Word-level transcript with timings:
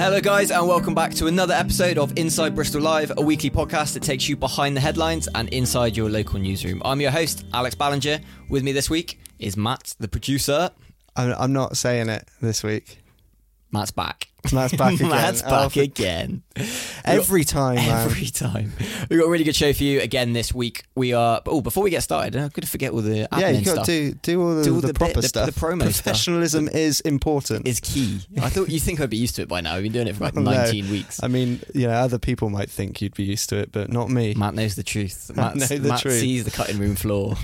Hello, 0.00 0.18
guys, 0.18 0.50
and 0.50 0.66
welcome 0.66 0.94
back 0.94 1.12
to 1.16 1.26
another 1.26 1.52
episode 1.52 1.98
of 1.98 2.16
Inside 2.16 2.54
Bristol 2.54 2.80
Live, 2.80 3.12
a 3.18 3.22
weekly 3.22 3.50
podcast 3.50 3.92
that 3.92 4.02
takes 4.02 4.30
you 4.30 4.34
behind 4.34 4.74
the 4.74 4.80
headlines 4.80 5.28
and 5.34 5.46
inside 5.50 5.94
your 5.94 6.08
local 6.08 6.40
newsroom. 6.40 6.80
I'm 6.86 7.02
your 7.02 7.10
host, 7.10 7.44
Alex 7.52 7.74
Ballinger. 7.74 8.18
With 8.48 8.62
me 8.62 8.72
this 8.72 8.88
week 8.88 9.20
is 9.38 9.58
Matt, 9.58 9.94
the 10.00 10.08
producer. 10.08 10.70
I'm, 11.16 11.34
I'm 11.38 11.52
not 11.52 11.76
saying 11.76 12.08
it 12.08 12.26
this 12.40 12.62
week. 12.62 12.96
Matt's 13.72 13.90
back. 13.90 14.29
Matt's 14.52 14.74
back 14.74 14.94
again. 14.94 15.08
Matt's 15.08 15.42
Oh, 15.44 15.50
back 15.50 15.76
again. 15.76 16.42
Every 17.04 17.44
time, 17.44 17.76
man. 17.76 18.06
Every 18.06 18.26
time. 18.26 18.72
We've 19.08 19.18
got 19.20 19.26
a 19.26 19.30
really 19.30 19.44
good 19.44 19.56
show 19.56 19.72
for 19.72 19.82
you 19.84 20.00
again 20.00 20.32
this 20.32 20.52
week. 20.54 20.84
We 20.94 21.12
are. 21.12 21.40
Oh, 21.46 21.60
before 21.60 21.82
we 21.82 21.90
get 21.90 22.02
started, 22.02 22.34
I'm 22.36 22.42
going 22.48 22.50
to 22.62 22.66
forget 22.66 22.92
all 22.92 23.00
the 23.00 23.28
yeah, 23.38 23.48
you 23.50 23.64
got 23.64 23.72
stuff. 23.72 23.86
to 23.86 24.12
do 24.12 24.18
do 24.22 24.42
all 24.42 24.54
the, 24.56 24.64
Do 24.64 24.74
all 24.74 24.80
the, 24.80 24.88
the 24.88 24.94
proper 24.94 25.20
the- 25.20 25.28
stuff. 25.28 25.46
the 25.52 25.58
promo 25.60 25.82
stuff. 25.92 26.04
Professionalism 26.04 26.68
is 26.68 27.00
important. 27.00 27.66
is 27.66 27.80
key. 27.80 28.20
I 28.40 28.48
thought 28.50 28.68
you 28.68 28.80
think 28.80 29.00
I'd 29.00 29.10
be 29.10 29.16
used 29.16 29.36
to 29.36 29.42
it 29.42 29.48
by 29.48 29.60
now. 29.60 29.74
We've 29.74 29.84
been 29.84 29.92
doing 29.92 30.08
it 30.08 30.16
for 30.16 30.24
like 30.24 30.34
No. 30.40 30.42
19 30.50 30.90
weeks. 30.90 31.22
I 31.22 31.28
mean, 31.28 31.60
you 31.74 31.86
know, 31.86 31.92
other 31.94 32.18
people 32.18 32.50
might 32.50 32.70
think 32.70 33.00
you'd 33.00 33.14
be 33.14 33.24
used 33.24 33.48
to 33.50 33.56
it, 33.58 33.72
but 33.72 33.90
not 33.90 34.10
me. 34.10 34.34
Matt 34.34 34.54
knows 34.54 34.74
the 34.76 34.82
truth. 34.82 35.30
Matt, 35.36 35.56
know 35.56 35.66
the 35.66 35.88
Matt 35.88 36.00
truth. 36.00 36.20
sees 36.20 36.44
the 36.44 36.50
cutting 36.50 36.78
room 36.78 36.96
floor. 36.96 37.36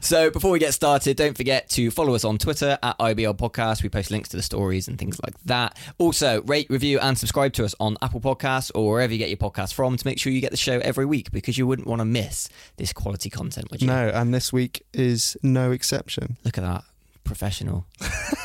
so 0.00 0.30
before 0.30 0.50
we 0.50 0.58
get 0.58 0.74
started, 0.74 1.16
don't 1.16 1.36
forget 1.36 1.68
to 1.70 1.90
follow 1.90 2.14
us 2.14 2.24
on 2.24 2.38
Twitter 2.38 2.78
at 2.82 2.98
IBL 2.98 3.36
Podcast. 3.36 3.82
We 3.82 3.88
post 3.88 4.10
links 4.10 4.28
to 4.30 4.36
the 4.36 4.42
stories 4.42 4.88
and 4.88 4.98
things 4.98 5.13
like 5.22 5.38
that. 5.44 5.76
Also, 5.98 6.42
rate, 6.42 6.68
review, 6.70 6.98
and 6.98 7.16
subscribe 7.18 7.52
to 7.54 7.64
us 7.64 7.74
on 7.80 7.96
Apple 8.02 8.20
Podcasts 8.20 8.70
or 8.74 8.92
wherever 8.92 9.12
you 9.12 9.18
get 9.18 9.28
your 9.28 9.38
podcasts 9.38 9.72
from 9.72 9.96
to 9.96 10.06
make 10.06 10.18
sure 10.18 10.32
you 10.32 10.40
get 10.40 10.50
the 10.50 10.56
show 10.56 10.78
every 10.80 11.06
week 11.06 11.30
because 11.30 11.58
you 11.58 11.66
wouldn't 11.66 11.88
want 11.88 12.00
to 12.00 12.04
miss 12.04 12.48
this 12.76 12.92
quality 12.92 13.30
content, 13.30 13.70
would 13.70 13.82
you? 13.82 13.88
No, 13.88 14.08
and 14.08 14.32
this 14.32 14.52
week 14.52 14.84
is 14.92 15.36
no 15.42 15.70
exception. 15.72 16.36
Look 16.44 16.58
at 16.58 16.64
that. 16.64 16.84
Professional. 17.24 17.86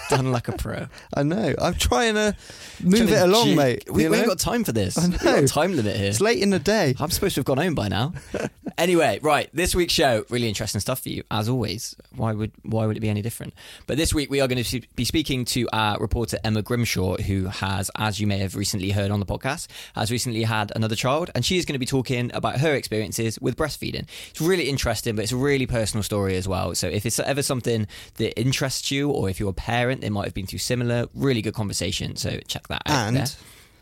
Done 0.09 0.31
like 0.31 0.47
a 0.47 0.53
pro. 0.53 0.87
I 1.13 1.23
know. 1.23 1.53
I'm 1.61 1.75
trying 1.75 2.15
to 2.15 2.35
move 2.81 2.95
Trying 2.95 3.09
it 3.09 3.11
to 3.11 3.25
along, 3.25 3.55
mate. 3.55 3.83
We, 3.91 4.03
you 4.03 4.09
we 4.09 4.17
ain't 4.17 4.25
know? 4.25 4.31
got 4.31 4.39
time 4.39 4.63
for 4.63 4.71
this. 4.71 4.97
I 4.97 5.07
We've 5.07 5.19
got 5.19 5.37
know. 5.37 5.43
a 5.43 5.47
time 5.47 5.75
limit 5.75 5.95
here. 5.97 6.07
It's 6.07 6.21
late 6.21 6.41
in 6.41 6.49
the 6.49 6.59
day. 6.59 6.95
I'm 6.99 7.11
supposed 7.11 7.35
to 7.35 7.39
have 7.41 7.45
gone 7.45 7.57
home 7.57 7.75
by 7.75 7.89
now. 7.89 8.13
anyway, 8.77 9.19
right, 9.21 9.49
this 9.53 9.75
week's 9.75 9.93
show, 9.93 10.23
really 10.29 10.47
interesting 10.47 10.81
stuff 10.81 11.01
for 11.01 11.09
you, 11.09 11.23
as 11.29 11.49
always. 11.49 11.95
Why 12.15 12.31
would 12.33 12.51
why 12.63 12.85
would 12.85 12.97
it 12.97 13.01
be 13.01 13.09
any 13.09 13.21
different? 13.21 13.53
But 13.85 13.97
this 13.97 14.13
week 14.13 14.31
we 14.31 14.39
are 14.39 14.47
going 14.47 14.63
to 14.63 14.81
be 14.95 15.05
speaking 15.05 15.45
to 15.45 15.67
our 15.73 15.99
reporter 15.99 16.39
Emma 16.43 16.61
Grimshaw, 16.61 17.17
who 17.17 17.45
has, 17.47 17.91
as 17.97 18.19
you 18.19 18.27
may 18.27 18.37
have 18.37 18.55
recently 18.55 18.91
heard 18.91 19.11
on 19.11 19.19
the 19.19 19.25
podcast, 19.25 19.67
has 19.95 20.09
recently 20.09 20.43
had 20.43 20.71
another 20.75 20.95
child, 20.95 21.29
and 21.35 21.45
she 21.45 21.57
is 21.57 21.65
going 21.65 21.73
to 21.75 21.79
be 21.79 21.85
talking 21.85 22.31
about 22.33 22.59
her 22.59 22.73
experiences 22.73 23.37
with 23.39 23.57
breastfeeding. 23.57 24.07
It's 24.29 24.41
really 24.41 24.69
interesting, 24.69 25.15
but 25.15 25.23
it's 25.23 25.33
a 25.33 25.37
really 25.37 25.67
personal 25.67 26.01
story 26.03 26.37
as 26.37 26.47
well. 26.47 26.73
So 26.75 26.87
if 26.87 27.05
it's 27.05 27.19
ever 27.19 27.43
something 27.43 27.85
that 28.15 28.39
interests 28.39 28.68
you, 28.91 29.09
or 29.09 29.29
if 29.29 29.39
you're 29.39 29.49
a 29.49 29.53
parent, 29.53 30.01
they 30.01 30.09
might 30.09 30.25
have 30.25 30.33
been 30.33 30.45
through 30.45 30.59
similar, 30.59 31.07
really 31.13 31.41
good 31.41 31.53
conversation. 31.53 32.15
So 32.15 32.39
check 32.47 32.67
that 32.67 32.81
out. 32.85 33.07
And 33.07 33.17
there. 33.17 33.27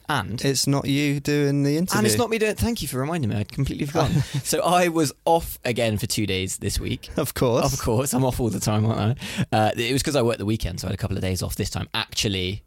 and 0.10 0.44
it's 0.44 0.68
not 0.68 0.88
you 0.88 1.20
doing 1.20 1.64
the 1.64 1.78
interview. 1.78 1.98
and 1.98 2.08
it's 2.08 2.18
not 2.18 2.30
me 2.30 2.38
doing. 2.38 2.56
Thank 2.56 2.82
you 2.82 2.88
for 2.88 3.00
reminding 3.00 3.30
me. 3.30 3.36
I'd 3.36 3.52
completely 3.52 3.86
forgotten. 3.86 4.22
so 4.44 4.62
I 4.62 4.88
was 4.88 5.14
off 5.26 5.60
again 5.66 5.98
for 5.98 6.08
two 6.08 6.26
days 6.26 6.58
this 6.58 6.80
week. 6.80 7.10
Of 7.18 7.34
course. 7.34 7.74
Of 7.74 7.80
course, 7.80 8.14
I'm 8.14 8.26
off 8.26 8.40
all 8.40 8.50
the 8.50 8.60
time, 8.60 8.86
aren't 8.86 9.20
I? 9.52 9.58
Uh, 9.58 9.72
it 9.76 9.94
was 9.94 10.02
because 10.02 10.16
I 10.16 10.22
worked 10.22 10.40
the 10.40 10.46
weekend, 10.46 10.80
so 10.80 10.88
I 10.88 10.92
had 10.92 10.96
a 10.96 10.98
couple 11.02 11.18
of 11.18 11.22
days 11.22 11.44
off 11.44 11.56
this 11.56 11.70
time. 11.70 11.90
Actually, 11.94 12.64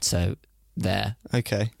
so 0.00 0.36
there. 0.76 1.16
Okay. 1.34 1.70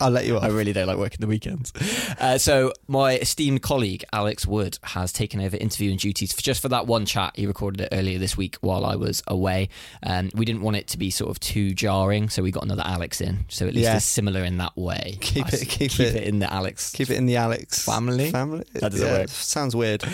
I'll 0.00 0.10
let 0.10 0.26
you 0.26 0.36
off. 0.36 0.42
I 0.44 0.48
really 0.48 0.72
don't 0.72 0.86
like 0.86 0.96
working 0.98 1.18
the 1.20 1.26
weekends. 1.26 1.72
Uh, 2.18 2.38
so 2.38 2.72
my 2.86 3.14
esteemed 3.18 3.62
colleague 3.62 4.04
Alex 4.12 4.46
Wood 4.46 4.78
has 4.82 5.12
taken 5.12 5.40
over 5.40 5.56
interviewing 5.56 5.96
duties 5.96 6.32
for 6.32 6.40
just 6.42 6.60
for 6.62 6.68
that 6.70 6.86
one 6.86 7.06
chat. 7.06 7.32
He 7.36 7.46
recorded 7.46 7.80
it 7.80 7.88
earlier 7.92 8.18
this 8.18 8.36
week 8.36 8.56
while 8.60 8.84
I 8.84 8.96
was 8.96 9.22
away. 9.26 9.68
Um, 10.02 10.30
we 10.34 10.44
didn't 10.44 10.62
want 10.62 10.76
it 10.76 10.88
to 10.88 10.98
be 10.98 11.10
sort 11.10 11.30
of 11.30 11.40
too 11.40 11.74
jarring, 11.74 12.28
so 12.28 12.42
we 12.42 12.50
got 12.50 12.64
another 12.64 12.84
Alex 12.84 13.20
in. 13.20 13.44
So 13.48 13.66
at 13.66 13.74
least 13.74 13.84
Yeah. 13.84 13.96
it's 13.96 14.04
similar 14.04 14.44
in 14.44 14.58
that 14.58 14.76
way. 14.76 15.18
Keep 15.20 15.46
I 15.46 15.48
it- 15.48 15.54
s- 15.54 15.64
keep 15.64 16.00
it- 16.00 16.22
in 16.24 16.38
the 16.38 16.52
Alex 16.52 16.90
Keep 16.92 17.10
it 17.10 17.16
in 17.16 17.26
the 17.26 17.36
Alex 17.36 17.84
Family? 17.84 18.30
Family. 18.30 18.64
That 18.74 18.92
doesn't 18.92 19.08
work. 19.08 19.28
Sounds 19.28 19.74
weird. 19.76 20.04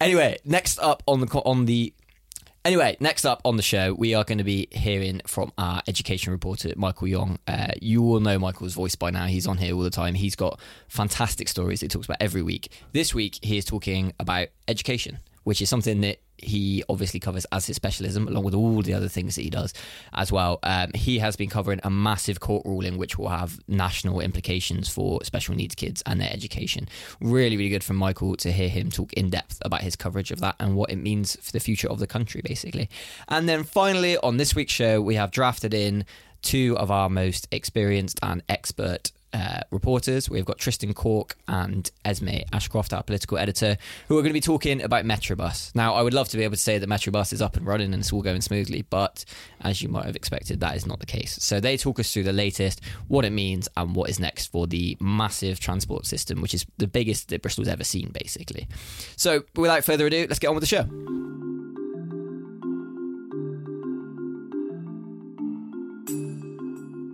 Anyway, 0.00 0.36
next 0.44 0.78
up 0.78 1.02
on 1.06 1.20
the 1.20 1.26
co- 1.26 1.42
on 1.46 1.64
the 1.64 1.92
anyway, 2.66 2.96
next 3.00 3.24
up 3.24 3.40
on 3.44 3.56
the 3.56 3.62
show, 3.62 3.94
we 3.94 4.14
are 4.14 4.24
going 4.24 4.38
to 4.38 4.44
be 4.44 4.68
hearing 4.72 5.22
from 5.26 5.52
our 5.56 5.82
education 5.86 6.32
reporter 6.32 6.72
Michael 6.76 7.06
Young. 7.06 7.38
Uh, 7.46 7.68
you 7.80 8.02
all 8.02 8.20
know 8.20 8.38
Michael's 8.38 8.74
voice 8.74 8.96
by 8.96 9.10
now. 9.10 9.26
He's 9.26 9.46
on 9.46 9.56
here 9.56 9.74
all 9.74 9.82
the 9.82 9.90
time. 9.90 10.14
He's 10.14 10.34
got 10.34 10.60
fantastic 10.88 11.48
stories 11.48 11.80
he 11.80 11.88
talks 11.88 12.06
about 12.06 12.18
every 12.20 12.42
week. 12.42 12.72
This 12.92 13.14
week, 13.14 13.38
he 13.42 13.56
is 13.56 13.64
talking 13.64 14.12
about 14.18 14.48
education, 14.66 15.20
which 15.44 15.62
is 15.62 15.70
something 15.70 16.00
that 16.00 16.18
he 16.38 16.84
obviously 16.88 17.20
covers 17.20 17.46
as 17.52 17.66
his 17.66 17.76
specialism, 17.76 18.28
along 18.28 18.44
with 18.44 18.54
all 18.54 18.82
the 18.82 18.94
other 18.94 19.08
things 19.08 19.36
that 19.36 19.42
he 19.42 19.50
does 19.50 19.72
as 20.14 20.30
well. 20.30 20.58
Um, 20.62 20.90
he 20.94 21.18
has 21.18 21.36
been 21.36 21.48
covering 21.48 21.80
a 21.82 21.90
massive 21.90 22.40
court 22.40 22.64
ruling 22.66 22.98
which 22.98 23.18
will 23.18 23.28
have 23.28 23.58
national 23.68 24.20
implications 24.20 24.88
for 24.88 25.22
special 25.24 25.54
needs 25.54 25.74
kids 25.74 26.02
and 26.06 26.20
their 26.20 26.32
education. 26.32 26.88
Really, 27.20 27.56
really 27.56 27.70
good 27.70 27.84
from 27.84 27.96
Michael 27.96 28.36
to 28.36 28.52
hear 28.52 28.68
him 28.68 28.90
talk 28.90 29.12
in 29.14 29.30
depth 29.30 29.58
about 29.62 29.82
his 29.82 29.96
coverage 29.96 30.30
of 30.30 30.40
that 30.40 30.56
and 30.60 30.76
what 30.76 30.90
it 30.90 30.96
means 30.96 31.36
for 31.40 31.52
the 31.52 31.60
future 31.60 31.88
of 31.88 31.98
the 31.98 32.06
country, 32.06 32.42
basically. 32.44 32.88
And 33.28 33.48
then 33.48 33.64
finally, 33.64 34.16
on 34.18 34.36
this 34.36 34.54
week's 34.54 34.72
show, 34.72 35.00
we 35.00 35.14
have 35.14 35.30
drafted 35.30 35.74
in 35.74 36.04
two 36.42 36.76
of 36.78 36.90
our 36.90 37.08
most 37.08 37.48
experienced 37.50 38.20
and 38.22 38.42
expert 38.48 39.10
uh, 39.32 39.60
reporters. 39.70 40.30
We've 40.30 40.44
got 40.44 40.58
Tristan 40.58 40.94
Cork 40.94 41.36
and 41.48 41.90
Esme 42.04 42.28
Ashcroft, 42.52 42.92
our 42.92 43.02
political 43.02 43.38
editor, 43.38 43.76
who 44.08 44.16
are 44.16 44.22
going 44.22 44.30
to 44.30 44.34
be 44.34 44.40
talking 44.40 44.82
about 44.82 45.04
Metrobus. 45.04 45.74
Now, 45.74 45.94
I 45.94 46.02
would 46.02 46.14
love 46.14 46.28
to 46.30 46.36
be 46.36 46.44
able 46.44 46.56
to 46.56 46.60
say 46.60 46.78
that 46.78 46.88
Metrobus 46.88 47.32
is 47.32 47.42
up 47.42 47.56
and 47.56 47.66
running 47.66 47.92
and 47.92 48.00
it's 48.00 48.12
all 48.12 48.22
going 48.22 48.40
smoothly, 48.40 48.82
but 48.82 49.24
as 49.60 49.82
you 49.82 49.88
might 49.88 50.06
have 50.06 50.16
expected, 50.16 50.60
that 50.60 50.76
is 50.76 50.86
not 50.86 51.00
the 51.00 51.06
case. 51.06 51.36
So 51.40 51.60
they 51.60 51.76
talk 51.76 51.98
us 51.98 52.12
through 52.12 52.24
the 52.24 52.32
latest, 52.32 52.80
what 53.08 53.24
it 53.24 53.30
means, 53.30 53.68
and 53.76 53.94
what 53.94 54.10
is 54.10 54.18
next 54.18 54.46
for 54.46 54.66
the 54.66 54.96
massive 55.00 55.60
transport 55.60 56.06
system, 56.06 56.40
which 56.40 56.54
is 56.54 56.66
the 56.78 56.86
biggest 56.86 57.28
that 57.28 57.42
Bristol's 57.42 57.68
ever 57.68 57.84
seen, 57.84 58.10
basically. 58.12 58.68
So 59.16 59.44
without 59.54 59.84
further 59.84 60.06
ado, 60.06 60.26
let's 60.28 60.38
get 60.38 60.48
on 60.48 60.54
with 60.54 60.62
the 60.62 60.66
show. 60.66 60.86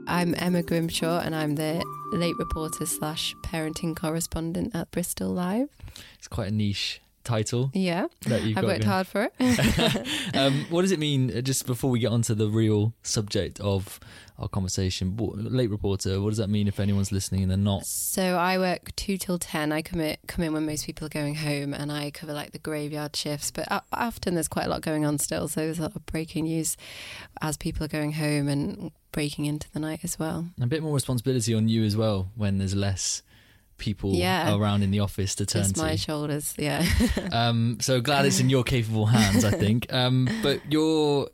I'm 0.09 0.35
Emma 0.37 0.63
Grimshaw, 0.63 1.21
and 1.21 1.35
I'm 1.35 1.55
the 1.55 1.83
late 2.17 2.37
reporter 2.39 2.87
slash 2.87 3.35
parenting 3.45 3.97
correspondent 3.97 4.75
at 4.75 4.91
Bristol 4.91 5.31
Live. 5.31 5.69
It's 6.19 6.29
quite 6.29 6.49
a 6.49 6.55
niche 6.55 7.01
title 7.25 7.71
Yeah, 7.73 8.07
that 8.27 8.43
you've 8.43 8.59
I've 8.59 8.65
worked 8.65 8.81
going. 8.81 8.91
hard 8.91 9.07
for 9.07 9.31
it. 9.39 10.35
um, 10.37 10.67
what 10.71 10.83
does 10.83 10.91
it 10.93 10.99
mean? 10.99 11.37
uh, 11.37 11.41
Just 11.41 11.67
before 11.67 11.91
we 11.91 12.01
get 12.01 12.11
onto 12.11 12.35
the 12.35 12.49
real 12.49 12.95
subject 13.03 13.61
of 13.61 14.01
our 14.39 14.49
conversation, 14.49 15.17
late 15.19 15.71
reporter. 15.71 16.21
What 16.21 16.31
does 16.31 16.39
that 16.39 16.49
mean 16.49 16.67
if 16.69 16.81
anyone's 16.81 17.13
listening 17.13 17.43
and 17.43 17.51
they're 17.51 17.59
not? 17.59 17.87
so 17.87 18.23
I 18.37 18.59
work 18.59 18.95
two 18.97 19.17
till 19.17 19.39
ten. 19.39 19.73
I 19.73 19.83
come 19.83 20.01
in, 20.01 20.17
come 20.27 20.45
in 20.45 20.53
when 20.53 20.67
most 20.67 20.87
people 20.87 21.07
are 21.07 21.11
going 21.11 21.35
home, 21.37 21.75
and 21.75 21.93
I 21.93 22.11
cover 22.11 22.33
like 22.33 22.53
the 22.53 22.59
graveyard 22.59 23.15
shifts. 23.15 23.51
But 23.51 23.69
o- 23.71 23.81
often 23.93 24.35
there's 24.35 24.49
quite 24.49 24.67
a 24.67 24.71
lot 24.71 24.81
going 24.83 25.05
on 25.05 25.19
still, 25.19 25.49
so 25.49 25.61
there's 25.61 25.79
a 25.79 25.83
lot 25.83 25.97
of 25.97 26.05
breaking 26.07 26.45
news 26.45 26.77
as 27.41 27.57
people 27.57 27.85
are 27.85 27.89
going 27.89 28.13
home 28.13 28.49
and 28.49 28.91
breaking 29.13 29.45
into 29.45 29.71
the 29.73 29.79
night 29.81 30.01
as 30.03 30.19
well. 30.19 30.47
A 30.61 30.67
bit 30.67 30.83
more 30.83 30.95
responsibility 30.95 31.55
on 31.55 31.69
you 31.69 31.85
as 31.85 31.97
well 31.97 32.31
when 32.35 32.59
there's 32.59 32.75
less 32.75 33.23
people 33.79 34.15
Yeah. 34.15 34.55
around 34.55 34.83
in 34.83 34.91
the 34.93 35.01
office 35.01 35.35
to 35.35 35.45
turn 35.47 35.63
Just 35.65 35.77
my 35.77 35.93
to. 35.93 35.97
shoulders, 35.97 36.55
yeah. 36.57 36.87
Um, 37.33 37.79
so 37.81 38.01
glad 38.01 38.25
it's 38.27 38.39
in 38.41 38.49
your 38.49 38.63
capable 38.65 39.07
hands, 39.07 39.45
I 39.45 39.51
think. 39.51 39.87
Um, 39.93 40.29
but 40.43 40.61
you're 40.71 41.29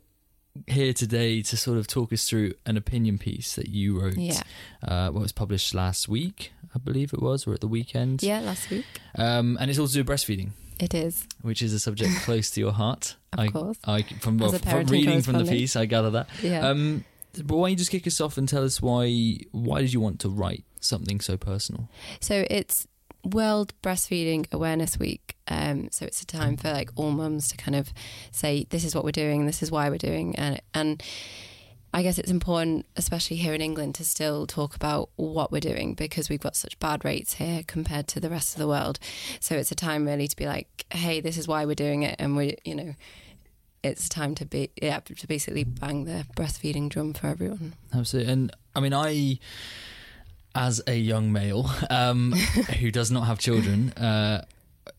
here 0.67 0.93
today 0.93 1.41
to 1.43 1.57
sort 1.57 1.77
of 1.77 1.87
talk 1.87 2.11
us 2.13 2.27
through 2.29 2.53
an 2.65 2.77
opinion 2.77 3.17
piece 3.17 3.55
that 3.55 3.69
you 3.69 3.99
wrote. 3.99 4.17
Yeah. 4.17 4.41
Uh, 4.83 5.09
what 5.09 5.21
was 5.21 5.31
published 5.31 5.73
last 5.73 6.07
week, 6.09 6.51
I 6.75 6.79
believe 6.79 7.13
it 7.13 7.21
was, 7.21 7.47
or 7.47 7.53
at 7.53 7.61
the 7.61 7.67
weekend. 7.67 8.23
yeah, 8.23 8.39
last 8.39 8.69
week 8.69 8.85
Um, 9.15 9.57
and 9.59 9.69
it's 9.69 9.79
all 9.79 9.87
to 9.87 9.93
do 9.93 9.99
with 10.03 10.07
breastfeeding, 10.07 10.51
it 10.79 10.93
is. 10.93 11.25
which 11.41 11.61
is 11.61 11.73
a 11.73 11.79
subject 11.79 12.11
close 12.21 12.49
to 12.51 12.59
your 12.59 12.71
heart. 12.73 13.15
Of 13.33 13.39
I, 13.39 13.47
course. 13.49 13.77
I, 13.85 14.01
from, 14.03 14.37
well, 14.37 14.51
from 14.51 14.85
reading 14.85 15.21
from 15.21 15.37
the 15.37 15.45
piece, 15.45 15.75
I 15.75 15.85
gather 15.85 16.09
that. 16.11 16.29
Yeah. 16.41 16.67
Um, 16.67 17.05
but 17.35 17.55
why 17.55 17.67
don't 17.67 17.71
you 17.71 17.75
just 17.77 17.91
kick 17.91 18.07
us 18.07 18.19
off 18.19 18.37
and 18.37 18.49
tell 18.49 18.63
us 18.63 18.81
why 18.81 19.37
why 19.51 19.81
did 19.81 19.93
you 19.93 19.99
want 19.99 20.19
to 20.21 20.29
write 20.29 20.63
something 20.81 21.19
so 21.21 21.37
personal? 21.37 21.87
So 22.19 22.45
it's 22.49 22.87
World 23.23 23.73
Breastfeeding 23.81 24.45
Awareness 24.51 24.97
Week. 24.97 25.35
Um, 25.47 25.89
so 25.91 26.05
it's 26.05 26.21
a 26.21 26.25
time 26.25 26.57
for 26.57 26.71
like 26.71 26.91
all 26.95 27.11
mums 27.11 27.47
to 27.49 27.57
kind 27.57 27.75
of 27.75 27.91
say, 28.31 28.65
"This 28.69 28.83
is 28.83 28.95
what 28.95 29.03
we're 29.03 29.11
doing. 29.11 29.45
This 29.45 29.61
is 29.61 29.71
why 29.71 29.89
we're 29.89 29.97
doing," 29.97 30.35
and 30.35 30.61
and 30.73 31.03
I 31.93 32.03
guess 32.03 32.19
it's 32.19 32.31
important, 32.31 32.85
especially 32.95 33.37
here 33.37 33.53
in 33.53 33.61
England, 33.61 33.95
to 33.95 34.05
still 34.05 34.45
talk 34.45 34.75
about 34.75 35.09
what 35.15 35.51
we're 35.51 35.59
doing 35.59 35.95
because 35.95 36.29
we've 36.29 36.39
got 36.39 36.55
such 36.55 36.77
bad 36.79 37.03
rates 37.03 37.33
here 37.33 37.63
compared 37.65 38.07
to 38.09 38.19
the 38.19 38.29
rest 38.29 38.53
of 38.53 38.59
the 38.59 38.67
world. 38.67 38.99
So 39.39 39.55
it's 39.55 39.71
a 39.71 39.75
time 39.75 40.05
really 40.05 40.27
to 40.27 40.35
be 40.35 40.45
like, 40.45 40.85
"Hey, 40.91 41.19
this 41.19 41.37
is 41.37 41.47
why 41.47 41.65
we're 41.65 41.75
doing 41.75 42.03
it," 42.03 42.15
and 42.19 42.35
we, 42.35 42.57
you 42.63 42.75
know. 42.75 42.95
It's 43.81 44.09
time 44.09 44.35
to 44.35 44.45
be 44.45 44.71
yeah 44.81 44.99
to 44.99 45.25
basically 45.25 45.63
bang 45.63 46.03
the 46.03 46.25
breastfeeding 46.35 46.89
drum 46.89 47.13
for 47.13 47.27
everyone. 47.27 47.75
Absolutely. 47.93 48.33
And 48.33 48.51
I 48.75 48.81
mean, 48.81 48.93
I, 48.93 49.39
as 50.59 50.81
a 50.87 50.95
young 50.95 51.31
male 51.31 51.71
um, 51.89 52.33
who 52.79 52.91
does 52.91 53.09
not 53.09 53.21
have 53.21 53.39
children, 53.39 53.91
uh, 53.93 54.43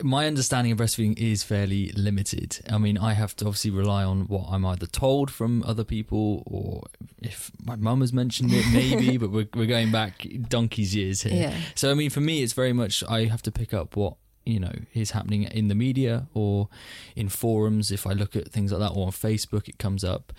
my 0.02 0.26
understanding 0.26 0.72
of 0.72 0.78
breastfeeding 0.78 1.18
is 1.18 1.42
fairly 1.42 1.92
limited. 1.92 2.58
I 2.70 2.78
mean, 2.78 2.96
I 2.96 3.12
have 3.12 3.36
to 3.36 3.44
obviously 3.44 3.70
rely 3.70 4.02
on 4.02 4.22
what 4.22 4.46
I'm 4.48 4.64
either 4.64 4.86
told 4.86 5.30
from 5.30 5.62
other 5.64 5.84
people 5.84 6.42
or 6.46 6.84
if 7.20 7.50
my 7.62 7.76
mum 7.76 8.00
has 8.00 8.10
mentioned 8.10 8.52
it, 8.54 8.64
maybe, 8.72 9.16
but 9.18 9.30
we're, 9.30 9.48
we're 9.54 9.66
going 9.66 9.92
back 9.92 10.26
donkey's 10.48 10.96
years 10.96 11.22
here. 11.22 11.50
Yeah. 11.50 11.56
So, 11.74 11.90
I 11.90 11.94
mean, 11.94 12.08
for 12.08 12.20
me, 12.20 12.42
it's 12.42 12.54
very 12.54 12.72
much 12.72 13.04
I 13.06 13.26
have 13.26 13.42
to 13.42 13.52
pick 13.52 13.74
up 13.74 13.96
what 13.96 14.14
you 14.46 14.58
know 14.58 14.72
is 14.94 15.10
happening 15.10 15.42
in 15.42 15.68
the 15.68 15.74
media 15.74 16.26
or 16.32 16.70
in 17.14 17.28
forums 17.28 17.90
if 17.90 18.06
i 18.06 18.12
look 18.12 18.34
at 18.34 18.50
things 18.50 18.72
like 18.72 18.80
that 18.80 18.96
or 18.96 19.04
on 19.04 19.12
facebook 19.12 19.68
it 19.68 19.78
comes 19.78 20.02
up 20.02 20.32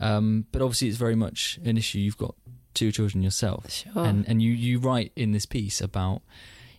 um, 0.00 0.44
but 0.50 0.60
obviously 0.60 0.88
it's 0.88 0.96
very 0.96 1.14
much 1.14 1.60
an 1.64 1.78
issue 1.78 2.00
you've 2.00 2.18
got 2.18 2.34
two 2.74 2.90
children 2.92 3.22
yourself 3.22 3.70
Sure. 3.70 4.04
and 4.04 4.26
and 4.28 4.42
you 4.42 4.52
you 4.52 4.78
write 4.78 5.12
in 5.16 5.32
this 5.32 5.46
piece 5.46 5.80
about 5.80 6.22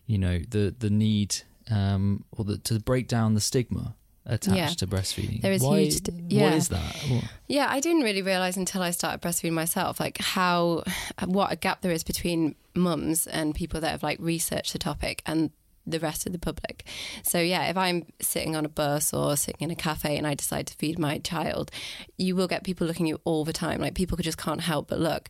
you 0.05 0.17
know 0.17 0.39
the 0.49 0.73
the 0.77 0.89
need 0.89 1.37
um, 1.71 2.23
or 2.37 2.45
the, 2.45 2.57
to 2.59 2.79
break 2.79 3.07
down 3.07 3.33
the 3.33 3.41
stigma 3.41 3.95
attached 4.27 4.55
Yeah. 4.57 4.67
to 4.69 4.87
breastfeeding 4.87 5.41
There 5.41 5.51
is 5.51 5.61
Why, 5.63 5.79
huge 5.81 5.93
st- 6.05 6.31
yeah. 6.31 6.53
is 6.53 6.67
that 6.69 6.95
What- 7.09 7.23
Yeah, 7.47 7.67
I 7.69 7.79
didn't 7.79 8.01
really 8.03 8.21
realize 8.21 8.55
until 8.57 8.81
I 8.81 8.91
started 8.91 9.21
breastfeeding 9.21 9.53
myself, 9.53 9.99
like 9.99 10.17
how 10.19 10.83
what 11.25 11.51
a 11.51 11.55
gap 11.55 11.81
there 11.81 11.91
is 11.91 12.03
between 12.03 12.55
mums 12.75 13.25
and 13.27 13.53
people 13.55 13.79
that 13.81 13.91
have 13.91 14.03
like 14.03 14.17
researched 14.19 14.73
the 14.73 14.79
topic 14.79 15.21
and 15.25 15.51
the 15.85 15.99
rest 15.99 16.25
of 16.25 16.31
the 16.31 16.39
public. 16.39 16.83
So 17.23 17.39
yeah, 17.39 17.67
if 17.69 17.77
I'm 17.77 18.05
sitting 18.21 18.55
on 18.55 18.65
a 18.65 18.69
bus 18.69 19.13
or 19.13 19.35
sitting 19.35 19.61
in 19.61 19.71
a 19.71 19.75
cafe 19.75 20.17
and 20.17 20.25
I 20.25 20.33
decide 20.33 20.67
to 20.67 20.75
feed 20.75 20.99
my 20.99 21.19
child, 21.19 21.71
you 22.17 22.35
will 22.35 22.47
get 22.47 22.63
people 22.63 22.87
looking 22.87 23.05
at 23.07 23.09
you 23.09 23.21
all 23.23 23.45
the 23.45 23.53
time. 23.53 23.81
Like 23.81 23.95
people 23.95 24.17
just 24.17 24.37
can't 24.37 24.61
help 24.61 24.89
but 24.89 24.99
look, 24.99 25.29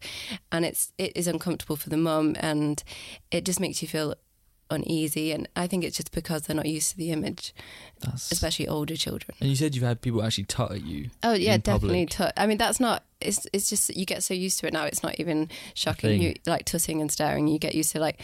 and 0.51 0.65
it's 0.65 0.91
it 0.97 1.11
is 1.15 1.27
uncomfortable 1.27 1.75
for 1.75 1.89
the 1.89 1.97
mum, 1.97 2.35
and 2.39 2.83
it 3.31 3.45
just 3.45 3.59
makes 3.59 3.81
you 3.81 3.87
feel 3.87 4.15
uneasy. 4.69 5.31
And 5.31 5.47
I 5.55 5.67
think 5.67 5.83
it's 5.83 5.97
just 5.97 6.11
because 6.11 6.43
they're 6.43 6.55
not 6.55 6.65
used 6.65 6.91
to 6.91 6.97
the 6.97 7.11
image, 7.11 7.53
that's 7.99 8.31
especially 8.31 8.67
older 8.67 8.95
children. 8.95 9.35
and 9.39 9.49
you 9.49 9.55
said 9.55 9.75
you've 9.75 9.83
had 9.83 10.01
people 10.01 10.23
actually 10.23 10.45
tut 10.45 10.71
at 10.71 10.83
you 10.83 11.09
Oh 11.23 11.33
yeah, 11.33 11.57
definitely. 11.57 12.05
Tut. 12.05 12.33
I 12.37 12.47
mean, 12.47 12.57
that's 12.57 12.79
not. 12.79 13.03
It's 13.21 13.47
it's 13.53 13.69
just 13.69 13.95
you 13.95 14.05
get 14.05 14.23
so 14.23 14.33
used 14.33 14.59
to 14.59 14.67
it 14.67 14.73
now. 14.73 14.85
It's 14.85 15.03
not 15.03 15.19
even 15.19 15.49
shocking. 15.73 16.21
You 16.21 16.33
like 16.45 16.65
tutting 16.65 17.01
and 17.01 17.11
staring. 17.11 17.47
You 17.47 17.59
get 17.59 17.75
used 17.75 17.91
to 17.91 17.99
like. 17.99 18.21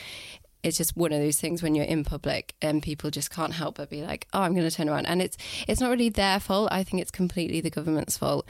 It's 0.63 0.77
just 0.77 0.95
one 0.95 1.11
of 1.11 1.19
those 1.19 1.39
things 1.39 1.63
when 1.63 1.73
you're 1.75 1.85
in 1.85 2.03
public 2.03 2.53
and 2.61 2.83
people 2.83 3.09
just 3.09 3.31
can't 3.31 3.53
help 3.53 3.77
but 3.77 3.89
be 3.89 4.03
like, 4.03 4.27
"Oh, 4.33 4.41
I'm 4.41 4.53
going 4.53 4.69
to 4.69 4.75
turn 4.75 4.89
around," 4.89 5.07
and 5.07 5.21
it's 5.21 5.37
it's 5.67 5.81
not 5.81 5.89
really 5.89 6.09
their 6.09 6.39
fault. 6.39 6.69
I 6.71 6.83
think 6.83 7.01
it's 7.01 7.11
completely 7.11 7.61
the 7.61 7.69
government's 7.71 8.17
fault 8.17 8.47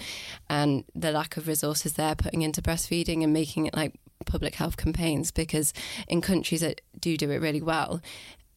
and 0.50 0.84
the 0.94 1.12
lack 1.12 1.38
of 1.38 1.48
resources 1.48 1.94
they're 1.94 2.16
putting 2.16 2.42
into 2.42 2.62
breastfeeding 2.62 3.24
and 3.24 3.31
making 3.31 3.66
it 3.66 3.75
like 3.75 3.94
public 4.25 4.56
health 4.56 4.75
campaigns. 4.78 5.31
Because 5.31 5.74
in 6.08 6.22
countries 6.22 6.62
that 6.62 6.81
do 7.00 7.16
do 7.18 7.31
it 7.31 7.38
really 7.42 7.62
well, 7.62 8.02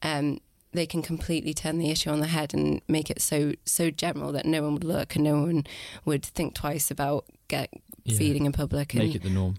um, 0.02 0.40
they 0.72 0.86
can 0.86 1.02
completely 1.02 1.54
turn 1.54 1.78
the 1.78 1.90
issue 1.90 2.10
on 2.10 2.18
the 2.18 2.26
head 2.26 2.52
and 2.52 2.80
make 2.88 3.08
it 3.08 3.22
so 3.22 3.52
so 3.64 3.90
general 3.90 4.32
that 4.32 4.46
no 4.46 4.62
one 4.64 4.74
would 4.74 4.84
look 4.84 5.14
and 5.14 5.24
no 5.24 5.40
one 5.42 5.64
would 6.04 6.24
think 6.24 6.54
twice 6.54 6.90
about 6.90 7.24
get 7.46 7.70
Yeah. 8.04 8.18
feeding 8.18 8.44
in 8.46 8.52
public. 8.52 8.94
And 8.94 9.04
make 9.04 9.14
it 9.14 9.22
the 9.22 9.30
norm 9.30 9.56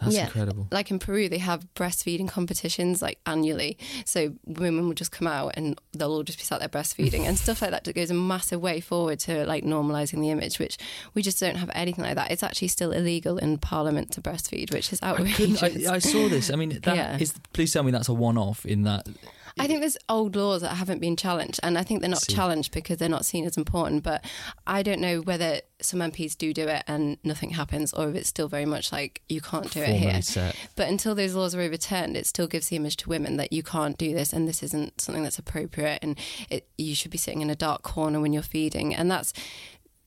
that's 0.00 0.14
Yeah. 0.14 0.24
incredible 0.24 0.66
like 0.70 0.90
in 0.90 0.98
Peru, 0.98 1.28
they 1.28 1.38
have 1.38 1.66
breastfeeding 1.74 2.28
competitions 2.28 3.02
like 3.02 3.18
annually. 3.26 3.76
So 4.04 4.34
women 4.46 4.86
will 4.86 4.94
just 4.94 5.12
come 5.12 5.26
out 5.26 5.52
and 5.56 5.78
they'll 5.92 6.10
all 6.12 6.22
just 6.22 6.38
be 6.38 6.44
sat 6.44 6.60
there 6.60 6.68
breastfeeding 6.68 7.20
and 7.26 7.38
stuff 7.38 7.62
like 7.62 7.70
that. 7.70 7.84
That 7.84 7.94
goes 7.94 8.10
a 8.10 8.14
massive 8.14 8.60
way 8.60 8.80
forward 8.80 9.18
to 9.20 9.44
like 9.46 9.64
normalizing 9.64 10.20
the 10.20 10.30
image, 10.30 10.58
which 10.58 10.78
we 11.14 11.22
just 11.22 11.38
don't 11.40 11.56
have 11.56 11.70
anything 11.74 12.04
like 12.04 12.16
that. 12.16 12.30
It's 12.30 12.42
actually 12.42 12.68
still 12.68 12.92
illegal 12.92 13.38
in 13.38 13.58
Parliament 13.58 14.10
to 14.12 14.20
breastfeed, 14.20 14.72
which 14.72 14.92
is 14.92 15.02
outrageous. 15.02 15.60
couldn't, 15.60 15.86
I, 15.88 15.94
I 15.94 15.98
saw 15.98 16.28
this. 16.28 16.50
I 16.50 16.56
mean, 16.56 16.78
that 16.82 17.20
is. 17.20 17.32
Yeah. 17.32 17.38
Please 17.52 17.72
tell 17.72 17.82
me 17.82 17.90
that's 17.90 18.08
a 18.08 18.14
one-off. 18.14 18.64
In 18.66 18.82
that, 18.84 19.06
I 19.58 19.66
think 19.66 19.80
there's 19.80 19.98
old 20.08 20.36
laws 20.36 20.62
that 20.62 20.74
haven't 20.74 21.00
been 21.00 21.16
challenged, 21.16 21.60
and 21.62 21.78
I 21.78 21.82
think 21.82 22.00
they're 22.00 22.10
not 22.10 22.22
See. 22.22 22.34
challenged 22.34 22.72
because 22.72 22.98
they're 22.98 23.08
not 23.08 23.24
seen 23.24 23.44
as 23.46 23.56
important. 23.56 24.02
But 24.02 24.24
I 24.66 24.82
don't 24.82 25.00
know 25.00 25.20
whether 25.20 25.60
some 25.80 26.00
MPs 26.00 26.36
do 26.36 26.52
do 26.52 26.68
it 26.68 26.84
and 26.86 27.18
nothing 27.24 27.50
happens, 27.50 27.92
or 27.92 28.08
if 28.10 28.16
it's 28.16 28.28
still 28.28 28.48
very 28.48 28.66
much 28.66 28.92
like 28.92 29.22
you 29.28 29.40
can't 29.40 29.70
do 29.70 29.80
it 29.80 29.96
here. 29.96 30.22
set. 30.22 30.56
But 30.76 30.88
until 30.88 31.14
those 31.14 31.34
laws 31.34 31.54
are 31.54 31.60
overturned, 31.60 32.16
it 32.16 32.26
still 32.26 32.46
gives 32.46 32.68
the 32.68 32.76
image 32.76 32.96
to 32.98 33.08
women 33.08 33.36
that 33.38 33.52
you 33.52 33.62
can't 33.62 33.96
do 33.96 34.14
this 34.14 34.32
and 34.32 34.46
this 34.46 34.62
isn't 34.62 35.00
something 35.00 35.22
that's 35.22 35.38
appropriate, 35.38 35.98
and 36.02 36.18
it, 36.48 36.66
you 36.78 36.94
should 36.94 37.10
be 37.10 37.18
sitting 37.18 37.40
in 37.40 37.50
a 37.50 37.56
dark 37.56 37.82
corner 37.82 38.20
when 38.20 38.32
you're 38.32 38.42
feeding, 38.42 38.94
and 38.94 39.10
that's 39.10 39.32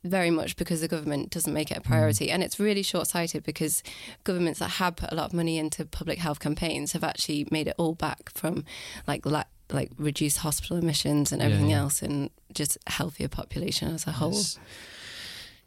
very 0.03 0.29
much 0.29 0.55
because 0.57 0.81
the 0.81 0.87
government 0.87 1.29
doesn't 1.29 1.53
make 1.53 1.71
it 1.71 1.77
a 1.77 1.81
mm. 1.81 1.85
priority 1.85 2.29
and 2.29 2.43
it's 2.43 2.59
really 2.59 2.83
short-sighted 2.83 3.43
because 3.43 3.81
governments 4.23 4.59
that 4.59 4.71
have 4.71 4.95
put 4.95 5.11
a 5.11 5.15
lot 5.15 5.25
of 5.27 5.33
money 5.33 5.57
into 5.57 5.85
public 5.85 6.19
health 6.19 6.39
campaigns 6.39 6.91
have 6.91 7.03
actually 7.03 7.47
made 7.51 7.67
it 7.67 7.75
all 7.77 7.93
back 7.95 8.29
from 8.33 8.65
like 9.07 9.25
la- 9.25 9.43
like 9.71 9.91
reduced 9.97 10.39
hospital 10.39 10.77
emissions 10.77 11.31
and 11.31 11.41
Yeah, 11.41 11.45
everything 11.47 11.69
yeah. 11.69 11.79
else 11.79 12.01
and 12.01 12.29
just 12.53 12.77
healthier 12.85 13.29
population 13.29 13.93
as 13.95 14.05
a 14.05 14.11
whole 14.11 14.33
Yes. 14.33 14.59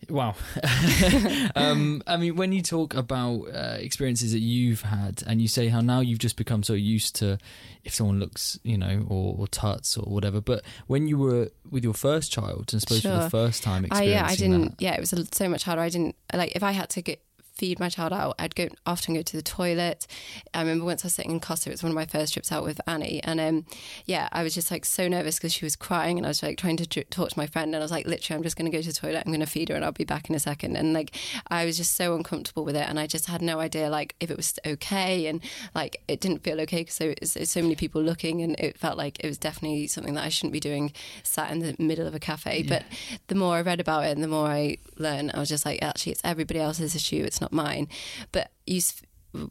Wow. 0.09 0.35
um, 1.57 2.03
I 2.07 2.17
mean, 2.17 2.37
when 2.37 2.53
you 2.53 2.63
talk 2.63 2.95
about 2.95 3.47
uh, 3.53 3.77
experiences 3.79 4.33
that 4.33 4.41
you've 4.41 4.83
had, 4.83 5.23
and 5.27 5.41
you 5.43 5.49
say 5.49 5.69
how 5.69 5.81
now 5.81 6.01
you've 6.01 6.19
just 6.19 6.37
become 6.37 6.63
so 6.63 6.75
used 6.75 7.17
to 7.17 7.39
if 7.85 7.95
someone 7.95 8.21
looks, 8.21 8.59
you 8.63 8.79
know, 8.79 9.05
or, 9.09 9.37
or 9.39 9.49
tuts 9.49 9.97
or 9.97 10.03
whatever. 10.03 10.41
But 10.41 10.65
when 10.87 11.09
you 11.09 11.19
were 11.19 11.51
with 11.71 11.85
your 11.85 11.95
first 11.95 12.31
child, 12.31 12.73
and 12.73 12.81
suppose 12.81 13.03
for 13.03 13.09
the 13.09 13.31
first 13.31 13.63
time 13.63 13.87
I, 13.91 14.03
yeah, 14.03 14.27
I 14.27 14.37
didn't. 14.37 14.63
that, 14.63 14.83
Yeah, 14.83 14.95
it 14.95 15.01
was 15.01 15.15
so 15.33 15.49
much 15.49 15.65
harder. 15.65 15.83
I 15.83 15.89
didn't 15.89 16.17
like 16.33 16.53
if 16.55 16.63
I 16.63 16.73
had 16.73 16.91
to 16.91 17.03
get 17.03 17.21
feed 17.57 17.81
my 17.81 17.89
child 17.89 18.13
out. 18.13 18.35
I'd 18.39 18.55
go 18.55 18.69
often 18.85 19.15
go 19.15 19.23
to 19.23 19.37
the 19.37 19.43
toilet. 19.43 20.07
I 20.55 20.61
remember 20.61 20.85
once 20.85 21.05
I 21.05 21.07
was 21.07 21.15
sitting 21.15 21.33
in 21.33 21.41
Costa. 21.41 21.71
It 21.71 21.73
was 21.73 21.83
one 21.83 21.91
of 21.91 21.97
my 21.97 22.07
first 22.07 22.35
trips 22.35 22.53
out 22.53 22.65
with 22.65 22.81
Annie, 22.87 23.23
and 23.25 23.41
um, 23.41 23.67
yeah, 24.05 24.29
I 24.33 24.43
was 24.43 24.55
just 24.55 24.71
like 24.71 24.85
so 24.85 25.09
nervous 25.09 25.37
because 25.37 25.53
she 25.53 25.65
was 25.65 25.77
crying, 25.77 26.19
and 26.19 26.27
I 26.27 26.31
was 26.31 26.43
like 26.43 26.59
trying 26.59 26.77
to 26.77 26.87
talk 26.87 27.31
to 27.31 27.39
my 27.39 27.47
friend, 27.47 27.75
and 27.75 27.77
I 27.77 27.85
was 27.85 27.91
like, 27.91 28.07
literally, 28.07 28.37
I'm 28.37 28.43
just 28.43 28.57
going 28.57 28.71
to 28.71 28.77
go 28.77 28.83
to 28.83 28.89
the 28.89 28.93
toilet. 28.93 29.23
I'm 29.25 29.33
going 29.33 29.41
to 29.41 29.47
feed 29.47 29.71
her, 29.71 29.75
and 29.75 29.85
I'll 29.85 29.93
be 29.93 30.05
back 30.05 30.29
in 30.29 30.35
a 30.35 30.41
second. 30.41 30.77
And 30.77 30.93
like, 30.93 31.17
I 31.49 31.65
was 31.65 31.77
just 31.77 31.95
so 31.97 32.15
uncomfortable 32.15 32.65
with 32.65 32.77
it, 32.77 32.89
and 32.89 33.01
I 33.01 33.07
just 33.07 33.27
had 33.27 33.43
no 33.43 33.59
idea 33.61 33.89
like 33.89 34.15
if 34.21 34.31
it 34.31 34.37
was 34.37 34.59
okay, 34.67 35.27
and 35.27 35.41
like 35.75 36.03
it 36.09 36.21
didn't 36.21 36.43
feel 36.43 36.61
okay 36.63 36.79
because 36.79 36.99
there 36.99 37.15
was 37.21 37.51
so 37.51 37.63
many 37.63 37.75
people 37.75 38.03
looking, 38.03 38.43
and 38.43 38.59
it 38.59 38.79
felt 38.79 38.99
like 38.99 39.19
it 39.21 39.29
was 39.29 39.39
definitely 39.39 39.87
something 39.87 40.15
that 40.15 40.25
I 40.25 40.29
shouldn't 40.29 40.53
be 40.53 40.61
doing, 40.61 40.93
sat 41.23 41.51
in 41.51 41.61
the 41.61 41.75
middle 41.79 42.07
of 42.07 42.15
a 42.15 42.21
cafe. 42.21 42.63
But 42.63 42.85
the 43.29 43.35
more 43.35 43.57
I 43.57 43.63
read 43.63 43.81
about 43.81 44.05
it, 44.05 44.11
and 44.11 44.23
the 44.23 44.29
more 44.29 44.47
I 44.47 44.79
learned, 44.97 45.33
I 45.35 45.39
was 45.39 45.49
just 45.49 45.65
like, 45.65 45.83
actually, 45.83 46.13
it's 46.13 46.21
everybody 46.25 46.61
else's 46.61 46.95
issue. 46.95 47.23
It's 47.25 47.41
not 47.41 47.46
mine. 47.53 47.89
But 48.33 48.51
you, 48.67 48.81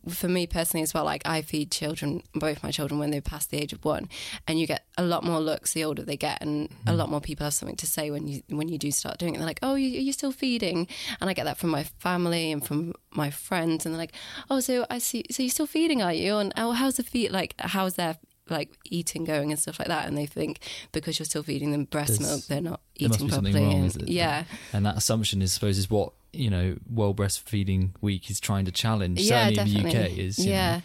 for 0.10 0.28
me 0.28 0.48
personally 0.48 0.84
as 0.84 0.94
well, 0.94 1.06
like 1.06 1.22
I 1.26 1.42
feed 1.42 1.72
children, 1.72 2.24
both 2.34 2.64
my 2.64 2.72
children, 2.72 3.00
when 3.00 3.12
they're 3.12 3.22
past 3.22 3.52
the 3.52 3.58
age 3.58 3.74
of 3.74 3.84
one, 3.84 4.10
and 4.48 4.60
you 4.60 4.68
get 4.68 4.86
a 4.98 5.04
lot 5.04 5.24
more 5.24 5.40
looks 5.40 5.74
the 5.74 5.84
older 5.84 6.04
they 6.04 6.18
get, 6.18 6.42
and 6.42 6.70
a 6.88 6.92
mm. 6.92 6.98
lot 6.98 7.10
more 7.10 7.22
people 7.22 7.44
have 7.46 7.54
something 7.54 7.76
to 7.78 7.88
say 7.88 8.12
when 8.12 8.28
you 8.28 8.42
when 8.50 8.70
you 8.70 8.78
do 8.78 8.92
start 8.92 9.18
doing 9.18 9.36
it. 9.36 9.38
They're 9.38 9.48
like, 9.48 9.60
"Oh, 9.62 9.76
you, 9.76 9.88
you're 9.88 10.14
still 10.14 10.32
feeding," 10.32 10.88
and 11.20 11.30
I 11.30 11.34
get 11.34 11.46
that 11.46 11.58
from 11.58 11.70
my 11.70 11.84
family 11.84 12.52
and 12.52 12.66
from 12.66 12.94
my 13.12 13.30
friends, 13.30 13.86
and 13.86 13.94
they're 13.94 14.00
like, 14.02 14.16
"Oh, 14.50 14.60
so 14.60 14.86
I 14.90 15.00
see, 15.00 15.26
so 15.32 15.44
you're 15.44 15.50
still 15.50 15.68
feeding, 15.68 16.02
are 16.02 16.14
you?" 16.14 16.38
And 16.38 16.54
oh, 16.58 16.72
how's 16.72 16.98
the 16.98 17.04
feed? 17.04 17.32
Like, 17.32 17.56
how's 17.60 17.96
their 17.96 18.18
like 18.48 18.70
eating 18.86 19.24
going 19.24 19.52
and 19.52 19.60
stuff 19.60 19.80
like 19.80 19.88
that? 19.88 20.08
And 20.08 20.18
they 20.18 20.26
think 20.26 20.60
because 20.92 21.20
you're 21.20 21.26
still 21.26 21.44
feeding 21.44 21.72
them 21.72 21.86
breast 21.86 22.20
There's- 22.20 22.32
milk, 22.32 22.46
they're 22.46 22.62
not 22.62 22.82
eating 22.96 23.28
properly. 23.28 23.54
wrong, 23.54 23.84
and, 23.84 24.10
yeah. 24.10 24.46
and 24.72 24.86
that 24.86 24.98
assumption 24.98 25.42
is, 25.42 25.54
I 25.54 25.56
suppose, 25.56 25.78
is 25.78 25.90
what 25.90 26.14
you 26.36 26.50
know, 26.50 26.78
World 26.90 27.18
Breastfeeding 27.18 27.92
Week 28.02 28.30
is 28.30 28.40
trying 28.40 28.66
to 28.66 28.72
challenge. 28.72 29.22
yeah, 29.22 29.48
certainly 29.48 29.60
in 29.60 29.84
definitely. 29.84 30.00
the 30.00 30.12
UK 30.12 30.18
is. 30.18 30.46
yeah. 30.46 30.78
know. 30.78 30.82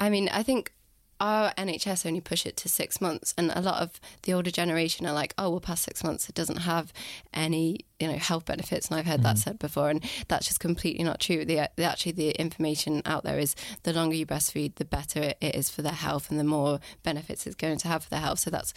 I 0.00 0.10
mean, 0.10 0.28
I 0.28 0.42
think 0.42 0.72
our 1.20 1.52
NHS 1.56 2.06
only 2.06 2.20
push 2.20 2.44
it 2.44 2.56
to 2.58 2.68
six 2.68 3.00
months, 3.00 3.34
and 3.38 3.52
a 3.54 3.60
lot 3.60 3.80
of 3.80 4.00
the 4.22 4.34
older 4.34 4.50
generation 4.50 5.06
are 5.06 5.12
like, 5.12 5.32
"Oh, 5.38 5.50
well, 5.50 5.60
past 5.60 5.84
six 5.84 6.02
months, 6.02 6.28
it 6.28 6.34
doesn't 6.34 6.58
have 6.58 6.92
any, 7.32 7.80
you 8.00 8.08
know, 8.08 8.18
health 8.18 8.44
benefits." 8.44 8.88
And 8.88 8.98
I've 8.98 9.06
heard 9.06 9.22
that 9.22 9.36
mm-hmm. 9.36 9.50
said 9.50 9.58
before, 9.58 9.90
and 9.90 10.04
that's 10.28 10.46
just 10.46 10.60
completely 10.60 11.04
not 11.04 11.20
true. 11.20 11.44
The, 11.44 11.70
the 11.76 11.84
actually 11.84 12.12
the 12.12 12.30
information 12.32 13.00
out 13.06 13.22
there 13.22 13.38
is 13.38 13.54
the 13.84 13.92
longer 13.92 14.16
you 14.16 14.26
breastfeed, 14.26 14.74
the 14.74 14.84
better 14.84 15.34
it 15.40 15.54
is 15.54 15.70
for 15.70 15.82
their 15.82 15.92
health, 15.92 16.30
and 16.30 16.38
the 16.38 16.44
more 16.44 16.80
benefits 17.02 17.46
it's 17.46 17.56
going 17.56 17.78
to 17.78 17.88
have 17.88 18.04
for 18.04 18.10
their 18.10 18.20
health. 18.20 18.40
So 18.40 18.50
that's 18.50 18.74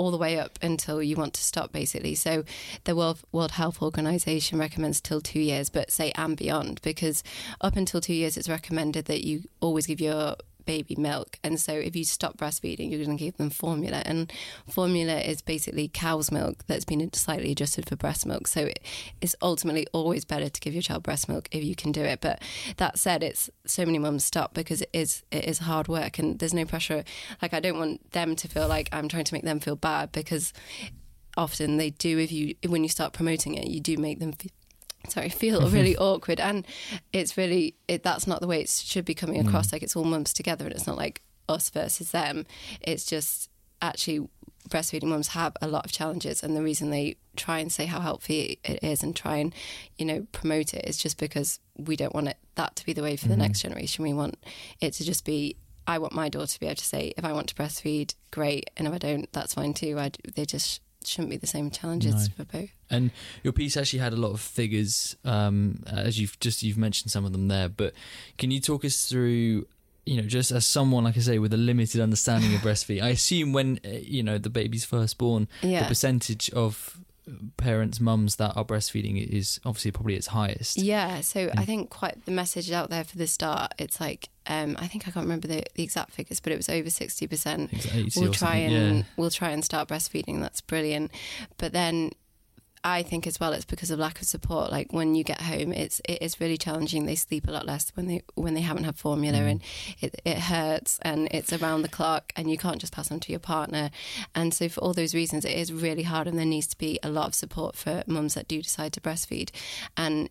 all 0.00 0.10
the 0.10 0.16
way 0.16 0.38
up 0.38 0.58
until 0.62 1.02
you 1.02 1.14
want 1.14 1.34
to 1.34 1.42
stop, 1.42 1.72
basically. 1.72 2.14
So 2.14 2.42
the 2.84 2.96
World 2.96 3.18
World 3.32 3.50
Health 3.50 3.82
Organization 3.82 4.58
recommends 4.58 4.98
till 4.98 5.20
two 5.20 5.40
years, 5.40 5.68
but 5.68 5.90
say 5.90 6.10
and 6.14 6.38
beyond, 6.38 6.80
because 6.80 7.22
up 7.60 7.76
until 7.76 8.00
two 8.00 8.14
years, 8.14 8.38
it's 8.38 8.48
recommended 8.48 9.04
that 9.04 9.24
you 9.24 9.42
always 9.60 9.86
give 9.86 10.00
your 10.00 10.36
baby 10.64 10.96
milk. 10.96 11.38
And 11.42 11.60
so 11.60 11.72
if 11.72 11.96
you 11.96 12.04
stop 12.04 12.36
breastfeeding, 12.36 12.90
you're 12.90 13.04
going 13.04 13.16
to 13.16 13.24
give 13.24 13.36
them 13.36 13.50
formula. 13.50 14.02
And 14.04 14.32
formula 14.68 15.18
is 15.20 15.42
basically 15.42 15.88
cow's 15.88 16.30
milk 16.30 16.64
that's 16.66 16.84
been 16.84 17.12
slightly 17.12 17.52
adjusted 17.52 17.88
for 17.88 17.96
breast 17.96 18.26
milk. 18.26 18.46
So 18.46 18.70
it's 19.20 19.34
ultimately 19.42 19.86
always 19.92 20.24
better 20.24 20.48
to 20.48 20.60
give 20.60 20.74
your 20.74 20.82
child 20.82 21.02
breast 21.02 21.28
milk 21.28 21.48
if 21.50 21.64
you 21.64 21.74
can 21.74 21.92
do 21.92 22.02
it. 22.02 22.20
But 22.20 22.42
that 22.76 22.98
said, 22.98 23.22
it's 23.22 23.50
so 23.66 23.84
many 23.84 23.98
mums 23.98 24.24
stop 24.24 24.54
because 24.54 24.82
it 24.82 24.90
is 24.92 25.22
it 25.30 25.44
is 25.44 25.58
hard 25.58 25.88
work 25.88 26.18
and 26.18 26.38
there's 26.38 26.54
no 26.54 26.64
pressure. 26.64 27.04
Like 27.42 27.54
I 27.54 27.60
don't 27.60 27.78
want 27.78 28.12
them 28.12 28.36
to 28.36 28.48
feel 28.48 28.68
like 28.68 28.88
I'm 28.92 29.08
trying 29.08 29.24
to 29.24 29.34
make 29.34 29.44
them 29.44 29.60
feel 29.60 29.76
bad 29.76 30.12
because 30.12 30.52
often 31.36 31.76
they 31.76 31.90
do 31.90 32.18
if 32.18 32.32
you 32.32 32.54
when 32.66 32.82
you 32.82 32.88
start 32.88 33.12
promoting 33.12 33.54
it 33.54 33.68
you 33.68 33.80
do 33.80 33.96
make 33.96 34.18
them 34.18 34.32
feel 34.32 34.50
sorry 35.08 35.28
feel 35.28 35.60
mm-hmm. 35.60 35.74
really 35.74 35.96
awkward 35.96 36.40
and 36.40 36.66
it's 37.12 37.36
really 37.36 37.74
it, 37.88 38.02
that's 38.02 38.26
not 38.26 38.40
the 38.40 38.46
way 38.46 38.60
it 38.60 38.68
should 38.68 39.04
be 39.04 39.14
coming 39.14 39.46
across. 39.46 39.68
Mm. 39.68 39.72
Like 39.72 39.82
it's 39.82 39.96
all 39.96 40.04
mums 40.04 40.32
together 40.32 40.64
and 40.64 40.74
it's 40.74 40.86
not 40.86 40.96
like 40.96 41.22
us 41.48 41.70
versus 41.70 42.10
them. 42.10 42.46
It's 42.80 43.04
just 43.04 43.50
actually 43.82 44.28
breastfeeding 44.68 45.04
mums 45.04 45.28
have 45.28 45.56
a 45.62 45.68
lot 45.68 45.84
of 45.84 45.92
challenges 45.92 46.42
and 46.42 46.54
the 46.54 46.62
reason 46.62 46.90
they 46.90 47.16
try 47.34 47.58
and 47.58 47.72
say 47.72 47.86
how 47.86 48.00
healthy 48.00 48.60
it 48.62 48.78
is 48.82 49.02
and 49.02 49.16
try 49.16 49.36
and 49.36 49.54
you 49.96 50.04
know 50.04 50.26
promote 50.32 50.74
it 50.74 50.84
is 50.86 50.98
just 50.98 51.18
because 51.18 51.58
we 51.78 51.96
don't 51.96 52.14
want 52.14 52.28
it 52.28 52.36
that 52.56 52.76
to 52.76 52.84
be 52.84 52.92
the 52.92 53.02
way 53.02 53.16
for 53.16 53.26
the 53.26 53.34
mm-hmm. 53.34 53.42
next 53.42 53.62
generation. 53.62 54.04
We 54.04 54.12
want 54.12 54.36
it 54.80 54.92
to 54.94 55.04
just 55.04 55.24
be 55.24 55.56
I 55.86 55.98
want 55.98 56.12
my 56.12 56.28
daughter 56.28 56.46
to 56.46 56.60
be 56.60 56.66
able 56.66 56.76
to 56.76 56.84
say 56.84 57.12
if 57.16 57.24
I 57.24 57.32
want 57.32 57.48
to 57.48 57.54
breastfeed 57.54 58.14
great 58.30 58.70
and 58.76 58.86
if 58.86 58.94
I 58.94 58.98
don't 58.98 59.32
that's 59.32 59.54
fine 59.54 59.74
too. 59.74 59.98
I, 59.98 60.10
they 60.34 60.44
just 60.44 60.80
shouldn't 61.04 61.30
be 61.30 61.36
the 61.36 61.46
same 61.46 61.70
challenges 61.70 62.14
No. 62.28 62.34
for 62.36 62.44
both 62.58 62.70
And 62.90 63.10
your 63.42 63.52
piece 63.52 63.76
actually 63.76 64.00
had 64.00 64.12
a 64.12 64.16
lot 64.16 64.32
of 64.32 64.40
figures, 64.40 65.16
um, 65.24 65.82
as 65.86 66.18
you've 66.20 66.38
just 66.40 66.62
you've 66.62 66.76
mentioned 66.78 67.10
some 67.10 67.24
of 67.24 67.32
them 67.32 67.48
there. 67.48 67.68
But 67.68 67.94
can 68.38 68.50
you 68.50 68.60
talk 68.60 68.84
us 68.84 69.06
through, 69.06 69.66
you 70.06 70.16
know, 70.20 70.28
just 70.28 70.50
as 70.50 70.66
someone 70.66 71.04
like 71.04 71.16
I 71.16 71.20
say 71.20 71.38
with 71.38 71.52
a 71.54 71.56
limited 71.56 72.00
understanding 72.00 72.54
of 72.54 72.60
breastfeeding, 72.66 73.02
I 73.02 73.08
assume 73.10 73.52
when 73.52 73.80
uh, 73.84 73.88
you 74.02 74.22
know 74.22 74.38
the 74.38 74.50
baby's 74.50 74.84
first 74.84 75.18
born, 75.18 75.48
Yeah. 75.62 75.82
the 75.82 75.88
percentage 75.88 76.50
of 76.50 76.98
parents, 77.56 78.00
mums 78.00 78.36
that 78.36 78.56
are 78.56 78.64
breastfeeding 78.64 79.24
is 79.26 79.60
obviously 79.64 79.90
probably 79.90 80.14
its 80.14 80.28
highest. 80.28 80.78
Yeah, 80.78 81.20
so 81.20 81.50
I 81.56 81.64
think 81.64 81.90
quite 81.90 82.24
the 82.24 82.32
message 82.32 82.70
out 82.70 82.90
there 82.90 83.04
for 83.04 83.16
the 83.16 83.26
start. 83.26 83.72
It's 83.78 84.00
like 84.00 84.28
um, 84.46 84.76
I 84.78 84.86
think 84.86 85.06
I 85.06 85.10
can't 85.10 85.24
remember 85.24 85.48
the, 85.48 85.62
the 85.74 85.82
exact 85.82 86.12
figures, 86.12 86.40
but 86.40 86.52
it 86.52 86.56
was 86.56 86.68
over 86.68 86.90
sixty 86.90 87.26
percent. 87.26 87.72
It's 87.72 87.86
80 87.94 88.20
We'll 88.20 88.32
try 88.32 88.56
and 88.56 88.96
yeah. 88.98 89.02
we'll 89.16 89.30
try 89.30 89.50
and 89.50 89.64
start 89.64 89.88
breastfeeding. 89.88 90.40
That's 90.40 90.60
brilliant. 90.60 91.12
But 91.58 91.72
then 91.72 92.12
I 92.82 93.02
think 93.02 93.26
as 93.26 93.38
well 93.38 93.52
it's 93.52 93.64
because 93.66 93.90
of 93.90 93.98
lack 93.98 94.20
of 94.22 94.26
support. 94.26 94.70
Like 94.70 94.92
when 94.92 95.14
you 95.14 95.22
get 95.22 95.40
home, 95.42 95.72
it's 95.72 96.00
it 96.08 96.22
is 96.22 96.40
really 96.40 96.56
challenging. 96.56 97.04
They 97.04 97.14
sleep 97.14 97.46
a 97.46 97.50
lot 97.50 97.66
less 97.66 97.90
when 97.94 98.06
they 98.06 98.22
when 98.34 98.54
they 98.54 98.62
haven't 98.62 98.84
had 98.84 98.96
formula, 98.96 99.38
Mm. 99.38 99.50
and 99.50 99.62
it 100.00 100.20
it 100.24 100.38
hurts, 100.38 100.98
and 101.02 101.28
it's 101.30 101.52
around 101.52 101.82
the 101.82 101.88
clock, 101.88 102.32
and 102.36 102.50
you 102.50 102.56
can't 102.56 102.80
just 102.80 102.92
pass 102.92 103.10
on 103.12 103.20
to 103.20 103.32
your 103.32 103.38
partner. 103.40 103.90
And 104.34 104.54
so 104.54 104.68
for 104.68 104.80
all 104.80 104.94
those 104.94 105.14
reasons, 105.14 105.44
it 105.44 105.56
is 105.56 105.72
really 105.72 106.04
hard, 106.04 106.26
and 106.26 106.38
there 106.38 106.46
needs 106.46 106.68
to 106.68 106.78
be 106.78 106.98
a 107.02 107.10
lot 107.10 107.26
of 107.28 107.34
support 107.34 107.76
for 107.76 108.02
mums 108.06 108.34
that 108.34 108.48
do 108.48 108.62
decide 108.62 108.92
to 108.94 109.00
breastfeed, 109.00 109.50
and 109.96 110.30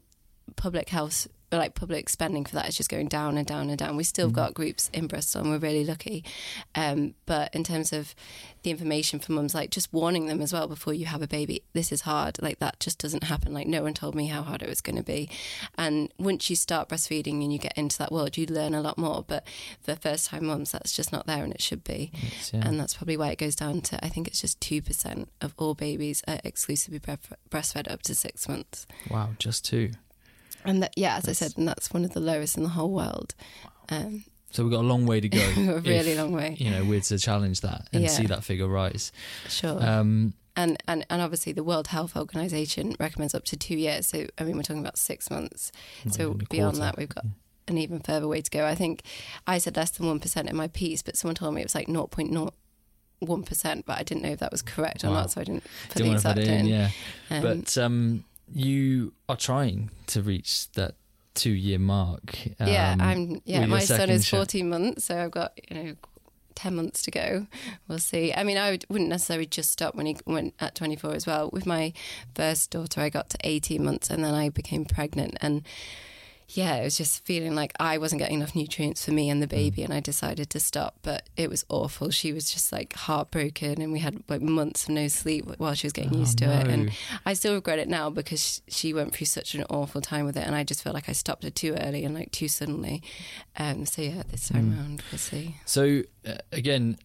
public 0.56 0.89
health 0.89 1.27
like 1.58 1.74
public 1.74 2.10
spending 2.10 2.46
for 2.46 2.56
that 2.56 2.70
is 2.70 2.77
just 2.77 2.89
going 2.89 3.08
down 3.08 3.38
and 3.38 3.48
down 3.48 3.70
and 3.70 3.77
down. 3.77 3.98
We 3.98 4.03
still 4.03 4.27
have 4.27 4.34
got 4.34 4.53
groups 4.53 4.89
in 4.94 5.08
Bristol 5.08 5.41
and 5.41 5.50
we're 5.50 5.58
really 5.58 5.84
lucky. 5.84 6.24
Um, 6.75 7.15
but 7.25 7.53
in 7.56 7.63
terms 7.63 7.91
of 7.91 8.13
the 8.63 8.72
information 8.72 9.20
for 9.20 9.32
mums, 9.32 9.56
like 9.56 9.72
just 9.72 9.91
warning 9.91 10.27
them 10.27 10.41
as 10.41 10.53
well 10.53 10.68
before 10.68 10.94
you 10.94 11.06
have 11.06 11.22
a 11.22 11.27
baby, 11.27 11.63
this 11.74 11.91
is 11.91 12.01
hard. 12.01 12.41
Like 12.41 12.60
that 12.60 12.79
just 12.79 13.00
doesn't 13.00 13.24
happen. 13.24 13.53
Like 13.53 13.68
no 13.68 13.82
one 13.82 13.94
told 13.94 14.15
me 14.15 14.27
how 14.27 14.44
hard 14.44 14.62
it 14.62 14.70
was 14.70 14.82
going 14.82 14.98
to 14.98 15.03
be. 15.03 15.29
And 15.77 16.13
once 16.20 16.50
you 16.50 16.56
start 16.56 16.89
breastfeeding 16.89 17.41
and 17.44 17.51
you 17.51 17.60
get 17.60 17.77
into 17.77 17.98
that 17.98 18.12
world, 18.12 18.38
you 18.38 18.46
learn 18.46 18.74
a 18.75 18.82
lot 18.82 18.98
more. 18.98 19.24
But 19.25 19.46
for 19.82 19.96
first 19.96 20.29
time 20.29 20.46
mums, 20.46 20.72
that's 20.72 20.91
just 20.91 21.12
not 21.12 21.25
there 21.25 21.44
and 21.44 21.53
it 21.53 21.62
should 21.62 21.84
be. 21.84 22.12
Yeah. 22.53 22.68
And 22.68 22.79
that's 22.79 22.94
probably 22.94 23.18
why 23.18 23.29
it 23.29 23.39
goes 23.39 23.56
down 23.56 23.82
to, 23.82 24.03
I 24.03 24.10
think 24.10 24.27
it's 24.27 24.41
just 24.41 24.60
2% 24.60 25.27
of 25.41 25.53
all 25.58 25.74
babies 25.74 26.24
are 26.27 26.39
exclusively 26.44 27.00
bre- 27.00 27.13
breastfed 27.50 27.91
up 27.91 28.03
to 28.03 28.15
six 28.15 28.48
months. 28.48 28.86
wow, 29.10 29.29
just 29.39 29.65
two. 29.65 29.91
And 30.66 30.84
that, 30.84 30.94
yeah, 30.98 31.18
as 31.18 31.28
I 31.28 31.32
said, 31.34 31.54
and 31.58 31.68
that's 31.68 31.92
one 31.94 32.04
of 32.06 32.12
the 32.13 32.20
lowest 32.20 32.58
in 32.58 32.63
the 32.63 32.70
whole 32.70 32.92
world. 32.92 33.34
Um, 33.89 34.24
So 34.51 34.63
we've 34.63 34.72
got 34.72 34.82
a 34.82 34.88
long 34.88 35.06
way 35.06 35.20
to 35.22 35.30
go. 35.30 35.39
a 35.58 35.80
really 35.80 36.12
if, 36.12 36.18
long 36.18 36.32
way. 36.32 36.56
You 36.60 36.72
know, 36.72 36.84
we're 36.84 37.01
to 37.01 37.18
challenge 37.20 37.62
that 37.62 37.88
and 37.94 38.04
Yeah. 38.04 38.10
see 38.10 38.25
that 38.28 38.44
figure 38.44 38.68
rise. 38.68 39.12
Sure. 39.48 39.82
Um, 39.82 40.34
and, 40.56 40.82
and 40.88 41.06
and 41.10 41.22
obviously 41.22 41.54
the 41.54 41.63
World 41.63 41.88
Health 41.88 42.18
Organization 42.18 42.96
recommends 43.00 43.34
up 43.34 43.46
to 43.46 43.56
two 43.56 43.78
years. 43.78 44.08
So 44.08 44.25
I 44.38 44.44
mean 44.44 44.58
we're 44.58 44.63
talking 44.63 44.82
about 44.82 44.98
six 44.98 45.30
months. 45.30 45.72
So 46.10 46.34
beyond 46.50 46.78
that 46.78 46.98
we've 46.98 47.08
got 47.08 47.25
an 47.70 47.78
even 47.78 48.00
further 48.01 48.28
way 48.28 48.42
to 48.42 48.50
go. 48.51 48.66
I 48.66 48.75
think 48.75 49.04
I 49.48 49.58
said 49.60 49.78
less 49.78 49.92
than 49.92 50.08
one 50.08 50.20
percent 50.20 50.50
in 50.50 50.56
my 50.58 50.68
piece, 50.68 51.01
but 51.01 51.16
someone 51.16 51.36
told 51.36 51.54
me 51.54 51.62
it 51.62 51.66
was 51.66 51.75
like 51.75 51.88
0.01 51.88 53.46
percent, 53.46 53.86
but 53.86 54.00
I 54.00 54.04
didn't 54.04 54.24
know 54.24 54.32
if 54.32 54.39
that 54.39 54.51
was 54.51 54.62
correct 54.62 55.04
or 55.06 55.10
Wow. 55.10 55.13
not, 55.22 55.32
so 55.32 55.42
I 55.42 55.44
didn't 55.46 55.63
put 55.89 55.98
didn't 55.98 56.10
the 56.10 56.16
exact 56.16 56.39
in, 56.39 56.50
in. 56.50 56.66
yeah. 56.66 56.89
Um, 57.30 57.42
but 57.42 57.78
um, 57.78 58.25
you 58.53 59.13
are 59.27 59.38
trying 59.38 59.91
to 60.08 60.22
reach 60.22 60.72
that 60.74 60.96
two 61.34 61.51
year 61.51 61.79
mark. 61.79 62.38
yeah, 62.60 62.94
um, 62.94 63.01
I'm. 63.01 63.41
Yeah, 63.46 63.65
my 63.65 63.79
son 63.79 64.10
is 64.10 64.25
sh- 64.25 64.32
14 64.32 64.70
months, 64.70 65.06
so 65.06 65.24
I've 65.24 65.32
got 65.32 65.53
you 65.70 65.84
know. 65.84 65.96
10 66.56 66.75
months 66.75 67.01
to 67.03 67.12
go. 67.12 67.48
We'll 67.88 68.00
see. 68.00 68.34
I 68.34 68.44
mean, 68.44 68.58
I 68.58 68.72
would, 68.72 68.86
wouldn't 68.89 69.10
necessarily 69.10 69.46
just 69.46 69.72
stop 69.72 69.96
when 69.96 70.08
he 70.08 70.18
went 70.25 70.53
at 70.60 70.75
24 70.75 71.13
as 71.13 71.25
well. 71.25 71.50
With 71.53 71.65
my 71.65 71.94
first 72.36 72.72
daughter, 72.72 73.00
I 73.00 73.08
got 73.08 73.29
to 73.29 73.38
18 73.46 73.82
months 73.82 74.10
and 74.10 74.25
then 74.25 74.34
I 74.34 74.50
became 74.50 74.84
pregnant. 74.84 75.38
And 75.39 75.62
yeah, 76.51 76.75
it 76.77 76.84
was 76.84 76.98
just 76.98 77.24
feeling 77.25 77.53
like 77.53 77.74
I 77.79 77.98
wasn't 78.00 78.20
getting 78.20 78.38
enough 78.38 78.56
nutrients 78.56 79.06
for 79.06 79.12
me 79.12 79.29
and 79.29 79.41
the 79.41 79.46
Mm. 79.48 79.50
baby, 79.51 79.84
and 79.84 79.94
I 79.94 80.00
decided 80.00 80.50
to 80.50 80.60
stop. 80.60 80.96
But 81.03 81.29
it 81.38 81.50
was 81.50 81.63
awful. 81.70 82.10
She 82.10 82.34
was 82.34 82.51
just 82.51 82.72
like 82.72 82.94
heartbroken, 82.94 83.82
and 83.82 83.91
we 83.94 84.00
had 84.00 84.24
like 84.27 84.41
months 84.41 84.84
of 84.84 84.89
no 84.89 85.08
sleep 85.10 85.46
while 85.60 85.75
she 85.75 85.86
was 85.86 85.94
getting 85.94 86.15
Oh, 86.15 86.20
used 86.20 86.38
to 86.39 86.46
it. 86.46 86.68
And 86.68 86.91
I 87.25 87.34
still 87.34 87.53
regret 87.53 87.77
it 87.79 87.88
now 87.88 88.10
because 88.10 88.62
she 88.68 88.94
went 88.94 89.13
through 89.13 89.27
such 89.27 89.53
an 89.53 89.63
awful 89.70 90.01
time 90.01 90.25
with 90.25 90.38
it, 90.38 90.46
and 90.46 90.56
I 90.56 90.63
just 90.63 90.82
felt 90.82 90.96
like 90.96 91.08
I 91.10 91.13
stopped 91.13 91.44
her 91.44 91.50
too 91.51 91.75
early 91.79 92.03
and 92.03 92.15
like 92.15 92.32
too 92.32 92.48
suddenly. 92.48 93.03
Um, 93.58 93.86
so 93.86 94.01
yeah, 94.01 94.24
this 94.29 94.50
time 94.50 94.72
Mm. 94.72 94.77
round 94.77 95.03
we'll 95.12 95.20
see. 95.20 95.56
So 95.65 96.01
uh, 96.27 96.38
again, 96.51 96.98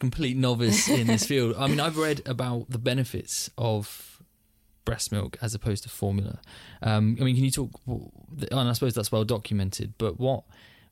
complete 0.00 0.36
novice 0.36 0.88
in 0.88 1.06
this 1.06 1.26
field. 1.30 1.54
I 1.58 1.68
mean, 1.68 1.78
I've 1.78 1.96
read 1.98 2.22
about 2.26 2.70
the 2.70 2.78
benefits 2.78 3.50
of 3.56 4.09
breast 4.90 5.12
milk 5.12 5.38
as 5.40 5.54
opposed 5.54 5.82
to 5.84 5.88
formula. 5.88 6.40
Um, 6.82 7.16
I 7.20 7.24
mean, 7.24 7.36
can 7.36 7.44
you 7.44 7.50
talk? 7.50 7.70
And 8.50 8.68
I 8.68 8.72
suppose 8.72 8.94
that's 8.94 9.12
well 9.12 9.24
documented. 9.24 9.94
But 9.98 10.18
what 10.18 10.42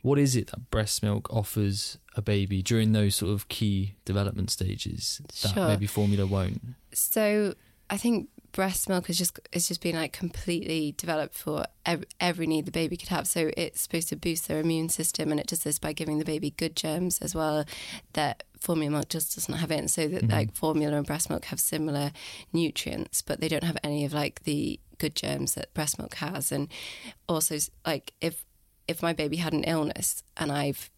what 0.02 0.18
is 0.18 0.36
it 0.36 0.46
that 0.48 0.70
breast 0.70 1.02
milk 1.02 1.32
offers 1.32 1.98
a 2.14 2.22
baby 2.22 2.62
during 2.62 2.92
those 2.92 3.16
sort 3.16 3.32
of 3.32 3.48
key 3.48 3.94
development 4.04 4.50
stages 4.50 5.20
that 5.42 5.54
Sure. 5.54 5.68
maybe 5.68 5.86
formula 5.86 6.24
won't? 6.26 6.60
So 6.92 7.54
I 7.90 7.96
think 7.96 8.28
breast 8.52 8.88
milk 8.88 9.06
has 9.08 9.18
just 9.18 9.38
it's 9.52 9.68
just 9.68 9.82
been 9.82 9.96
like 9.96 10.12
completely 10.12 10.94
developed 10.96 11.34
for 11.34 11.66
ev- 11.84 12.04
every 12.20 12.46
need 12.46 12.64
the 12.66 12.70
baby 12.82 12.96
could 12.96 13.08
have. 13.08 13.26
So 13.26 13.50
it's 13.56 13.80
supposed 13.82 14.08
to 14.10 14.16
boost 14.16 14.46
their 14.48 14.60
immune 14.60 14.88
system, 14.88 15.30
and 15.32 15.40
it 15.40 15.46
does 15.48 15.60
this 15.64 15.78
by 15.80 15.92
giving 15.92 16.18
the 16.18 16.24
baby 16.24 16.50
good 16.56 16.74
germs 16.76 17.18
as 17.18 17.34
well 17.34 17.64
that 18.12 18.44
formula 18.60 18.90
milk 18.90 19.08
just 19.08 19.34
doesn't 19.34 19.54
have 19.54 19.70
it. 19.70 19.78
And 19.78 19.90
so 19.90 20.08
that 20.08 20.22
mm-hmm. 20.22 20.32
like 20.32 20.54
formula 20.54 20.96
and 20.96 21.06
breast 21.06 21.30
milk 21.30 21.46
have 21.46 21.60
similar 21.60 22.12
nutrients, 22.52 23.22
but 23.22 23.40
they 23.40 23.48
don't 23.48 23.64
have 23.64 23.78
any 23.82 24.04
of 24.04 24.12
like 24.12 24.44
the 24.44 24.80
good 24.98 25.14
germs 25.14 25.54
that 25.54 25.72
breast 25.74 25.98
milk 25.98 26.14
has. 26.14 26.52
And 26.52 26.68
also 27.28 27.58
like 27.86 28.12
if 28.20 28.44
if 28.86 29.02
my 29.02 29.12
baby 29.12 29.36
had 29.36 29.52
an 29.52 29.64
illness 29.64 30.22
and 30.36 30.50
I've 30.50 30.90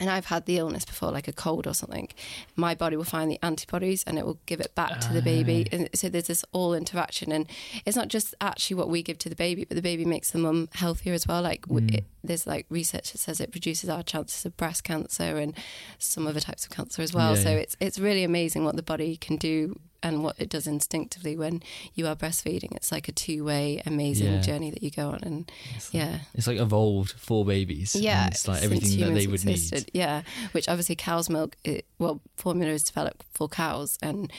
and 0.00 0.08
I've 0.08 0.26
had 0.26 0.46
the 0.46 0.56
illness 0.56 0.86
before, 0.86 1.12
like 1.12 1.28
a 1.28 1.32
cold 1.32 1.66
or 1.66 1.74
something, 1.74 2.08
my 2.56 2.74
body 2.74 2.96
will 2.96 3.04
find 3.04 3.30
the 3.30 3.38
antibodies 3.42 4.02
and 4.04 4.18
it 4.18 4.24
will 4.24 4.40
give 4.46 4.58
it 4.58 4.74
back 4.74 4.98
to 5.00 5.12
the 5.12 5.20
baby. 5.20 5.68
And 5.70 5.90
so 5.94 6.08
there's 6.08 6.26
this 6.26 6.44
all 6.52 6.72
interaction. 6.72 7.30
And 7.30 7.46
it's 7.84 7.96
not 7.96 8.08
just 8.08 8.34
actually 8.40 8.76
what 8.76 8.88
we 8.88 9.02
give 9.02 9.18
to 9.18 9.28
the 9.28 9.36
baby, 9.36 9.66
but 9.66 9.74
the 9.74 9.82
baby 9.82 10.06
makes 10.06 10.30
the 10.30 10.38
mum 10.38 10.70
healthier 10.72 11.12
as 11.12 11.26
well. 11.26 11.42
Like, 11.42 11.66
w 11.66 11.86
mm. 11.86 11.94
it, 11.98 12.04
there's 12.24 12.46
like 12.46 12.64
research 12.70 13.12
that 13.12 13.18
says 13.18 13.40
it 13.40 13.50
reduces 13.54 13.90
our 13.90 14.02
chances 14.02 14.46
of 14.46 14.56
breast 14.56 14.84
cancer 14.84 15.36
and 15.36 15.54
some 15.98 16.26
other 16.26 16.40
types 16.40 16.64
of 16.64 16.70
cancer 16.70 17.02
as 17.02 17.12
well. 17.12 17.36
Yeah, 17.36 17.42
so 17.42 17.50
yeah. 17.50 17.56
it's, 17.56 17.76
it's 17.78 17.98
really 17.98 18.24
amazing 18.24 18.64
what 18.64 18.76
the 18.76 18.82
body 18.82 19.16
can 19.16 19.36
do 19.36 19.78
and 20.02 20.24
what 20.24 20.36
it 20.38 20.48
does 20.48 20.66
instinctively 20.66 21.36
when 21.36 21.62
you 21.94 22.06
are 22.06 22.16
breastfeeding. 22.16 22.74
It's 22.76 22.90
like 22.90 23.08
a 23.08 23.12
two 23.12 23.44
way 23.44 23.82
amazing 23.86 24.32
Yeah. 24.32 24.40
journey 24.40 24.70
that 24.70 24.82
you 24.82 24.90
go 24.90 25.08
on. 25.10 25.20
And 25.22 25.52
yeah. 25.92 26.20
It's 26.34 26.46
like 26.46 26.58
evolved 26.58 27.12
for 27.12 27.44
babies. 27.44 27.94
Yeah, 27.94 28.28
it's 28.28 28.48
like 28.48 28.62
everything 28.62 29.00
that 29.00 29.14
they 29.14 29.26
would 29.26 29.34
existed. 29.46 29.90
need. 29.92 30.00
Yeah, 30.00 30.22
which 30.52 30.68
obviously 30.68 30.96
cow's 30.96 31.28
milk. 31.28 31.56
It, 31.64 31.86
well, 31.98 32.20
formula 32.36 32.72
is 32.72 32.84
developed 32.84 33.24
for 33.32 33.48
cows 33.48 33.98
and 34.02 34.32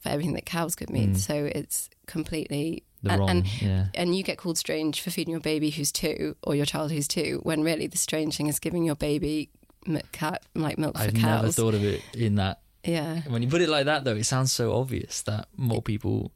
for 0.00 0.08
everything 0.10 0.34
that 0.34 0.46
cows 0.46 0.74
could 0.74 0.90
need. 0.90 1.18
So 1.18 1.34
it's 1.54 1.90
completely 2.06 2.84
Mm. 3.00 3.02
The 3.02 3.10
and, 3.12 3.20
wrong, 3.20 3.30
and 3.30 3.62
yeah. 3.62 3.86
and 3.94 4.14
you 4.14 4.22
get 4.22 4.36
called 4.36 4.58
strange 4.58 5.00
for 5.00 5.10
feeding 5.10 5.32
your 5.32 5.40
baby 5.40 5.70
who's 5.70 5.90
two 5.90 6.36
or 6.42 6.54
your 6.54 6.66
child 6.66 6.92
who's 6.92 7.08
two, 7.08 7.40
when 7.44 7.62
really 7.62 7.86
the 7.86 7.96
strange 7.96 8.36
thing 8.36 8.46
is 8.48 8.58
giving 8.58 8.84
your 8.84 8.94
baby 8.94 9.48
milk, 9.86 10.12
cat, 10.12 10.42
like 10.54 10.76
milk 10.76 10.98
for 10.98 11.04
cows. 11.10 11.14
I've 11.14 11.22
never 11.22 11.52
thought 11.52 11.72
of 11.72 11.82
it 11.82 12.02
in 12.14 12.34
that 12.34 12.60
yeah, 12.84 13.22
When 13.28 13.42
you 13.42 13.48
put 13.48 13.60
it 13.60 13.68
like 13.68 13.84
that, 13.86 14.04
though, 14.04 14.16
it 14.16 14.24
sounds 14.24 14.52
so 14.52 14.72
obvious 14.74 15.22
that 15.22 15.48
more 15.56 15.82
people 15.82 16.32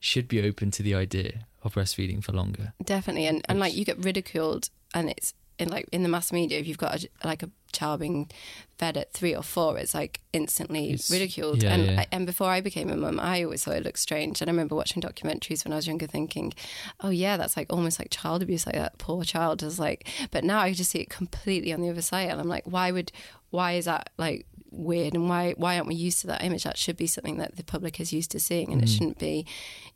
should 0.00 0.28
be 0.28 0.40
open 0.46 0.70
to 0.72 0.82
the 0.82 0.94
idea 0.94 1.46
of 1.64 1.74
breastfeeding 1.74 2.22
for 2.22 2.32
longer. 2.32 2.72
definitely. 2.84 3.26
And 3.26 3.44
and 3.48 3.58
like 3.58 3.74
you 3.76 3.84
get 3.84 3.98
ridiculed, 4.04 4.70
and 4.94 5.10
it's 5.10 5.34
in 5.58 5.68
like 5.70 5.86
in 5.90 6.04
the 6.04 6.08
mass 6.08 6.30
media, 6.32 6.58
if 6.60 6.68
you've 6.68 6.78
got 6.78 7.02
a, 7.02 7.08
like 7.26 7.42
a 7.42 7.50
child 7.72 7.98
being 8.00 8.30
fed 8.78 8.96
at 8.96 9.12
three 9.12 9.34
or 9.34 9.42
four, 9.42 9.76
it's 9.76 9.92
like 9.92 10.20
instantly 10.32 10.84
It's- 10.92 11.10
ridiculed. 11.10 11.64
yeah, 11.64 11.74
and 11.74 11.86
yeah. 11.86 12.00
I, 12.02 12.06
and 12.12 12.26
before 12.26 12.48
I 12.48 12.60
became 12.60 12.90
a 12.90 12.96
mum, 12.96 13.18
I 13.18 13.42
always 13.42 13.64
thought 13.64 13.74
it 13.74 13.82
looked 13.82 13.98
strange. 13.98 14.40
And 14.40 14.48
I 14.48 14.52
remember 14.52 14.76
watching 14.76 15.02
documentaries 15.02 15.64
when 15.64 15.72
I 15.72 15.76
was 15.76 15.88
younger, 15.88 16.06
thinking, 16.06 16.54
"Oh 17.00 17.10
yeah, 17.10 17.36
that's 17.36 17.56
like 17.56 17.72
almost 17.72 17.98
like 17.98 18.10
child 18.10 18.40
abuse. 18.40 18.66
Like 18.66 18.76
that 18.76 18.98
poor 18.98 19.24
child 19.24 19.64
is 19.64 19.80
like." 19.80 20.06
But 20.30 20.44
now 20.44 20.60
I 20.60 20.72
just 20.74 20.90
see 20.92 21.00
it 21.00 21.10
completely 21.10 21.72
on 21.72 21.80
the 21.80 21.90
other 21.90 22.02
side, 22.02 22.30
and 22.30 22.40
I'm 22.40 22.48
like, 22.48 22.64
why 22.66 22.92
would, 22.92 23.10
why 23.50 23.72
is 23.72 23.86
that 23.86 24.10
like 24.16 24.46
weird? 24.70 25.14
And 25.14 25.28
why 25.28 25.54
why 25.56 25.76
aren't 25.76 25.88
we 25.88 25.94
used 25.94 26.20
to 26.20 26.26
that 26.28 26.42
image? 26.42 26.64
That 26.64 26.76
should 26.78 26.96
be 26.96 27.06
something 27.06 27.38
that 27.38 27.56
the 27.56 27.64
public 27.64 28.00
is 28.00 28.12
used 28.12 28.30
to 28.32 28.40
seeing, 28.40 28.72
and 28.72 28.82
it 28.82 28.88
shouldn't 28.88 29.18
be, 29.18 29.46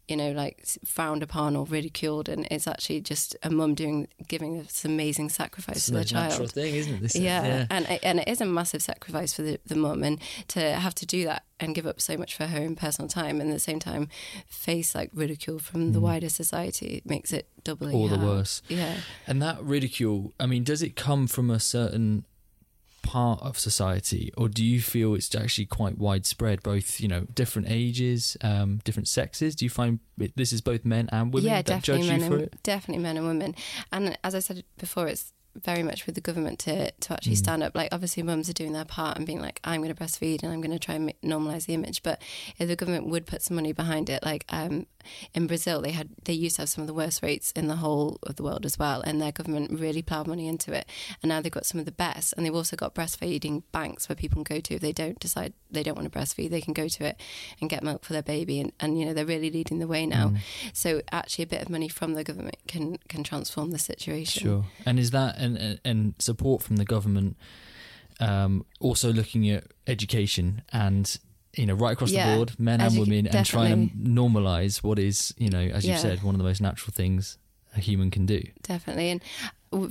you 0.08 0.16
know, 0.16 0.32
like 0.32 0.64
frowned 0.84 1.22
upon 1.22 1.56
or 1.56 1.64
ridiculed. 1.66 2.28
And 2.28 2.46
it's 2.50 2.66
actually 2.66 3.00
just 3.00 3.36
a 3.42 3.50
mum 3.50 3.74
doing 3.74 4.08
giving 4.28 4.58
this 4.58 4.84
amazing 4.84 5.28
sacrifice 5.30 5.76
It's 5.76 5.86
to 5.86 5.92
the 5.92 6.04
child 6.04 6.52
thing, 6.52 6.74
isn't 6.74 6.94
it? 6.94 7.00
This, 7.02 7.16
yeah, 7.16 7.66
and 7.70 7.86
it- 7.86 8.00
and 8.02 8.20
it 8.20 8.28
is 8.28 8.40
a 8.40 8.46
massive 8.46 8.82
sacrifice 8.82 9.32
for 9.32 9.42
the, 9.42 9.58
the 9.66 9.76
mum, 9.76 10.02
and 10.02 10.20
to 10.48 10.60
have 10.60 10.94
to 10.96 11.06
do 11.06 11.24
that 11.24 11.44
and 11.60 11.74
give 11.76 11.86
up 11.86 12.00
so 12.00 12.16
much 12.16 12.34
for 12.36 12.46
her 12.46 12.58
own 12.58 12.74
personal 12.74 13.08
time, 13.08 13.40
and 13.40 13.50
at 13.50 13.54
the 13.54 13.60
same 13.60 13.78
time 13.78 14.08
face 14.48 14.94
like 14.94 15.10
ridicule 15.14 15.58
from 15.60 15.92
the 15.92 16.00
wider 16.00 16.28
society 16.28 16.96
it 16.96 17.06
makes 17.06 17.32
it 17.32 17.46
doubly 17.62 17.92
Mm. 17.92 17.96
All 17.96 18.08
the 18.08 18.18
worse. 18.18 18.62
Yeah, 18.68 18.96
And 19.28 19.40
that 19.42 19.62
ridicule, 19.62 20.32
I 20.40 20.46
mean, 20.46 20.64
does 20.64 20.82
it 20.82 20.96
come 20.96 21.26
from 21.28 21.50
a 21.50 21.60
certain 21.60 22.24
part 23.12 23.42
of 23.42 23.58
society, 23.58 24.32
or 24.38 24.48
do 24.48 24.64
you 24.64 24.80
feel 24.80 25.14
it's 25.14 25.34
actually 25.34 25.66
quite 25.66 25.98
widespread, 25.98 26.62
both, 26.62 26.98
you 26.98 27.08
know, 27.08 27.26
different 27.34 27.68
ages, 27.70 28.38
um, 28.40 28.80
different 28.84 29.06
sexes? 29.06 29.54
Do 29.54 29.66
you 29.66 29.70
find 29.70 30.00
it, 30.18 30.32
this 30.34 30.52
is 30.52 30.62
both 30.62 30.82
men 30.84 31.10
and 31.12 31.34
women 31.34 31.50
yeah, 31.50 31.60
that 31.62 31.82
judge 31.82 32.04
you 32.04 32.12
men 32.12 32.20
for 32.20 32.34
and 32.36 32.42
it? 32.44 32.62
definitely 32.62 33.02
men 33.02 33.18
and 33.18 33.26
women, 33.26 33.54
and 33.92 34.18
as 34.24 34.34
I 34.34 34.38
said 34.38 34.64
before, 34.78 35.08
it's 35.08 35.32
very 35.54 35.82
much 35.82 36.06
with 36.06 36.14
the 36.14 36.20
government 36.20 36.58
to 36.60 36.90
to 36.90 37.08
Mm. 37.08 37.14
actually 37.14 37.34
stand 37.36 37.62
up. 37.62 37.74
Like 37.74 37.88
obviously, 37.92 38.22
mums 38.22 38.48
are 38.48 38.52
doing 38.54 38.72
their 38.72 38.84
part 38.84 39.16
and 39.16 39.26
being 39.26 39.40
like, 39.40 39.60
I'm 39.64 39.82
going 39.82 39.94
to 39.94 40.00
breastfeed 40.02 40.42
and 40.42 40.52
I'm 40.52 40.60
going 40.60 40.70
to 40.72 40.78
try 40.78 40.94
and 40.94 41.12
normalize 41.22 41.66
the 41.66 41.74
image. 41.74 42.02
But 42.02 42.20
if 42.58 42.68
the 42.68 42.76
government 42.76 43.06
would 43.08 43.26
put 43.26 43.42
some 43.42 43.54
money 43.56 43.72
behind 43.72 44.08
it, 44.10 44.22
like 44.24 44.44
um, 44.48 44.86
in 45.34 45.46
Brazil, 45.46 45.82
they 45.82 45.90
had 45.90 46.08
they 46.24 46.32
used 46.32 46.56
to 46.56 46.62
have 46.62 46.68
some 46.68 46.82
of 46.82 46.86
the 46.88 46.94
worst 46.94 47.22
rates 47.22 47.52
in 47.52 47.66
the 47.68 47.76
whole 47.76 48.18
of 48.22 48.36
the 48.36 48.42
world 48.42 48.64
as 48.64 48.78
well, 48.78 49.02
and 49.02 49.20
their 49.20 49.32
government 49.32 49.78
really 49.78 50.02
ploughed 50.02 50.26
money 50.26 50.46
into 50.48 50.72
it. 50.72 50.86
And 51.22 51.28
now 51.28 51.40
they've 51.40 51.52
got 51.52 51.66
some 51.66 51.78
of 51.80 51.86
the 51.86 51.92
best, 51.92 52.32
and 52.36 52.46
they've 52.46 52.54
also 52.54 52.76
got 52.76 52.94
breastfeeding 52.94 53.62
banks 53.72 54.08
where 54.08 54.16
people 54.16 54.42
can 54.42 54.56
go 54.56 54.60
to 54.60 54.74
if 54.74 54.80
they 54.80 54.92
don't 54.92 55.18
decide 55.20 55.52
they 55.70 55.82
don't 55.82 55.96
want 55.96 56.10
to 56.10 56.18
breastfeed, 56.18 56.50
they 56.50 56.60
can 56.60 56.72
go 56.74 56.86
to 56.88 57.04
it 57.04 57.20
and 57.60 57.68
get 57.70 57.82
milk 57.82 58.04
for 58.04 58.12
their 58.12 58.22
baby, 58.22 58.60
and, 58.60 58.72
and 58.80 58.98
you 58.98 59.04
know 59.04 59.12
they're 59.12 59.26
really 59.26 59.50
leading 59.50 59.78
the 59.80 59.86
way 59.86 60.06
now. 60.06 60.32
So 60.72 61.02
actually, 61.10 61.44
a 61.44 61.46
bit 61.48 61.62
of 61.62 61.68
money 61.70 61.88
from 61.88 62.14
the 62.14 62.24
government 62.24 62.56
can 62.68 62.98
can 63.08 63.22
transform 63.24 63.70
the 63.70 63.78
situation. 63.78 64.42
Sure. 64.42 64.64
And 64.86 64.98
is 64.98 65.10
that 65.10 65.38
and 65.42 65.80
and- 65.84 66.14
support 66.18 66.62
from 66.62 66.76
the 66.76 66.84
government 66.84 67.36
um, 68.20 68.64
also 68.80 69.12
looking 69.12 69.48
at 69.50 69.64
education 69.86 70.62
and 70.72 71.18
you 71.56 71.66
know 71.66 71.74
right 71.74 71.92
across 71.92 72.10
Yeah. 72.10 72.30
the 72.30 72.36
board, 72.36 72.58
men 72.58 72.80
and 72.80 72.98
women, 72.98 73.26
and 73.26 73.46
trying 73.46 73.90
to 73.90 73.94
normalize 73.96 74.82
what 74.82 74.98
is 74.98 75.34
you 75.38 75.50
know 75.50 75.60
as 75.60 75.84
you 75.84 75.90
Yeah. 75.92 75.98
said 75.98 76.22
one 76.22 76.34
of 76.34 76.38
the 76.38 76.44
most 76.44 76.60
natural 76.60 76.92
things 76.94 77.38
a 77.74 77.80
human 77.80 78.10
can 78.10 78.26
do. 78.26 78.42
definitely. 78.62 79.08
And 79.10 79.22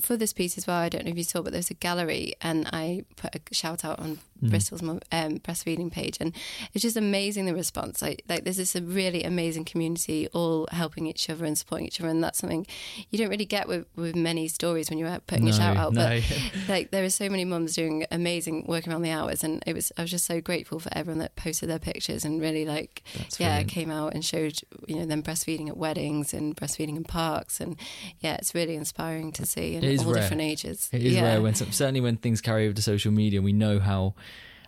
for 0.04 0.16
this 0.16 0.34
piece 0.34 0.56
as 0.60 0.68
well, 0.68 0.78
I 0.78 0.88
don't 0.90 1.06
know 1.06 1.12
if 1.12 1.18
you 1.18 1.24
saw, 1.24 1.42
but 1.42 1.52
there's 1.52 1.72
a 1.72 1.74
gallery, 1.74 2.34
and 2.40 2.68
I 2.72 3.06
put 3.16 3.34
a 3.36 3.42
shout 3.52 3.84
out 3.84 3.98
on 4.00 4.20
Bristol's 4.42 4.82
um, 4.82 5.00
breastfeeding 5.40 5.92
page, 5.92 6.18
and 6.20 6.34
it's 6.74 6.82
just 6.82 6.98
amazing 6.98 7.46
the 7.46 7.54
response. 7.54 8.02
Like, 8.02 8.24
like 8.28 8.44
there's 8.44 8.58
this 8.58 8.76
a 8.76 8.82
really 8.82 9.24
amazing 9.24 9.66
community, 9.66 10.28
all 10.34 10.68
helping 10.72 11.06
each 11.08 11.30
other 11.30 11.46
and 11.46 11.58
supporting 11.58 11.88
each 11.88 12.00
other, 12.00 12.10
and 12.10 12.24
that's 12.24 12.40
something 12.40 12.66
you 13.10 13.18
don't 13.20 13.30
really 13.30 13.46
get 13.46 13.68
with, 13.68 13.86
with 13.96 14.16
many 14.16 14.48
stories 14.48 14.90
when 14.90 14.98
you're 15.00 15.08
out 15.10 15.28
putting 15.28 15.48
a 15.48 15.54
shout 15.54 15.78
out. 15.78 15.94
no. 15.94 16.02
But 16.02 16.24
like 16.70 16.92
there 16.92 17.04
are 17.04 17.10
so 17.10 17.30
many 17.30 17.46
mums 17.46 17.74
doing 17.76 18.06
amazing 18.12 18.66
work 18.68 18.88
around 18.88 19.02
the 19.04 19.12
hours, 19.12 19.44
and 19.44 19.64
it 19.68 19.74
was 19.76 19.92
I 19.98 20.02
was 20.02 20.12
just 20.12 20.26
so 20.26 20.42
grateful 20.42 20.80
for 20.80 20.90
everyone 20.94 21.20
that 21.20 21.36
posted 21.36 21.70
their 21.70 21.80
pictures 21.80 22.26
and 22.26 22.42
really 22.42 22.66
like 22.66 23.04
That's 23.18 23.40
yeah 23.40 23.50
brilliant. 23.50 23.70
came 23.72 23.92
out 23.92 24.14
and 24.14 24.24
showed 24.26 24.60
you 24.88 24.96
know 24.96 25.06
them 25.06 25.22
breastfeeding 25.24 25.68
at 25.68 25.78
weddings 25.78 26.34
and 26.34 26.56
breastfeeding 26.56 26.96
in 26.98 27.04
parks 27.04 27.60
and 27.62 27.76
yeah 28.20 28.36
it's 28.36 28.54
really 28.56 28.76
inspiring 28.76 29.32
to 29.34 29.46
see 29.46 29.76
It 29.76 29.84
is 29.84 30.04
all 30.06 30.14
rare. 30.14 30.22
different 30.22 30.42
ages 30.42 30.90
It 30.92 31.04
is 31.04 31.14
yeah. 31.14 31.24
rare 31.24 31.42
when 31.42 31.54
certainly 31.56 32.02
when 32.02 32.18
things 32.18 32.42
carry 32.42 32.66
over 32.66 32.74
to 32.76 32.82
social 32.82 33.12
media. 33.12 33.42
We 33.42 33.54
know 33.54 33.80
how 33.80 34.16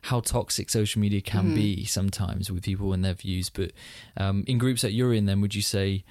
how 0.03 0.19
toxic 0.21 0.69
social 0.69 0.99
media 1.01 1.21
can 1.21 1.45
Mm-hmm. 1.45 1.55
be 1.55 1.85
sometimes 1.85 2.51
with 2.51 2.63
people 2.63 2.93
and 2.93 3.03
their 3.03 3.13
views. 3.13 3.49
But 3.49 3.71
um, 4.17 4.43
in 4.47 4.57
groups 4.57 4.81
that 4.81 4.91
you're 4.91 5.13
in, 5.13 5.25
then 5.25 5.41
would 5.41 5.55
you 5.55 5.61
say, 5.61 6.03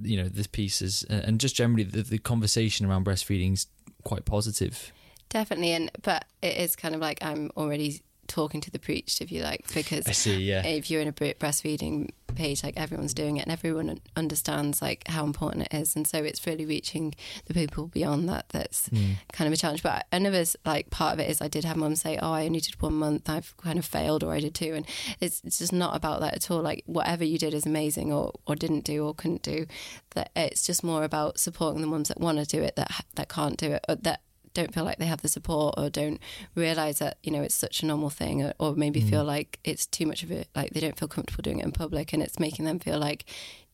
you 0.00 0.16
know, 0.16 0.28
this 0.28 0.46
piece 0.46 0.82
is 0.82 1.04
and 1.04 1.38
just 1.38 1.54
generally 1.54 1.84
the, 1.84 2.02
the 2.02 2.18
conversation 2.18 2.86
around 2.86 3.04
breastfeeding 3.06 3.52
is 3.52 3.66
quite 4.04 4.24
positive. 4.24 4.92
definitely 5.28 5.72
and 5.72 5.90
but 6.02 6.24
it 6.42 6.56
is 6.56 6.76
kind 6.76 6.94
of 6.94 7.00
like 7.00 7.18
I'm 7.22 7.50
already 7.56 8.02
talking 8.26 8.60
to 8.60 8.70
the 8.70 8.78
preached 8.78 9.20
if 9.20 9.30
you 9.32 9.42
like 9.42 9.72
because 9.74 10.06
I 10.06 10.12
see, 10.12 10.36
yeah. 10.42 10.64
if 10.66 10.90
you're 10.90 11.00
in 11.00 11.08
a 11.08 11.12
breastfeeding 11.12 12.10
page 12.34 12.62
like 12.62 12.76
everyone's 12.76 13.14
doing 13.14 13.38
it 13.38 13.42
and 13.44 13.52
everyone 13.52 13.98
understands 14.14 14.82
like 14.82 15.08
how 15.08 15.24
important 15.24 15.66
it 15.72 15.74
is. 15.74 15.96
And 15.96 16.06
so 16.06 16.18
it's 16.18 16.46
really 16.46 16.66
reaching 16.66 17.14
the 17.46 17.54
people 17.54 17.86
beyond 17.86 18.28
that 18.28 18.48
that's 18.50 18.88
Hmm. 18.88 19.12
kind 19.32 19.46
of 19.48 19.54
a 19.54 19.56
challenge. 19.56 19.82
But 19.82 20.06
another 20.12 20.44
like 20.64 20.90
part 20.90 21.14
of 21.14 21.20
it 21.20 21.30
is 21.30 21.40
I 21.40 21.48
did 21.48 21.64
have 21.64 21.76
mum 21.76 21.96
say 21.96 22.18
oh 22.20 22.32
I 22.32 22.44
only 22.44 22.60
did 22.60 22.80
one 22.82 22.94
month. 22.94 23.28
I've 23.30 23.56
kind 23.56 23.78
of 23.78 23.84
failed 23.84 24.22
or 24.22 24.32
I 24.32 24.40
did 24.40 24.54
two. 24.54 24.74
And 24.74 24.86
it's, 25.20 25.40
it's 25.44 25.58
just 25.58 25.72
not 25.72 25.96
about 25.96 26.20
that 26.20 26.34
at 26.34 26.50
all. 26.50 26.60
Like 26.60 26.82
whatever 26.86 27.24
you 27.24 27.38
did 27.38 27.54
is 27.54 27.64
amazing 27.64 28.12
or, 28.12 28.32
or 28.46 28.54
didn't 28.54 28.84
do 28.84 29.06
or 29.06 29.14
couldn't 29.14 29.42
do. 29.42 29.66
That 30.14 30.30
it's 30.36 30.66
just 30.66 30.84
more 30.84 31.04
about 31.04 31.38
supporting 31.38 31.80
the 31.80 31.86
mums 31.86 32.08
that 32.08 32.20
want 32.20 32.38
to 32.38 32.44
do 32.44 32.62
it 32.62 32.76
that 32.76 32.90
that 33.14 33.28
can't 33.28 33.56
do 33.56 33.72
it 33.72 33.84
or 33.88 33.94
that 33.96 34.20
don't 34.56 34.72
feel 34.74 34.84
like 34.84 34.98
they 34.98 35.06
have 35.06 35.22
the 35.22 35.28
support 35.28 35.74
or 35.78 35.88
don't 35.90 36.20
realize 36.54 36.98
that 36.98 37.18
you 37.22 37.30
know 37.30 37.42
it's 37.42 37.54
such 37.54 37.82
a 37.82 37.86
normal 37.86 38.10
thing 38.10 38.42
or, 38.42 38.52
or 38.58 38.74
maybe 38.74 39.00
feel 39.00 39.24
like 39.24 39.58
it's 39.64 39.86
too 39.86 40.06
much 40.06 40.22
of 40.22 40.30
it 40.30 40.48
like 40.56 40.70
they 40.72 40.80
don't 40.80 40.98
feel 40.98 41.08
comfortable 41.08 41.42
doing 41.42 41.58
it 41.60 41.64
in 41.64 41.72
public 41.72 42.12
and 42.12 42.22
it's 42.22 42.38
making 42.40 42.64
them 42.64 42.78
feel 42.78 42.98
like 42.98 43.24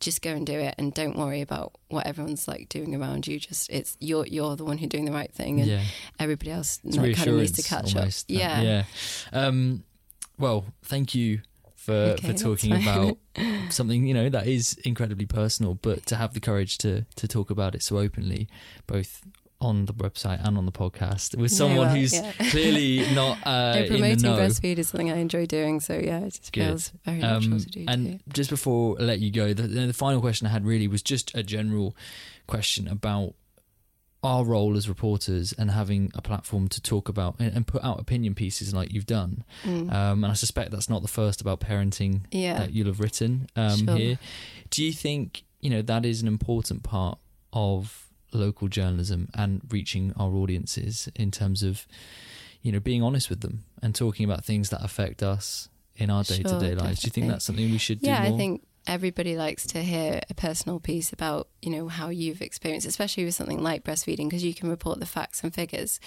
just 0.01 0.21
go 0.21 0.31
and 0.31 0.45
do 0.47 0.59
it 0.59 0.75
and 0.79 0.93
don't 0.95 1.17
worry 1.17 1.41
about 1.41 1.73
what 1.89 2.05
everyone's 2.07 2.49
like 2.49 2.69
doing 2.69 2.93
around 2.95 3.27
you. 3.29 3.39
Just 3.39 3.71
it's 3.71 3.97
you're 4.01 4.27
you're 4.27 4.57
the 4.57 4.65
one 4.65 4.77
who's 4.79 4.89
doing 4.89 5.05
the 5.05 5.13
right 5.13 5.33
thing 5.33 5.61
and 5.61 5.71
Yeah. 5.71 5.83
everybody 6.19 6.51
else 6.51 6.81
like, 6.85 7.15
kind 7.17 7.29
of 7.31 7.37
needs 7.37 7.53
to 7.53 7.63
catch 7.63 7.95
almost, 7.95 8.25
up 8.25 8.35
that- 8.37 8.41
yeah. 8.41 8.61
yeah. 8.63 8.85
Um, 9.33 9.85
well, 10.39 10.65
thank 10.83 11.15
you 11.15 11.43
for 11.77 11.93
Okay, 12.17 12.29
for 12.29 12.35
talking 12.35 12.73
about 12.73 13.17
something 13.71 14.07
you 14.07 14.15
know 14.15 14.29
that 14.29 14.47
is 14.49 14.75
incredibly 14.85 15.27
personal, 15.27 15.75
but 15.75 16.05
to 16.07 16.17
have 16.17 16.35
the 16.35 16.41
courage 16.41 16.79
to 16.79 17.05
to 17.17 17.29
talk 17.29 17.51
about 17.51 17.75
it 17.77 17.83
so 17.85 17.99
openly, 17.99 18.49
both 18.89 19.23
on 19.63 19.87
the 19.87 19.95
website 19.95 20.45
and 20.47 20.59
on 20.59 20.67
the 20.67 20.73
podcast, 20.73 21.37
with 21.37 21.51
someone 21.53 21.87
well, 21.87 21.95
who's 21.97 22.13
yeah. 22.13 22.33
clearly 22.51 23.07
not 23.15 23.39
uh, 23.47 23.73
No, 23.75 23.79
in 23.79 23.83
the 23.83 23.89
promoting 23.99 24.31
breastfeed 24.33 24.79
is 24.79 24.89
something 24.89 25.11
I 25.11 25.17
enjoy 25.17 25.47
doing 25.47 25.81
so 25.81 25.95
yeah 25.95 26.21
it 26.21 26.35
just 26.35 26.53
Good. 26.53 26.67
feels 26.67 26.93
very 27.05 27.19
natural 27.19 27.55
Um, 27.55 27.61
to 27.61 27.67
do 27.67 27.85
and 27.89 28.07
too. 28.07 28.19
just 28.33 28.51
before 28.51 28.97
I 29.01 29.05
let 29.05 29.21
you 29.21 29.31
go, 29.31 29.55
the, 29.55 29.63
the 29.63 29.93
final 29.93 30.21
question 30.21 30.47
I 30.47 30.51
had 30.51 30.67
really 30.67 30.89
was 30.89 31.03
just 31.03 31.35
a 31.35 31.43
general 31.43 31.97
question 32.47 32.89
about 32.89 33.35
our 34.25 34.45
role 34.45 34.77
as 34.77 34.89
reporters 34.89 35.53
and 35.59 35.71
having 35.73 36.11
a 36.15 36.23
platform 36.23 36.69
to 36.69 36.81
talk 36.81 37.09
about 37.09 37.35
and, 37.41 37.53
and 37.57 37.67
put 37.67 37.83
out 37.83 37.99
opinion 37.99 38.35
pieces 38.37 38.73
like 38.73 38.93
you've 38.93 39.07
done. 39.07 39.43
Mm. 39.65 39.93
Um, 39.93 40.23
and 40.23 40.31
I 40.31 40.35
suspect 40.35 40.71
that's 40.71 40.89
not 40.89 41.03
the 41.03 41.09
first 41.09 41.41
about 41.41 41.59
parenting 41.61 42.21
Yeah. 42.31 42.59
that 42.59 42.73
you'll 42.73 42.87
have 42.87 43.01
written 43.01 43.49
um, 43.57 43.79
Sure. 43.87 43.97
here. 43.97 44.19
Do 44.71 44.85
you 44.85 44.93
think 44.93 45.43
you 45.61 45.71
know 45.71 45.83
that 45.83 46.05
is 46.05 46.23
an 46.23 46.29
important 46.29 46.83
part 46.85 47.19
of 47.53 48.09
local 48.33 48.69
journalism 48.69 49.29
and 49.35 49.63
reaching 49.71 50.13
our 50.17 50.33
audiences 50.35 51.09
in 51.15 51.31
terms 51.31 51.63
of 51.63 51.87
you 52.63 52.73
know 52.73 52.81
being 52.81 53.03
honest 53.03 53.29
with 53.31 53.41
them 53.41 53.65
and 53.83 53.95
talking 53.95 54.25
about 54.25 54.45
things 54.45 54.71
that 54.71 54.83
affect 54.83 55.23
us 55.23 55.69
in 55.97 56.11
our 56.11 56.23
day 56.23 56.43
to 56.43 56.59
day 56.59 56.75
lives? 56.75 57.01
Do 57.01 57.07
you 57.07 57.11
think 57.11 57.29
that's 57.29 57.45
something 57.45 57.71
we 57.71 57.79
should 57.79 58.01
do 58.01 58.09
yeah 58.09 58.23
i 58.23 58.31
think 58.31 58.63
everybody 58.87 59.37
likes 59.37 59.67
to 59.67 59.83
hear 59.83 60.21
a 60.29 60.35
personal 60.35 60.81
piece 60.81 61.13
about 61.13 61.49
you 61.61 61.71
know 61.71 61.89
how 61.89 62.09
you've 62.09 62.43
experienced 62.43 62.87
especially 62.87 63.25
with 63.25 63.35
something 63.35 63.63
like 63.63 63.85
breastfeeding 63.85 64.29
because 64.29 64.43
you 64.45 64.55
can 64.55 64.69
report 64.69 64.99
the 64.99 65.07
facts 65.07 65.43
and 65.43 65.55
figures 65.55 66.01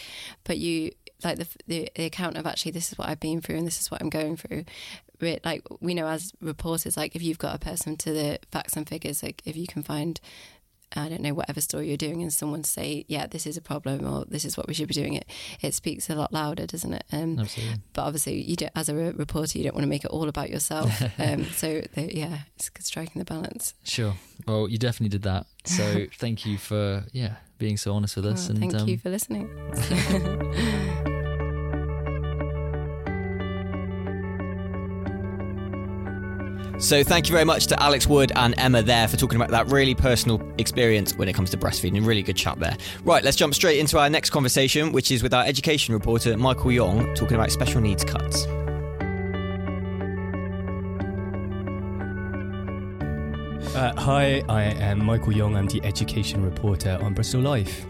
but 0.44 0.58
you 0.58 0.92
like 1.24 1.38
the, 1.38 1.48
the 1.68 1.90
the 1.96 2.06
account 2.06 2.36
of 2.38 2.46
actually 2.46 2.72
this 2.72 2.92
is 2.92 2.98
what 2.98 3.08
i've 3.08 3.20
been 3.20 3.40
through 3.42 3.56
and 3.56 3.66
this 3.66 3.80
is 3.80 3.90
what 3.90 4.02
i'm 4.02 4.10
going 4.10 4.36
through. 4.36 4.66
Like 5.22 5.64
we 5.80 5.94
know 5.94 6.08
as 6.08 6.34
reporters 6.42 6.98
like 6.98 7.16
if 7.16 7.24
you've 7.24 7.40
got 7.40 7.56
a 7.56 7.58
person 7.58 7.96
to 7.98 8.12
the 8.12 8.40
facts 8.52 8.76
and 8.76 8.88
figures 8.88 9.24
like 9.24 9.42
if 9.46 9.56
you 9.56 9.66
can 9.66 9.82
find 9.82 10.20
I 10.96 11.10
don't 11.10 11.22
know 11.22 11.34
whatever 11.34 11.62
story 11.62 11.88
you're 11.88 11.98
doing, 11.98 12.22
and 12.22 12.32
someone 12.32 12.64
say, 12.64 13.06
"Yeah, 13.08 13.28
this 13.28 13.46
is 13.46 13.58
a 13.58 13.62
problem," 13.62 14.06
or 14.06 14.26
"This 14.26 14.46
is 14.46 14.58
what 14.58 14.68
we 14.68 14.74
should 14.74 14.88
be 14.88 14.94
doing." 14.94 15.14
It 15.16 15.26
it 15.62 15.74
speaks 15.74 16.10
a 16.10 16.16
lot 16.16 16.32
louder, 16.32 16.66
doesn't 16.66 16.94
it? 16.94 17.04
Um, 17.12 17.40
Absolutely. 17.40 17.82
but 17.94 18.04
obviously, 18.04 18.42
you 18.42 18.56
don't, 18.56 18.72
as 18.76 18.90
a 18.90 18.96
re- 18.96 19.12
reporter, 19.12 19.58
you 19.58 19.64
don't 19.64 19.76
want 19.76 19.84
to 19.84 19.90
make 19.90 20.06
it 20.06 20.12
all 20.12 20.28
about 20.28 20.50
yourself. 20.50 21.02
um, 21.20 21.46
so 21.46 21.82
the, 21.94 22.16
yeah, 22.16 22.40
it's 22.56 22.70
striking 22.80 23.20
the 23.20 23.26
balance. 23.26 23.74
Sure. 23.84 24.14
Well, 24.48 24.70
you 24.70 24.78
definitely 24.78 25.10
did 25.10 25.24
that. 25.24 25.48
So 25.66 26.06
thank 26.18 26.46
you 26.46 26.58
for 26.58 27.04
yeah 27.12 27.36
being 27.58 27.78
so 27.78 27.94
honest 27.94 28.16
with 28.16 28.26
us. 28.26 28.48
Well, 28.48 28.58
and 28.58 28.72
thank 28.72 28.82
um, 28.82 28.88
you 28.88 28.98
for 28.98 29.10
listening. 29.10 29.50
So 36.78 37.04
thank 37.04 37.30
you 37.30 37.34
very 37.34 37.46
much 37.46 37.68
to 37.68 37.82
Alex 37.82 38.06
Wood 38.06 38.34
and 38.36 38.54
Emma 38.58 38.82
there 38.82 39.08
for 39.08 39.16
talking 39.16 39.38
about 39.38 39.50
that 39.52 39.68
really 39.72 39.96
personal 39.96 40.42
experience 40.58 41.16
when 41.18 41.30
it 41.30 41.34
comes 41.34 41.50
to 41.52 41.58
breastfeeding. 41.58 42.06
Really 42.06 42.22
good 42.22 42.36
chat 42.36 42.60
there. 42.60 42.76
Right, 43.04 43.24
let's 43.24 43.38
jump 43.38 43.56
straight 43.56 43.80
into 43.80 43.98
our 43.98 44.10
next 44.10 44.32
conversation, 44.32 44.92
which 44.92 45.10
is 45.10 45.24
with 45.24 45.34
our 45.34 45.46
education 45.46 45.94
reporter 45.94 46.36
Michael 46.38 46.72
Young 46.74 47.14
talking 47.16 47.36
about 47.36 47.52
special 47.52 47.80
needs 47.80 48.04
cuts. 48.04 48.46
Uh, 53.76 53.94
hi, 53.98 54.44
I 54.48 54.64
am 54.64 55.04
Michael 55.04 55.34
Young. 55.34 55.56
I'm 55.56 55.68
the 55.68 55.84
education 55.84 56.44
reporter 56.44 57.00
on 57.02 57.14
Bristol 57.14 57.42
Live. 57.42 57.86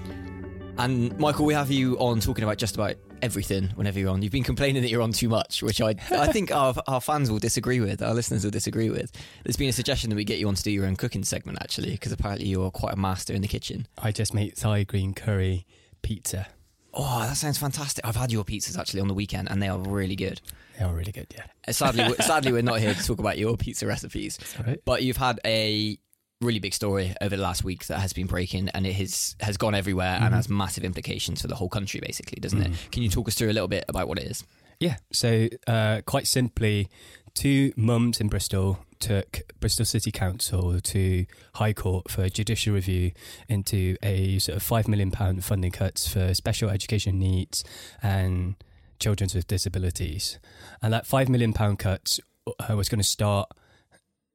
And 0.78 1.18
Michael, 1.18 1.46
we 1.46 1.54
have 1.54 1.72
you 1.72 1.98
on 2.00 2.20
talking 2.20 2.44
about 2.44 2.58
just 2.58 2.76
about 2.76 2.96
everything 3.22 3.70
whenever 3.76 4.00
you're 4.00 4.10
on. 4.10 4.22
You've 4.22 4.32
been 4.32 4.44
complaining 4.44 4.82
that 4.82 4.90
you're 4.90 5.02
on 5.02 5.12
too 5.12 5.30
much, 5.30 5.64
which 5.64 5.82
I 5.82 5.90
I 6.12 6.32
think 6.32 6.52
our, 6.52 6.74
our 6.88 7.02
fans 7.02 7.32
will 7.32 7.40
disagree 7.40 7.80
with, 7.80 8.02
our 8.02 8.14
listeners 8.14 8.44
will 8.44 8.52
disagree 8.52 8.90
with. 8.90 9.12
There's 9.44 9.58
been 9.58 9.70
a 9.70 9.74
suggestion 9.74 10.10
that 10.10 10.16
we 10.16 10.24
get 10.24 10.40
you 10.40 10.48
on 10.48 10.56
to 10.56 10.64
do 10.64 10.72
your 10.72 10.86
own 10.86 10.96
cooking 10.96 11.24
segment, 11.24 11.58
actually, 11.62 11.92
because 11.92 12.12
apparently 12.12 12.48
you're 12.48 12.72
quite 12.72 12.94
a 12.94 12.98
master 12.98 13.34
in 13.34 13.42
the 13.42 13.48
kitchen. 13.48 13.88
I 13.98 14.12
just 14.12 14.34
make 14.34 14.56
Thai 14.56 14.84
green 14.84 15.14
curry 15.14 15.66
pizza. 16.02 16.48
Oh, 16.94 17.20
that 17.28 17.36
sounds 17.36 17.58
fantastic. 17.58 18.06
I've 18.06 18.16
had 18.16 18.32
your 18.32 18.46
pizzas 18.46 18.78
actually 18.78 19.02
on 19.02 19.10
the 19.10 19.14
weekend, 19.14 19.52
and 19.52 19.62
they 19.62 19.68
are 19.68 19.78
really 19.78 20.16
good. 20.16 20.40
They 20.80 20.86
are 20.86 20.94
really 20.94 21.12
good, 21.12 21.28
yeah. 21.36 21.44
Uh, 21.68 21.74
Sadly, 21.74 22.04
we're- 22.04 22.24
sadly, 22.24 22.54
we're 22.54 22.62
not 22.62 22.80
here 22.80 22.94
to 22.94 23.04
talk 23.06 23.20
about 23.20 23.38
your 23.38 23.58
pizza 23.58 23.86
recipes, 23.86 24.40
right. 24.66 24.80
but 24.86 25.04
you've 25.04 25.18
had 25.18 25.40
a 25.46 25.98
really 26.42 26.60
big 26.60 26.74
story 26.74 27.14
over 27.22 27.36
the 27.36 27.42
last 27.42 27.64
week 27.64 27.86
that 27.88 28.00
has 28.00 28.14
been 28.14 28.28
breaking, 28.28 28.70
and 28.70 28.86
it 28.86 28.94
has 28.94 29.36
has 29.40 29.58
gone 29.58 29.76
everywhere 29.76 30.20
and 30.22 30.34
has 30.34 30.50
massive 30.50 30.84
implications 30.84 31.42
for 31.42 31.48
the 31.48 31.56
whole 31.56 31.70
country, 31.70 32.00
basically, 32.00 32.40
doesn't 32.40 32.62
it? 32.62 32.72
Can 32.92 33.04
you 33.04 33.10
talk 33.10 33.28
us 33.28 33.36
through 33.36 33.50
a 33.50 33.54
little 33.54 33.68
bit 33.68 33.86
about 33.88 34.08
what 34.08 34.20
it 34.20 34.26
is? 34.26 34.44
Yeah, 34.80 34.98
so 35.12 35.48
uh, 35.68 36.02
quite 36.06 36.28
simply, 36.28 36.90
two 37.34 37.72
mums 37.78 38.20
in 38.20 38.28
Bristol 38.28 38.80
took 39.00 39.42
Bristol 39.60 39.86
City 39.86 40.12
Council 40.12 40.80
to 40.82 41.26
High 41.56 41.74
Court 41.74 42.10
for 42.10 42.28
judicial 42.30 42.74
review 42.74 43.12
into 43.48 43.96
a 44.02 44.40
sort 44.40 44.58
of 44.58 44.64
£5 44.64 44.88
million 44.88 45.12
funding 45.42 45.72
cuts 45.72 46.08
for 46.08 46.34
special 46.34 46.70
education 46.70 47.20
needs 47.20 47.64
and 48.02 48.56
children 49.00 49.30
with 49.34 49.48
disabilities. 49.48 50.40
And 50.82 50.94
that 50.94 51.06
£5 51.06 51.30
million 51.30 51.54
cuts 51.54 52.20
uh, 52.48 52.76
was 52.76 52.90
going 52.90 53.00
to 53.00 53.08
start 53.08 53.50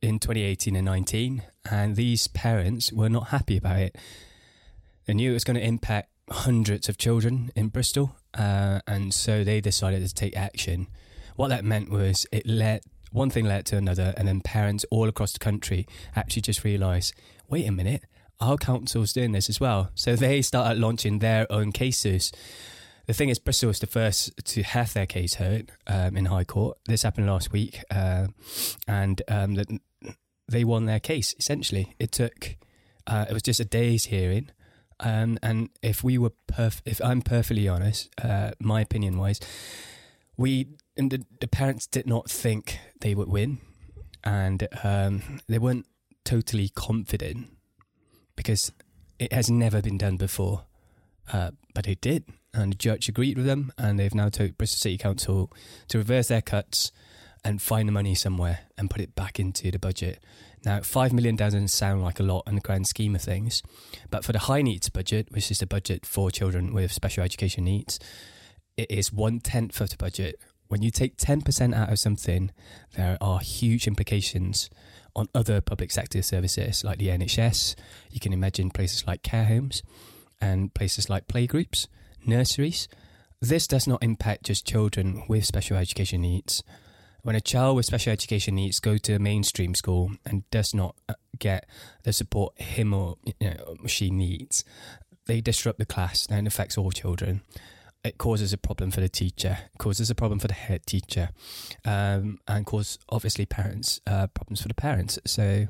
in 0.02 0.18
2018 0.18 0.76
and 0.76 0.84
19, 0.84 1.42
and 1.68 1.96
these 1.96 2.28
parents 2.28 2.92
were 2.92 3.08
not 3.08 3.28
happy 3.28 3.56
about 3.56 3.78
it. 3.78 3.96
They 5.06 5.14
knew 5.14 5.30
it 5.30 5.34
was 5.34 5.44
going 5.44 5.58
to 5.58 5.66
impact 5.66 6.10
hundreds 6.30 6.88
of 6.88 6.98
children 6.98 7.50
in 7.56 7.68
Bristol, 7.68 8.16
uh, 8.34 8.80
and 8.86 9.12
so 9.12 9.44
they 9.44 9.60
decided 9.60 10.06
to 10.06 10.14
take 10.14 10.36
action. 10.36 10.86
What 11.36 11.48
that 11.48 11.64
meant 11.64 11.90
was 11.90 12.26
it 12.32 12.46
led 12.46 12.82
one 13.12 13.30
thing 13.30 13.44
led 13.44 13.66
to 13.66 13.76
another, 13.76 14.14
and 14.16 14.28
then 14.28 14.40
parents 14.40 14.84
all 14.90 15.08
across 15.08 15.32
the 15.32 15.38
country 15.38 15.86
actually 16.14 16.42
just 16.42 16.64
realised, 16.64 17.12
wait 17.48 17.66
a 17.66 17.72
minute, 17.72 18.04
our 18.40 18.56
council's 18.56 19.12
doing 19.12 19.32
this 19.32 19.48
as 19.48 19.60
well. 19.60 19.90
So 19.94 20.16
they 20.16 20.42
started 20.42 20.78
launching 20.78 21.18
their 21.18 21.50
own 21.50 21.72
cases. 21.72 22.32
The 23.06 23.12
thing 23.12 23.28
is, 23.28 23.38
Bristol 23.38 23.68
was 23.68 23.80
the 23.80 23.86
first 23.88 24.30
to 24.44 24.62
have 24.62 24.92
their 24.92 25.06
case 25.06 25.34
heard 25.34 25.72
um, 25.88 26.16
in 26.16 26.26
High 26.26 26.44
Court. 26.44 26.78
This 26.86 27.02
happened 27.02 27.26
last 27.26 27.52
week, 27.52 27.82
uh, 27.90 28.28
and 28.86 29.20
um, 29.26 29.54
the, 29.54 29.80
they 30.50 30.64
won 30.64 30.86
their 30.86 31.00
case. 31.00 31.34
Essentially, 31.38 31.94
it 31.98 32.12
took 32.12 32.56
uh, 33.06 33.26
it 33.28 33.32
was 33.32 33.42
just 33.42 33.60
a 33.60 33.64
day's 33.64 34.06
hearing, 34.06 34.50
um, 35.00 35.38
and 35.42 35.70
if 35.82 36.04
we 36.04 36.18
were 36.18 36.32
perf- 36.46 36.82
if 36.84 37.00
I'm 37.02 37.22
perfectly 37.22 37.68
honest, 37.68 38.10
uh, 38.22 38.52
my 38.58 38.82
opinion 38.82 39.16
wise, 39.16 39.40
we 40.36 40.68
and 40.96 41.10
the, 41.10 41.24
the 41.40 41.48
parents 41.48 41.86
did 41.86 42.06
not 42.06 42.30
think 42.30 42.78
they 43.00 43.14
would 43.14 43.28
win, 43.28 43.58
and 44.24 44.68
um, 44.84 45.40
they 45.48 45.58
weren't 45.58 45.86
totally 46.24 46.68
confident 46.68 47.48
because 48.36 48.72
it 49.18 49.32
has 49.32 49.50
never 49.50 49.80
been 49.80 49.98
done 49.98 50.16
before, 50.16 50.64
uh, 51.32 51.50
but 51.74 51.86
it 51.86 52.00
did, 52.00 52.24
and 52.52 52.72
the 52.72 52.76
judge 52.76 53.08
agreed 53.08 53.36
with 53.36 53.46
them, 53.46 53.72
and 53.78 53.98
they've 53.98 54.14
now 54.14 54.28
told 54.28 54.58
Bristol 54.58 54.78
City 54.78 54.98
Council 54.98 55.50
to 55.88 55.98
reverse 55.98 56.28
their 56.28 56.42
cuts 56.42 56.92
and 57.44 57.60
find 57.60 57.88
the 57.88 57.92
money 57.92 58.14
somewhere 58.14 58.60
and 58.76 58.90
put 58.90 59.00
it 59.00 59.14
back 59.14 59.38
into 59.40 59.70
the 59.70 59.78
budget. 59.78 60.22
Now, 60.64 60.80
five 60.82 61.12
million 61.12 61.36
doesn't 61.36 61.68
sound 61.68 62.02
like 62.02 62.20
a 62.20 62.22
lot 62.22 62.44
in 62.46 62.54
the 62.54 62.60
grand 62.60 62.86
scheme 62.86 63.14
of 63.14 63.22
things, 63.22 63.62
but 64.10 64.24
for 64.24 64.32
the 64.32 64.40
high 64.40 64.62
needs 64.62 64.90
budget, 64.90 65.28
which 65.30 65.50
is 65.50 65.58
the 65.58 65.66
budget 65.66 66.04
for 66.04 66.30
children 66.30 66.74
with 66.74 66.92
special 66.92 67.24
education 67.24 67.64
needs, 67.64 67.98
it 68.76 68.90
is 68.90 69.12
one 69.12 69.40
tenth 69.40 69.80
of 69.80 69.90
the 69.90 69.96
budget. 69.96 70.38
When 70.68 70.82
you 70.82 70.90
take 70.90 71.16
ten 71.16 71.40
percent 71.40 71.74
out 71.74 71.90
of 71.90 71.98
something, 71.98 72.52
there 72.94 73.16
are 73.20 73.40
huge 73.40 73.86
implications 73.86 74.70
on 75.16 75.28
other 75.34 75.60
public 75.60 75.90
sector 75.90 76.22
services 76.22 76.84
like 76.84 76.98
the 76.98 77.08
NHS. 77.08 77.74
You 78.10 78.20
can 78.20 78.32
imagine 78.32 78.70
places 78.70 79.06
like 79.06 79.22
care 79.22 79.46
homes 79.46 79.82
and 80.40 80.72
places 80.74 81.08
like 81.08 81.26
playgroups, 81.26 81.86
nurseries. 82.24 82.88
This 83.40 83.66
does 83.66 83.86
not 83.86 84.02
impact 84.02 84.44
just 84.44 84.66
children 84.66 85.24
with 85.28 85.46
special 85.46 85.76
education 85.76 86.20
needs. 86.20 86.62
When 87.22 87.36
a 87.36 87.40
child 87.40 87.76
with 87.76 87.86
special 87.86 88.12
education 88.12 88.54
needs 88.54 88.80
go 88.80 88.96
to 88.98 89.14
a 89.14 89.18
mainstream 89.18 89.74
school 89.74 90.12
and 90.24 90.48
does 90.50 90.74
not 90.74 90.96
uh, 91.08 91.14
get 91.38 91.66
the 92.04 92.12
support 92.12 92.60
him 92.60 92.94
or 92.94 93.16
you 93.24 93.34
know, 93.40 93.76
she 93.86 94.10
needs, 94.10 94.64
they 95.26 95.40
disrupt 95.40 95.78
the 95.78 95.86
class 95.86 96.26
and 96.30 96.46
it 96.46 96.52
affects 96.52 96.78
all 96.78 96.90
children. 96.90 97.42
It 98.02 98.16
causes 98.16 98.52
a 98.54 98.58
problem 98.58 98.90
for 98.90 99.00
the 99.00 99.10
teacher, 99.10 99.58
causes 99.78 100.08
a 100.08 100.14
problem 100.14 100.38
for 100.38 100.48
the 100.48 100.54
head 100.54 100.86
teacher, 100.86 101.30
um, 101.84 102.38
and 102.48 102.64
cause 102.64 102.98
obviously 103.10 103.44
parents 103.44 104.00
uh, 104.06 104.26
problems 104.28 104.62
for 104.62 104.68
the 104.68 104.74
parents. 104.74 105.18
So, 105.26 105.66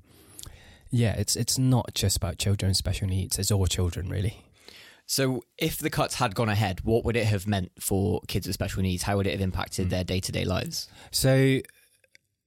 yeah, 0.91 1.15
it's 1.15 1.35
it's 1.35 1.59
not 1.59 1.93
just 1.95 2.17
about 2.17 2.39
children 2.39 2.71
with 2.71 2.77
special 2.77 3.09
needs; 3.09 3.37
it's 3.37 3.51
all 3.51 3.67
children 3.67 4.09
really. 4.09 4.45
So, 5.11 5.43
if 5.59 5.79
the 5.79 5.91
cuts 5.91 6.15
had 6.15 6.37
gone 6.37 6.49
ahead, 6.49 6.83
what 6.85 7.05
would 7.05 7.17
it 7.17 7.27
have 7.27 7.45
meant 7.45 7.73
for 7.81 8.21
kids 8.29 8.47
with 8.47 8.55
special 8.55 8.81
needs? 8.81 9.03
How 9.03 9.17
would 9.17 9.27
it 9.27 9.33
have 9.33 9.41
impacted 9.41 9.91
their 9.91 10.05
day 10.05 10.21
to 10.21 10.31
day 10.31 10.45
lives? 10.45 10.89
So, 11.11 11.59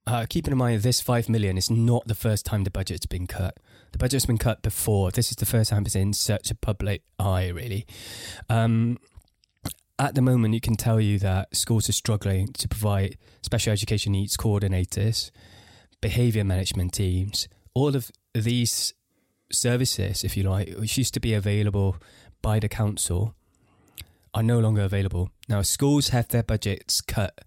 uh, 0.08 0.26
keeping 0.30 0.54
in 0.54 0.58
mind 0.58 0.82
this 0.82 1.02
five 1.02 1.28
million 1.28 1.58
is 1.58 1.70
not 1.70 2.08
the 2.08 2.16
first 2.16 2.46
time 2.46 2.64
the 2.64 2.72
budget's 2.72 3.06
been 3.06 3.28
cut. 3.28 3.58
The 3.92 3.98
budget's 3.98 4.26
been 4.26 4.38
cut 4.38 4.62
before. 4.62 5.12
This 5.12 5.30
is 5.30 5.36
the 5.36 5.46
first 5.46 5.72
time 5.72 5.86
it's 5.86 5.94
in 5.94 6.14
such 6.14 6.52
a 6.52 6.56
public 6.56 7.02
eye, 7.20 7.50
really. 7.50 7.86
Um, 8.48 8.98
at 10.00 10.16
the 10.16 10.22
moment, 10.22 10.54
you 10.54 10.62
can 10.62 10.78
tell 10.78 11.02
you 11.02 11.20
that 11.20 11.54
schools 11.54 11.90
are 11.90 11.92
struggling 11.92 12.54
to 12.54 12.70
provide 12.70 13.18
special 13.42 13.74
education 13.74 14.14
needs 14.14 14.38
coordinators, 14.38 15.32
behaviour 16.00 16.46
management 16.46 16.94
teams, 16.94 17.50
all 17.74 17.94
of 17.94 18.10
these 18.34 18.94
services, 19.52 20.24
if 20.24 20.36
you 20.36 20.44
like, 20.44 20.74
which 20.78 20.98
used 20.98 21.14
to 21.14 21.20
be 21.20 21.34
available 21.34 21.98
by 22.44 22.60
the 22.60 22.70
council, 22.70 23.34
are 24.36 24.44
no 24.44 24.60
longer 24.60 24.82
available. 24.82 25.32
Now, 25.50 25.64
schools 25.64 26.10
have 26.10 26.28
their 26.28 26.44
budgets 26.44 27.02
cut 27.02 27.44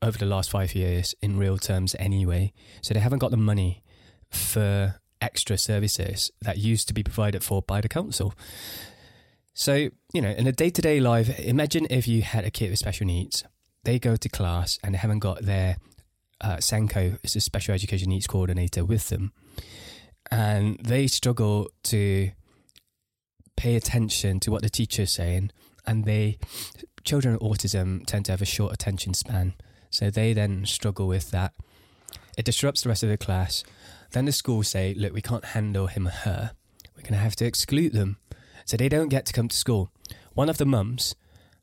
over 0.00 0.16
the 0.16 0.26
last 0.26 0.50
five 0.50 0.76
years 0.76 1.14
in 1.20 1.38
real 1.38 1.58
terms 1.58 1.96
anyway, 1.98 2.52
so 2.80 2.94
they 2.94 3.00
haven't 3.00 3.18
got 3.18 3.32
the 3.32 3.36
money 3.36 3.82
for 4.30 5.00
extra 5.20 5.58
services 5.58 6.30
that 6.40 6.58
used 6.58 6.86
to 6.88 6.94
be 6.94 7.02
provided 7.02 7.42
for 7.42 7.62
by 7.62 7.80
the 7.80 7.88
council. 7.88 8.32
So, 9.54 9.90
you 10.14 10.22
know, 10.22 10.30
in 10.30 10.46
a 10.46 10.52
day 10.52 10.70
to 10.70 10.80
day 10.80 11.00
life, 11.00 11.38
imagine 11.40 11.86
if 11.90 12.06
you 12.06 12.22
had 12.22 12.44
a 12.44 12.50
kid 12.50 12.70
with 12.70 12.78
special 12.78 13.06
needs. 13.06 13.44
They 13.84 13.98
go 13.98 14.16
to 14.16 14.28
class 14.28 14.78
and 14.82 14.94
they 14.94 14.98
haven't 14.98 15.18
got 15.18 15.42
their 15.42 15.76
uh, 16.40 16.56
is 16.56 17.36
a 17.36 17.40
special 17.40 17.74
education 17.74 18.08
needs 18.08 18.26
coordinator, 18.26 18.84
with 18.84 19.08
them. 19.08 19.32
And 20.30 20.78
they 20.82 21.06
struggle 21.06 21.70
to 21.84 22.30
pay 23.60 23.76
attention 23.76 24.40
to 24.40 24.50
what 24.50 24.62
the 24.62 24.70
teacher's 24.70 25.12
saying. 25.12 25.50
And 25.86 26.06
they, 26.06 26.38
children 27.04 27.34
with 27.34 27.42
autism 27.42 28.06
tend 28.06 28.24
to 28.24 28.32
have 28.32 28.40
a 28.40 28.46
short 28.46 28.72
attention 28.72 29.12
span. 29.12 29.52
So 29.90 30.08
they 30.08 30.32
then 30.32 30.64
struggle 30.64 31.06
with 31.06 31.30
that. 31.32 31.52
It 32.38 32.46
disrupts 32.46 32.82
the 32.82 32.88
rest 32.88 33.02
of 33.02 33.10
the 33.10 33.18
class. 33.18 33.62
Then 34.12 34.24
the 34.24 34.32
school 34.32 34.62
say, 34.62 34.94
look, 34.94 35.12
we 35.12 35.20
can't 35.20 35.44
handle 35.44 35.88
him 35.88 36.08
or 36.08 36.10
her. 36.10 36.52
We're 36.96 37.02
going 37.02 37.12
to 37.12 37.18
have 37.18 37.36
to 37.36 37.44
exclude 37.44 37.92
them. 37.92 38.16
So 38.64 38.78
they 38.78 38.88
don't 38.88 39.10
get 39.10 39.26
to 39.26 39.32
come 39.34 39.48
to 39.48 39.56
school. 39.56 39.90
One 40.32 40.48
of 40.48 40.56
the 40.56 40.64
mums, 40.64 41.14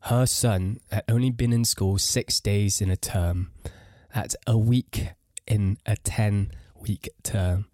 her 0.01 0.27
son 0.27 0.79
had 0.91 1.03
only 1.09 1.31
been 1.31 1.51
in 1.51 1.65
school 1.65 1.97
six 1.97 2.39
days 2.39 2.79
in 2.79 2.91
a 2.91 2.95
term. 2.95 3.49
That's 4.13 4.35
a 4.45 4.55
week 4.55 5.09
in 5.47 5.79
a 5.87 5.95
10 5.95 6.51
week 6.79 7.09
term. 7.23 7.65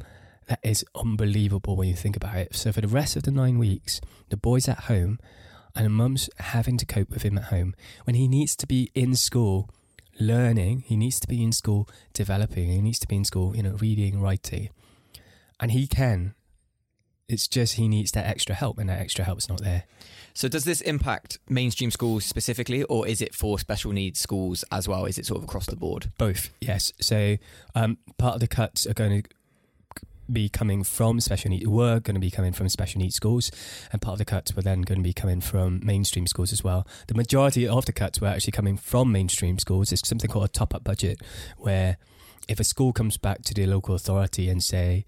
That 0.48 0.60
is 0.64 0.86
unbelievable 0.96 1.76
when 1.76 1.88
you 1.88 1.96
think 1.96 2.16
about 2.16 2.36
it. 2.36 2.56
So 2.56 2.72
for 2.72 2.82
the 2.82 2.88
rest 2.88 3.16
of 3.16 3.24
the 3.24 3.32
nine 3.32 3.58
weeks, 3.58 4.02
the 4.30 4.38
boy's 4.38 4.68
at 4.68 4.82
home 4.82 5.20
and 5.76 5.86
the 5.86 5.90
mum's 5.90 6.30
having 6.38 6.78
to 6.78 6.86
cope 6.86 7.10
with 7.10 7.24
him 7.24 7.38
at 7.38 7.46
home 7.46 7.74
when 8.04 8.16
he 8.16 8.28
needs 8.28 8.56
to 8.58 8.68
be 8.68 8.92
in 8.94 9.16
school 9.16 9.70
learning, 10.20 10.84
he 10.86 10.96
needs 10.96 11.20
to 11.20 11.28
be 11.28 11.42
in 11.42 11.52
school 11.52 11.90
developing, 12.14 12.70
he 12.70 12.82
needs 12.82 13.00
to 13.00 13.08
be 13.08 13.16
in 13.16 13.26
school, 13.26 13.56
you 13.56 13.64
know, 13.64 13.78
reading, 13.80 14.22
writing. 14.22 14.70
And 15.60 15.72
he 15.72 15.88
can 15.88 16.36
It's 17.30 17.48
just 17.48 17.76
he 17.76 17.88
needs 17.88 18.12
that 18.12 18.28
extra 18.28 18.54
help, 18.54 18.78
and 18.78 18.90
that 18.90 19.00
extra 19.00 19.24
help's 19.24 19.48
not 19.48 19.62
there. 19.62 19.86
So 20.34 20.48
does 20.48 20.66
this 20.66 20.82
impact 20.82 21.40
mainstream 21.48 21.90
schools 21.90 22.26
specifically, 22.26 22.84
or 22.84 23.08
is 23.08 23.22
it 23.22 23.34
for 23.34 23.58
special 23.58 23.92
needs 23.92 24.20
schools 24.20 24.64
as 24.72 24.88
well? 24.88 25.06
Is 25.06 25.18
it 25.18 25.26
sort 25.26 25.38
of 25.38 25.44
across 25.46 25.66
the 25.66 25.76
board? 25.76 26.12
Both, 26.18 26.50
yes. 26.60 26.92
So 27.00 27.38
um, 27.76 27.98
part 28.18 28.36
of 28.36 28.42
the 28.42 28.48
cuts 28.48 28.86
are 28.86 28.94
going 28.94 29.24
to 29.24 29.30
be 30.32 30.50
coming 30.50 30.84
from 30.84 31.20
special 31.20 31.50
needs, 31.52 31.68
were 31.68 32.00
going 32.00 32.16
to 32.16 32.22
be 32.22 32.32
coming 32.32 32.54
from 32.54 32.70
special 32.70 33.00
needs 33.00 33.16
schools, 33.16 33.52
and 33.92 34.02
part 34.02 34.14
of 34.14 34.20
the 34.20 34.26
cuts 34.26 34.56
were 34.56 34.62
then 34.62 34.82
going 34.82 35.00
to 35.00 35.04
be 35.04 35.14
coming 35.14 35.42
from 35.42 35.80
mainstream 35.84 36.28
schools 36.28 36.52
as 36.52 36.64
well. 36.64 36.88
The 37.08 37.14
majority 37.14 37.68
of 37.68 37.86
the 37.86 37.94
cuts 37.94 38.22
were 38.22 38.28
actually 38.28 38.52
coming 38.52 38.78
from 38.78 39.12
mainstream 39.12 39.60
schools. 39.60 39.92
It's 39.92 40.08
something 40.08 40.30
called 40.30 40.46
a 40.46 40.50
top 40.50 40.74
up 40.74 40.84
budget, 40.84 41.20
where 41.58 41.98
if 42.48 42.60
a 42.60 42.64
school 42.64 42.94
comes 42.94 43.18
back 43.18 43.42
to 43.44 43.54
the 43.54 43.66
local 43.66 43.96
authority 43.96 44.50
and 44.50 44.64
say, 44.64 45.06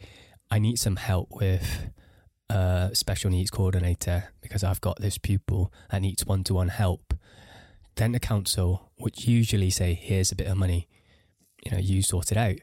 I 0.50 0.60
need 0.60 0.80
some 0.80 0.96
help 0.96 1.30
with 1.32 1.90
a 2.50 2.92
special 2.94 3.32
needs 3.32 3.50
coordinator 3.50 4.26
because 4.42 4.64
I've 4.64 4.82
got 4.82 5.00
this 5.02 5.18
pupil 5.18 5.74
that 5.92 6.02
needs 6.02 6.26
one 6.26 6.44
to 6.46 6.54
one 6.54 6.70
help, 6.70 7.14
then 7.96 8.12
the 8.12 8.20
council 8.20 8.92
would 9.00 9.26
usually 9.26 9.70
say, 9.70 9.94
Here's 9.94 10.32
a 10.32 10.36
bit 10.36 10.48
of 10.48 10.58
money, 10.58 10.88
you 11.66 11.72
know, 11.72 11.80
you 11.80 12.02
sort 12.02 12.32
it 12.32 12.38
out. 12.38 12.58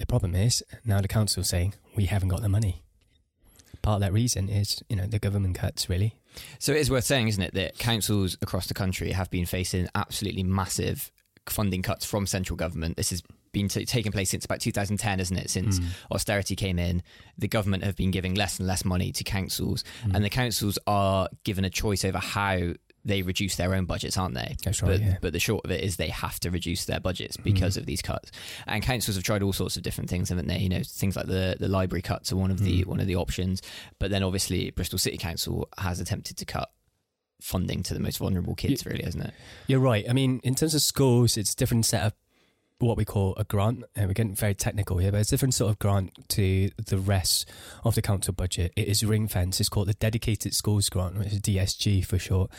The 0.00 0.06
problem 0.06 0.34
is 0.34 0.64
now 0.84 1.00
the 1.00 1.08
council's 1.08 1.48
saying, 1.50 1.74
We 1.94 2.06
haven't 2.06 2.30
got 2.30 2.40
the 2.40 2.48
money. 2.48 2.82
Part 3.82 3.96
of 3.96 4.00
that 4.00 4.12
reason 4.12 4.48
is, 4.48 4.82
you 4.88 4.96
know, 4.96 5.06
the 5.06 5.18
government 5.18 5.54
cuts 5.56 5.88
really. 5.88 6.16
So 6.58 6.72
it 6.72 6.78
is 6.78 6.90
worth 6.90 7.04
saying, 7.04 7.28
isn't 7.28 7.42
it, 7.42 7.54
that 7.54 7.78
councils 7.78 8.36
across 8.42 8.66
the 8.66 8.74
country 8.74 9.12
have 9.12 9.30
been 9.30 9.46
facing 9.46 9.88
absolutely 9.94 10.42
massive 10.42 11.12
funding 11.46 11.82
cuts 11.82 12.04
from 12.04 12.26
central 12.26 12.56
government. 12.56 12.96
This 12.96 13.10
has 13.10 13.22
been 13.52 13.68
t- 13.68 13.84
taking 13.84 14.12
place 14.12 14.30
since 14.30 14.44
about 14.44 14.60
2010, 14.60 15.20
isn't 15.20 15.36
it? 15.36 15.50
Since 15.50 15.80
Mm. 15.80 15.86
austerity 16.12 16.56
came 16.56 16.78
in, 16.78 17.02
the 17.36 17.48
government 17.48 17.84
have 17.84 17.96
been 17.96 18.10
giving 18.10 18.34
less 18.34 18.58
and 18.58 18.66
less 18.68 18.84
money 18.84 19.12
to 19.12 19.24
councils, 19.24 19.82
Mm. 20.04 20.14
and 20.16 20.24
the 20.24 20.30
councils 20.30 20.78
are 20.86 21.28
given 21.44 21.64
a 21.64 21.70
choice 21.70 22.04
over 22.04 22.18
how 22.18 22.74
they 23.04 23.22
reduce 23.22 23.56
their 23.56 23.74
own 23.74 23.86
budgets, 23.86 24.16
aren't 24.18 24.34
they? 24.34 24.56
That's 24.64 24.82
right, 24.82 24.90
But, 24.92 25.00
yeah. 25.00 25.16
but 25.22 25.32
the 25.32 25.38
short 25.38 25.64
of 25.64 25.70
it 25.70 25.82
is 25.82 25.96
they 25.96 26.08
have 26.08 26.38
to 26.40 26.50
reduce 26.50 26.84
their 26.84 27.00
budgets 27.00 27.36
because 27.38 27.74
Mm. 27.74 27.78
of 27.78 27.86
these 27.86 28.02
cuts. 28.02 28.30
And 28.66 28.82
councils 28.82 29.16
have 29.16 29.24
tried 29.24 29.42
all 29.42 29.52
sorts 29.54 29.76
of 29.76 29.82
different 29.82 30.10
things, 30.10 30.28
haven't 30.28 30.48
they? 30.48 30.58
You 30.58 30.68
know, 30.68 30.82
things 30.84 31.16
like 31.16 31.26
the, 31.26 31.56
the 31.58 31.68
library 31.68 32.02
cuts 32.02 32.30
are 32.32 32.36
one 32.36 32.50
of 32.50 32.60
the 32.60 32.82
Mm. 32.82 32.86
one 32.86 33.00
of 33.00 33.06
the 33.06 33.16
options. 33.16 33.62
But 33.98 34.10
then 34.10 34.22
obviously 34.22 34.70
Bristol 34.70 34.98
City 34.98 35.16
Council 35.16 35.68
has 35.78 35.98
attempted 36.00 36.36
to 36.36 36.44
cut 36.44 36.70
funding 37.40 37.82
to 37.84 37.94
the 37.94 38.00
most 38.00 38.18
vulnerable 38.18 38.54
kids, 38.54 38.84
really, 38.84 39.02
hasn't 39.02 39.24
it? 39.24 39.32
You're 39.66 39.80
right. 39.80 40.04
I 40.08 40.12
mean, 40.12 40.40
in 40.44 40.54
terms 40.54 40.74
of 40.74 40.82
schools, 40.82 41.36
it's 41.38 41.54
a 41.54 41.56
different 41.56 41.86
set 41.86 42.02
of 42.04 42.12
what 42.80 42.96
we 42.96 43.04
call 43.04 43.34
a 43.36 43.44
grant. 43.44 43.84
And 43.94 44.08
we're 44.08 44.14
getting 44.14 44.34
very 44.34 44.54
technical 44.54 44.98
here, 44.98 45.12
but 45.12 45.20
it's 45.20 45.30
a 45.30 45.34
different 45.34 45.54
sort 45.54 45.70
of 45.70 45.78
grant 45.78 46.28
to 46.30 46.70
the 46.84 46.98
rest 46.98 47.48
of 47.84 47.94
the 47.94 48.02
council 48.02 48.32
budget. 48.32 48.72
It 48.76 48.88
is 48.88 49.04
ring 49.04 49.28
fence. 49.28 49.60
It's 49.60 49.68
called 49.68 49.88
the 49.88 49.94
Dedicated 49.94 50.54
Schools 50.54 50.88
Grant, 50.88 51.18
which 51.18 51.32
is 51.32 51.40
DSG 51.40 52.04
for 52.04 52.18
short. 52.18 52.50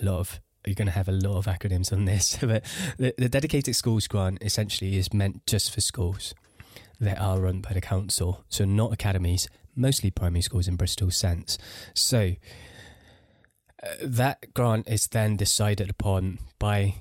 A 0.00 0.04
lot 0.04 0.18
of 0.18 0.40
you're 0.64 0.74
going 0.74 0.86
to 0.86 0.92
have 0.92 1.08
a 1.08 1.12
lot 1.12 1.36
of 1.36 1.46
acronyms 1.46 1.92
on 1.92 2.06
this, 2.06 2.38
but 2.40 2.64
the, 2.98 3.14
the 3.16 3.28
Dedicated 3.28 3.76
Schools 3.76 4.08
Grant 4.08 4.38
essentially 4.42 4.96
is 4.96 5.12
meant 5.12 5.46
just 5.46 5.72
for 5.72 5.80
schools 5.80 6.34
that 7.00 7.20
are 7.20 7.40
run 7.40 7.60
by 7.60 7.72
the 7.72 7.80
council, 7.80 8.44
so 8.48 8.64
not 8.64 8.92
academies, 8.92 9.48
mostly 9.74 10.10
primary 10.10 10.40
schools 10.40 10.66
in 10.66 10.76
Bristol 10.76 11.10
sense. 11.10 11.58
So 11.94 12.32
uh, 13.82 13.88
that 14.02 14.54
grant 14.54 14.88
is 14.88 15.06
then 15.08 15.36
decided 15.36 15.90
upon 15.90 16.38
by 16.58 16.96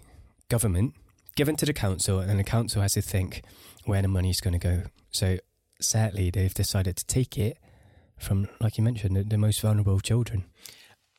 government, 0.50 0.94
given 1.36 1.56
to 1.58 1.66
the 1.66 1.74
council, 1.74 2.20
and 2.20 2.40
the 2.40 2.44
council 2.44 2.82
has 2.82 2.94
to 2.94 3.02
think 3.02 3.44
where 3.86 4.02
the 4.02 4.08
money 4.08 4.30
is 4.30 4.42
going 4.42 4.58
to 4.58 4.60
go. 4.60 4.84
So 5.12 5.38
sadly, 5.80 6.30
they've 6.30 6.54
decided 6.54 6.96
to 6.98 7.06
take 7.06 7.38
it 7.38 7.58
from, 8.18 8.48
like 8.60 8.78
you 8.78 8.84
mentioned, 8.84 9.16
the, 9.16 9.24
the 9.24 9.38
most 9.38 9.62
vulnerable 9.62 10.00
children. 10.00 10.46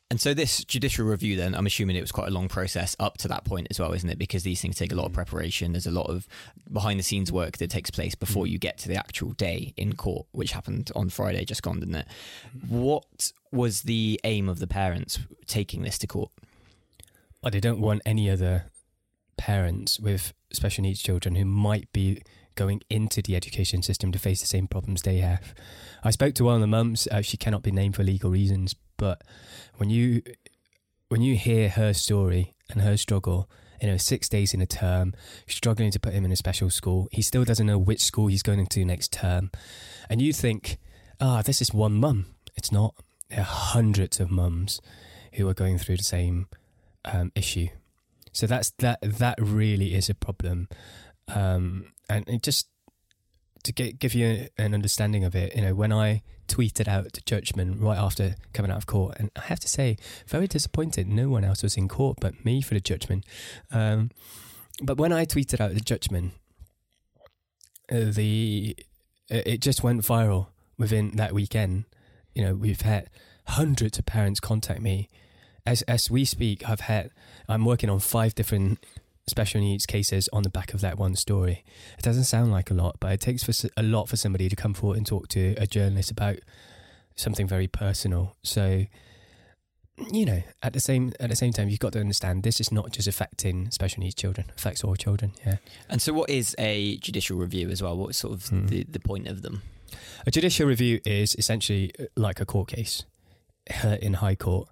And 0.09 0.20
so 0.20 0.35
this 0.35 0.64
judicial 0.64 1.05
review, 1.05 1.37
then 1.37 1.55
I'm 1.55 1.66
assuming 1.66 1.96
it 1.96 2.00
was 2.00 2.12
quite 2.12 2.29
a 2.29 2.31
long 2.31 2.46
process 2.46 2.94
up 3.00 3.18
to 3.18 3.29
that 3.29 3.44
point 3.44 3.66
as 3.70 3.81
well, 3.81 3.92
isn't 3.92 4.09
it? 4.09 4.18
Because 4.18 4.44
these 4.44 4.61
things 4.61 4.76
take 4.76 4.92
a 4.92 4.94
lot 4.94 5.07
of 5.07 5.11
mm. 5.11 5.16
preparation. 5.16 5.72
There's 5.72 5.87
a 5.87 5.90
lot 5.90 6.09
of 6.09 6.29
behind 6.72 7.00
the 7.00 7.02
scenes 7.02 7.33
work 7.33 7.59
that 7.59 7.70
takes 7.70 7.90
place 7.90 8.14
mm. 8.14 8.20
before 8.20 8.46
you 8.46 8.57
get 8.57 8.79
to 8.79 8.88
the 8.88 8.94
actual 8.94 9.33
day 9.33 9.74
in 9.76 9.96
court, 9.96 10.26
which 10.31 10.52
happened 10.52 10.92
on 10.94 11.09
Friday, 11.09 11.44
just 11.44 11.62
gone, 11.62 11.81
didn't 11.81 11.96
it? 11.96 12.07
Mm. 12.57 12.68
What 12.68 13.33
was 13.50 13.83
the 13.83 14.20
aim 14.22 14.48
of 14.48 14.61
the 14.61 14.68
parents 14.68 15.18
taking 15.46 15.83
this 15.83 15.98
to 15.98 16.07
court? 16.07 16.31
Or 17.42 17.50
they 17.50 17.61
don't 17.61 17.81
want 17.81 18.02
any 18.07 18.31
other 18.31 18.66
parents 19.37 20.01
with 20.01 20.33
special 20.53 20.83
needs 20.83 21.03
children 21.03 21.35
who 21.35 21.44
might 21.44 21.92
be 21.92 22.22
going 22.55 22.81
into 22.90 23.22
the 23.22 23.37
education 23.37 23.83
system 23.83 24.11
to 24.11 24.18
face 24.18 24.40
the 24.40 24.46
same 24.46 24.66
problems 24.66 25.03
they 25.03 25.18
have. 25.18 25.55
I 26.03 26.11
spoke 26.11 26.35
to 26.35 26.44
one 26.44 26.57
of 26.57 26.61
the 26.61 26.66
mums. 26.66 27.07
Uh, 27.11 27.20
she 27.22 27.37
cannot 27.37 27.62
be 27.62 27.70
named 27.70 27.94
for 27.94 28.03
legal 28.03 28.31
reasons, 28.31 28.75
but 28.96 29.22
when 29.77 29.90
you 29.90 30.22
when 31.09 31.22
you 31.22 31.37
hear 31.37 31.68
her 31.68 31.92
story 31.92 32.55
and 32.70 32.83
her 32.83 32.96
struggle, 32.96 33.49
you 33.81 33.87
know, 33.87 33.96
six 33.96 34.29
days 34.29 34.53
in 34.53 34.61
a 34.61 34.66
term, 34.66 35.14
struggling 35.46 35.92
to 35.92 36.01
put 36.01 36.14
him 36.14 36.25
in 36.25 36.33
a 36.33 36.37
special 36.37 36.70
school, 36.70 37.09
he 37.12 37.22
still 37.22 37.44
doesn't 37.44 37.66
know 37.66 37.79
which 37.79 38.03
school 38.03 38.27
he's 38.27 38.42
going 38.42 38.66
to 38.66 38.85
next 38.85 39.12
term, 39.12 39.51
and 40.11 40.20
you 40.20 40.33
think, 40.33 40.79
ah, 41.20 41.42
this 41.42 41.61
is 41.61 41.72
one 41.72 41.94
mum. 41.94 42.27
It's 42.57 42.72
not. 42.72 42.94
There 43.29 43.40
are 43.40 43.44
hundreds 43.44 44.18
of 44.18 44.31
mums 44.31 44.81
who 45.35 45.49
are 45.49 45.55
going 45.55 45.79
through 45.79 45.99
the 45.99 46.05
same 46.05 46.46
um, 47.05 47.31
issue. 47.35 47.68
So 48.37 48.46
that's 48.46 48.70
that. 48.81 48.99
That 49.01 49.38
really 49.40 49.94
is 49.94 50.11
a 50.11 50.14
problem, 50.14 50.68
um, 51.29 51.87
and 52.11 52.29
it 52.29 52.42
just 52.42 52.68
to 53.64 53.72
get, 53.72 53.99
give 53.99 54.14
you 54.14 54.49
an 54.59 54.75
understanding 54.75 55.25
of 55.25 55.35
it. 55.35 55.57
You 55.57 55.62
know, 55.62 55.75
when 55.75 55.90
I 55.90 56.22
tweeted 56.46 56.87
out 56.87 57.12
the 57.14 57.22
judgment 57.22 57.81
right 57.81 57.96
after 57.96 58.35
coming 58.53 58.70
out 58.70 58.77
of 58.77 58.87
court, 58.87 59.16
and 59.18 59.31
I 59.37 59.40
have 59.46 59.59
to 59.61 59.68
say, 59.68 59.96
very 60.27 60.46
disappointed. 60.46 61.09
No 61.09 61.31
one 61.31 61.44
else 61.44 61.62
was 61.62 61.79
in 61.79 61.88
court 61.88 62.18
but 62.20 62.44
me 62.44 62.61
for 62.61 62.75
the 62.75 62.81
judgment. 62.81 63.25
Um, 63.72 64.11
but 64.83 64.99
when 64.99 65.14
I 65.14 65.25
tweeted 65.25 65.59
out 65.59 65.72
the 65.72 65.81
judgment, 65.81 66.35
uh, 67.90 68.11
the 68.11 68.77
it 69.31 69.46
it 69.46 69.61
just 69.62 69.83
went 69.83 70.03
viral 70.03 70.49
within 70.77 71.16
that 71.16 71.33
weekend. 71.33 71.87
You 72.35 72.44
know, 72.44 72.55
we've 72.55 72.83
had 72.83 73.09
hundreds 73.46 73.99
of 73.99 74.05
parents 74.05 74.40
contact 74.40 74.83
me. 74.83 75.09
As 75.66 75.83
as 75.83 76.11
we 76.11 76.24
speak, 76.24 76.68
I've 76.68 76.81
had 76.81 77.11
I'm 77.48 77.64
working 77.64 77.90
on 77.90 77.98
five 78.00 78.35
different 78.35 78.85
special 79.29 79.61
needs 79.61 79.87
cases 79.87 80.29
on 80.33 80.44
the 80.44 80.50
back 80.50 80.72
of 80.72 80.81
that 80.81 80.98
one 80.98 81.16
story. 81.16 81.64
It 81.98 82.02
doesn't 82.02 82.24
sound 82.24 82.52
like 82.52 82.70
a 82.70 82.74
lot, 82.74 82.96
but 83.00 83.12
it 83.12 83.20
takes 83.20 83.42
for 83.42 83.52
a 83.76 83.83
lot 83.83 84.09
for 84.09 84.16
somebody 84.16 84.48
to 84.48 84.55
come 84.57 84.72
forward 84.74 84.98
and 84.98 85.07
talk 85.07 85.26
to 85.29 85.55
a 85.59 85.66
journalist 85.66 86.11
about 86.12 86.37
something 87.16 87.48
very 87.48 87.66
personal. 87.66 88.37
So, 88.44 88.85
you 90.12 90.24
know, 90.26 90.42
at 90.62 90.74
the 90.74 90.81
same 90.81 91.12
at 91.18 91.31
the 91.31 91.37
same 91.37 91.52
time, 91.52 91.68
you've 91.68 91.81
got 91.81 91.92
to 91.94 92.00
understand 92.00 92.42
this 92.44 92.61
is 92.61 92.70
not 92.70 92.92
just 92.92 93.09
affecting 93.09 93.70
special 93.72 94.00
needs 94.00 94.14
children; 94.14 94.46
affects 94.57 94.85
all 94.85 94.94
children. 94.94 95.33
Yeah. 95.44 95.57
And 95.88 96.00
so, 96.00 96.12
what 96.12 96.31
is 96.31 96.55
a 96.59 96.98
judicial 96.98 97.37
review 97.38 97.70
as 97.70 97.83
well? 97.83 97.96
What's 97.96 98.18
sort 98.18 98.35
of 98.35 98.46
Hmm. 98.48 98.66
the, 98.66 98.85
the 98.85 99.00
point 99.00 99.26
of 99.26 99.42
them? 99.42 99.62
A 100.26 100.31
judicial 100.31 100.66
review 100.66 101.00
is 101.05 101.35
essentially 101.37 101.90
uh, 101.98 102.05
like 102.16 102.40
a 102.40 102.46
court 102.46 102.68
case 102.68 103.05
uh, 103.85 103.96
in 104.00 104.14
High 104.14 104.35
Court 104.37 104.68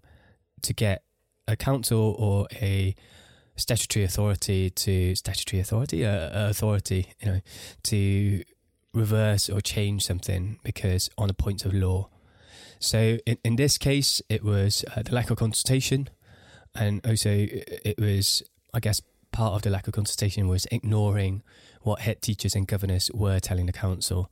to 0.64 0.72
get 0.72 1.02
a 1.46 1.56
council 1.56 2.16
or 2.18 2.46
a 2.60 2.94
statutory 3.56 4.04
authority 4.04 4.70
to 4.70 5.14
statutory 5.14 5.60
authority, 5.60 6.04
uh, 6.04 6.50
authority, 6.50 7.12
you 7.20 7.32
know, 7.32 7.40
to 7.84 8.42
reverse 8.92 9.48
or 9.48 9.60
change 9.60 10.04
something 10.04 10.58
because 10.64 11.10
on 11.18 11.28
the 11.28 11.34
points 11.34 11.64
of 11.64 11.72
law. 11.72 12.08
So 12.78 13.18
in, 13.26 13.38
in 13.44 13.56
this 13.56 13.78
case, 13.78 14.22
it 14.28 14.42
was 14.42 14.84
uh, 14.96 15.02
the 15.02 15.14
lack 15.14 15.30
of 15.30 15.38
consultation, 15.38 16.08
and 16.74 17.04
also 17.06 17.30
it 17.30 17.98
was, 17.98 18.42
I 18.72 18.80
guess, 18.80 19.00
part 19.32 19.54
of 19.54 19.62
the 19.62 19.70
lack 19.70 19.86
of 19.88 19.94
consultation 19.94 20.48
was 20.48 20.66
ignoring 20.70 21.42
what 21.82 22.00
head 22.00 22.22
teachers 22.22 22.54
and 22.54 22.66
governors 22.66 23.10
were 23.12 23.40
telling 23.40 23.66
the 23.66 23.72
council. 23.72 24.30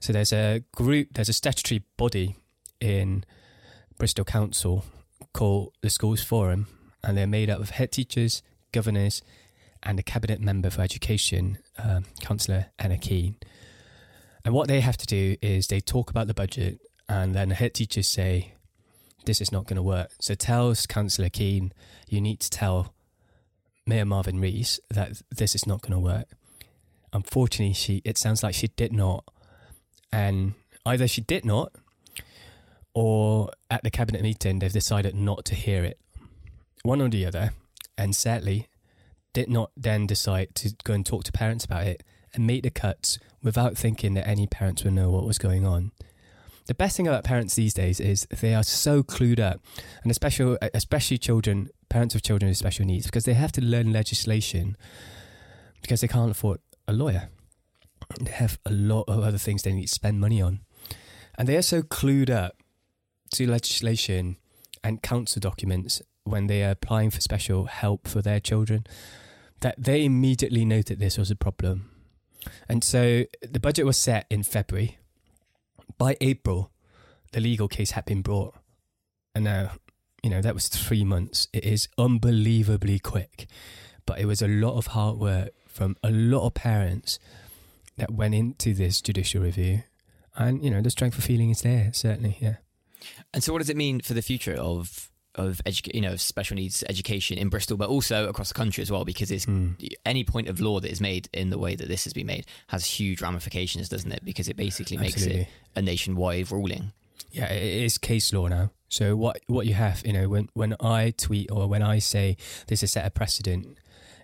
So 0.00 0.12
there's 0.12 0.32
a 0.32 0.62
group, 0.74 1.08
there's 1.12 1.28
a 1.28 1.32
statutory 1.32 1.84
body 1.96 2.36
in 2.80 3.24
Bristol 3.98 4.24
Council 4.24 4.84
called 5.32 5.72
the 5.80 5.90
Schools 5.90 6.22
Forum, 6.22 6.66
and 7.02 7.16
they're 7.16 7.26
made 7.26 7.50
up 7.50 7.60
of 7.60 7.70
head 7.70 7.92
teachers, 7.92 8.42
governors, 8.72 9.22
and 9.82 9.98
a 9.98 10.02
cabinet 10.02 10.40
member 10.40 10.70
for 10.70 10.82
education, 10.82 11.58
um, 11.78 12.04
Councillor 12.20 12.66
Anna 12.78 12.98
Keen. 12.98 13.36
And 14.44 14.54
what 14.54 14.68
they 14.68 14.80
have 14.80 14.96
to 14.98 15.06
do 15.06 15.36
is 15.42 15.66
they 15.66 15.80
talk 15.80 16.10
about 16.10 16.26
the 16.26 16.34
budget, 16.34 16.80
and 17.08 17.34
then 17.34 17.48
the 17.48 17.54
head 17.54 17.74
teachers 17.74 18.08
say, 18.08 18.54
"This 19.24 19.40
is 19.40 19.52
not 19.52 19.66
going 19.66 19.76
to 19.76 19.82
work." 19.82 20.10
So 20.20 20.34
tells 20.34 20.86
Councillor 20.86 21.28
Keen, 21.28 21.72
"You 22.08 22.20
need 22.20 22.40
to 22.40 22.50
tell 22.50 22.94
Mayor 23.86 24.04
Marvin 24.04 24.40
Rees 24.40 24.80
that 24.90 25.22
this 25.30 25.54
is 25.54 25.66
not 25.66 25.82
going 25.82 25.92
to 25.92 25.98
work." 25.98 26.28
Unfortunately, 27.12 27.74
she 27.74 28.02
it 28.04 28.18
sounds 28.18 28.42
like 28.42 28.54
she 28.54 28.68
did 28.68 28.92
not, 28.92 29.24
and 30.12 30.54
either 30.86 31.06
she 31.06 31.20
did 31.20 31.44
not, 31.44 31.72
or 32.94 33.50
at 33.70 33.82
the 33.82 33.90
cabinet 33.90 34.22
meeting 34.22 34.58
they've 34.58 34.72
decided 34.72 35.14
not 35.14 35.44
to 35.46 35.54
hear 35.54 35.84
it, 35.84 35.98
one 36.82 37.00
or 37.00 37.08
the 37.08 37.24
other, 37.26 37.52
and 37.96 38.14
sadly, 38.14 38.68
did 39.32 39.48
not 39.48 39.70
then 39.76 40.06
decide 40.06 40.54
to 40.54 40.74
go 40.84 40.92
and 40.92 41.06
talk 41.06 41.24
to 41.24 41.32
parents 41.32 41.64
about 41.64 41.86
it 41.86 42.02
and 42.34 42.46
make 42.46 42.62
the 42.62 42.70
cuts 42.70 43.18
without 43.42 43.76
thinking 43.76 44.14
that 44.14 44.26
any 44.26 44.46
parents 44.46 44.84
would 44.84 44.92
know 44.92 45.10
what 45.10 45.24
was 45.26 45.38
going 45.38 45.66
on. 45.66 45.92
the 46.66 46.74
best 46.74 46.96
thing 46.96 47.08
about 47.08 47.24
parents 47.24 47.54
these 47.54 47.74
days 47.74 47.98
is 47.98 48.26
they 48.40 48.54
are 48.54 48.62
so 48.62 49.02
clued 49.02 49.40
up, 49.40 49.60
and 50.02 50.10
especially 50.10 50.56
especially 50.74 51.18
children, 51.18 51.68
parents 51.88 52.14
of 52.14 52.22
children 52.22 52.48
with 52.48 52.58
special 52.58 52.86
needs, 52.86 53.06
because 53.06 53.24
they 53.24 53.34
have 53.34 53.52
to 53.52 53.60
learn 53.60 53.92
legislation 53.92 54.76
because 55.80 56.00
they 56.00 56.08
can't 56.08 56.30
afford 56.30 56.60
a 56.86 56.92
lawyer. 56.92 57.28
They 58.20 58.30
have 58.30 58.58
a 58.64 58.70
lot 58.70 59.04
of 59.08 59.20
other 59.20 59.38
things 59.38 59.62
they 59.62 59.72
need 59.72 59.86
to 59.86 59.94
spend 59.94 60.20
money 60.20 60.40
on, 60.40 60.60
and 61.36 61.48
they 61.48 61.56
are 61.56 61.62
so 61.62 61.82
clued 61.82 62.30
up 62.30 62.61
to 63.32 63.50
legislation 63.50 64.36
and 64.84 65.02
council 65.02 65.40
documents 65.40 66.02
when 66.24 66.46
they 66.46 66.62
are 66.62 66.70
applying 66.70 67.10
for 67.10 67.20
special 67.20 67.66
help 67.66 68.06
for 68.06 68.22
their 68.22 68.40
children 68.40 68.86
that 69.60 69.74
they 69.78 70.04
immediately 70.04 70.64
noted 70.64 70.98
this 70.98 71.16
was 71.16 71.30
a 71.30 71.36
problem. 71.36 71.90
And 72.68 72.82
so 72.82 73.24
the 73.40 73.60
budget 73.60 73.86
was 73.86 73.96
set 73.96 74.26
in 74.28 74.42
February. 74.42 74.98
By 75.98 76.16
April, 76.20 76.70
the 77.32 77.40
legal 77.40 77.68
case 77.68 77.92
had 77.92 78.04
been 78.04 78.22
brought. 78.22 78.54
And 79.34 79.44
now, 79.44 79.72
you 80.22 80.30
know, 80.30 80.42
that 80.42 80.54
was 80.54 80.68
three 80.68 81.04
months. 81.04 81.48
It 81.52 81.64
is 81.64 81.88
unbelievably 81.96 82.98
quick. 82.98 83.46
But 84.04 84.18
it 84.18 84.26
was 84.26 84.42
a 84.42 84.48
lot 84.48 84.76
of 84.76 84.88
hard 84.88 85.18
work 85.18 85.50
from 85.68 85.96
a 86.02 86.10
lot 86.10 86.44
of 86.46 86.54
parents 86.54 87.18
that 87.96 88.10
went 88.10 88.34
into 88.34 88.74
this 88.74 89.00
judicial 89.00 89.42
review. 89.42 89.84
And, 90.34 90.64
you 90.64 90.70
know, 90.70 90.80
the 90.80 90.90
strength 90.90 91.18
of 91.18 91.24
feeling 91.24 91.50
is 91.50 91.62
there, 91.62 91.90
certainly, 91.92 92.36
yeah. 92.40 92.56
And 93.34 93.42
so, 93.42 93.52
what 93.52 93.58
does 93.60 93.70
it 93.70 93.76
mean 93.76 94.00
for 94.00 94.14
the 94.14 94.22
future 94.22 94.54
of 94.54 95.08
of 95.34 95.62
educa- 95.64 95.94
you 95.94 96.00
know 96.02 96.14
special 96.16 96.54
needs 96.56 96.84
education 96.90 97.38
in 97.38 97.48
Bristol, 97.48 97.76
but 97.78 97.88
also 97.88 98.28
across 98.28 98.48
the 98.48 98.54
country 98.54 98.82
as 98.82 98.90
well? 98.90 99.04
Because 99.04 99.30
it's 99.30 99.46
Mm. 99.46 99.76
any 100.04 100.24
point 100.24 100.48
of 100.48 100.60
law 100.60 100.78
that 100.80 100.90
is 100.90 101.00
made 101.00 101.28
in 101.32 101.50
the 101.50 101.58
way 101.58 101.74
that 101.74 101.88
this 101.88 102.04
has 102.04 102.12
been 102.12 102.26
made 102.26 102.44
has 102.68 102.84
huge 102.84 103.22
ramifications, 103.22 103.88
doesn't 103.88 104.12
it? 104.12 104.24
Because 104.24 104.48
it 104.48 104.56
basically 104.56 104.96
makes 104.98 105.14
Absolutely. 105.14 105.42
it 105.42 105.48
a 105.74 105.82
nationwide 105.82 106.50
ruling. 106.52 106.92
Yeah, 107.30 107.50
it 107.50 107.62
is 107.82 107.96
case 107.98 108.32
law 108.32 108.46
now. 108.48 108.70
So 108.90 109.16
what 109.16 109.40
what 109.46 109.66
you 109.66 109.72
have, 109.74 110.02
you 110.06 110.12
know, 110.12 110.28
when 110.28 110.50
when 110.52 110.76
I 110.80 111.12
tweet 111.16 111.50
or 111.50 111.66
when 111.66 111.82
I 111.82 111.98
say 111.98 112.36
this 112.66 112.82
is 112.82 112.92
set 112.92 113.06
a 113.06 113.10
precedent, 113.10 113.78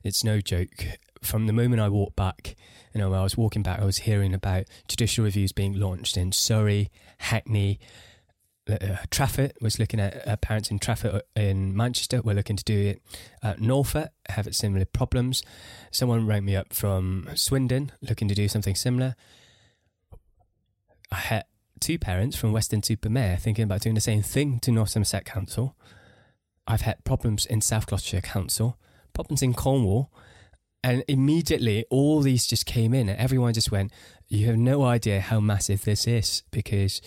it's 0.04 0.22
no 0.22 0.40
joke. 0.42 0.84
From 1.22 1.46
the 1.46 1.54
moment 1.54 1.80
I 1.80 1.88
walked 1.88 2.16
back, 2.16 2.54
you 2.94 3.00
know, 3.00 3.08
when 3.10 3.18
I 3.18 3.22
was 3.22 3.34
walking 3.36 3.62
back, 3.62 3.80
I 3.80 3.84
was 3.86 3.98
hearing 3.98 4.34
about 4.34 4.64
judicial 4.88 5.24
reviews 5.24 5.52
being 5.52 5.72
launched 5.72 6.18
in 6.18 6.32
Surrey, 6.32 6.90
Hackney. 7.16 7.80
Uh, 8.68 8.96
Trafford 9.10 9.52
was 9.60 9.78
looking 9.78 9.98
at 9.98 10.26
uh, 10.28 10.36
parents 10.36 10.70
in 10.70 10.78
Trafford 10.78 11.22
in 11.34 11.74
Manchester. 11.74 12.20
We're 12.22 12.34
looking 12.34 12.56
to 12.56 12.64
do 12.64 12.78
it. 12.78 13.02
at 13.42 13.60
Norfolk 13.60 14.10
have 14.28 14.54
similar 14.54 14.84
problems. 14.84 15.42
Someone 15.90 16.26
rang 16.26 16.44
me 16.44 16.54
up 16.54 16.74
from 16.74 17.28
Swindon 17.34 17.92
looking 18.02 18.28
to 18.28 18.34
do 18.34 18.48
something 18.48 18.74
similar. 18.74 19.16
I 21.10 21.16
had 21.16 21.44
two 21.80 21.98
parents 21.98 22.36
from 22.36 22.52
Weston-super-Mare 22.52 23.38
thinking 23.38 23.64
about 23.64 23.80
doing 23.80 23.94
the 23.94 24.00
same 24.00 24.22
thing 24.22 24.60
to 24.60 24.70
North 24.70 24.90
Somerset 24.90 25.24
Council. 25.24 25.74
I've 26.66 26.82
had 26.82 27.04
problems 27.04 27.46
in 27.46 27.62
South 27.62 27.86
Gloucestershire 27.86 28.20
Council, 28.20 28.78
problems 29.14 29.42
in 29.42 29.54
Cornwall, 29.54 30.12
and 30.82 31.04
immediately 31.08 31.84
all 31.90 32.20
these 32.20 32.46
just 32.46 32.66
came 32.66 32.94
in, 32.94 33.08
and 33.08 33.18
everyone 33.18 33.52
just 33.52 33.70
went, 33.70 33.92
You 34.28 34.46
have 34.46 34.56
no 34.56 34.84
idea 34.84 35.20
how 35.20 35.40
massive 35.40 35.84
this 35.84 36.06
is 36.06 36.42
because 36.50 37.00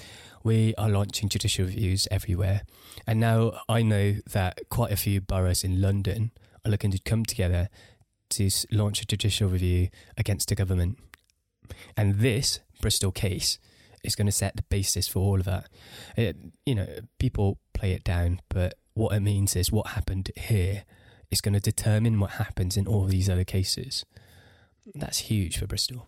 we 0.44 0.74
are 0.76 0.90
launching 0.90 1.30
judicial 1.30 1.66
reviews 1.66 2.08
everywhere. 2.10 2.62
And 3.08 3.20
now 3.20 3.60
I 3.70 3.82
know 3.82 4.16
that 4.32 4.60
quite 4.70 4.92
a 4.92 4.98
few 4.98 5.22
boroughs 5.22 5.64
in 5.64 5.82
London 5.82 6.32
are 6.66 6.72
looking 6.72 6.92
to 6.92 7.00
come 7.00 7.26
together 7.26 7.70
to 8.32 8.50
launch 8.72 9.02
a 9.02 9.06
judicial 9.06 9.50
review 9.50 9.90
against 10.18 10.50
the 10.50 10.56
government. 10.56 10.98
And 11.96 12.20
this 12.20 12.60
Bristol 12.82 13.12
case 13.12 13.60
is 14.04 14.16
going 14.16 14.26
to 14.26 14.32
set 14.32 14.56
the 14.56 14.64
basis 14.64 15.08
for 15.08 15.20
all 15.20 15.40
of 15.40 15.46
that. 15.46 15.70
It, 16.18 16.36
you 16.66 16.76
know, 16.76 16.88
people 17.20 17.60
play 17.74 17.94
it 17.94 18.04
down, 18.04 18.42
but 18.50 18.74
what 18.94 19.16
it 19.16 19.22
means 19.22 19.56
is 19.56 19.72
what 19.72 19.88
happened 19.88 20.32
here 20.36 20.84
is 21.32 21.42
going 21.42 21.54
to 21.54 21.60
determine 21.60 22.20
what 22.20 22.32
happens 22.32 22.78
in 22.78 22.88
all 22.88 23.06
these 23.06 23.30
other 23.30 23.46
cases. 23.46 24.06
That's 24.94 25.20
huge 25.20 25.58
for 25.58 25.68
Bristol. 25.68 26.08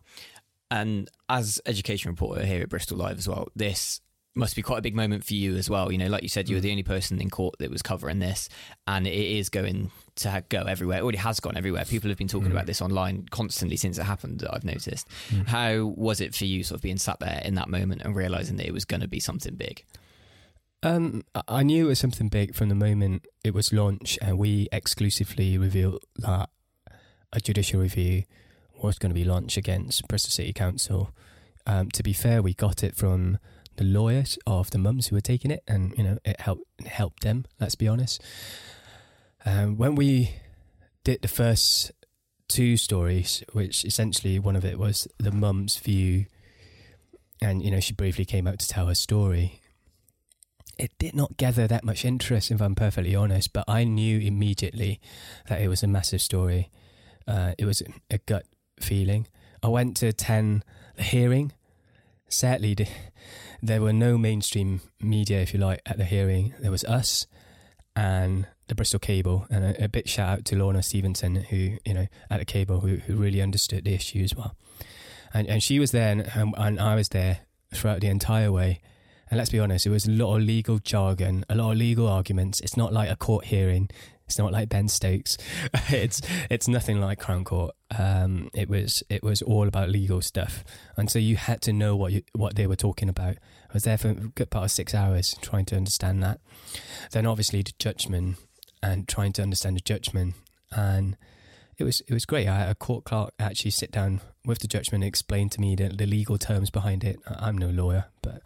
And 0.69 1.09
as 1.29 1.61
education 1.65 2.11
reporter 2.11 2.45
here 2.45 2.61
at 2.61 2.69
Bristol 2.69 2.97
Live 2.97 3.17
as 3.17 3.27
well, 3.27 3.47
this 3.55 4.01
must 4.35 4.55
be 4.55 4.63
quite 4.63 4.79
a 4.79 4.81
big 4.81 4.95
moment 4.95 5.23
for 5.23 5.35
you 5.35 5.55
as 5.55 5.69
well. 5.69 5.91
You 5.91 5.99
know, 5.99 6.07
like 6.07 6.23
you 6.23 6.29
said, 6.29 6.49
you 6.49 6.55
were 6.55 6.59
mm. 6.59 6.63
the 6.63 6.71
only 6.71 6.83
person 6.83 7.21
in 7.21 7.29
court 7.29 7.55
that 7.59 7.69
was 7.69 7.83
covering 7.83 8.19
this, 8.19 8.49
and 8.87 9.05
it 9.05 9.13
is 9.13 9.49
going 9.49 9.91
to 10.15 10.43
go 10.49 10.63
everywhere. 10.63 10.99
It 10.99 11.03
already 11.03 11.19
has 11.19 11.39
gone 11.39 11.55
everywhere. 11.55 11.85
People 11.85 12.09
have 12.09 12.17
been 12.17 12.27
talking 12.27 12.49
mm. 12.49 12.53
about 12.53 12.65
this 12.65 12.81
online 12.81 13.27
constantly 13.29 13.77
since 13.77 13.97
it 13.97 14.03
happened. 14.03 14.39
That 14.39 14.53
I've 14.53 14.63
noticed. 14.63 15.07
Mm. 15.29 15.47
How 15.47 15.85
was 15.95 16.19
it 16.19 16.33
for 16.33 16.45
you, 16.45 16.63
sort 16.63 16.79
of 16.79 16.81
being 16.81 16.97
sat 16.97 17.19
there 17.19 17.41
in 17.45 17.55
that 17.55 17.69
moment 17.69 18.01
and 18.01 18.15
realizing 18.15 18.57
that 18.57 18.65
it 18.65 18.73
was 18.73 18.85
going 18.85 19.01
to 19.01 19.07
be 19.07 19.19
something 19.19 19.55
big? 19.55 19.85
Um, 20.83 21.23
I- 21.47 21.63
knew 21.63 21.85
it 21.85 21.89
was 21.89 21.99
something 21.99 22.27
big 22.27 22.53
from 22.53 22.67
the 22.67 22.75
moment 22.75 23.25
it 23.41 23.53
was 23.53 23.71
launched, 23.71 24.19
and 24.21 24.37
we 24.37 24.67
exclusively 24.73 25.57
revealed 25.57 26.03
that 26.17 26.49
a 27.31 27.39
judicial 27.39 27.79
review 27.79 28.23
was 28.81 28.99
going 28.99 29.09
to 29.09 29.15
be 29.15 29.23
launched 29.23 29.55
against 29.55 30.05
Bristol 30.09 30.31
City 30.31 30.51
Council. 30.51 31.11
Um, 31.65 31.89
to 31.91 32.03
be 32.03 32.11
fair, 32.11 32.41
we 32.41 32.53
got 32.53 32.83
it 32.83 32.97
from 32.97 33.37
the 33.77 33.85
lawyers 33.85 34.37
of 34.45 34.71
the 34.71 34.77
mums 34.77 35.07
who 35.07 35.15
were 35.15 35.21
taking 35.21 35.51
it, 35.51 35.63
and 35.69 35.97
you 35.97 36.03
know 36.03 36.17
it 36.25 36.41
helped 36.41 36.65
helped 36.85 37.23
them. 37.23 37.45
Let's 37.61 37.75
be 37.75 37.87
honest. 37.87 38.21
Um, 39.45 39.77
when 39.77 39.95
we 39.95 40.35
did 41.05 41.21
the 41.21 41.29
first 41.29 41.93
two 42.49 42.75
stories, 42.75 43.41
which 43.53 43.85
essentially 43.85 44.37
one 44.37 44.57
of 44.57 44.65
it 44.65 44.77
was 44.77 45.07
the 45.17 45.31
mum's 45.31 45.77
view, 45.77 46.25
and 47.41 47.63
you 47.63 47.71
know 47.71 47.79
she 47.79 47.93
briefly 47.93 48.25
came 48.25 48.47
out 48.47 48.59
to 48.59 48.67
tell 48.67 48.87
her 48.87 48.95
story 48.95 49.61
it 50.77 50.91
did 50.97 51.15
not 51.15 51.37
gather 51.37 51.67
that 51.67 51.83
much 51.83 52.05
interest, 52.05 52.51
if 52.51 52.61
I'm 52.61 52.75
perfectly 52.75 53.15
honest. 53.15 53.53
But 53.53 53.65
I 53.67 53.83
knew 53.83 54.19
immediately 54.19 54.99
that 55.47 55.61
it 55.61 55.67
was 55.67 55.83
a 55.83 55.87
massive 55.87 56.21
story. 56.21 56.69
Uh, 57.27 57.53
it 57.57 57.65
was 57.65 57.81
a 58.09 58.17
gut 58.19 58.45
feeling. 58.79 59.27
I 59.61 59.67
went 59.67 59.97
to 59.97 60.07
attend 60.07 60.65
the 60.95 61.03
hearing. 61.03 61.53
Sadly, 62.27 62.75
there 63.61 63.81
were 63.81 63.93
no 63.93 64.17
mainstream 64.17 64.81
media, 64.99 65.41
if 65.41 65.53
you 65.53 65.59
like, 65.59 65.81
at 65.85 65.97
the 65.97 66.05
hearing. 66.05 66.53
There 66.59 66.71
was 66.71 66.83
us 66.83 67.27
and 67.95 68.47
the 68.67 68.75
Bristol 68.75 68.99
Cable, 68.99 69.45
and 69.49 69.63
a, 69.63 69.85
a 69.85 69.87
big 69.87 70.07
shout 70.07 70.39
out 70.39 70.45
to 70.45 70.55
Lorna 70.57 70.81
Stevenson, 70.81 71.35
who 71.35 71.77
you 71.85 71.93
know 71.93 72.07
at 72.29 72.39
the 72.39 72.45
Cable, 72.45 72.79
who, 72.79 72.95
who 72.97 73.15
really 73.15 73.41
understood 73.41 73.85
the 73.85 73.93
issue 73.93 74.23
as 74.23 74.35
well. 74.35 74.55
And 75.33 75.47
and 75.47 75.61
she 75.61 75.79
was 75.79 75.91
there, 75.91 76.09
and, 76.33 76.53
and 76.57 76.79
I 76.79 76.95
was 76.95 77.09
there 77.09 77.39
throughout 77.73 78.01
the 78.01 78.07
entire 78.07 78.51
way. 78.51 78.81
And 79.33 79.39
let's 79.39 79.49
be 79.49 79.59
honest, 79.59 79.87
it 79.87 79.89
was 79.89 80.05
a 80.05 80.11
lot 80.11 80.35
of 80.35 80.43
legal 80.43 80.77
jargon, 80.77 81.43
a 81.49 81.55
lot 81.55 81.71
of 81.71 81.77
legal 81.79 82.07
arguments. 82.07 82.59
It's 82.59 82.77
not 82.77 82.93
like 82.93 83.09
a 83.09 83.15
court 83.15 83.45
hearing. 83.45 83.89
It's 84.27 84.37
not 84.37 84.51
like 84.51 84.69
Ben 84.69 84.87
Stokes. 84.87 85.39
it's 85.89 86.21
it's 86.51 86.67
nothing 86.67 87.01
like 87.01 87.17
Crown 87.17 87.43
Court. 87.43 87.73
Um, 87.97 88.51
it 88.53 88.69
was 88.69 89.01
it 89.09 89.23
was 89.23 89.41
all 89.41 89.67
about 89.67 89.89
legal 89.89 90.21
stuff, 90.21 90.63
and 90.97 91.09
so 91.09 91.17
you 91.17 91.35
had 91.35 91.63
to 91.63 91.73
know 91.73 91.95
what 91.95 92.11
you, 92.11 92.21
what 92.33 92.55
they 92.55 92.67
were 92.67 92.75
talking 92.75 93.09
about. 93.09 93.37
I 93.37 93.73
was 93.73 93.85
there 93.85 93.97
for 93.97 94.09
a 94.09 94.13
good 94.13 94.51
part 94.51 94.65
of 94.65 94.71
six 94.71 94.93
hours 94.93 95.35
trying 95.41 95.65
to 95.65 95.77
understand 95.77 96.21
that. 96.21 96.39
Then 97.11 97.25
obviously 97.25 97.63
the 97.63 97.73
judgment 97.79 98.35
and 98.83 99.07
trying 99.07 99.33
to 99.33 99.41
understand 99.41 99.77
the 99.77 99.81
judgment, 99.81 100.35
and 100.71 101.17
it 101.79 101.85
was 101.85 102.01
it 102.01 102.13
was 102.13 102.27
great. 102.27 102.47
I 102.47 102.59
had 102.59 102.69
a 102.69 102.75
court 102.75 103.05
clerk 103.05 103.33
actually 103.39 103.71
sit 103.71 103.91
down 103.91 104.21
with 104.45 104.59
the 104.59 104.67
judgment 104.67 105.03
and 105.03 105.07
explain 105.09 105.49
to 105.49 105.59
me 105.59 105.75
the, 105.75 105.89
the 105.89 106.05
legal 106.05 106.37
terms 106.37 106.69
behind 106.69 107.03
it. 107.03 107.17
I'm 107.25 107.57
no 107.57 107.71
lawyer, 107.71 108.05
but 108.21 108.43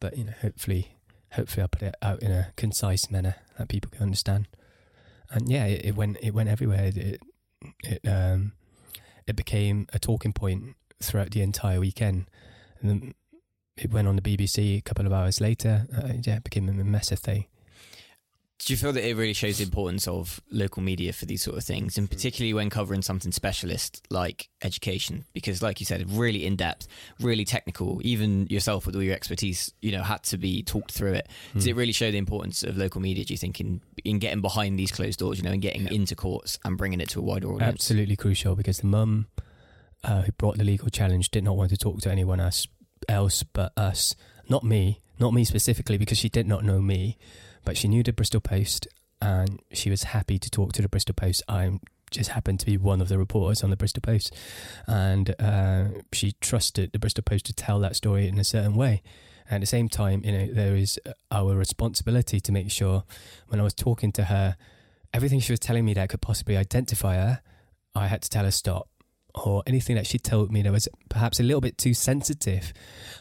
but 0.00 0.16
you 0.16 0.24
know, 0.24 0.32
hopefully, 0.40 0.96
hopefully, 1.32 1.62
I'll 1.62 1.68
put 1.68 1.82
it 1.82 1.94
out 2.02 2.22
in 2.22 2.30
a 2.30 2.52
concise 2.56 3.10
manner 3.10 3.36
that 3.58 3.68
people 3.68 3.90
can 3.90 4.02
understand. 4.02 4.48
And 5.30 5.48
yeah, 5.48 5.66
it, 5.66 5.84
it 5.84 5.96
went 5.96 6.18
it 6.22 6.34
went 6.34 6.48
everywhere. 6.48 6.92
It 6.94 7.20
it 7.84 8.00
um 8.06 8.52
it 9.26 9.36
became 9.36 9.86
a 9.92 9.98
talking 9.98 10.32
point 10.32 10.76
throughout 11.02 11.30
the 11.30 11.42
entire 11.42 11.80
weekend. 11.80 12.26
And 12.80 13.14
it 13.76 13.92
went 13.92 14.08
on 14.08 14.16
the 14.16 14.22
BBC 14.22 14.78
a 14.78 14.82
couple 14.82 15.06
of 15.06 15.12
hours 15.12 15.40
later. 15.40 15.86
Uh, 15.94 16.12
yeah, 16.22 16.36
it 16.36 16.44
became 16.44 16.68
a 16.68 16.72
massive 16.72 17.18
thing. 17.18 17.46
Do 18.58 18.72
you 18.72 18.76
feel 18.78 18.92
that 18.92 19.06
it 19.06 19.16
really 19.16 19.34
shows 19.34 19.58
the 19.58 19.64
importance 19.64 20.08
of 20.08 20.40
local 20.50 20.82
media 20.82 21.12
for 21.12 21.26
these 21.26 21.42
sort 21.42 21.58
of 21.58 21.64
things, 21.64 21.98
and 21.98 22.10
particularly 22.10 22.54
when 22.54 22.70
covering 22.70 23.02
something 23.02 23.30
specialist 23.30 24.06
like 24.10 24.48
education? 24.62 25.26
Because, 25.34 25.62
like 25.62 25.78
you 25.78 25.84
said, 25.86 26.10
really 26.10 26.46
in 26.46 26.56
depth, 26.56 26.88
really 27.20 27.44
technical. 27.44 28.00
Even 28.02 28.46
yourself, 28.46 28.86
with 28.86 28.96
all 28.96 29.02
your 29.02 29.14
expertise, 29.14 29.72
you 29.82 29.92
know, 29.92 30.02
had 30.02 30.22
to 30.24 30.38
be 30.38 30.62
talked 30.62 30.92
through 30.92 31.12
it. 31.12 31.28
Does 31.52 31.66
it 31.66 31.76
really 31.76 31.92
show 31.92 32.10
the 32.10 32.16
importance 32.16 32.62
of 32.62 32.78
local 32.78 33.00
media? 33.00 33.24
Do 33.24 33.34
you 33.34 33.38
think 33.38 33.60
in 33.60 33.82
in 34.04 34.18
getting 34.18 34.40
behind 34.40 34.78
these 34.78 34.90
closed 34.90 35.18
doors, 35.18 35.36
you 35.36 35.44
know, 35.44 35.52
and 35.52 35.60
getting 35.60 35.86
into 35.92 36.16
courts 36.16 36.58
and 36.64 36.78
bringing 36.78 37.00
it 37.00 37.10
to 37.10 37.20
a 37.20 37.22
wider 37.22 37.48
audience? 37.48 37.74
Absolutely 37.74 38.16
crucial 38.16 38.56
because 38.56 38.78
the 38.78 38.86
mum 38.86 39.26
uh, 40.02 40.22
who 40.22 40.32
brought 40.32 40.56
the 40.56 40.64
legal 40.64 40.88
challenge 40.88 41.30
did 41.30 41.44
not 41.44 41.56
want 41.56 41.70
to 41.70 41.76
talk 41.76 42.00
to 42.00 42.10
anyone 42.10 42.40
else, 42.40 42.66
else 43.08 43.42
but 43.42 43.72
us. 43.76 44.14
Not 44.48 44.64
me, 44.64 45.02
not 45.18 45.34
me 45.34 45.44
specifically, 45.44 45.98
because 45.98 46.18
she 46.18 46.28
did 46.28 46.46
not 46.46 46.64
know 46.64 46.80
me, 46.80 47.18
but 47.66 47.76
she 47.76 47.88
knew 47.88 48.02
the 48.02 48.14
Bristol 48.14 48.40
Post 48.40 48.88
and 49.20 49.60
she 49.72 49.90
was 49.90 50.04
happy 50.04 50.38
to 50.38 50.48
talk 50.48 50.72
to 50.74 50.82
the 50.82 50.88
Bristol 50.88 51.14
Post. 51.14 51.42
I 51.48 51.78
just 52.10 52.30
happened 52.30 52.60
to 52.60 52.66
be 52.66 52.76
one 52.76 53.00
of 53.00 53.08
the 53.08 53.18
reporters 53.18 53.62
on 53.62 53.70
the 53.70 53.76
Bristol 53.76 54.00
Post, 54.00 54.34
and 54.86 55.34
uh, 55.40 55.86
she 56.12 56.32
trusted 56.40 56.92
the 56.92 56.98
Bristol 56.98 57.22
Post 57.22 57.46
to 57.46 57.52
tell 57.52 57.80
that 57.80 57.96
story 57.96 58.28
in 58.28 58.38
a 58.38 58.44
certain 58.44 58.74
way. 58.74 59.02
And 59.48 59.56
At 59.56 59.60
the 59.60 59.66
same 59.66 59.88
time, 59.88 60.22
you 60.24 60.32
know, 60.32 60.46
there 60.52 60.76
is 60.76 60.98
our 61.30 61.54
responsibility 61.54 62.40
to 62.40 62.52
make 62.52 62.70
sure 62.70 63.04
when 63.48 63.60
I 63.60 63.62
was 63.64 63.74
talking 63.74 64.12
to 64.12 64.24
her, 64.24 64.56
everything 65.12 65.40
she 65.40 65.52
was 65.52 65.60
telling 65.60 65.84
me 65.84 65.94
that 65.94 66.08
could 66.08 66.20
possibly 66.20 66.56
identify 66.56 67.16
her, 67.16 67.40
I 67.94 68.08
had 68.08 68.22
to 68.22 68.30
tell 68.30 68.44
her 68.44 68.50
stop. 68.50 68.88
Or 69.34 69.62
anything 69.66 69.96
that 69.96 70.06
she 70.06 70.18
told 70.18 70.50
me 70.50 70.62
that 70.62 70.72
was 70.72 70.88
perhaps 71.10 71.38
a 71.38 71.42
little 71.42 71.60
bit 71.60 71.76
too 71.76 71.94
sensitive, 71.94 72.72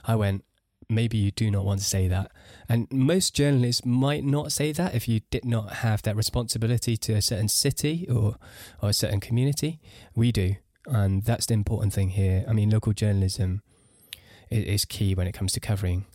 I 0.06 0.16
went, 0.16 0.46
maybe 0.90 1.18
you 1.18 1.32
do 1.32 1.52
not 1.52 1.66
want 1.66 1.80
to 1.80 1.86
say 1.86 2.08
that. 2.08 2.32
And 2.68 2.88
most 2.92 3.36
journalists 3.36 3.86
might 3.86 4.24
not 4.24 4.52
say 4.52 4.72
that 4.72 4.96
if 4.96 5.08
you 5.08 5.22
did 5.30 5.46
not 5.46 5.74
have 5.74 6.02
that 6.04 6.16
responsibility 6.16 6.98
to 6.98 7.14
a 7.14 7.22
certain 7.22 7.48
city 7.48 8.08
or, 8.10 8.36
or 8.82 8.90
a 8.90 8.94
certain 8.94 9.20
community. 9.20 9.80
We 10.16 10.32
do. 10.32 10.56
And 10.88 11.24
that's 11.24 11.46
the 11.48 11.54
important 11.54 11.94
thing 11.94 12.10
here. 12.10 12.46
I 12.48 12.54
mean, 12.54 12.70
local 12.70 12.94
journalism 12.94 13.62
is, 14.50 14.86
key 14.86 15.16
when 15.16 15.28
it 15.28 15.34
comes 15.34 15.52
to 15.54 15.60
covering 15.60 16.06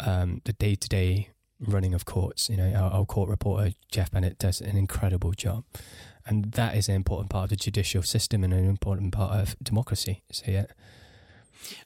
um, 0.00 0.40
the 0.44 0.52
day 0.54 0.74
to 0.74 0.88
day 0.88 1.30
running 1.60 1.92
of 1.94 2.04
courts. 2.04 2.48
You 2.48 2.56
know, 2.56 2.72
our, 2.72 2.90
our 2.90 3.04
court 3.04 3.28
reporter, 3.28 3.72
Jeff 3.90 4.10
Bennett, 4.10 4.38
does 4.38 4.60
an 4.60 4.76
incredible 4.76 5.32
job. 5.32 5.64
And 6.26 6.52
that 6.52 6.76
is 6.76 6.88
an 6.88 6.94
important 6.94 7.30
part 7.30 7.44
of 7.44 7.50
the 7.50 7.56
judicial 7.56 8.02
system 8.02 8.44
and 8.44 8.52
an 8.52 8.66
important 8.66 9.12
part 9.12 9.38
of 9.38 9.56
democracy. 9.62 10.22
So, 10.32 10.50
yeah. 10.50 10.66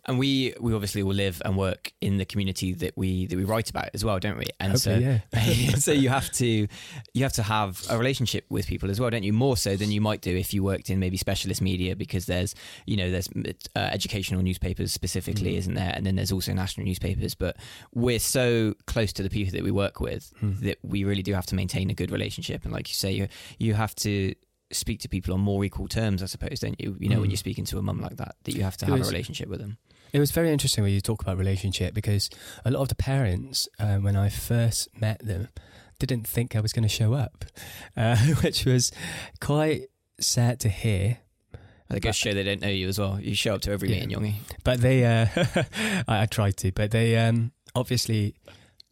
And 0.06 0.18
we 0.18 0.54
we 0.60 0.74
obviously 0.74 1.02
will 1.02 1.14
live 1.14 1.40
and 1.44 1.56
work 1.56 1.92
in 2.00 2.18
the 2.18 2.24
community 2.24 2.72
that 2.74 2.96
we 2.96 3.26
that 3.26 3.36
we 3.36 3.44
write 3.44 3.70
about 3.70 3.88
as 3.94 4.04
well, 4.04 4.18
don't 4.18 4.36
we? 4.38 4.44
And 4.60 4.72
Hopefully, 4.72 5.20
so 5.32 5.38
yeah. 5.40 5.74
so 5.76 5.92
you 5.92 6.08
have 6.08 6.30
to 6.32 6.66
you 7.14 7.22
have 7.22 7.32
to 7.34 7.42
have 7.42 7.82
a 7.90 7.98
relationship 7.98 8.44
with 8.50 8.66
people 8.66 8.90
as 8.90 9.00
well, 9.00 9.10
don't 9.10 9.22
you? 9.22 9.32
More 9.32 9.56
so 9.56 9.76
than 9.76 9.90
you 9.90 10.00
might 10.00 10.20
do 10.20 10.36
if 10.36 10.52
you 10.54 10.62
worked 10.62 10.90
in 10.90 10.98
maybe 10.98 11.16
specialist 11.16 11.60
media, 11.62 11.96
because 11.96 12.26
there's 12.26 12.54
you 12.86 12.96
know 12.96 13.10
there's 13.10 13.28
uh, 13.76 13.78
educational 13.78 14.42
newspapers 14.42 14.92
specifically, 14.92 15.54
Mm. 15.54 15.58
isn't 15.58 15.74
there? 15.74 15.92
And 15.94 16.04
then 16.06 16.16
there's 16.16 16.32
also 16.32 16.52
national 16.52 16.86
newspapers. 16.86 17.34
But 17.34 17.56
we're 17.94 18.18
so 18.18 18.74
close 18.86 19.12
to 19.14 19.22
the 19.22 19.30
people 19.30 19.52
that 19.52 19.62
we 19.64 19.70
work 19.70 20.00
with 20.00 20.32
Mm. 20.42 20.60
that 20.60 20.78
we 20.82 21.04
really 21.04 21.22
do 21.22 21.32
have 21.34 21.46
to 21.46 21.54
maintain 21.54 21.90
a 21.90 21.94
good 21.94 22.10
relationship. 22.10 22.64
And 22.64 22.72
like 22.72 22.88
you 22.88 22.94
say, 22.94 23.12
you 23.12 23.28
you 23.58 23.74
have 23.74 23.94
to 23.96 24.34
speak 24.72 25.00
to 25.00 25.08
people 25.08 25.34
on 25.34 25.40
more 25.40 25.64
equal 25.64 25.88
terms, 25.88 26.22
I 26.22 26.26
suppose, 26.26 26.60
don't 26.60 26.80
you? 26.80 26.96
You 26.98 27.08
know, 27.08 27.20
when 27.20 27.28
Mm. 27.28 27.32
you're 27.32 27.36
speaking 27.38 27.64
to 27.66 27.78
a 27.78 27.82
mum 27.82 28.00
like 28.00 28.16
that, 28.16 28.36
that 28.44 28.54
you 28.54 28.62
have 28.62 28.76
to 28.78 28.86
It 28.86 28.90
have 28.90 28.98
was- 28.98 29.08
a 29.08 29.12
relationship 29.12 29.48
with 29.48 29.60
them. 29.60 29.78
It 30.12 30.20
was 30.20 30.30
very 30.30 30.52
interesting 30.52 30.84
when 30.84 30.92
you 30.92 31.00
talk 31.00 31.22
about 31.22 31.36
relationship 31.38 31.92
because 31.92 32.30
a 32.64 32.70
lot 32.70 32.82
of 32.82 32.88
the 32.88 32.94
parents, 32.94 33.68
uh, 33.80 33.96
when 33.96 34.14
I 34.16 34.28
first 34.28 34.88
met 35.00 35.18
them, 35.24 35.48
didn't 35.98 36.26
think 36.26 36.54
I 36.54 36.60
was 36.60 36.72
going 36.72 36.84
to 36.84 36.88
show 36.88 37.14
up, 37.14 37.44
uh, 37.96 38.16
which 38.42 38.64
was 38.64 38.92
quite 39.40 39.88
sad 40.20 40.60
to 40.60 40.68
hear. 40.68 41.18
I 41.90 41.98
guess 41.98 42.16
show 42.16 42.32
they 42.32 42.42
don't 42.44 42.60
know 42.62 42.68
you 42.68 42.88
as 42.88 42.98
well. 42.98 43.20
You 43.20 43.34
show 43.34 43.54
up 43.56 43.60
to 43.62 43.70
every 43.72 43.88
Yeah. 43.90 44.06
meeting, 44.06 44.16
Yongi. 44.18 44.34
But 44.64 44.80
they, 44.80 45.04
uh, 45.04 45.26
I, 46.08 46.22
I 46.22 46.26
tried 46.26 46.56
to, 46.58 46.72
but 46.72 46.90
they 46.92 47.16
um, 47.18 47.52
obviously 47.74 48.34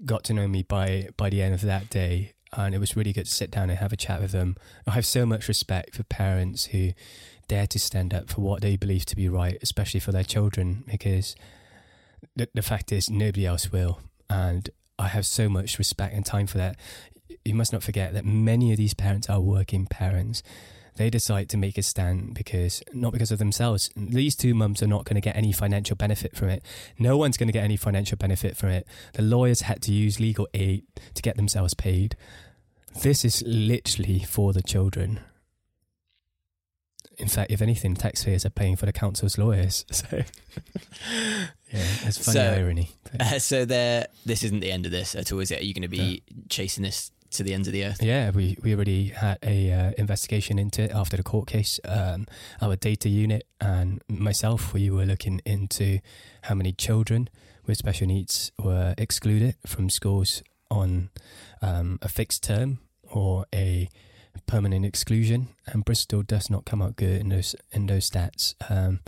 got 0.05 0.25
to 0.25 0.35
know 0.35 0.47
me 0.49 0.63
by 0.65 1.09
by 1.17 1.31
the 1.31 1.41
end 1.43 1.55
of 1.55 1.61
that 1.63 1.89
day, 1.89 2.33
and 2.53 2.75
it 2.75 2.79
was 2.79 2.97
really 2.97 3.13
good 3.13 3.27
to 3.27 3.33
sit 3.33 3.51
down 3.51 3.71
and 3.71 3.79
have 3.79 3.93
a 3.93 3.97
chat 3.97 4.21
with 4.21 4.33
them. 4.33 4.57
I 4.87 4.93
have 4.93 5.07
so 5.07 5.25
much 5.25 5.49
respect 5.49 5.95
for 5.97 6.03
parents 6.05 6.67
who 6.67 6.93
dare 7.49 7.67
to 7.69 7.79
stand 7.79 8.13
up 8.15 8.29
for 8.29 8.41
what 8.41 8.63
they 8.63 8.77
believe 8.77 9.07
to 9.07 9.17
be 9.17 9.29
right, 9.29 9.59
especially 9.63 10.01
for 10.01 10.13
their 10.13 10.25
children, 10.25 10.85
because 10.87 11.35
the, 12.37 12.49
the 12.55 12.63
fact 12.63 12.93
is 12.93 13.11
nobody 13.11 13.47
else 13.47 13.73
will, 13.73 14.01
and 14.29 14.71
I 14.99 15.09
have 15.09 15.27
so 15.27 15.49
much 15.49 15.79
respect 15.79 16.15
and 16.15 16.25
time 16.25 16.47
for 16.47 16.59
that. 16.59 16.77
You 17.45 17.55
must 17.55 17.73
not 17.73 17.83
forget 17.83 18.13
that 18.15 18.25
many 18.25 18.71
of 18.71 18.77
these 18.77 18.95
parents 18.95 19.29
are 19.29 19.41
working 19.41 19.87
parents 19.87 20.43
they 20.97 21.09
decide 21.09 21.49
to 21.49 21.57
make 21.57 21.79
a 21.79 21.83
stand 21.83 22.35
because 22.35 22.83
not 22.93 23.13
because 23.13 23.31
of 23.31 23.39
themselves. 23.39 23.91
These 23.97 24.37
two 24.37 24.55
mums 24.55 24.83
are 24.83 24.87
not 24.87 25.05
going 25.05 25.15
to 25.15 25.21
get 25.21 25.37
any 25.37 25.53
financial 25.53 25.97
benefit 25.97 26.37
from 26.37 26.49
it. 26.49 26.63
No 26.99 27.17
one's 27.17 27.37
going 27.37 27.47
to 27.47 27.53
get 27.53 27.65
any 27.65 27.77
financial 27.77 28.17
benefit 28.17 28.57
from 28.57 28.71
it. 28.71 28.87
The 29.15 29.23
lawyers 29.23 29.63
had 29.63 29.81
to 29.83 29.93
use 29.93 30.21
legal 30.21 30.49
aid 30.53 30.85
to 31.15 31.23
get 31.23 31.37
themselves 31.37 31.75
paid. 31.75 32.17
This 33.01 33.25
is 33.25 33.43
literally 33.47 34.21
for 34.21 34.53
the 34.53 34.63
children. 34.63 35.21
In 37.19 37.29
fact, 37.29 37.51
if 37.51 37.61
anything, 37.63 37.95
taxpayers 37.95 38.45
are 38.45 38.51
paying 38.51 38.77
for 38.77 38.87
the 38.87 38.93
council's 38.93 39.39
lawyers. 39.39 39.85
So, 39.93 40.23
yeah, 41.73 41.87
it's 42.05 42.19
funny 42.19 42.35
So- 42.39 42.53
irony. 42.55 42.91
Uh, 43.21 43.39
so 43.39 43.67
there, 43.67 44.07
this 44.25 44.43
isn't 44.43 44.61
the 44.61 44.73
end 44.73 44.87
of 44.87 44.93
this 44.93 45.15
at 45.15 45.31
all, 45.33 45.41
is 45.41 45.51
it? 45.51 45.61
Are 45.61 45.65
you 45.65 45.75
going 45.75 45.83
to 45.83 45.89
be 45.89 46.23
chasing 46.49 46.83
this 46.83 47.11
to 47.33 47.43
the 47.43 47.53
ends 47.53 47.69
of 47.69 47.73
the 47.75 47.85
earth? 47.85 48.03
Yeah, 48.03 48.31
we, 48.31 48.57
we 48.63 48.75
already 48.75 49.09
had 49.09 49.39
a 49.43 49.71
uh, 49.71 49.93
investigation 49.99 50.59
into 50.59 50.83
it 50.85 50.93
after 50.93 51.19
the 51.19 51.23
court 51.23 51.47
case. 51.47 51.79
Um, 51.85 52.27
our 52.63 52.75
data 52.75 53.11
unit 53.11 53.45
and 53.61 54.03
myself, 54.09 54.73
we 54.73 54.91
were 54.91 55.05
looking 55.05 55.43
into 55.45 55.99
how 56.45 56.55
many 56.55 56.73
children 56.73 57.29
with 57.67 57.77
special 57.77 58.07
needs 58.07 58.51
were 58.59 58.95
excluded 58.97 59.57
from 59.67 59.91
schools 59.91 60.43
on 60.71 61.11
um, 61.61 61.99
a 62.01 62.09
fixed 62.09 62.43
term 62.43 62.79
or 63.13 63.47
a 63.55 63.89
permanent 64.47 64.85
exclusion, 64.85 65.49
and 65.67 65.85
Bristol 65.85 66.23
does 66.23 66.51
not 66.51 66.65
come 66.65 66.83
out 66.83 66.97
good 66.97 67.21
in 67.21 67.29
those 67.29 67.55
in 67.71 67.87
those 67.87 68.11
stats. 68.11 68.55
Um, 68.71 69.01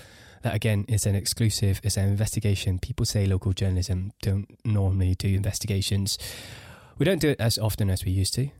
that 0.42 0.54
again 0.54 0.84
is 0.88 1.06
an 1.06 1.14
exclusive, 1.14 1.80
it's 1.82 1.96
an 1.96 2.08
investigation. 2.08 2.78
People 2.78 3.06
say 3.06 3.26
local 3.26 3.52
journalism 3.52 4.12
don't 4.20 4.46
normally 4.64 5.14
do 5.14 5.28
investigations. 5.28 6.18
We 6.98 7.04
don't 7.04 7.20
do 7.20 7.30
it 7.30 7.40
as 7.40 7.58
often 7.58 7.88
as 7.90 8.04
we 8.04 8.12
used 8.12 8.34
to, 8.34 8.50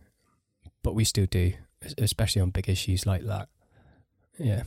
but 0.82 0.94
we 0.94 1.04
still 1.04 1.26
do, 1.26 1.52
especially 1.98 2.40
on 2.40 2.50
big 2.50 2.68
issues 2.68 3.06
like 3.06 3.24
that. 3.26 3.48
Yeah. 4.38 4.62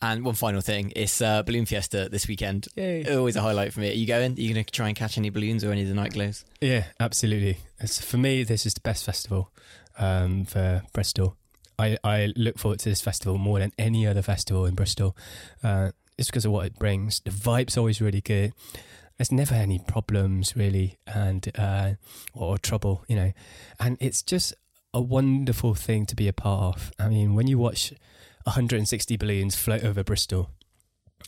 And 0.00 0.24
one 0.24 0.34
final 0.36 0.60
thing, 0.60 0.92
it's 0.94 1.20
uh, 1.20 1.42
Balloon 1.42 1.66
Fiesta 1.66 2.08
this 2.08 2.28
weekend. 2.28 2.68
Yay. 2.76 3.04
Always 3.16 3.34
a 3.34 3.40
highlight 3.40 3.72
for 3.72 3.80
me. 3.80 3.90
Are 3.90 3.94
you 3.94 4.06
going? 4.06 4.32
Are 4.32 4.40
you 4.40 4.54
going 4.54 4.64
to 4.64 4.70
try 4.70 4.86
and 4.86 4.96
catch 4.96 5.18
any 5.18 5.30
balloons 5.30 5.64
or 5.64 5.72
any 5.72 5.82
of 5.82 5.88
the 5.88 5.94
night 5.94 6.12
glows? 6.12 6.44
Yeah, 6.60 6.84
absolutely. 7.00 7.58
It's, 7.80 8.00
for 8.00 8.16
me, 8.16 8.44
this 8.44 8.64
is 8.64 8.74
the 8.74 8.80
best 8.80 9.04
festival 9.04 9.50
um, 9.98 10.44
for 10.44 10.82
Bristol. 10.92 11.36
I, 11.80 11.98
I 12.04 12.32
look 12.36 12.58
forward 12.58 12.78
to 12.80 12.88
this 12.88 13.00
festival 13.00 13.38
more 13.38 13.58
than 13.58 13.72
any 13.76 14.06
other 14.06 14.22
festival 14.22 14.66
in 14.66 14.74
Bristol. 14.74 15.16
Uh, 15.64 15.90
it's 16.16 16.28
because 16.28 16.44
of 16.44 16.52
what 16.52 16.66
it 16.66 16.78
brings. 16.78 17.20
The 17.20 17.30
vibe's 17.30 17.76
always 17.76 18.00
really 18.00 18.20
good. 18.20 18.52
There's 19.16 19.32
never 19.32 19.54
any 19.54 19.80
problems 19.80 20.54
really, 20.56 20.98
and 21.06 21.50
uh, 21.58 21.94
or 22.34 22.56
trouble, 22.56 23.04
you 23.08 23.16
know. 23.16 23.32
And 23.80 23.96
it's 24.00 24.22
just 24.22 24.54
a 24.94 25.00
wonderful 25.00 25.74
thing 25.74 26.06
to 26.06 26.14
be 26.14 26.28
a 26.28 26.32
part 26.32 26.76
of. 26.76 26.92
I 27.00 27.08
mean, 27.08 27.34
when 27.34 27.48
you 27.48 27.58
watch 27.58 27.92
160 28.48 29.16
balloons 29.18 29.54
float 29.54 29.84
over 29.84 30.02
Bristol, 30.02 30.48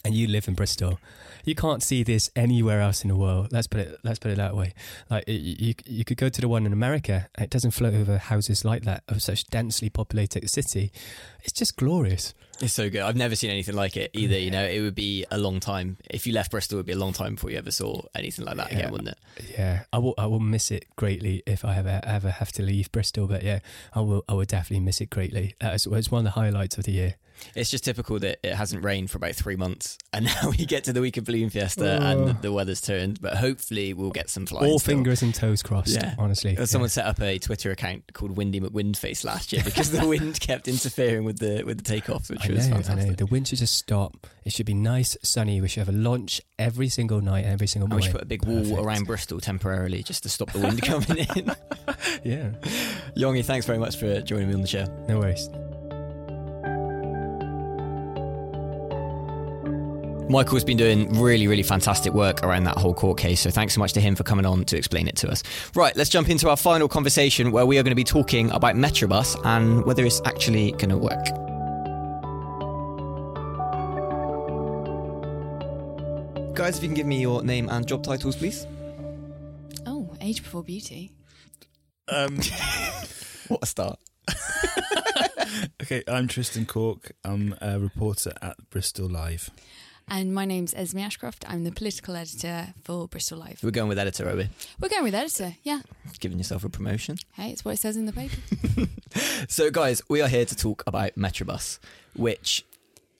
and 0.05 0.15
you 0.15 0.27
live 0.27 0.49
in 0.49 0.55
Bristol, 0.55 0.99
you 1.45 1.55
can't 1.55 1.83
see 1.83 2.03
this 2.03 2.31
anywhere 2.37 2.81
else 2.81 3.03
in 3.03 3.09
the 3.09 3.17
world. 3.17 3.49
Let's 3.51 3.67
put 3.67 3.81
it. 3.81 3.99
Let's 4.03 4.19
put 4.19 4.31
it 4.31 4.37
that 4.37 4.55
way. 4.57 4.73
Like 5.11 5.25
it, 5.27 5.33
you, 5.41 5.75
you 5.87 6.05
could 6.05 6.17
go 6.19 6.29
to 6.29 6.41
the 6.41 6.49
one 6.49 6.67
in 6.67 6.73
America. 6.73 7.29
and 7.35 7.45
It 7.45 7.51
doesn't 7.51 7.71
float 7.73 7.95
over 7.95 8.19
houses 8.19 8.65
like 8.65 8.83
that 8.85 9.03
of 9.09 9.23
such 9.23 9.47
densely 9.47 9.89
populated 9.91 10.49
city. 10.51 10.93
It's 11.43 11.53
just 11.53 11.77
glorious. 11.77 12.35
It's 12.63 12.75
so 12.75 12.91
good. 12.91 13.01
I've 13.01 13.17
never 13.17 13.35
seen 13.37 13.51
anything 13.51 13.75
like 13.75 13.97
it 13.97 14.11
either. 14.13 14.39
You 14.39 14.51
know, 14.51 14.63
it 14.67 14.81
would 14.83 14.95
be 14.95 15.25
a 15.31 15.39
long 15.39 15.61
time. 15.61 15.97
If 16.11 16.27
you 16.27 16.35
left 16.35 16.51
Bristol, 16.51 16.77
it 16.77 16.81
would 16.81 16.87
be 16.87 16.93
a 16.93 16.99
long 16.99 17.15
time 17.15 17.37
before 17.37 17.51
you 17.51 17.57
ever 17.57 17.71
saw 17.71 18.03
anything 18.15 18.45
like 18.45 18.57
that 18.59 18.71
Yeah. 18.71 18.79
again, 18.81 18.93
wouldn't 18.93 19.09
it? 19.09 19.19
Yeah, 19.57 19.85
I 19.95 19.99
will. 19.99 20.13
I 20.19 20.27
will 20.27 20.41
miss 20.41 20.71
it 20.71 20.85
greatly 20.97 21.43
if 21.47 21.65
I 21.65 21.77
ever 21.79 22.01
ever 22.05 22.31
have 22.31 22.53
to 22.53 22.63
leave 22.63 22.93
Bristol. 22.93 23.27
But 23.27 23.43
yeah, 23.45 23.61
I 23.95 24.01
will. 24.01 24.25
I 24.29 24.35
will 24.35 24.45
definitely 24.45 24.85
miss 24.85 25.01
it 25.01 25.09
greatly. 25.09 25.55
Uh, 25.59 25.71
it's 25.73 25.87
one 26.11 26.19
of 26.19 26.25
the 26.25 26.31
highlights 26.39 26.77
of 26.77 26.85
the 26.85 26.93
year. 26.93 27.15
It's 27.55 27.71
just 27.71 27.85
typical 27.85 28.19
that 28.21 28.39
it 28.43 28.55
hasn't 28.55 28.85
rained 28.85 29.11
for 29.11 29.19
about 29.19 29.35
three 29.35 29.57
months, 29.57 29.99
and 30.13 30.25
now 30.43 30.51
we 30.51 30.65
get 30.67 30.85
to 30.85 30.93
the 30.93 31.01
week 31.01 31.17
of 31.17 31.25
Balloon 31.25 31.51
Fiesta 31.51 31.99
Oh. 32.03 32.07
and 32.29 32.43
the 32.43 32.53
weather's 32.53 32.81
turned. 32.81 33.21
But 33.21 33.37
hopefully, 33.37 33.93
we'll 33.95 34.11
get 34.11 34.31
some 34.31 34.47
flying. 34.47 34.71
All 34.71 34.79
still. 34.79 34.95
fingers 34.97 35.23
and 35.23 35.35
toes 35.35 35.63
crossed. 35.63 35.89
Yeah. 35.95 36.15
honestly. 36.19 36.57
Someone 36.67 36.91
set 36.91 37.07
up 37.07 37.21
a 37.21 37.39
Twitter 37.39 37.71
account 37.71 38.13
called 38.13 38.37
Windy 38.37 38.61
McWindface 38.61 39.25
last 39.25 39.53
year 39.53 39.63
because 39.65 39.91
the 39.91 40.07
wind 40.07 40.39
kept 40.41 40.69
interfering 40.69 41.25
with 41.25 41.39
the 41.39 41.63
with 41.65 41.83
the 41.85 42.01
takeoffs, 42.01 42.31
which 42.31 42.49
I 42.49 42.53
was 42.53 42.69
know, 42.69 42.77
I 42.77 42.83
fantastic. 42.83 43.09
know. 43.11 43.15
The 43.17 43.27
wind 43.27 43.49
should 43.49 43.59
just 43.59 43.77
stop. 43.77 44.27
It 44.45 44.53
should 44.53 44.67
be 44.67 44.75
nice, 44.75 45.17
sunny. 45.23 45.61
We 45.61 45.69
should 45.69 45.81
have 45.87 45.95
a 45.95 45.99
launch 45.99 46.41
every 46.59 46.89
single 46.89 47.21
night, 47.21 47.45
every 47.45 47.67
single 47.67 47.87
And 47.87 47.95
we 47.97 48.03
should 48.03 48.13
put 48.13 48.23
a 48.23 48.27
big 48.27 48.45
wall 48.45 48.81
around 48.85 49.07
Bristol 49.07 49.39
temporarily 49.41 50.03
just 50.03 50.23
to 50.25 50.29
stop 50.29 50.51
the 50.53 50.61
wind 50.61 50.83
coming 50.83 51.27
in. 51.37 51.55
Yeah, 52.25 52.51
Yongi, 53.17 53.45
thanks 53.45 53.67
very 53.67 53.79
much 53.79 53.97
for 53.97 54.21
joining 54.23 54.49
me 54.49 54.55
on 54.55 54.61
the 54.63 54.67
show. 54.67 54.85
no 55.09 55.19
worries. 55.21 55.49
Michael's 60.31 60.63
been 60.63 60.77
doing 60.77 61.21
really, 61.21 61.49
really 61.49 61.65
fantastic 61.65 62.13
work 62.13 62.45
around 62.45 62.63
that 62.65 62.79
whole 62.79 62.95
court 62.95 63.19
case, 63.19 63.41
so 63.41 63.51
thanks 63.51 63.75
so 63.75 63.81
much 63.81 63.93
to 63.95 64.01
him 64.01 64.15
for 64.15 64.23
coming 64.23 64.47
on 64.47 64.65
to 64.67 64.77
explain 64.77 65.09
it 65.09 65.17
to 65.17 65.29
us. 65.29 65.43
Right, 65.75 65.95
let's 65.97 66.09
jump 66.09 66.29
into 66.31 66.49
our 66.49 66.57
final 66.57 66.89
conversation 66.89 67.51
where 67.51 67.67
we 67.67 67.79
are 67.79 67.83
going 67.83 67.91
to 67.91 67.97
be 67.97 68.05
talking 68.05 68.49
about 68.53 68.77
Metrobus 68.77 69.39
and 69.45 69.85
whether 69.85 70.05
it's 70.05 70.23
actually 70.25 70.71
going 70.73 70.91
to 70.91 70.97
work. 70.97 71.25
Guys, 76.55 76.77
if 76.77 76.83
you 76.85 76.89
can 76.89 76.95
give 76.95 77.07
me 77.07 77.21
your 77.21 77.43
name 77.43 77.69
and 77.69 77.87
job 77.87 78.05
titles, 78.05 78.37
please. 78.37 78.69
Oh, 79.85 80.15
age 80.21 80.45
before 80.45 80.63
beauty. 80.63 81.11
Um, 82.07 82.39
What 83.51 83.65
a 83.65 83.67
start. 83.67 83.99
okay, 85.83 86.05
I'm 86.07 86.29
Tristan 86.29 86.67
Cork. 86.67 87.11
I'm 87.25 87.57
a 87.61 87.81
reporter 87.81 88.33
at 88.41 88.57
Bristol 88.71 89.09
Live. 89.09 89.51
And 90.13 90.35
my 90.35 90.45
name's 90.45 90.75
Esme 90.75 90.99
Ashcroft. 90.99 91.45
I'm 91.49 91.63
the 91.63 91.71
political 91.71 92.17
editor 92.17 92.75
for 92.83 93.07
Bristol 93.07 93.39
Live. 93.39 93.61
We're 93.63 93.71
going 93.71 93.89
with 93.89 93.99
editor, 93.99 94.29
are 94.29 94.35
we? 94.35 94.49
We're 94.81 94.89
going 94.89 95.05
with 95.05 95.15
editor, 95.15 95.55
yeah. 95.63 95.81
Giving 96.19 96.37
yourself 96.39 96.65
a 96.65 96.69
promotion. 96.69 97.17
Hey, 97.35 97.51
it's 97.51 97.65
what 97.65 97.75
it 97.75 97.79
says 97.79 97.97
in 97.97 98.07
the 98.07 98.13
paper. 98.13 98.37
So, 99.49 99.73
guys, 99.73 100.01
we 100.09 100.21
are 100.23 100.29
here 100.29 100.45
to 100.45 100.55
talk 100.55 100.85
about 100.87 101.17
Metrobus, 101.17 101.81
which 102.15 102.65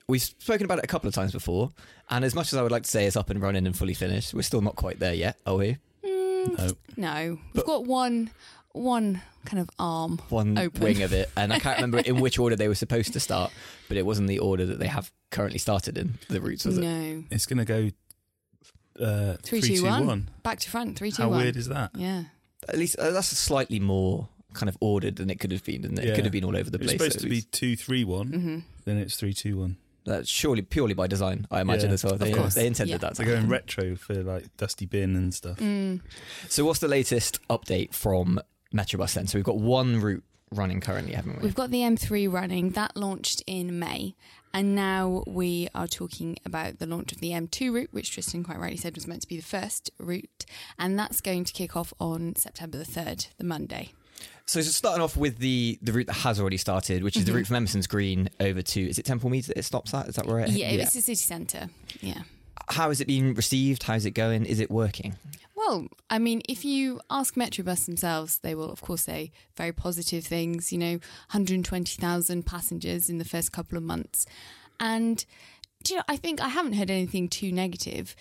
we've 0.07 0.21
spoken 0.21 0.63
about 0.63 0.77
it 0.77 0.85
a 0.85 0.87
couple 0.87 1.09
of 1.09 1.13
times 1.13 1.33
before. 1.33 1.71
And 2.09 2.23
as 2.23 2.33
much 2.33 2.53
as 2.53 2.57
I 2.57 2.61
would 2.61 2.71
like 2.71 2.83
to 2.83 2.89
say 2.89 3.05
it's 3.05 3.17
up 3.17 3.29
and 3.29 3.41
running 3.41 3.65
and 3.67 3.75
fully 3.77 3.93
finished, 3.93 4.33
we're 4.33 4.41
still 4.43 4.61
not 4.61 4.77
quite 4.77 4.99
there 4.99 5.13
yet, 5.13 5.37
are 5.45 5.55
we? 5.55 5.77
Mm, 6.05 6.57
no. 6.57 6.71
No, 6.95 7.29
we've 7.31 7.39
But- 7.53 7.65
got 7.65 7.85
one 7.85 8.29
one 8.73 9.21
kind 9.45 9.59
of 9.59 9.69
arm. 9.79 10.19
One 10.29 10.57
Open. 10.57 10.81
wing 10.81 11.01
of 11.03 11.13
it. 11.13 11.29
And 11.35 11.51
I 11.51 11.59
can't 11.59 11.77
remember 11.77 11.99
in 11.99 12.19
which 12.19 12.37
order 12.39 12.55
they 12.55 12.67
were 12.67 12.75
supposed 12.75 13.13
to 13.13 13.19
start, 13.19 13.51
but 13.87 13.97
it 13.97 14.05
wasn't 14.05 14.27
the 14.27 14.39
order 14.39 14.65
that 14.67 14.79
they 14.79 14.87
have 14.87 15.11
currently 15.31 15.59
started 15.59 15.97
in, 15.97 16.19
the 16.29 16.41
routes 16.41 16.65
was 16.65 16.77
it? 16.77 16.81
No. 16.81 17.23
It's 17.31 17.45
going 17.45 17.57
to 17.59 17.65
go 17.65 17.89
uh, 18.99 19.37
Three, 19.43 19.61
three, 19.61 19.69
two, 19.75 19.81
two, 19.81 19.85
one. 19.89 20.07
one. 20.07 20.29
Back 20.43 20.59
to 20.59 20.69
front, 20.69 20.97
three, 20.97 21.11
two, 21.11 21.23
How 21.23 21.29
one. 21.29 21.39
weird 21.41 21.55
is 21.55 21.67
that? 21.69 21.91
Yeah. 21.95 22.23
At 22.69 22.77
least 22.77 22.97
uh, 22.99 23.11
that's 23.11 23.27
slightly 23.27 23.79
more 23.79 24.27
kind 24.53 24.67
of 24.69 24.77
ordered 24.81 25.15
than 25.15 25.29
it 25.29 25.39
could 25.39 25.51
have 25.51 25.63
been, 25.63 25.85
and 25.85 25.97
it 25.97 26.05
Yeah. 26.05 26.15
could 26.15 26.25
have 26.25 26.31
been 26.33 26.43
all 26.43 26.55
over 26.57 26.69
the 26.69 26.77
place. 26.77 26.91
It's 26.91 27.03
supposed 27.03 27.19
so 27.19 27.23
to 27.23 27.29
be 27.29 27.37
it's- 27.39 27.49
two 27.59 27.75
three 27.75 28.03
one. 28.03 28.27
hmm 28.27 28.59
Then 28.85 28.97
it's 28.97 29.15
three 29.15 29.33
two 29.33 29.57
one. 29.57 29.77
That's 30.03 30.27
surely 30.29 30.61
purely 30.63 30.93
by 30.95 31.05
design, 31.07 31.45
I 31.51 31.61
imagine 31.61 31.89
Yeah. 31.89 31.93
as 31.93 32.03
well. 32.03 32.13
Of 32.13 32.19
They, 32.19 32.33
course. 32.33 32.55
they 32.55 32.65
intended 32.67 32.91
Yeah. 32.93 32.97
that. 32.97 33.15
They're 33.15 33.25
going 33.25 33.47
retro 33.47 33.95
for 33.95 34.15
like 34.15 34.45
Dusty 34.57 34.85
Bin 34.87 35.15
and 35.15 35.33
stuff. 35.33 35.57
Mm. 35.57 36.01
So, 36.49 36.65
what's 36.65 36.79
the 36.79 36.87
latest 36.87 37.39
update 37.49 37.93
from 37.93 38.39
Metrobus 38.73 39.13
then? 39.13 39.27
So, 39.27 39.37
we've 39.37 39.45
got 39.45 39.57
one 39.57 39.99
route 40.01 40.23
running 40.51 40.81
currently, 40.81 41.13
haven't 41.13 41.37
we? 41.37 41.43
We've 41.43 41.55
got 41.55 41.71
the 41.71 41.79
M3 41.81 42.31
running. 42.31 42.71
That 42.71 42.95
launched 42.95 43.43
in 43.47 43.79
May. 43.79 44.15
And 44.53 44.75
now 44.75 45.23
we 45.25 45.69
are 45.73 45.87
talking 45.87 46.37
about 46.45 46.79
the 46.79 46.85
launch 46.85 47.13
of 47.13 47.19
the 47.19 47.31
M2 47.31 47.73
route, 47.73 47.89
which 47.91 48.11
Tristan 48.11 48.43
quite 48.43 48.59
rightly 48.59 48.77
said 48.77 48.95
was 48.95 49.07
meant 49.07 49.21
to 49.21 49.27
be 49.27 49.37
the 49.37 49.43
first 49.43 49.91
route. 49.97 50.45
And 50.77 50.99
that's 50.99 51.21
going 51.21 51.45
to 51.45 51.53
kick 51.53 51.77
off 51.77 51.93
on 51.99 52.35
September 52.35 52.77
the 52.77 52.83
3rd, 52.83 53.27
the 53.37 53.45
Monday. 53.45 53.91
So, 54.45 54.59
just 54.59 54.75
starting 54.75 55.01
off 55.01 55.15
with 55.15 55.37
the, 55.37 55.79
the 55.81 55.93
route 55.93 56.07
that 56.07 56.13
has 56.17 56.39
already 56.39 56.57
started, 56.57 57.03
which 57.03 57.15
is 57.15 57.23
the 57.23 57.31
mm-hmm. 57.31 57.37
route 57.37 57.47
from 57.47 57.55
Emerson's 57.55 57.87
Green 57.87 58.29
over 58.39 58.61
to, 58.61 58.81
is 58.81 58.99
it 58.99 59.05
Temple 59.05 59.29
Meads 59.29 59.47
that 59.47 59.57
it 59.57 59.63
stops 59.63 59.93
at? 59.93 60.07
Is 60.07 60.15
that 60.15 60.25
right? 60.25 60.49
Yeah, 60.49 60.67
it's 60.69 60.93
the 60.93 61.01
city 61.01 61.15
centre. 61.15 61.69
Yeah. 62.01 62.23
How 62.69 62.89
is 62.89 63.01
it 63.01 63.07
being 63.07 63.33
received? 63.33 63.83
How's 63.83 64.05
it 64.05 64.11
going? 64.11 64.45
Is 64.45 64.59
it 64.59 64.71
working? 64.71 65.15
Well, 65.55 65.87
I 66.09 66.17
mean, 66.17 66.41
if 66.49 66.65
you 66.65 67.01
ask 67.09 67.35
Metrobus 67.35 67.85
themselves, 67.85 68.39
they 68.39 68.55
will, 68.55 68.71
of 68.71 68.81
course, 68.81 69.03
say 69.03 69.31
very 69.55 69.71
positive 69.71 70.25
things. 70.25 70.71
You 70.71 70.79
know, 70.79 70.91
120,000 71.31 72.45
passengers 72.45 73.09
in 73.09 73.17
the 73.17 73.25
first 73.25 73.51
couple 73.51 73.77
of 73.77 73.83
months. 73.83 74.25
And, 74.79 75.23
you 75.87 75.97
know, 75.97 76.03
I 76.07 76.17
think 76.17 76.41
I 76.41 76.49
haven't 76.49 76.73
heard 76.73 76.89
anything 76.89 77.29
too 77.29 77.51
negative. 77.51 78.15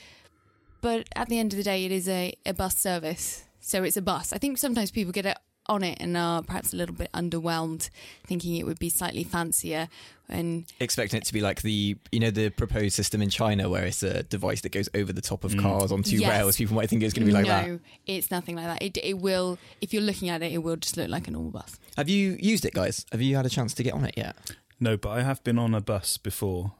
But 0.80 1.08
at 1.14 1.28
the 1.28 1.38
end 1.38 1.52
of 1.52 1.56
the 1.56 1.62
day, 1.62 1.84
it 1.84 1.92
is 1.92 2.08
a, 2.08 2.34
a 2.44 2.52
bus 2.52 2.76
service. 2.76 3.44
So 3.60 3.82
it's 3.82 3.96
a 3.96 4.02
bus. 4.02 4.32
I 4.32 4.38
think 4.38 4.58
sometimes 4.58 4.90
people 4.90 5.12
get 5.12 5.26
it 5.26 5.36
on 5.70 5.84
it 5.84 5.98
and 6.00 6.16
are 6.16 6.42
perhaps 6.42 6.72
a 6.72 6.76
little 6.76 6.94
bit 6.94 7.10
underwhelmed, 7.12 7.88
thinking 8.26 8.56
it 8.56 8.66
would 8.66 8.78
be 8.78 8.88
slightly 8.88 9.22
fancier. 9.24 9.88
And 10.28 10.64
Expecting 10.80 11.18
it 11.18 11.24
to 11.24 11.32
be 11.32 11.40
like 11.40 11.62
the, 11.62 11.96
you 12.12 12.20
know, 12.20 12.30
the 12.30 12.50
proposed 12.50 12.94
system 12.94 13.22
in 13.22 13.30
China 13.30 13.68
where 13.68 13.84
it's 13.84 14.02
a 14.02 14.24
device 14.24 14.60
that 14.62 14.72
goes 14.72 14.88
over 14.94 15.12
the 15.12 15.20
top 15.20 15.44
of 15.44 15.52
mm. 15.52 15.62
cars 15.62 15.92
on 15.92 16.02
two 16.02 16.16
Yes. 16.18 16.30
rails. 16.30 16.56
People 16.56 16.76
might 16.76 16.90
think 16.90 17.02
it's 17.02 17.14
going 17.14 17.26
to 17.26 17.32
be 17.32 17.32
like 17.32 17.46
no, 17.46 17.50
that. 17.50 17.68
No, 17.68 17.78
it's 18.06 18.30
nothing 18.30 18.56
like 18.56 18.66
that. 18.66 18.82
It, 18.82 18.98
it 19.02 19.18
will, 19.18 19.58
if 19.80 19.92
you're 19.92 20.02
looking 20.02 20.28
at 20.28 20.42
it, 20.42 20.52
it 20.52 20.58
will 20.58 20.76
just 20.76 20.96
look 20.96 21.08
like 21.08 21.28
a 21.28 21.30
normal 21.30 21.52
bus. 21.52 21.78
Have 21.96 22.08
you 22.08 22.36
used 22.40 22.64
it, 22.64 22.74
guys? 22.74 23.06
Have 23.12 23.22
you 23.22 23.36
had 23.36 23.46
a 23.46 23.50
chance 23.50 23.72
to 23.74 23.82
get 23.82 23.94
on 23.94 24.04
it 24.04 24.14
yet? 24.16 24.36
No, 24.78 24.96
but 24.96 25.10
I 25.10 25.22
have 25.22 25.42
been 25.44 25.58
on 25.58 25.74
a 25.74 25.80
bus 25.80 26.16
before, 26.16 26.72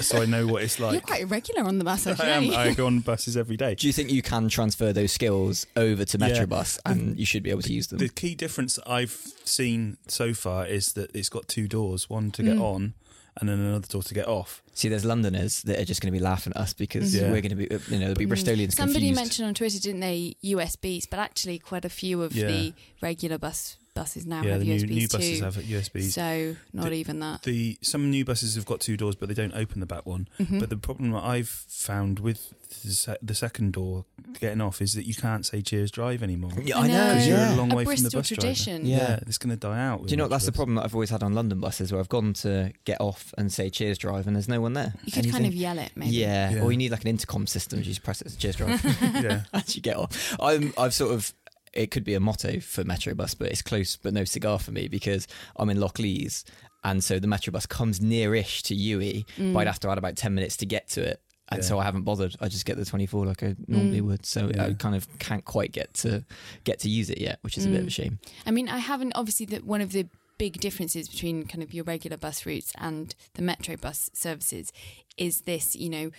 so 0.00 0.22
I 0.22 0.26
know 0.26 0.46
what 0.46 0.62
it's 0.62 0.78
like. 0.80 0.92
You're 0.92 1.00
quite 1.02 1.22
irregular 1.22 1.62
on 1.62 1.78
the 1.78 1.84
bus, 1.84 2.06
I 2.06 2.28
am. 2.28 2.50
I 2.52 2.72
go 2.74 2.86
on 2.86 3.00
buses 3.10 3.36
every 3.36 3.56
day. 3.56 3.74
Do 3.74 3.86
you 3.86 3.92
think 3.92 4.10
you 4.10 4.22
can 4.22 4.48
transfer 4.48 4.92
those 4.92 5.12
skills 5.12 5.66
over 5.76 6.04
to 6.04 6.18
Yeah. 6.18 6.28
Metrobus 6.28 6.78
and 6.86 7.18
you 7.18 7.26
should 7.26 7.42
be 7.42 7.50
able 7.50 7.62
to 7.62 7.72
use 7.72 7.88
them? 7.88 7.98
The 7.98 8.08
key 8.08 8.34
difference 8.34 8.78
I've 8.86 9.10
seen 9.44 9.96
so 10.08 10.34
far 10.34 10.66
is 10.66 10.92
that 10.94 11.14
it's 11.14 11.28
got 11.28 11.48
two 11.48 11.68
doors, 11.68 12.08
one 12.10 12.30
to 12.32 12.42
get 12.42 12.56
Mm. 12.56 12.62
on 12.62 12.94
and 13.36 13.48
then 13.48 13.58
another 13.60 13.86
door 13.86 14.02
to 14.02 14.12
get 14.14 14.26
off. 14.26 14.62
See, 14.74 14.88
there's 14.88 15.04
Londoners 15.04 15.62
that 15.62 15.78
are 15.78 15.84
just 15.84 16.00
going 16.00 16.12
to 16.12 16.18
be 16.18 16.22
laughing 16.22 16.52
at 16.56 16.60
us 16.62 16.72
because 16.72 17.14
Yeah. 17.14 17.30
we're 17.30 17.40
going 17.40 17.50
to 17.50 17.54
be, 17.56 17.64
you 17.70 17.78
know, 17.98 17.98
there'll 18.12 18.14
be 18.14 18.26
Bristolians 18.26 18.68
Mm. 18.70 18.74
Somebody 18.74 19.06
confused. 19.06 19.20
mentioned 19.20 19.48
on 19.48 19.54
Twitter, 19.54 19.78
didn't 19.78 20.00
they, 20.00 20.34
USBs? 20.44 21.06
But 21.08 21.20
actually, 21.20 21.58
quite 21.58 21.84
a 21.84 21.88
few 21.88 22.22
of 22.22 22.34
Yeah. 22.34 22.48
the 22.48 22.72
regular 23.00 23.38
bus 23.38 23.76
buses 24.00 24.26
now 24.26 24.42
yeah, 24.42 24.52
have 24.52 24.60
the 24.60 24.66
new, 24.66 24.76
USBs 24.80 24.88
new 24.90 25.06
too. 25.08 25.16
buses 25.18 25.40
have 25.40 25.54
USBs. 25.56 26.10
So 26.12 26.56
not 26.72 26.88
The- 26.88 26.92
even 26.94 27.20
that. 27.20 27.42
the 27.42 27.78
some 27.82 28.10
new 28.10 28.24
buses 28.24 28.54
have 28.54 28.64
got 28.66 28.80
two 28.80 28.96
doors, 28.96 29.14
but 29.14 29.28
they 29.28 29.34
don't 29.34 29.54
open 29.54 29.80
the 29.80 29.86
back 29.86 30.06
one. 30.06 30.26
Mhm. 30.40 30.58
But 30.60 30.70
the 30.70 30.76
problem 30.76 31.10
that 31.12 31.22
I've 31.24 31.48
found 31.48 32.18
with 32.18 32.52
the, 32.84 32.92
se- 32.92 33.16
the 33.20 33.34
second 33.34 33.72
door 33.72 34.04
getting 34.40 34.60
off 34.60 34.80
is 34.80 34.94
that 34.94 35.04
you 35.06 35.14
can't 35.14 35.44
say 35.44 35.60
"Cheers, 35.60 35.90
drive" 35.90 36.22
anymore. 36.22 36.52
Yeah, 36.62 36.78
I 36.78 36.86
know. 36.86 37.08
Because 37.08 37.26
you're 37.28 37.38
a 37.38 37.54
long 37.56 37.72
A 37.72 37.76
way 37.76 37.84
from 37.84 37.96
the 38.04 38.10
bus 38.10 38.28
tradition. 38.28 38.82
driver. 38.82 38.88
Yeah. 38.88 39.10
Yeah, 39.10 39.18
it's 39.26 39.38
going 39.38 39.50
to 39.50 39.56
die 39.56 39.78
out. 39.80 40.06
Do 40.06 40.10
you 40.12 40.16
know 40.16 40.24
what, 40.24 40.30
that's 40.30 40.46
the 40.46 40.52
problem 40.52 40.76
that 40.76 40.84
I've 40.84 40.94
always 40.94 41.10
had 41.10 41.22
on 41.22 41.34
London 41.34 41.58
buses 41.60 41.90
where 41.92 42.00
I've 42.00 42.08
gone 42.08 42.32
to 42.44 42.72
get 42.84 43.00
off 43.00 43.34
and 43.36 43.52
say 43.52 43.70
cheers 43.70 43.98
drive 43.98 44.26
and 44.26 44.34
there's 44.36 44.48
no 44.48 44.60
one 44.60 44.72
there. 44.74 44.94
You 45.04 45.12
could 45.12 45.24
And 45.24 45.32
kind 45.32 45.42
think, 45.44 45.54
of 45.54 45.60
yell 45.60 45.78
it, 45.78 45.90
maybe. 45.96 46.12
Yeah, 46.16 46.50
Yeah. 46.54 46.62
or 46.62 46.70
you 46.72 46.78
need 46.78 46.92
like 46.92 47.02
an 47.02 47.08
intercom 47.08 47.46
system. 47.46 47.80
You 47.80 47.84
just 47.84 48.02
press 48.04 48.22
it, 48.22 48.32
cheers 48.38 48.56
drive, 48.56 48.82
yeah, 49.02 49.42
as 49.52 49.74
you 49.76 49.82
get 49.82 49.96
off. 49.96 50.36
I'm, 50.40 50.72
I've 50.78 50.94
sort 50.94 51.12
of, 51.12 51.34
it 51.72 51.90
could 51.90 52.04
be 52.04 52.14
a 52.14 52.20
motto 52.20 52.60
for 52.60 52.84
Metrobus, 52.84 53.36
but 53.38 53.48
it's 53.48 53.62
close 53.62 53.96
but 53.96 54.12
no 54.12 54.24
cigar 54.24 54.58
for 54.58 54.72
me 54.72 54.88
because 54.88 55.26
I'm 55.56 55.70
in 55.70 55.78
Lockleaze. 55.78 56.44
And 56.82 57.04
so 57.04 57.18
the 57.18 57.26
Metrobus 57.28 57.68
comes 57.68 58.00
near-ish 58.00 58.62
to 58.64 58.74
UE, 58.74 59.24
Mm. 59.36 59.52
but 59.52 59.60
I'd 59.60 59.66
have 59.66 59.80
to 59.80 59.90
add 59.90 59.98
about 59.98 60.16
10 60.16 60.34
minutes 60.34 60.56
to 60.58 60.66
get 60.66 60.88
to 60.90 61.02
it. 61.02 61.20
And 61.52 61.62
Yeah. 61.62 61.68
so 61.68 61.78
I 61.78 61.84
haven't 61.84 62.02
bothered. 62.02 62.36
I 62.40 62.48
just 62.48 62.64
get 62.64 62.76
the 62.76 62.84
24 62.84 63.26
like 63.26 63.42
I 63.42 63.56
normally 63.68 64.00
Mm. 64.00 64.06
would. 64.06 64.24
So 64.26 64.50
I 64.58 64.72
kind 64.74 64.94
of 64.94 65.06
can't 65.18 65.44
quite 65.44 65.72
get 65.72 65.92
to 65.94 66.24
get 66.64 66.78
to 66.80 66.88
use 66.88 67.10
it 67.10 67.18
yet, 67.20 67.38
which 67.42 67.58
is 67.58 67.66
a 67.66 67.68
bit 67.68 67.80
of 67.80 67.86
a 67.86 67.90
Mm. 67.90 67.92
shame. 67.92 68.18
I 68.46 68.50
mean, 68.50 68.68
I 68.68 68.78
haven't 68.78 69.12
obviously 69.14 69.46
the, 69.46 69.58
one 69.58 69.80
of 69.80 69.92
the 69.92 70.06
big 70.38 70.58
differences 70.60 71.06
between 71.08 71.44
kind 71.46 71.62
of 71.62 71.74
your 71.74 71.84
regular 71.84 72.16
bus 72.16 72.46
routes 72.46 72.72
and 72.78 73.14
the 73.34 73.42
metro 73.42 73.76
bus 73.76 74.08
services 74.14 74.72
is 75.18 75.42
this, 75.42 75.76
you 75.76 75.90
know, 75.90 76.10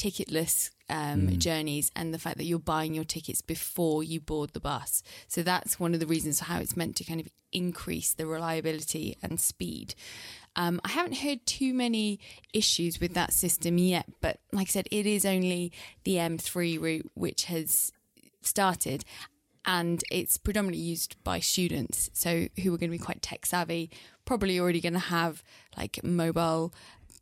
ticketless 0.00 0.70
um, 0.88 1.28
Mm. 1.28 1.38
journeys 1.38 1.90
and 1.94 2.12
the 2.12 2.18
fact 2.18 2.36
that 2.38 2.44
you're 2.44 2.58
buying 2.74 2.94
your 2.94 3.04
tickets 3.04 3.42
before 3.42 4.02
you 4.02 4.18
board 4.20 4.50
the 4.54 4.60
bus. 4.60 5.02
So 5.28 5.42
that's 5.42 5.78
one 5.78 5.94
of 5.94 6.00
the 6.00 6.06
reasons 6.06 6.40
how 6.40 6.58
it's 6.58 6.76
meant 6.76 6.96
to 6.96 7.04
kind 7.04 7.20
of 7.20 7.28
increase 7.52 8.12
the 8.14 8.26
reliability 8.26 9.16
and 9.22 9.38
speed. 9.38 9.94
Um, 10.56 10.80
I 10.84 10.88
haven't 10.88 11.18
heard 11.18 11.46
too 11.46 11.72
many 11.74 12.18
issues 12.52 12.98
with 13.00 13.14
that 13.14 13.32
system 13.32 13.78
yet, 13.78 14.06
but 14.20 14.40
like 14.52 14.68
I 14.68 14.70
said, 14.70 14.88
it 14.90 15.06
is 15.06 15.24
only 15.24 15.70
the 16.04 16.16
M3 16.16 16.80
route 16.80 17.10
which 17.14 17.44
has 17.44 17.92
started 18.42 19.04
and 19.64 20.02
it's 20.10 20.38
predominantly 20.38 20.82
used 20.82 21.22
by 21.22 21.38
students 21.38 22.08
so 22.14 22.48
who 22.62 22.72
are 22.74 22.78
going 22.78 22.90
to 22.90 22.98
be 22.98 23.04
quite 23.04 23.20
tech 23.20 23.44
savvy 23.44 23.90
probably 24.24 24.58
already 24.58 24.80
going 24.80 24.94
to 24.94 24.98
have 24.98 25.42
like 25.76 26.02
mobile 26.02 26.72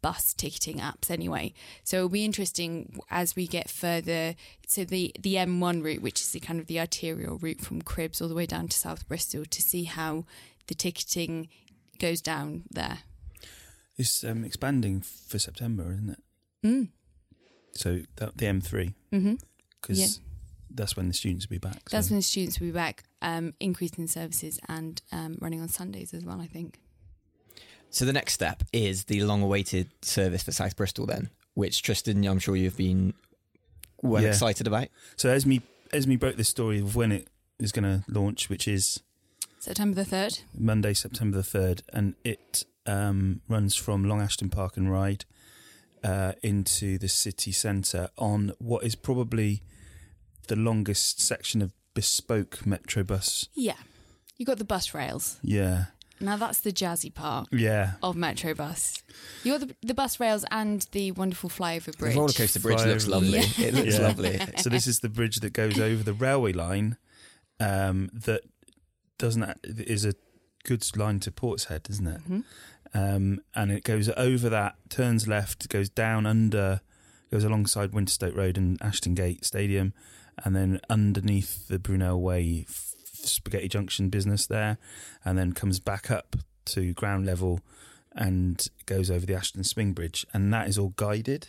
bus 0.03 0.33
ticketing 0.35 0.79
apps 0.79 1.11
anyway 1.11 1.53
so 1.85 1.97
it'll 1.99 2.09
be 2.09 2.25
interesting 2.25 2.99
as 3.11 3.35
we 3.35 3.47
get 3.47 3.69
further 3.69 4.35
so 4.67 4.85
the 4.85 5.13
the 5.19 5.35
M1 5.35 5.83
route 5.83 6.03
which 6.03 6.21
is 6.21 6.31
the 6.33 6.41
kind 6.41 6.61
of 6.61 6.67
the 6.67 6.79
arterial 6.79 7.37
route 7.39 7.61
from 7.61 7.83
Cribbs 7.83 8.23
all 8.23 8.29
the 8.29 8.35
way 8.35 8.47
down 8.47 8.69
to 8.69 8.77
South 8.77 9.09
Bristol 9.09 9.45
to 9.45 9.63
see 9.63 9.85
how 9.85 10.25
the 10.69 10.75
ticketing 10.75 11.49
goes 11.99 12.21
down 12.21 12.63
there 12.71 12.99
it's 13.97 14.23
um, 14.23 14.45
expanding 14.45 15.01
for 15.01 15.41
September, 15.41 15.93
isn't 15.93 16.11
it? 16.11 16.19
mm. 16.65 16.89
So 17.73 18.01
that, 18.17 18.39
the 18.39 18.47
M3 18.47 18.95
hmm 19.13 19.35
because 19.81 19.99
Yeah. 19.99 20.23
that's 20.71 20.97
when 20.97 21.09
the 21.09 21.15
students 21.15 21.47
will 21.49 21.55
be 21.55 21.59
back. 21.59 21.89
that's 21.91 22.11
when 22.11 22.19
the 22.19 22.23
students 22.23 22.61
will 22.61 22.69
be 22.69 22.73
back 22.73 23.05
um, 23.23 23.55
increasing 23.59 24.07
services 24.07 24.61
and 24.69 25.03
um, 25.13 25.37
running 25.41 25.61
on 25.61 25.69
Sundays 25.69 26.15
as 26.15 26.25
well 26.25 26.41
I 26.41 26.47
think 26.47 26.79
So 27.91 28.05
the 28.05 28.12
next 28.12 28.34
step 28.34 28.62
is 28.72 29.05
the 29.05 29.22
long-awaited 29.22 29.89
service 30.03 30.43
for 30.43 30.53
South 30.53 30.76
Bristol, 30.76 31.07
then, 31.07 31.30
which 31.55 31.82
Tristan, 31.82 32.24
I'm 32.26 32.39
sure 32.39 32.55
you've 32.57 32.76
been 32.76 33.14
well 34.03 34.22
Yeah. 34.22 34.28
excited 34.30 34.66
about. 34.66 34.89
So 35.16 35.30
Esme 35.30 35.57
Esme 35.93 36.16
broke 36.16 36.36
the 36.36 36.45
story 36.45 36.80
of 36.80 36.95
when 36.97 37.11
it 37.12 37.28
is 37.59 37.72
going 37.72 37.84
to 37.84 38.05
launch, 38.12 38.51
which 38.51 38.68
is 38.68 39.01
September 39.59 39.95
the 40.05 40.05
3rd 40.16 40.43
Monday, 40.57 40.93
September 40.93 41.39
the 41.39 41.43
third, 41.43 41.82
and 41.93 42.14
it 42.24 42.64
um, 42.86 43.41
runs 43.49 43.74
from 43.74 44.05
Long 44.05 44.20
Ashton 44.20 44.51
Park 44.51 44.76
and 44.76 44.93
Ride 44.93 45.24
uh, 46.05 46.32
into 46.43 46.99
the 46.99 47.09
city 47.09 47.53
centre 47.53 48.09
on 48.18 48.53
what 48.59 48.84
is 48.84 48.95
probably 48.95 49.62
the 50.47 50.57
longest 50.57 51.20
section 51.20 51.61
of 51.62 51.72
bespoke 51.95 52.64
metro 52.66 53.03
bus. 53.03 53.49
Yeah. 53.55 53.74
You 54.36 54.47
got 54.47 54.59
the 54.59 54.64
bus 54.64 54.95
rails. 54.95 55.39
Yeah, 55.43 55.86
Now 56.21 56.37
that's 56.37 56.61
the 56.61 56.73
jazzy 56.73 57.12
part 57.14 57.49
yeah. 57.53 57.93
of 58.03 58.16
Metro 58.16 58.55
Bus. 58.55 59.03
You 59.45 59.59
got 59.59 59.69
the, 59.69 59.75
the 59.83 59.95
bus 59.95 60.19
rails 60.19 60.45
and 60.51 60.87
the 60.93 61.12
wonderful 61.12 61.49
flyover 61.51 61.97
bridge. 61.97 62.14
The 62.14 62.21
roller 62.21 62.33
coaster 62.33 62.61
bridge 62.61 62.85
looks 62.85 63.05
Flyover. 63.05 63.09
lovely. 63.11 63.31
Yeah. 63.39 63.66
It 63.66 63.75
looks 63.75 63.99
Yeah. 63.99 64.07
lovely. 64.07 64.41
so 64.59 64.69
this 64.71 64.87
is 64.87 65.01
the 65.01 65.09
bridge 65.09 65.37
that 65.37 65.53
goes 65.53 65.79
over 65.79 66.03
the 66.03 66.12
railway 66.12 66.53
line 66.53 66.97
um, 67.61 68.11
that 68.12 68.43
doesn't 69.19 69.45
is 69.64 70.05
a 70.05 70.14
goods 70.64 70.97
line 70.97 71.21
to 71.21 71.31
Portishead, 71.31 71.89
isn't 71.91 72.07
it? 72.07 72.21
Mhm. 72.29 72.45
um, 72.95 73.41
and 73.55 73.71
it 73.73 73.85
goes 73.85 74.09
over 74.16 74.49
that, 74.49 74.75
turns 74.89 75.27
left, 75.29 75.69
goes 75.69 75.89
down 75.89 76.27
under, 76.27 76.81
goes 77.31 77.45
alongside 77.45 77.93
Winterstoke 77.93 78.37
Road 78.37 78.57
and 78.57 78.81
Ashton 78.83 79.14
Gate 79.14 79.45
Stadium, 79.45 79.93
and 80.45 80.55
then 80.55 80.81
underneath 80.91 81.69
the 81.69 81.79
Brunel 81.79 82.21
Way 82.21 82.64
f- 82.69 82.88
Spaghetti 83.33 83.68
Junction 83.68 84.09
business 84.11 84.47
there, 84.47 84.79
and 85.24 85.37
then 85.39 85.53
comes 85.53 85.81
back 85.81 86.11
up 86.11 86.37
to 86.66 86.93
ground 86.95 87.26
level 87.26 87.61
and 88.12 88.66
goes 88.87 89.11
over 89.11 89.24
the 89.26 89.35
Ashton 89.35 89.64
Swing 89.64 89.93
Bridge, 89.93 90.26
and 90.35 90.53
that 90.53 90.68
is 90.68 90.76
all 90.79 90.93
guided. 90.97 91.49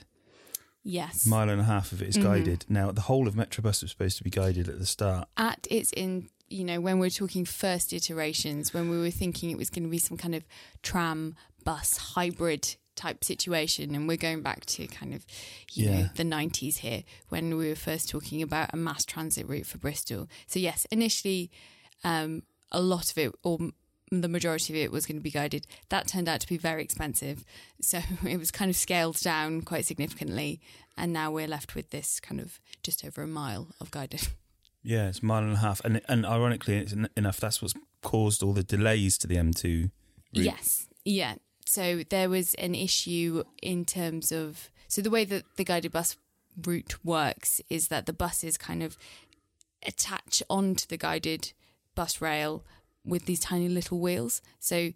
Yes. 0.83 1.25
Mile 1.25 1.49
and 1.49 1.59
a 1.61 1.65
half 1.65 1.91
of 1.91 2.01
it 2.01 2.07
is 2.09 2.17
Mhm. 2.17 2.23
guided. 2.23 2.65
Now, 2.69 2.91
the 2.91 3.01
whole 3.01 3.27
of 3.27 3.35
Metrobus 3.35 3.81
was 3.81 3.91
supposed 3.91 4.17
to 4.17 4.23
be 4.23 4.29
guided 4.29 4.69
at 4.69 4.79
the 4.79 4.85
start. 4.85 5.27
at 5.37 5.67
its 5.69 5.91
in 5.93 6.29
you 6.51 6.63
know 6.63 6.81
when 6.81 6.97
we're 6.97 7.11
talking 7.11 7.45
first 7.45 7.93
iterations 7.93 8.73
when 8.73 8.89
we 8.89 8.97
were 8.97 9.11
thinking 9.11 9.51
it 9.51 9.57
was 9.57 9.69
going 9.69 9.83
to 9.83 9.89
be 9.89 9.99
some 9.99 10.17
kind 10.17 10.33
of 10.33 10.43
tram 10.81 11.35
bus 11.63 11.95
hybrid 12.15 12.75
type 12.99 13.23
situation 13.23 13.95
and 13.95 14.07
we're 14.07 14.17
going 14.17 14.41
back 14.41 14.65
to 14.65 14.85
kind 14.87 15.13
of 15.13 15.25
you 15.71 15.89
know 15.89 16.09
the 16.15 16.23
90s 16.23 16.77
here 16.77 17.03
when 17.29 17.55
we 17.57 17.69
were 17.69 17.75
first 17.75 18.09
talking 18.09 18.41
about 18.41 18.69
a 18.73 18.77
mass 18.77 19.05
transit 19.05 19.47
route 19.47 19.65
for 19.65 19.77
Bristol 19.77 20.27
so 20.47 20.59
yes 20.59 20.85
initially 20.91 21.49
um, 22.03 22.43
a 22.71 22.81
lot 22.81 23.09
of 23.09 23.17
it 23.17 23.33
or 23.43 23.57
the 24.11 24.27
majority 24.27 24.73
of 24.73 24.77
it 24.77 24.91
was 24.91 25.05
going 25.05 25.17
to 25.17 25.23
be 25.23 25.31
guided 25.31 25.65
that 25.89 26.07
turned 26.07 26.27
out 26.27 26.41
to 26.41 26.47
be 26.47 26.57
very 26.57 26.83
expensive 26.83 27.45
so 27.79 27.99
it 28.27 28.37
was 28.37 28.51
kind 28.51 28.69
of 28.69 28.75
scaled 28.75 29.19
down 29.21 29.61
quite 29.61 29.85
significantly 29.85 30.59
and 30.97 31.13
now 31.13 31.31
we're 31.31 31.47
left 31.47 31.75
with 31.75 31.91
this 31.91 32.19
kind 32.19 32.41
of 32.41 32.59
just 32.83 33.05
over 33.05 33.21
a 33.21 33.27
mile 33.27 33.67
of 33.79 33.91
guided 33.91 34.27
Yeah, 34.81 35.09
it's 35.09 35.19
a 35.19 35.25
mile 35.25 35.43
and 35.43 35.53
a 35.53 35.57
half, 35.57 35.81
and 35.83 36.01
and 36.07 36.25
ironically 36.25 36.87
enough, 37.17 37.37
that's 37.37 37.61
what's 37.61 37.73
caused 38.01 38.41
all 38.41 38.53
the 38.53 38.63
delays 38.63 39.17
to 39.19 39.27
the 39.27 39.35
M2. 39.35 39.63
route. 39.83 39.91
Yes. 40.31 40.87
Yeah. 41.03 41.35
So 41.69 42.01
there 42.09 42.31
was 42.31 42.55
an 42.55 42.73
issue 42.73 43.43
in 43.61 43.85
terms 43.85 44.31
of 44.31 44.71
so 44.87 45.03
the 45.03 45.11
way 45.11 45.23
that 45.25 45.43
the 45.55 45.63
guided 45.63 45.91
bus 45.91 46.17
route 46.65 46.95
works 47.05 47.61
is 47.69 47.89
that 47.89 48.07
the 48.07 48.11
buses 48.11 48.57
kind 48.57 48.81
of 48.81 48.97
attach 49.85 50.41
onto 50.49 50.87
the 50.87 50.97
guided 50.97 51.53
bus 51.93 52.21
rail 52.21 52.65
with 53.05 53.27
these 53.27 53.39
tiny 53.39 53.69
little 53.69 53.99
wheels. 53.99 54.41
So 54.59 54.93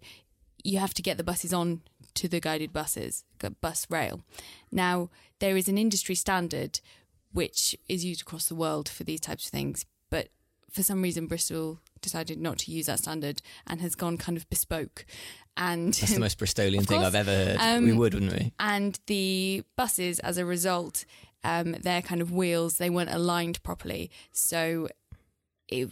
you 0.64 0.78
have 0.78 0.94
to 0.94 1.02
get 1.02 1.16
the 1.16 1.22
buses 1.22 1.52
on 1.52 1.82
to 2.14 2.26
the 2.26 2.40
guided 2.40 2.72
buses, 2.72 3.22
bus 3.60 3.86
rail. 3.88 4.22
Now 4.72 5.10
there 5.38 5.56
is 5.56 5.68
an 5.68 5.78
industry 5.78 6.16
standard 6.16 6.80
which 7.32 7.76
is 7.88 8.04
used 8.04 8.22
across 8.22 8.48
the 8.48 8.56
world 8.56 8.88
for 8.88 9.04
these 9.04 9.20
types 9.20 9.46
of 9.46 9.52
things, 9.52 9.86
but 10.10 10.26
for 10.72 10.82
some 10.82 11.02
reason 11.02 11.28
Bristol 11.28 11.78
decided 12.00 12.40
not 12.40 12.58
to 12.58 12.72
use 12.72 12.86
that 12.86 12.98
standard 12.98 13.40
and 13.64 13.80
has 13.80 13.94
gone 13.94 14.18
kind 14.18 14.36
of 14.36 14.50
bespoke. 14.50 15.06
And 15.56 15.94
That's 15.94 16.14
the 16.14 16.20
most 16.20 16.38
Bristolian 16.38 16.86
thing. 16.86 17.04
I've 17.04 17.14
ever 17.14 17.30
heard. 17.30 17.56
Um, 17.60 17.84
we 17.84 17.92
would, 17.92 18.14
wouldn't 18.14 18.32
we? 18.32 18.52
and 18.58 18.98
the 19.06 19.62
buses, 19.76 20.18
as 20.18 20.36
a 20.36 20.44
result, 20.44 21.04
um, 21.44 21.72
their 21.72 22.02
kind 22.02 22.20
of 22.20 22.32
wheels 22.32 22.78
they 22.78 22.90
weren't 22.90 23.12
aligned 23.12 23.62
properly, 23.62 24.10
so 24.32 24.88
it, 25.68 25.90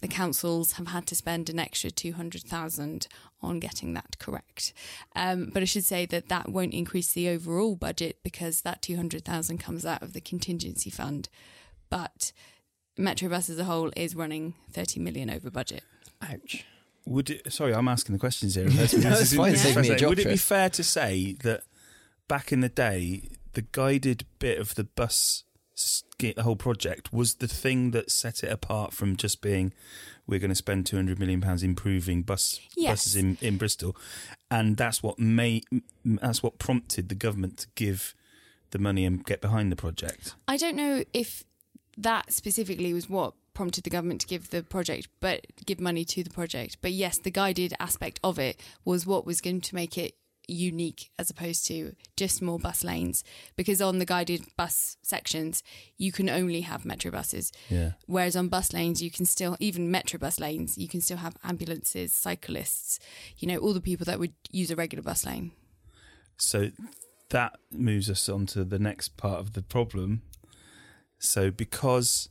the 0.00 0.08
councils 0.08 0.72
have 0.72 0.88
had 0.88 1.06
to 1.08 1.14
spend 1.14 1.50
an 1.50 1.58
extra 1.58 1.90
two 1.90 2.12
hundred 2.12 2.42
thousand 2.42 3.08
on 3.42 3.58
getting 3.58 3.94
that 3.94 4.18
correct. 4.18 4.72
Um, 5.16 5.50
but 5.52 5.62
I 5.62 5.66
should 5.66 5.84
say 5.84 6.06
that 6.06 6.28
that 6.28 6.48
won't 6.50 6.74
increase 6.74 7.12
the 7.12 7.28
overall 7.28 7.74
budget 7.76 8.18
because 8.22 8.60
that 8.62 8.80
two 8.80 8.96
hundred 8.96 9.24
thousand 9.24 9.58
comes 9.58 9.84
out 9.84 10.02
of 10.02 10.12
the 10.12 10.20
contingency 10.20 10.90
fund, 10.90 11.28
but 11.88 12.32
Metrobus 12.98 13.50
as 13.50 13.58
a 13.58 13.64
whole 13.64 13.90
is 13.96 14.14
running 14.14 14.54
thirty 14.70 15.00
million 15.00 15.30
over 15.30 15.50
budget. 15.50 15.82
Ouch. 16.22 16.64
Would 17.06 17.30
it, 17.30 17.52
sorry, 17.52 17.74
I'm 17.74 17.88
asking 17.88 18.14
the 18.14 18.18
questions 18.20 18.54
here. 18.54 18.64
No, 18.68 18.82
it's 18.82 19.34
fine, 19.34 19.56
save 19.56 19.76
me 19.76 19.90
a 19.90 19.96
job, 19.96 20.10
Would 20.10 20.18
it 20.20 20.28
be 20.28 20.36
fair 20.36 20.68
to 20.70 20.82
say 20.84 21.34
that 21.42 21.62
back 22.28 22.52
in 22.52 22.60
the 22.60 22.68
day, 22.68 23.28
the 23.54 23.62
guided 23.62 24.26
bit 24.38 24.58
of 24.58 24.74
the 24.76 24.84
bus, 24.84 25.44
sk- 25.74 26.34
the 26.36 26.42
whole 26.42 26.56
project, 26.56 27.12
was 27.12 27.36
the 27.36 27.48
thing 27.48 27.90
that 27.92 28.10
set 28.10 28.44
it 28.44 28.52
apart 28.52 28.92
from 28.92 29.16
just 29.16 29.40
being, 29.40 29.72
we're 30.26 30.38
going 30.38 30.50
to 30.50 30.54
spend 30.54 30.86
200 30.86 31.18
million 31.18 31.40
pounds 31.40 31.62
improving 31.62 32.22
bus 32.22 32.60
Yes. 32.76 32.90
buses 33.04 33.16
in, 33.16 33.38
in 33.40 33.56
Bristol, 33.56 33.96
and 34.50 34.76
that's 34.76 35.02
what 35.02 35.18
made, 35.18 35.64
that's 36.04 36.42
what 36.42 36.58
prompted 36.58 37.08
the 37.08 37.14
government 37.16 37.56
to 37.58 37.66
give 37.74 38.14
the 38.70 38.78
money 38.78 39.04
and 39.04 39.24
get 39.24 39.40
behind 39.40 39.72
the 39.72 39.76
project. 39.76 40.34
I 40.46 40.56
don't 40.56 40.76
know 40.76 41.02
if 41.12 41.42
that 41.98 42.32
specifically 42.32 42.92
was 42.94 43.08
what 43.10 43.34
prompted 43.54 43.84
the 43.84 43.90
government 43.90 44.20
to 44.22 44.26
give 44.26 44.50
the 44.50 44.62
project, 44.62 45.08
but 45.20 45.46
give 45.66 45.80
money 45.80 46.04
to 46.04 46.22
the 46.22 46.30
project. 46.30 46.78
But 46.80 46.92
yes, 46.92 47.18
the 47.18 47.30
guided 47.30 47.74
aspect 47.78 48.20
of 48.22 48.38
it 48.38 48.60
was 48.84 49.06
what 49.06 49.26
was 49.26 49.40
going 49.40 49.60
to 49.62 49.74
make 49.74 49.98
it 49.98 50.14
unique 50.50 51.10
as 51.18 51.30
opposed 51.30 51.64
to 51.66 51.94
just 52.16 52.42
more 52.42 52.58
bus 52.58 52.82
lanes. 52.82 53.22
Because 53.56 53.80
on 53.80 53.98
the 53.98 54.04
guided 54.04 54.44
bus 54.56 54.96
sections, 55.02 55.62
you 55.96 56.12
can 56.12 56.28
only 56.28 56.62
have 56.62 56.84
metro 56.84 57.10
buses. 57.10 57.52
Yeah. 57.68 57.92
Whereas 58.06 58.36
on 58.36 58.48
bus 58.48 58.72
lanes, 58.72 59.02
you 59.02 59.10
can 59.10 59.26
still, 59.26 59.56
even 59.60 59.90
metro 59.90 60.18
bus 60.18 60.40
lanes, 60.40 60.76
you 60.76 60.88
can 60.88 61.00
still 61.00 61.18
have 61.18 61.36
ambulances, 61.44 62.12
cyclists, 62.12 62.98
you 63.38 63.48
know, 63.48 63.58
all 63.58 63.72
the 63.72 63.80
people 63.80 64.04
that 64.06 64.18
would 64.18 64.34
use 64.50 64.70
a 64.70 64.76
regular 64.76 65.02
bus 65.02 65.24
lane. 65.24 65.52
So 66.36 66.70
that 67.30 67.58
moves 67.70 68.10
us 68.10 68.28
on 68.28 68.46
to 68.46 68.64
the 68.64 68.78
next 68.78 69.16
part 69.16 69.38
of 69.38 69.52
the 69.52 69.62
problem. 69.62 70.22
So 71.18 71.50
because 71.50 72.28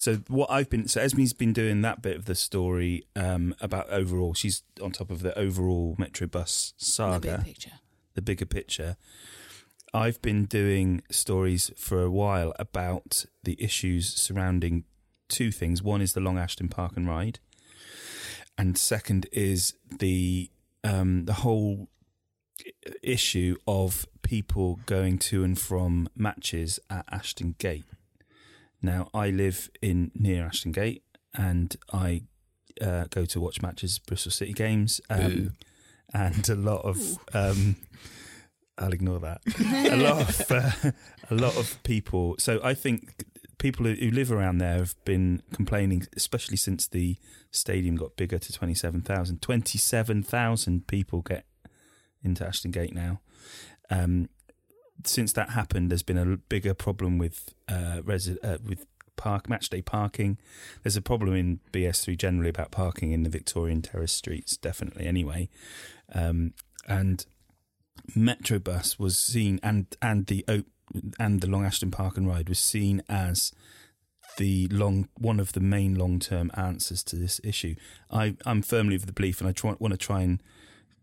so 0.00 0.16
what 0.28 0.50
I've 0.50 0.70
been 0.70 0.88
so 0.88 1.02
Esme's 1.02 1.34
been 1.34 1.52
doing 1.52 1.82
that 1.82 2.00
bit 2.00 2.16
of 2.16 2.24
the 2.24 2.34
story 2.34 3.04
um, 3.14 3.54
about 3.60 3.88
overall. 3.90 4.32
She's 4.32 4.62
on 4.82 4.92
top 4.92 5.10
of 5.10 5.20
the 5.20 5.38
overall 5.38 5.94
Metrobus 5.98 6.72
The 6.78 6.84
saga, 6.84 7.36
big 7.36 7.44
picture. 7.44 7.72
the 8.14 8.22
bigger 8.22 8.46
picture. 8.46 8.96
I've 9.92 10.22
been 10.22 10.46
doing 10.46 11.02
stories 11.10 11.70
for 11.76 12.02
a 12.02 12.10
while 12.10 12.54
about 12.58 13.26
the 13.42 13.62
issues 13.62 14.08
surrounding 14.14 14.84
two 15.28 15.50
things. 15.52 15.82
One 15.82 16.00
is 16.00 16.14
the 16.14 16.20
Long 16.20 16.38
Ashton 16.38 16.68
Park 16.70 16.96
and 16.96 17.06
Ride, 17.06 17.38
and 18.56 18.78
second 18.78 19.26
is 19.32 19.74
the 19.98 20.50
um, 20.82 21.26
the 21.26 21.34
whole 21.34 21.88
issue 23.02 23.56
of 23.66 24.06
people 24.22 24.80
going 24.86 25.18
to 25.18 25.44
and 25.44 25.58
from 25.60 26.08
matches 26.16 26.80
at 26.88 27.04
Ashton 27.10 27.54
Gate. 27.58 27.84
Now, 28.82 29.08
I 29.12 29.30
live 29.30 29.70
in 29.82 30.10
near 30.14 30.44
Ashton 30.44 30.72
Gate, 30.72 31.02
and 31.34 31.76
I 31.92 32.22
uh, 32.80 33.04
go 33.10 33.24
to 33.26 33.40
watch 33.40 33.60
matches, 33.62 33.98
Bristol 33.98 34.32
City 34.32 34.52
games, 34.52 35.00
Boo. 35.08 35.14
um, 35.14 35.52
and 36.14 36.48
a 36.48 36.54
lot 36.54 36.82
of. 36.84 37.18
Um, 37.34 37.76
I'll 38.78 38.92
ignore 38.94 39.20
that. 39.20 39.42
a 39.92 39.96
lot 39.96 40.22
of 40.22 40.50
uh, 40.50 40.90
a 41.30 41.34
lot 41.34 41.56
of 41.56 41.82
people. 41.82 42.36
So 42.38 42.60
I 42.64 42.72
think 42.74 43.24
people 43.58 43.84
who 43.84 43.92
who 43.92 44.10
live 44.10 44.32
around 44.32 44.58
there 44.58 44.78
have 44.78 44.94
been 45.04 45.42
complaining, 45.52 46.06
especially 46.16 46.56
since 46.56 46.86
the 46.88 47.16
stadium 47.50 47.96
got 47.96 48.16
bigger 48.16 48.38
to 48.38 48.52
27,000. 48.52 49.42
27,000 49.42 50.86
people 50.86 51.20
get 51.20 51.44
into 52.22 52.46
Ashton 52.46 52.70
Gate 52.70 52.94
now. 52.94 53.20
Um, 53.90 54.28
since 55.04 55.32
that 55.32 55.50
happened, 55.50 55.90
there's 55.90 56.02
been 56.02 56.18
a 56.18 56.36
bigger 56.36 56.74
problem 56.74 57.18
with 57.18 57.54
uh, 57.68 58.00
uh, 58.06 58.58
with 58.64 58.86
park 59.16 59.48
match 59.48 59.68
day 59.68 59.82
parking. 59.82 60.38
There's 60.82 60.96
a 60.96 61.02
problem 61.02 61.34
in 61.34 61.60
BS3 61.72 62.16
generally 62.16 62.50
about 62.50 62.70
parking 62.70 63.12
in 63.12 63.22
the 63.22 63.30
Victorian 63.30 63.82
Terrace 63.82 64.12
streets, 64.12 64.56
definitely. 64.56 65.06
Anyway, 65.06 65.48
um, 66.14 66.54
and 66.88 67.24
Metrobus 68.16 68.98
was 68.98 69.18
seen, 69.18 69.60
and 69.62 69.86
and 70.00 70.26
the 70.26 70.64
and 71.18 71.40
the 71.40 71.46
Long 71.46 71.64
Ashton 71.64 71.90
Park 71.90 72.16
and 72.16 72.26
Ride 72.26 72.48
was 72.48 72.58
seen 72.58 73.02
as 73.08 73.52
the 74.36 74.68
long 74.68 75.08
one 75.18 75.40
of 75.40 75.52
the 75.52 75.60
main 75.60 75.94
long 75.96 76.18
term 76.18 76.50
answers 76.54 77.02
to 77.04 77.16
this 77.16 77.40
issue. 77.44 77.74
I 78.10 78.36
I'm 78.46 78.62
firmly 78.62 78.96
of 78.96 79.06
the 79.06 79.12
belief, 79.12 79.40
and 79.40 79.48
I 79.48 79.52
try, 79.52 79.74
want 79.78 79.92
to 79.92 79.98
try 79.98 80.22
and 80.22 80.42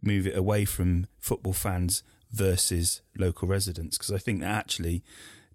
move 0.02 0.28
it 0.28 0.38
away 0.38 0.66
from 0.66 1.08
football 1.20 1.54
fans 1.54 2.04
versus 2.32 3.02
local 3.18 3.48
residents 3.48 3.98
because 3.98 4.14
I 4.14 4.18
think 4.18 4.42
that 4.42 4.50
actually 4.50 5.04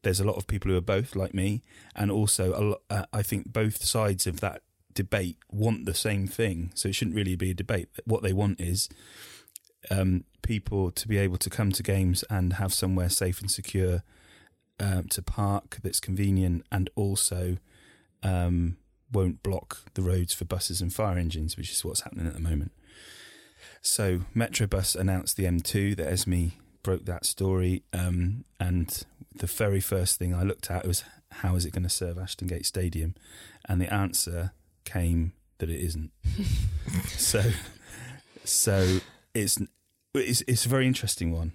there's 0.02 0.20
a 0.20 0.24
lot 0.24 0.36
of 0.36 0.46
people 0.46 0.70
who 0.70 0.76
are 0.76 0.80
both 0.80 1.14
like 1.14 1.32
me, 1.32 1.62
and 1.94 2.10
also 2.10 2.80
uh, 2.90 3.04
I 3.12 3.22
think 3.22 3.52
both 3.52 3.84
sides 3.84 4.26
of 4.26 4.40
that 4.40 4.62
debate 4.94 5.38
want 5.50 5.86
the 5.86 5.94
same 5.94 6.26
thing. 6.26 6.72
So 6.74 6.88
it 6.88 6.94
shouldn't 6.94 7.16
really 7.16 7.36
be 7.36 7.52
a 7.52 7.54
debate. 7.54 7.88
What 8.04 8.22
they 8.22 8.32
want 8.32 8.60
is 8.60 8.88
um, 9.90 10.24
people 10.42 10.90
to 10.90 11.08
be 11.08 11.18
able 11.18 11.38
to 11.38 11.50
come 11.50 11.72
to 11.72 11.82
games 11.82 12.24
and 12.28 12.54
have 12.54 12.74
somewhere 12.74 13.08
safe 13.08 13.40
and 13.40 13.50
secure 13.50 14.02
um, 14.80 15.04
to 15.08 15.22
park 15.22 15.78
that's 15.82 16.00
convenient 16.00 16.66
and 16.72 16.90
also 16.96 17.58
um, 18.22 18.76
won't 19.12 19.42
block 19.42 19.82
the 19.94 20.02
roads 20.02 20.34
for 20.34 20.44
buses 20.44 20.80
and 20.80 20.92
fire 20.92 21.16
engines, 21.16 21.56
which 21.56 21.70
is 21.70 21.84
what's 21.84 22.02
happening 22.02 22.26
at 22.26 22.34
the 22.34 22.40
moment. 22.40 22.72
So 23.80 24.22
Metrobus 24.34 24.96
announced 24.96 25.36
the 25.36 25.44
M2 25.44 25.96
that 25.96 26.06
Esme 26.10 26.48
broke 26.82 27.04
that 27.06 27.24
story, 27.24 27.82
um, 27.92 28.44
and 28.58 29.04
the 29.34 29.46
very 29.46 29.80
first 29.80 30.18
thing 30.18 30.34
I 30.34 30.42
looked 30.42 30.70
at 30.70 30.86
was 30.86 31.04
how 31.30 31.54
is 31.56 31.64
it 31.64 31.72
going 31.72 31.82
to 31.84 31.88
serve 31.88 32.18
Ashton 32.18 32.48
Gate 32.48 32.66
Stadium, 32.66 33.14
and 33.66 33.80
the 33.80 33.92
answer 33.92 34.52
came 34.84 35.32
that 35.58 35.70
it 35.70 35.80
isn't. 35.80 36.10
so, 37.06 37.42
so 38.44 38.98
it's 39.34 39.58
it's 40.14 40.42
it's 40.46 40.66
a 40.66 40.68
very 40.68 40.86
interesting 40.86 41.32
one. 41.32 41.52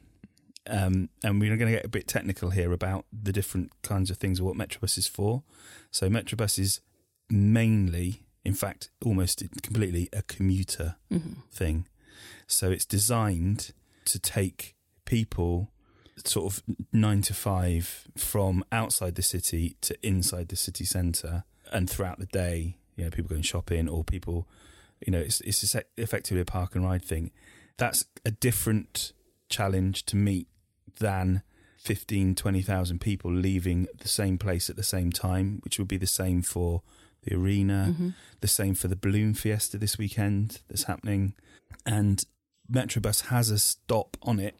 Um, 0.69 1.09
and 1.23 1.39
we're 1.39 1.55
going 1.55 1.71
to 1.71 1.77
get 1.77 1.85
a 1.85 1.89
bit 1.89 2.07
technical 2.07 2.49
here 2.49 2.73
about 2.73 3.05
the 3.11 3.31
different 3.31 3.71
kinds 3.83 4.11
of 4.11 4.17
things 4.17 4.39
of 4.39 4.45
what 4.45 4.55
Metrobus 4.55 4.97
is 4.97 5.07
for. 5.07 5.43
So 5.91 6.09
Metrobus 6.09 6.59
is 6.59 6.81
mainly, 7.29 8.23
in 8.43 8.53
fact, 8.53 8.89
almost 9.05 9.41
completely 9.61 10.09
a 10.11 10.23
commuter 10.23 10.97
thing. 11.51 11.87
So 12.47 12.69
it's 12.69 12.85
designed 12.85 13.71
to 14.05 14.19
take 14.19 14.75
people 15.07 15.71
sort 16.25 16.53
of 16.53 16.63
nine 16.91 17.21
to 17.23 17.33
five 17.33 18.07
from 18.15 18.63
outside 18.71 19.15
the 19.15 19.21
city 19.21 19.75
to 19.81 19.95
inside 20.05 20.49
the 20.49 20.55
city 20.55 20.85
centre 20.85 21.43
and 21.71 21.89
throughout 21.89 22.19
the 22.19 22.25
day, 22.27 22.77
you 22.95 23.03
know, 23.03 23.09
people 23.09 23.29
going 23.29 23.41
shopping 23.41 23.87
or 23.87 24.03
people, 24.03 24.47
you 25.05 25.11
know, 25.11 25.19
it's, 25.19 25.41
it's 25.41 25.75
effectively 25.97 26.41
a 26.41 26.45
park 26.45 26.75
and 26.75 26.83
ride 26.83 27.03
thing. 27.03 27.31
That's 27.77 28.05
a 28.25 28.31
different 28.31 29.13
challenge 29.49 30.05
to 30.07 30.15
meet 30.15 30.47
than 30.99 31.43
15, 31.77 32.35
20,000 32.35 32.99
people 32.99 33.31
leaving 33.31 33.87
the 33.99 34.07
same 34.07 34.37
place 34.37 34.69
at 34.69 34.75
the 34.75 34.83
same 34.83 35.11
time, 35.11 35.59
which 35.63 35.77
would 35.77 35.87
be 35.87 35.97
the 35.97 36.07
same 36.07 36.41
for 36.41 36.81
the 37.23 37.35
arena, 37.35 37.89
mm-hmm. 37.91 38.09
the 38.41 38.47
same 38.47 38.73
for 38.73 38.87
the 38.87 38.95
balloon 38.95 39.33
fiesta 39.33 39.77
this 39.77 39.97
weekend 39.97 40.61
that's 40.67 40.83
happening. 40.83 41.33
And 41.85 42.23
Metrobus 42.71 43.27
has 43.27 43.49
a 43.49 43.59
stop 43.59 44.17
on 44.23 44.39
it 44.39 44.55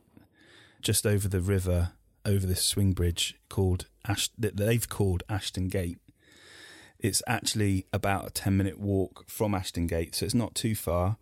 just 0.81 1.05
over 1.05 1.27
the 1.27 1.41
river, 1.41 1.91
over 2.25 2.45
this 2.45 2.63
swing 2.63 2.93
bridge 2.93 3.35
called 3.49 3.87
Ash, 4.07 4.29
that 4.37 4.57
they've 4.57 4.87
called 4.87 5.23
Ashton 5.29 5.67
Gate. 5.67 5.99
It's 6.99 7.21
actually 7.27 7.85
about 7.93 8.27
a 8.27 8.31
10 8.31 8.57
minute 8.57 8.79
walk 8.79 9.29
from 9.29 9.53
Ashton 9.53 9.87
Gate, 9.87 10.15
so 10.15 10.25
it's 10.25 10.33
not 10.33 10.55
too 10.55 10.75
far. 10.75 11.17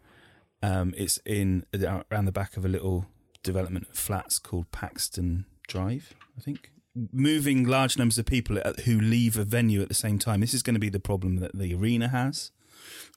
Um, 0.64 0.93
it's 0.97 1.20
in 1.26 1.66
around 1.74 2.26
the 2.26 2.32
back 2.32 2.58
of 2.58 2.66
a 2.66 2.70
little 2.70 3.08
development 3.43 3.88
of 3.89 3.95
flats 3.95 4.39
called 4.39 4.72
Paxton 4.72 5.45
Drive, 5.68 6.14
I 6.38 6.41
think. 6.41 6.72
Moving 7.12 7.66
large 7.66 7.97
numbers 7.97 8.18
of 8.18 8.26
people 8.26 8.58
who 8.86 8.99
leave 8.99 9.38
a 9.38 9.43
venue 9.43 9.82
at 9.82 9.89
the 9.89 9.93
same 9.93 10.18
time. 10.18 10.39
This 10.39 10.53
is 10.53 10.64
going 10.64 10.76
to 10.76 10.80
be 10.80 10.89
the 10.89 10.99
problem 10.99 11.38
that 11.38 11.58
the 11.58 11.76
arena 11.76 12.08
has 12.08 12.51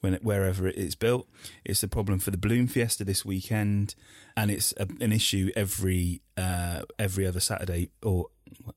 when 0.01 0.15
it, 0.15 0.25
wherever 0.25 0.67
it 0.67 0.77
is 0.77 0.95
built. 0.95 1.29
It's 1.65 1.83
a 1.83 1.89
problem 1.89 2.19
for 2.19 2.31
the 2.31 2.39
Balloon 2.39 2.69
Fiesta 2.69 3.05
this 3.05 3.25
weekend, 3.25 3.95
and 4.37 4.51
it's 4.51 4.73
a, 4.77 4.87
an 5.01 5.13
issue 5.13 5.51
every 5.57 6.23
uh, 6.37 6.83
every 6.99 7.27
other 7.27 7.41
Saturday 7.41 7.91
or 8.03 8.27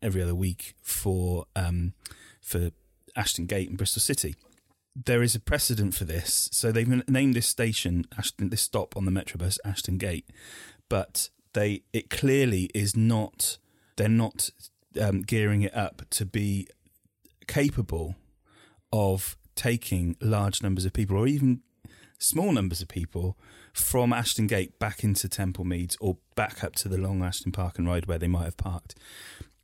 every 0.01 0.21
other 0.21 0.35
week 0.35 0.75
for 0.81 1.45
um, 1.55 1.93
for 2.41 2.71
Ashton 3.15 3.45
Gate 3.45 3.69
and 3.69 3.77
Bristol 3.77 4.01
City. 4.01 4.35
There 4.93 5.23
is 5.23 5.35
a 5.35 5.39
precedent 5.39 5.93
for 5.93 6.03
this, 6.03 6.49
so 6.51 6.71
they've 6.71 7.07
named 7.07 7.33
this 7.33 7.47
station 7.47 8.05
Ashton, 8.17 8.49
this 8.49 8.61
stop 8.61 8.97
on 8.97 9.05
the 9.05 9.11
Metrobus 9.11 9.57
Ashton 9.63 9.97
Gate, 9.97 10.29
but 10.89 11.29
they 11.53 11.83
it 11.93 12.09
clearly 12.09 12.69
is 12.73 12.95
not. 12.95 13.57
They're 13.97 14.09
not 14.09 14.49
um, 14.99 15.21
gearing 15.21 15.61
it 15.61 15.75
up 15.75 16.03
to 16.11 16.25
be 16.25 16.67
capable 17.47 18.15
of 18.91 19.37
taking 19.55 20.15
large 20.21 20.61
numbers 20.61 20.85
of 20.85 20.93
people 20.93 21.17
or 21.17 21.27
even 21.27 21.61
small 22.17 22.51
numbers 22.51 22.81
of 22.81 22.87
people 22.87 23.37
from 23.73 24.13
Ashton 24.13 24.47
Gate 24.47 24.77
back 24.79 25.03
into 25.03 25.27
Temple 25.27 25.65
Meads 25.65 25.97
or 25.99 26.17
back 26.35 26.63
up 26.63 26.75
to 26.77 26.87
the 26.89 26.97
Long 26.97 27.23
Ashton 27.23 27.51
Park 27.51 27.77
and 27.77 27.87
Ride 27.87 28.05
where 28.05 28.19
they 28.19 28.27
might 28.27 28.45
have 28.45 28.57
parked. 28.57 28.95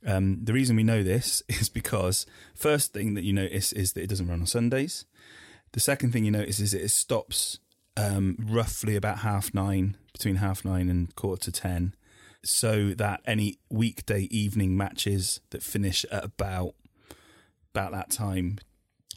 Um, 0.06 0.44
the 0.44 0.52
reason 0.52 0.76
we 0.76 0.82
know 0.82 1.02
this 1.02 1.42
is 1.48 1.68
because 1.68 2.26
first 2.54 2.92
thing 2.92 3.14
that 3.14 3.24
you 3.24 3.32
notice 3.32 3.72
is 3.72 3.92
that 3.92 4.02
it 4.02 4.08
doesn't 4.08 4.28
run 4.28 4.40
on 4.40 4.46
Sundays. 4.46 5.04
The 5.72 5.80
second 5.80 6.12
thing 6.12 6.24
you 6.24 6.30
notice 6.30 6.60
is 6.60 6.72
it 6.72 6.90
stops 6.90 7.58
um, 7.96 8.36
roughly 8.38 8.96
about 8.96 9.18
half 9.18 9.52
nine, 9.52 9.96
between 10.12 10.36
half 10.36 10.64
nine 10.64 10.88
and 10.88 11.14
quarter 11.14 11.50
to 11.50 11.52
ten, 11.52 11.94
so 12.42 12.90
that 12.94 13.20
any 13.26 13.58
weekday 13.68 14.22
evening 14.30 14.76
matches 14.76 15.40
that 15.50 15.62
finish 15.62 16.04
at 16.10 16.24
about 16.24 16.74
about 17.74 17.92
that 17.92 18.10
time, 18.10 18.58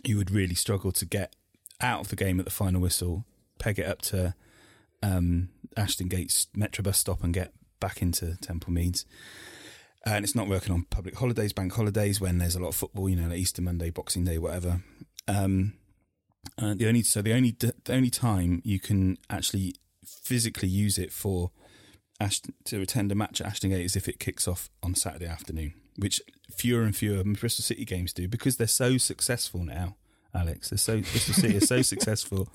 you 0.03 0.17
would 0.17 0.31
really 0.31 0.55
struggle 0.55 0.91
to 0.93 1.05
get 1.05 1.35
out 1.79 2.01
of 2.01 2.07
the 2.09 2.15
game 2.15 2.39
at 2.39 2.45
the 2.45 2.51
final 2.51 2.81
whistle, 2.81 3.25
peg 3.59 3.79
it 3.79 3.87
up 3.87 4.01
to 4.01 4.35
um, 5.03 5.49
Ashton 5.75 6.07
Gates 6.07 6.47
Metrobus 6.55 6.95
stop, 6.95 7.23
and 7.23 7.33
get 7.33 7.53
back 7.79 8.01
into 8.01 8.37
Temple 8.37 8.73
Meads. 8.73 9.05
And 10.05 10.23
it's 10.23 10.35
not 10.35 10.47
working 10.47 10.73
on 10.73 10.85
public 10.89 11.15
holidays, 11.15 11.53
bank 11.53 11.73
holidays, 11.73 12.19
when 12.19 12.39
there's 12.39 12.55
a 12.55 12.59
lot 12.59 12.69
of 12.69 12.75
football, 12.75 13.07
you 13.07 13.15
know, 13.15 13.27
like 13.27 13.37
Easter 13.37 13.61
Monday, 13.61 13.91
Boxing 13.91 14.25
Day, 14.25 14.37
whatever. 14.37 14.81
Um, 15.27 15.73
the 16.57 16.87
only 16.87 17.03
so 17.03 17.21
the 17.21 17.33
only 17.33 17.55
the 17.59 17.73
only 17.89 18.09
time 18.09 18.61
you 18.65 18.79
can 18.79 19.17
actually 19.29 19.75
physically 20.05 20.67
use 20.67 20.97
it 20.97 21.11
for 21.11 21.51
Ashton, 22.19 22.53
to 22.65 22.81
attend 22.81 23.11
a 23.11 23.15
match 23.15 23.41
at 23.41 23.47
Ashton 23.47 23.69
Gate 23.69 23.85
is 23.85 23.95
if 23.95 24.07
it 24.07 24.19
kicks 24.19 24.47
off 24.47 24.69
on 24.83 24.95
Saturday 24.95 25.27
afternoon, 25.27 25.73
which 25.97 26.21
fewer 26.55 26.83
and 26.83 26.95
fewer 26.95 27.23
Bristol 27.23 27.63
City 27.63 27.85
games 27.85 28.13
do 28.13 28.27
because 28.27 28.57
they're 28.57 28.67
so 28.67 28.97
successful 28.97 29.63
now. 29.63 29.95
Alex, 30.33 30.69
they're 30.69 30.77
so 30.77 31.01
Bristol 31.01 31.33
City 31.33 31.55
is 31.57 31.67
so 31.67 31.81
successul. 31.81 32.47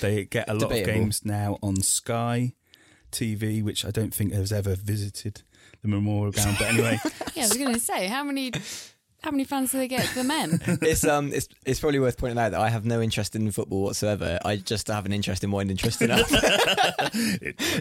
They 0.00 0.24
get 0.24 0.48
a 0.48 0.54
lot 0.54 0.68
Debatable. 0.68 0.90
of 0.90 0.94
games 0.96 1.24
now 1.24 1.58
on 1.62 1.76
Sky 1.82 2.54
TV, 3.10 3.62
which 3.62 3.84
I 3.84 3.90
don't 3.90 4.14
think 4.14 4.32
has 4.32 4.52
ever 4.52 4.74
visited 4.76 5.42
the 5.82 5.88
Memorial 5.88 6.30
Ground. 6.32 6.56
But 6.58 6.68
anyway, 6.68 6.98
Yeah, 7.34 7.44
I 7.44 7.48
was 7.48 7.56
going 7.56 7.74
to 7.74 7.80
say 7.80 8.06
how 8.06 8.22
many 8.22 8.52
how 9.22 9.30
many 9.32 9.44
fans 9.44 9.72
do 9.72 9.78
they 9.78 9.88
get 9.88 10.06
for 10.06 10.20
the 10.20 10.24
men? 10.24 10.60
it's 10.82 11.04
um 11.04 11.32
it's 11.32 11.48
it's 11.66 11.80
probably 11.80 11.98
worth 11.98 12.16
pointing 12.18 12.38
out 12.38 12.52
that 12.52 12.60
I 12.60 12.68
have 12.68 12.84
no 12.84 13.00
interest 13.00 13.34
in 13.34 13.50
football 13.50 13.82
whatsoever. 13.82 14.38
I 14.44 14.56
just 14.56 14.86
have 14.88 15.06
an 15.06 15.12
interest 15.12 15.42
in 15.42 15.50
winding 15.50 15.76
Tristan 15.76 16.10
up. 16.12 16.26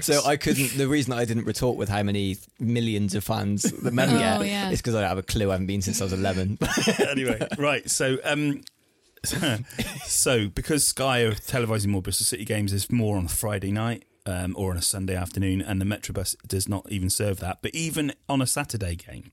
so 0.02 0.22
I 0.26 0.38
couldn't. 0.38 0.78
The 0.78 0.88
reason 0.88 1.14
I 1.14 1.26
didn't 1.26 1.46
retort 1.46 1.78
with 1.78 1.90
how 1.90 2.02
many 2.04 2.38
millions 2.60 3.14
of 3.16 3.24
fans 3.24 3.64
the 3.64 3.92
men 3.92 4.10
Oh, 4.10 4.18
get 4.40 4.48
yeah. 4.48 4.70
is 4.72 4.80
because 4.80 4.96
I 4.96 5.02
don't 5.02 5.10
have 5.10 5.18
a 5.18 5.24
clue. 5.24 5.50
I 5.50 5.54
haven't 5.54 5.68
been 5.68 5.82
since 5.82 6.02
I 6.02 6.06
was 6.06 6.14
eleven. 6.14 6.58
anyway, 7.10 7.48
right. 7.58 7.90
So, 7.90 8.18
um, 8.24 8.62
so 10.06 10.48
because 10.48 10.88
Sky 10.88 11.20
are 11.22 11.34
televising 11.34 11.88
more 11.88 12.02
Bristol 12.02 12.26
City 12.26 12.46
games, 12.46 12.72
there's 12.72 12.92
more 12.92 13.18
on 13.18 13.26
a 13.26 13.30
Friday 13.30 13.72
night 13.72 14.06
um, 14.26 14.56
or 14.58 14.72
on 14.72 14.78
a 14.78 14.82
Sunday 14.82 15.16
afternoon, 15.16 15.62
and 15.62 15.80
the 15.82 15.86
Metrobus 15.86 16.36
does 16.48 16.68
not 16.68 16.90
even 16.92 17.10
serve 17.10 17.40
that. 17.40 17.60
But 17.62 17.74
even 17.76 18.14
on 18.28 18.42
a 18.42 18.48
Saturday 18.48 18.96
game, 18.96 19.32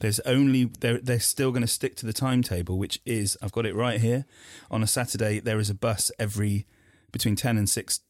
there's 0.00 0.20
only 0.20 0.64
they're 0.64 0.98
they're 0.98 1.20
still 1.20 1.50
going 1.50 1.62
to 1.62 1.68
stick 1.68 1.96
to 1.96 2.06
the 2.06 2.12
timetable, 2.12 2.78
which 2.78 3.00
is 3.04 3.36
I've 3.42 3.52
got 3.52 3.66
it 3.66 3.74
right 3.74 4.00
here. 4.00 4.26
On 4.70 4.82
a 4.82 4.86
Saturday, 4.86 5.40
there 5.40 5.58
is 5.58 5.70
a 5.70 5.74
bus 5.74 6.10
every 6.18 6.66
between 7.12 7.36
ten 7.36 7.58
and 7.58 7.68
six 7.68 8.00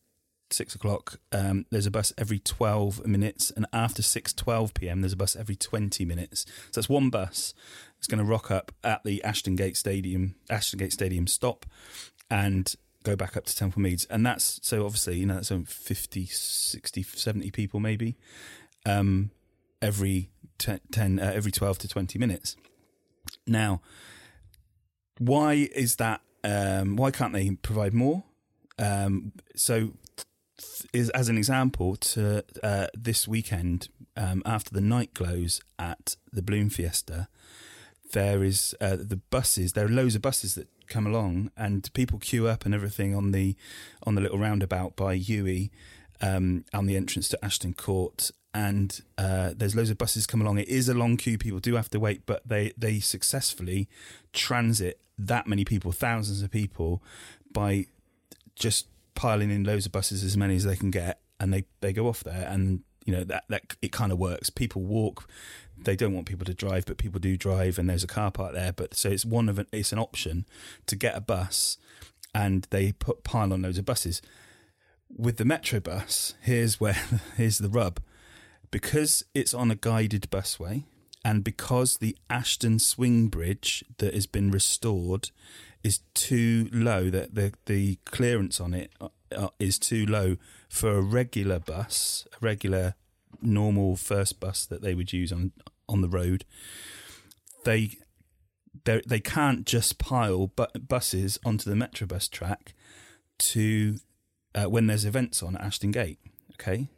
six 0.50 0.74
o'clock. 0.74 1.18
Um, 1.32 1.66
there's 1.70 1.86
a 1.86 1.90
bus 1.90 2.12
every 2.18 2.38
twelve 2.38 3.06
minutes, 3.06 3.50
and 3.50 3.66
after 3.72 4.02
six 4.02 4.32
twelve 4.32 4.74
p.m. 4.74 5.00
there's 5.00 5.14
a 5.14 5.16
bus 5.16 5.34
every 5.34 5.56
twenty 5.56 6.04
minutes. 6.04 6.44
So 6.70 6.80
that's 6.80 6.88
one 6.88 7.10
bus. 7.10 7.54
It's 7.96 8.06
going 8.06 8.18
to 8.18 8.24
rock 8.24 8.50
up 8.50 8.72
at 8.84 9.02
the 9.04 9.22
Ashton 9.24 9.56
Gate 9.56 9.76
Stadium, 9.76 10.36
Ashton 10.48 10.78
Gate 10.78 10.92
Stadium 10.92 11.26
stop, 11.26 11.66
and 12.30 12.74
go 13.02 13.16
back 13.16 13.36
up 13.36 13.46
to 13.46 13.56
Temple 13.56 13.80
Meads. 13.80 14.04
And 14.06 14.26
that's 14.26 14.60
so 14.62 14.84
obviously 14.84 15.18
you 15.18 15.26
know 15.26 15.34
that's 15.34 15.50
only 15.50 15.64
50, 15.64 16.26
60, 16.26 17.02
70 17.02 17.50
people 17.50 17.80
maybe. 17.80 18.16
Um, 18.84 19.30
every 19.80 20.30
te- 20.58 20.80
10 20.90 21.18
uh, 21.18 21.32
every 21.34 21.52
12 21.52 21.78
to 21.78 21.88
20 21.88 22.18
minutes. 22.18 22.56
Now 23.46 23.80
why 25.18 25.68
is 25.74 25.96
that 25.96 26.20
um, 26.44 26.96
why 26.96 27.10
can't 27.10 27.32
they 27.32 27.50
provide 27.50 27.92
more? 27.92 28.24
Um, 28.78 29.32
so 29.56 29.90
is 30.92 31.10
as 31.10 31.28
an 31.28 31.36
example 31.36 31.96
to 31.96 32.44
uh, 32.62 32.86
this 32.94 33.28
weekend 33.28 33.88
um, 34.16 34.42
after 34.46 34.70
the 34.72 34.80
night 34.80 35.14
glows 35.14 35.60
at 35.78 36.16
the 36.32 36.42
Balloon 36.42 36.70
Fiesta 36.70 37.28
there 38.12 38.42
is 38.42 38.74
uh, 38.80 38.96
the 38.98 39.20
buses 39.30 39.72
there 39.72 39.84
are 39.84 39.90
loads 39.90 40.14
of 40.14 40.22
buses 40.22 40.54
that 40.54 40.68
come 40.86 41.06
along 41.06 41.50
and 41.56 41.92
people 41.92 42.18
queue 42.18 42.48
up 42.48 42.64
and 42.64 42.74
everything 42.74 43.14
on 43.14 43.32
the 43.32 43.54
on 44.04 44.14
the 44.14 44.20
little 44.20 44.38
roundabout 44.38 44.96
by 44.96 45.16
Ewie 45.16 45.70
um, 46.20 46.64
on 46.72 46.86
the 46.86 46.96
entrance 46.96 47.28
to 47.28 47.44
Ashton 47.44 47.74
Court 47.74 48.30
and 48.54 49.00
uh, 49.16 49.52
there's 49.56 49.76
loads 49.76 49.90
of 49.90 49.98
buses 49.98 50.26
come 50.26 50.40
along. 50.40 50.58
It 50.58 50.68
is 50.68 50.88
a 50.88 50.94
long 50.94 51.16
queue. 51.16 51.38
People 51.38 51.60
do 51.60 51.76
have 51.76 51.90
to 51.90 52.00
wait 52.00 52.22
but 52.26 52.42
they 52.46 52.72
they 52.76 53.00
successfully 53.00 53.88
transit 54.32 55.00
that 55.18 55.46
many 55.46 55.64
people 55.64 55.92
thousands 55.92 56.42
of 56.42 56.50
people 56.50 57.02
by 57.52 57.86
just 58.54 58.86
piling 59.14 59.50
in 59.50 59.64
loads 59.64 59.86
of 59.86 59.92
buses 59.92 60.22
as 60.22 60.36
many 60.36 60.56
as 60.56 60.64
they 60.64 60.76
can 60.76 60.90
get 60.90 61.20
and 61.40 61.52
they 61.52 61.64
they 61.80 61.92
go 61.92 62.08
off 62.08 62.24
there. 62.24 62.46
And 62.48 62.82
you 63.04 63.12
know 63.14 63.24
that 63.24 63.44
that 63.48 63.76
it 63.82 63.92
kind 63.92 64.12
of 64.12 64.18
works. 64.18 64.50
People 64.50 64.82
walk. 64.82 65.28
They 65.76 65.94
don't 65.94 66.14
want 66.14 66.26
people 66.26 66.46
to 66.46 66.54
drive 66.54 66.86
but 66.86 66.98
people 66.98 67.20
do 67.20 67.36
drive 67.36 67.78
and 67.78 67.88
there's 67.88 68.04
a 68.04 68.08
car 68.08 68.30
park 68.30 68.54
there. 68.54 68.72
But 68.72 68.94
so 68.94 69.10
it's 69.10 69.24
one 69.24 69.48
of 69.48 69.58
an, 69.58 69.66
it's 69.72 69.92
an 69.92 69.98
option 69.98 70.46
to 70.86 70.96
get 70.96 71.16
a 71.16 71.20
bus 71.20 71.78
and 72.34 72.66
they 72.70 72.92
put 72.92 73.24
pile 73.24 73.52
on 73.52 73.62
loads 73.62 73.78
of 73.78 73.84
buses. 73.84 74.22
With 75.14 75.36
the 75.36 75.44
metro 75.44 75.80
bus 75.80 76.34
here's 76.40 76.80
where 76.80 76.96
here's 77.36 77.58
the 77.58 77.68
rub 77.68 78.00
because 78.70 79.24
it's 79.34 79.54
on 79.54 79.70
a 79.70 79.76
guided 79.76 80.28
busway 80.30 80.84
and 81.24 81.44
because 81.44 81.98
the 81.98 82.16
Ashton 82.30 82.78
swing 82.78 83.28
bridge 83.28 83.84
that 83.98 84.14
has 84.14 84.26
been 84.26 84.50
restored 84.50 85.30
is 85.82 86.00
too 86.14 86.68
low 86.72 87.10
that 87.10 87.34
the 87.34 87.52
the 87.66 87.98
clearance 88.04 88.60
on 88.60 88.74
it 88.74 88.92
uh, 89.34 89.48
is 89.58 89.78
too 89.78 90.06
low 90.06 90.36
for 90.68 90.96
a 90.96 91.02
regular 91.02 91.58
bus, 91.58 92.26
a 92.32 92.36
regular 92.40 92.94
normal 93.40 93.96
first 93.96 94.40
bus 94.40 94.66
that 94.66 94.82
they 94.82 94.94
would 94.94 95.12
use 95.12 95.32
on 95.32 95.52
on 95.88 96.00
the 96.00 96.08
road. 96.08 96.44
They 97.64 97.98
they 98.84 99.02
they 99.06 99.20
can't 99.20 99.66
just 99.66 99.98
pile 99.98 100.48
bu- 100.48 100.78
buses 100.78 101.38
onto 101.44 101.68
the 101.68 101.76
Metrobus 101.76 102.30
track 102.30 102.74
to 103.38 103.98
uh, 104.54 104.64
when 104.64 104.86
there's 104.86 105.04
events 105.04 105.42
on 105.42 105.56
at 105.56 105.62
Ashton 105.62 105.90
Gate. 105.90 106.18
Okay, 106.54 106.88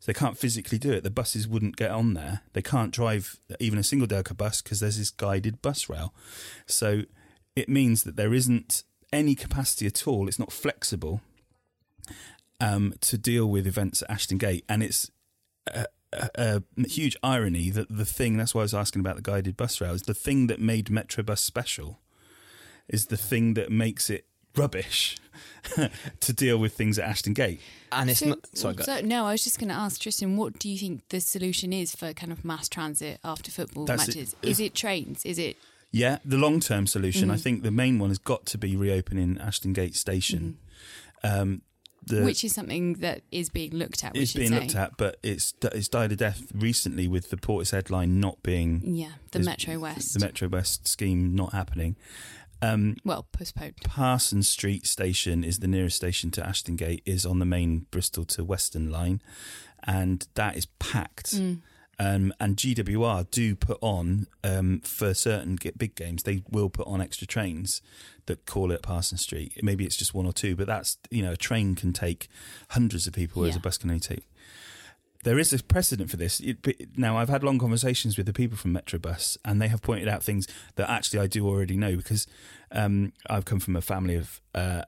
so 0.00 0.10
they 0.10 0.18
can't 0.18 0.38
physically 0.38 0.78
do 0.78 0.90
it. 0.92 1.04
The 1.04 1.10
buses 1.10 1.46
wouldn't 1.46 1.76
get 1.76 1.90
on 1.90 2.14
there. 2.14 2.40
They 2.54 2.62
can't 2.62 2.90
drive 2.90 3.36
even 3.60 3.78
a 3.78 3.82
single 3.82 4.08
Delco 4.08 4.34
bus 4.34 4.62
because 4.62 4.80
there's 4.80 4.96
this 4.96 5.10
guided 5.10 5.60
bus 5.60 5.90
rail. 5.90 6.14
So 6.66 7.02
it 7.54 7.68
means 7.68 8.04
that 8.04 8.16
there 8.16 8.32
isn't 8.32 8.82
any 9.12 9.34
capacity 9.34 9.86
at 9.86 10.06
all. 10.06 10.26
It's 10.26 10.38
not 10.38 10.52
flexible 10.52 11.20
um, 12.60 12.94
to 13.02 13.18
deal 13.18 13.46
with 13.46 13.66
events 13.66 14.02
at 14.02 14.10
Ashton 14.10 14.38
Gate, 14.38 14.64
and 14.70 14.82
it's 14.82 15.10
a, 15.66 15.84
a, 16.12 16.62
a 16.78 16.88
huge 16.88 17.16
irony 17.22 17.68
that 17.70 17.94
the 17.94 18.06
thing. 18.06 18.38
That's 18.38 18.54
why 18.54 18.62
I 18.62 18.64
was 18.64 18.74
asking 18.74 19.00
about 19.00 19.16
the 19.16 19.22
guided 19.22 19.56
bus 19.56 19.82
rail. 19.82 19.92
Is 19.92 20.02
the 20.02 20.14
thing 20.14 20.46
that 20.46 20.60
made 20.60 20.86
Metrobus 20.86 21.38
special 21.38 22.00
is 22.88 23.06
the 23.06 23.16
thing 23.16 23.54
that 23.54 23.70
makes 23.70 24.08
it 24.10 24.26
rubbish 24.56 25.16
to 26.20 26.32
deal 26.32 26.58
with 26.58 26.74
things 26.74 26.98
at 26.98 27.04
Ashton 27.08 27.34
Gate. 27.34 27.60
And 27.92 28.10
it's 28.10 28.20
So- 28.20 28.26
not. 28.30 28.46
Sorry, 28.56 28.76
so, 28.82 29.00
no, 29.00 29.26
I 29.26 29.32
was 29.32 29.44
just 29.44 29.58
going 29.58 29.68
to 29.68 29.74
ask 29.74 30.00
Tristan, 30.00 30.36
what 30.36 30.58
do 30.58 30.68
you 30.68 30.78
think 30.78 31.08
the 31.08 31.20
solution 31.20 31.72
is 31.72 31.94
for 31.94 32.12
kind 32.12 32.32
of 32.32 32.44
mass 32.44 32.68
transit 32.68 33.18
after 33.24 33.50
football 33.50 33.84
That's 33.84 34.08
matches? 34.08 34.36
Is 34.42 34.60
it 34.60 34.74
trains? 34.74 35.24
Is 35.24 35.38
it 35.38 35.56
Yeah, 35.92 36.18
the 36.24 36.36
long 36.38 36.60
term 36.60 36.86
solution. 36.86 37.30
I 37.30 37.36
Mhm. 37.36 37.40
think 37.42 37.62
the 37.62 37.70
main 37.72 37.98
one 37.98 38.10
has 38.10 38.18
got 38.18 38.46
to 38.46 38.58
be 38.58 38.76
reopening 38.76 39.38
Ashton 39.40 39.72
Gate 39.72 39.96
Station. 39.96 40.58
Um, 41.24 41.62
the, 42.06 42.22
which 42.24 42.44
is 42.44 42.54
something 42.54 42.94
that 42.94 43.22
is 43.30 43.50
being 43.50 43.72
looked 43.72 44.04
at? 44.04 44.14
We 44.14 44.20
it's 44.20 44.32
being 44.32 44.48
say. 44.50 44.60
looked 44.60 44.74
at, 44.74 44.96
but 44.96 45.18
it's 45.22 45.52
it's 45.62 45.88
died 45.88 46.12
a 46.12 46.16
death 46.16 46.44
recently 46.54 47.06
with 47.08 47.28
the 47.30 47.36
Portishead 47.36 47.90
line 47.90 48.18
not 48.20 48.42
being 48.42 48.80
Yeah, 48.96 49.12
the 49.32 49.40
is- 49.40 49.46
Metro 49.46 49.78
West. 49.78 50.14
the 50.14 50.20
Metro 50.20 50.48
West 50.48 50.88
scheme 50.88 51.34
not 51.34 51.52
happening. 51.52 51.96
Um, 52.62 52.96
well, 53.04 53.26
postponed. 53.32 53.76
Parsons 53.84 54.48
Street 54.48 54.86
station 54.86 55.44
is 55.44 55.60
the 55.60 55.68
nearest 55.68 55.96
station 55.96 56.30
to 56.32 56.46
Ashton 56.46 56.76
Gate. 56.76 57.02
is 57.06 57.24
on 57.24 57.38
the 57.38 57.46
main 57.46 57.86
Bristol 57.90 58.24
to 58.26 58.44
Weston 58.44 58.90
line, 58.90 59.22
and 59.84 60.26
that 60.34 60.56
is 60.56 60.66
packed. 60.78 61.34
Mm. 61.34 61.60
Um, 61.98 62.32
and 62.40 62.56
GWR 62.56 63.30
do 63.30 63.54
put 63.54 63.76
on 63.82 64.26
um, 64.42 64.80
for 64.82 65.12
certain 65.12 65.58
big 65.76 65.94
games. 65.94 66.22
They 66.22 66.42
will 66.50 66.70
put 66.70 66.86
on 66.86 67.02
extra 67.02 67.26
trains 67.26 67.82
that 68.24 68.46
call 68.46 68.70
it 68.72 68.80
Parsons 68.82 69.20
Street. 69.20 69.58
Maybe 69.62 69.84
it's 69.84 69.96
just 69.96 70.14
one 70.14 70.24
or 70.24 70.32
two, 70.32 70.56
but 70.56 70.66
that's 70.66 70.96
you 71.10 71.22
know 71.22 71.32
a 71.32 71.36
train 71.36 71.74
can 71.74 71.92
take 71.92 72.28
hundreds 72.70 73.06
of 73.06 73.12
people, 73.12 73.40
whereas 73.40 73.54
Yeah. 73.56 73.58
a 73.60 73.62
bus 73.62 73.76
can 73.76 73.90
only 73.90 74.00
take. 74.00 74.24
There 75.22 75.38
is 75.38 75.52
a 75.52 75.62
precedent 75.62 76.10
for 76.10 76.16
this. 76.16 76.40
It, 76.40 76.96
now, 76.96 77.18
I've 77.18 77.28
had 77.28 77.44
long 77.44 77.58
conversations 77.58 78.16
with 78.16 78.26
the 78.26 78.32
people 78.32 78.56
from 78.56 78.74
Metrobus, 78.74 79.36
and 79.44 79.60
they 79.60 79.68
have 79.68 79.82
pointed 79.82 80.08
out 80.08 80.22
things 80.22 80.48
that 80.76 80.88
actually 80.88 81.20
I 81.20 81.26
do 81.26 81.46
already 81.46 81.76
know 81.76 81.96
because 81.96 82.26
um, 82.72 83.12
I've 83.28 83.44
come 83.44 83.60
from 83.60 83.76
a 83.76 83.82
family 83.82 84.14
of 84.14 84.40
uh, 84.54 84.82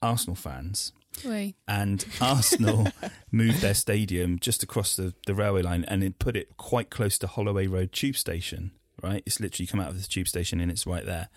Arsenal 0.00 0.36
fans, 0.36 0.92
Oi. 1.26 1.54
and 1.66 2.04
Arsenal 2.20 2.88
moved 3.32 3.60
their 3.60 3.74
stadium 3.74 4.38
just 4.38 4.62
across 4.62 4.96
the, 4.96 5.14
the 5.26 5.34
railway 5.34 5.62
line 5.62 5.84
and 5.88 6.04
it 6.04 6.18
put 6.18 6.36
it 6.36 6.56
quite 6.56 6.90
close 6.90 7.18
to 7.18 7.26
Holloway 7.26 7.66
Road 7.66 7.92
tube 7.92 8.16
station. 8.16 8.72
Right, 9.02 9.22
it's 9.26 9.40
literally 9.40 9.66
come 9.66 9.80
out 9.80 9.90
of 9.90 10.00
the 10.00 10.06
tube 10.06 10.28
station 10.28 10.60
and 10.60 10.70
it's 10.70 10.86
right 10.86 11.04
there. 11.04 11.28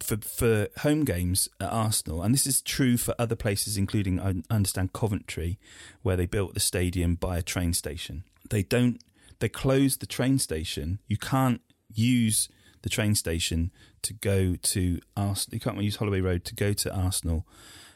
For 0.00 0.18
for 0.18 0.68
home 0.78 1.04
games 1.04 1.48
at 1.58 1.72
Arsenal, 1.72 2.22
and 2.22 2.34
this 2.34 2.46
is 2.46 2.60
true 2.60 2.96
for 2.98 3.14
other 3.18 3.36
places, 3.36 3.78
including 3.78 4.20
I 4.20 4.34
understand 4.50 4.92
Coventry, 4.92 5.58
where 6.02 6.16
they 6.16 6.26
built 6.26 6.52
the 6.54 6.60
stadium 6.60 7.14
by 7.14 7.38
a 7.38 7.42
train 7.42 7.72
station. 7.72 8.24
They 8.50 8.62
don't. 8.62 9.02
They 9.38 9.48
close 9.48 9.96
the 9.96 10.06
train 10.06 10.38
station. 10.38 10.98
You 11.06 11.16
can't 11.16 11.62
use 11.92 12.48
the 12.82 12.90
train 12.90 13.14
station 13.14 13.70
to 14.02 14.12
go 14.12 14.56
to 14.56 15.00
Arsenal. 15.16 15.54
You 15.54 15.60
can't 15.60 15.82
use 15.82 15.96
Holloway 15.96 16.20
Road 16.20 16.44
to 16.46 16.54
go 16.54 16.72
to 16.74 16.94
Arsenal 16.94 17.46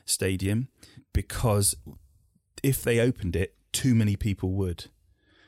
Stadium 0.07 0.69
because 1.13 1.75
if 2.63 2.83
they 2.83 3.01
opened 3.01 3.37
it, 3.37 3.55
too 3.73 3.95
many 3.95 4.17
people 4.17 4.53
would. 4.53 4.87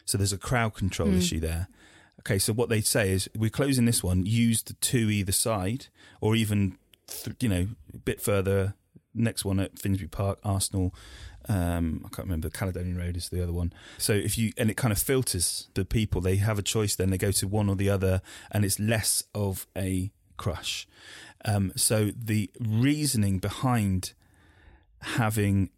So 0.04 0.18
there's 0.18 0.32
a 0.32 0.38
crowd 0.38 0.74
control 0.74 1.08
Mm. 1.08 1.18
issue 1.18 1.40
there. 1.40 1.68
Okay, 2.20 2.38
so 2.38 2.52
what 2.52 2.68
they 2.68 2.80
say 2.80 3.10
is 3.12 3.28
we're 3.36 3.50
closing 3.50 3.84
this 3.84 4.02
one. 4.02 4.26
Use 4.26 4.62
the 4.62 4.74
two 4.74 5.10
either 5.10 5.32
side, 5.32 5.86
or 6.20 6.34
even 6.34 6.76
th- 7.06 7.36
you 7.40 7.48
know 7.48 7.68
a 7.94 7.98
bit 7.98 8.20
further. 8.20 8.74
Next 9.14 9.44
one 9.44 9.58
at 9.58 9.78
Finsbury 9.78 10.08
Park, 10.08 10.38
Arsenal. 10.44 10.94
Um, 11.48 12.02
I 12.04 12.08
can't 12.08 12.26
remember. 12.26 12.50
Caledonian 12.50 12.98
Road 12.98 13.16
is 13.16 13.30
the 13.30 13.42
other 13.42 13.52
one. 13.52 13.72
So 13.96 14.12
if 14.12 14.36
you 14.36 14.52
and 14.56 14.70
it 14.70 14.76
kind 14.76 14.92
of 14.92 14.98
filters 14.98 15.68
the 15.74 15.84
people. 15.84 16.20
They 16.20 16.36
have 16.36 16.58
a 16.58 16.62
choice. 16.62 16.94
Then 16.94 17.10
they 17.10 17.18
go 17.18 17.32
to 17.32 17.48
one 17.48 17.68
or 17.68 17.76
the 17.76 17.90
other, 17.90 18.20
and 18.50 18.64
it's 18.64 18.78
less 18.78 19.24
of 19.34 19.66
a 19.76 20.12
crush. 20.36 20.86
Um, 21.44 21.72
so 21.76 22.10
the 22.16 22.50
reasoning 22.60 23.38
behind 23.38 24.12
having 25.00 25.70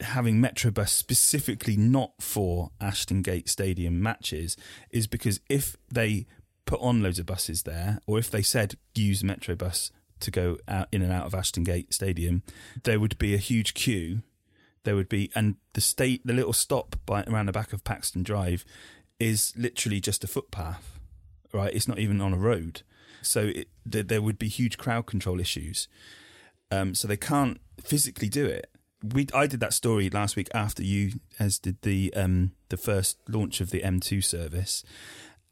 having 0.00 0.40
Metrobus 0.40 0.90
specifically 0.90 1.76
not 1.76 2.12
for 2.20 2.70
Ashton 2.80 3.22
Gate 3.22 3.48
Stadium 3.48 4.00
matches 4.02 4.56
is 4.90 5.06
because 5.06 5.40
if 5.48 5.76
they 5.92 6.26
put 6.64 6.80
on 6.80 7.02
loads 7.02 7.18
of 7.18 7.26
buses 7.26 7.62
there, 7.62 7.98
or 8.06 8.18
if 8.18 8.30
they 8.30 8.42
said 8.42 8.76
use 8.94 9.22
Metrobus 9.22 9.90
to 10.20 10.30
go 10.30 10.58
out 10.68 10.88
in 10.92 11.02
and 11.02 11.12
out 11.12 11.26
of 11.26 11.34
Ashton 11.34 11.64
Gate 11.64 11.94
Stadium, 11.94 12.42
there 12.84 13.00
would 13.00 13.18
be 13.18 13.34
a 13.34 13.38
huge 13.38 13.74
queue. 13.74 14.22
There 14.84 14.94
would 14.94 15.08
be, 15.08 15.30
and 15.34 15.56
the 15.72 15.80
state, 15.80 16.26
the 16.26 16.32
little 16.32 16.52
stop 16.52 16.96
by 17.04 17.22
around 17.24 17.46
the 17.46 17.52
back 17.52 17.72
of 17.72 17.84
Paxton 17.84 18.22
Drive, 18.22 18.64
is 19.18 19.52
literally 19.56 20.00
just 20.00 20.24
a 20.24 20.28
footpath. 20.28 20.98
Right, 21.52 21.74
it's 21.74 21.88
not 21.88 21.98
even 21.98 22.20
on 22.20 22.34
a 22.34 22.38
road, 22.38 22.82
so 23.22 23.46
it, 23.46 23.68
there, 23.86 24.02
there 24.02 24.20
would 24.20 24.38
be 24.38 24.48
huge 24.48 24.76
crowd 24.76 25.06
control 25.06 25.40
issues. 25.40 25.88
Um, 26.70 26.94
so 26.94 27.08
they 27.08 27.16
can't 27.16 27.60
physically 27.82 28.28
do 28.28 28.46
it. 28.46 28.70
We 29.14 29.26
I 29.32 29.46
did 29.46 29.60
that 29.60 29.72
story 29.72 30.10
last 30.10 30.36
week 30.36 30.48
after 30.52 30.82
you 30.82 31.20
as 31.38 31.58
did 31.58 31.80
the 31.82 32.12
um, 32.14 32.52
the 32.68 32.76
first 32.76 33.18
launch 33.28 33.60
of 33.60 33.70
the 33.70 33.80
M2 33.80 34.24
service, 34.24 34.82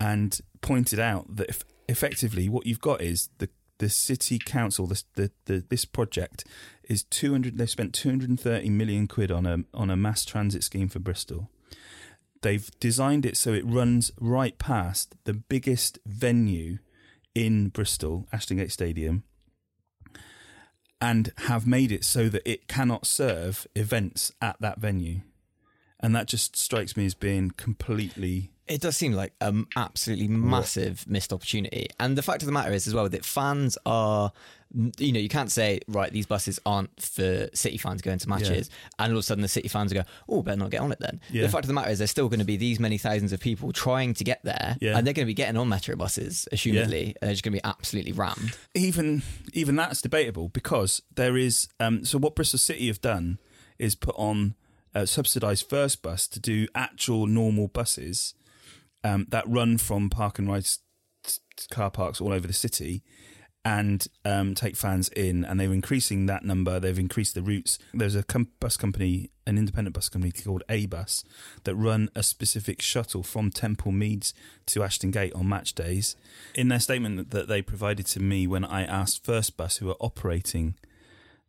and 0.00 0.40
pointed 0.60 0.98
out 0.98 1.36
that 1.36 1.62
effectively 1.88 2.48
what 2.48 2.66
you've 2.66 2.80
got 2.80 3.00
is 3.00 3.28
the 3.38 3.48
the 3.78 3.88
city 3.88 4.38
council 4.38 4.86
this 4.86 5.04
the, 5.14 5.30
the 5.44 5.64
this 5.68 5.84
project 5.84 6.44
is 6.88 7.02
200 7.04 7.58
they 7.58 7.66
spent 7.66 7.94
230 7.94 8.70
million 8.70 9.06
quid 9.06 9.30
on 9.30 9.46
a 9.46 9.58
on 9.74 9.90
a 9.90 9.96
mass 9.96 10.24
transit 10.24 10.64
scheme 10.64 10.88
for 10.88 10.98
Bristol 10.98 11.50
they've 12.42 12.70
designed 12.80 13.26
it 13.26 13.36
so 13.36 13.52
it 13.52 13.66
runs 13.66 14.10
right 14.20 14.58
past 14.58 15.14
the 15.24 15.34
biggest 15.34 15.98
venue 16.06 16.78
in 17.34 17.68
Bristol 17.68 18.26
Ashton 18.32 18.56
Gate 18.56 18.72
Stadium 18.72 19.24
and 21.00 21.32
have 21.38 21.66
made 21.66 21.92
it 21.92 22.04
so 22.04 22.28
that 22.28 22.48
it 22.50 22.68
cannot 22.68 23.06
serve 23.06 23.66
events 23.74 24.32
at 24.40 24.56
that 24.60 24.78
venue. 24.78 25.20
And 26.00 26.14
that 26.14 26.26
just 26.26 26.56
strikes 26.56 26.96
me 26.96 27.06
as 27.06 27.14
being 27.14 27.50
completely. 27.52 28.50
It 28.68 28.80
does 28.80 28.96
seem 28.96 29.12
like 29.12 29.32
an 29.40 29.66
absolutely 29.76 30.28
massive 30.28 31.06
missed 31.08 31.32
opportunity. 31.32 31.88
And 32.00 32.18
the 32.18 32.22
fact 32.22 32.42
of 32.42 32.46
the 32.46 32.52
matter 32.52 32.72
is, 32.72 32.86
as 32.86 32.94
well, 32.94 33.08
that 33.08 33.24
fans 33.24 33.78
are, 33.86 34.32
you 34.98 35.12
know, 35.12 35.20
you 35.20 35.28
can't 35.28 35.52
say, 35.52 35.80
right, 35.86 36.12
these 36.12 36.26
buses 36.26 36.58
aren't 36.66 36.90
for 37.00 37.48
City 37.54 37.78
fans 37.78 38.02
going 38.02 38.18
to 38.18 38.28
matches. 38.28 38.68
And 38.98 39.12
all 39.12 39.18
of 39.18 39.20
a 39.20 39.22
sudden 39.22 39.42
the 39.42 39.48
City 39.48 39.68
fans 39.68 39.92
go, 39.92 40.02
oh, 40.28 40.42
better 40.42 40.56
not 40.56 40.70
get 40.70 40.80
on 40.80 40.90
it 40.90 40.98
then. 40.98 41.20
Yeah. 41.30 41.42
The 41.42 41.48
fact 41.48 41.64
of 41.64 41.68
the 41.68 41.74
matter 41.74 41.90
is, 41.90 41.98
there's 41.98 42.10
still 42.10 42.28
going 42.28 42.40
to 42.40 42.44
be 42.44 42.56
these 42.56 42.80
many 42.80 42.98
thousands 42.98 43.32
of 43.32 43.38
people 43.38 43.72
trying 43.72 44.14
to 44.14 44.24
get 44.24 44.40
there. 44.42 44.76
Yeah. 44.80 44.98
And 44.98 45.06
they're 45.06 45.14
going 45.14 45.26
to 45.26 45.30
be 45.30 45.34
getting 45.34 45.56
on 45.56 45.68
metro 45.68 45.94
buses, 45.94 46.48
assumedly. 46.52 47.06
And 47.06 47.16
they're 47.22 47.30
just 47.32 47.44
going 47.44 47.54
to 47.54 47.62
be 47.62 47.64
absolutely 47.64 48.12
rammed. 48.12 48.56
Even 48.74 49.22
even 49.52 49.76
that's 49.76 50.02
debatable 50.02 50.48
because 50.48 51.02
there 51.14 51.36
is. 51.36 51.68
Um, 51.78 52.04
so 52.04 52.18
what 52.18 52.34
Bristol 52.34 52.58
City 52.58 52.88
have 52.88 53.00
done 53.00 53.38
is 53.78 53.94
put 53.94 54.14
on 54.18 54.56
a 54.94 55.06
subsidised 55.06 55.68
first 55.68 56.02
bus 56.02 56.26
to 56.26 56.40
do 56.40 56.66
actual 56.74 57.26
normal 57.26 57.68
buses 57.68 58.34
um, 59.06 59.26
that 59.30 59.48
run 59.48 59.78
from 59.78 60.10
park 60.10 60.38
and 60.38 60.48
ride 60.48 60.66
car 61.70 61.90
parks 61.90 62.20
all 62.20 62.32
over 62.32 62.46
the 62.46 62.52
city 62.52 63.02
and 63.64 64.06
um, 64.24 64.54
take 64.54 64.76
fans 64.76 65.08
in. 65.10 65.44
And 65.44 65.58
they're 65.58 65.72
increasing 65.72 66.26
that 66.26 66.44
number. 66.44 66.78
They've 66.78 66.98
increased 66.98 67.34
the 67.34 67.42
routes. 67.42 67.78
There's 67.92 68.14
a 68.14 68.22
com- 68.22 68.48
bus 68.60 68.76
company, 68.76 69.30
an 69.46 69.58
independent 69.58 69.94
bus 69.94 70.08
company 70.08 70.32
called 70.32 70.62
Abus, 70.68 71.24
that 71.64 71.74
run 71.74 72.08
a 72.14 72.22
specific 72.22 72.80
shuttle 72.80 73.22
from 73.22 73.50
Temple 73.50 73.92
Meads 73.92 74.34
to 74.66 74.82
Ashton 74.82 75.10
Gate 75.10 75.32
on 75.34 75.48
match 75.48 75.74
days. 75.74 76.14
In 76.54 76.68
their 76.68 76.80
statement 76.80 77.30
that 77.30 77.48
they 77.48 77.62
provided 77.62 78.06
to 78.06 78.20
me 78.20 78.46
when 78.46 78.64
I 78.64 78.84
asked 78.84 79.24
First 79.24 79.56
Bus, 79.56 79.78
who 79.78 79.90
are 79.90 79.96
operating 80.00 80.76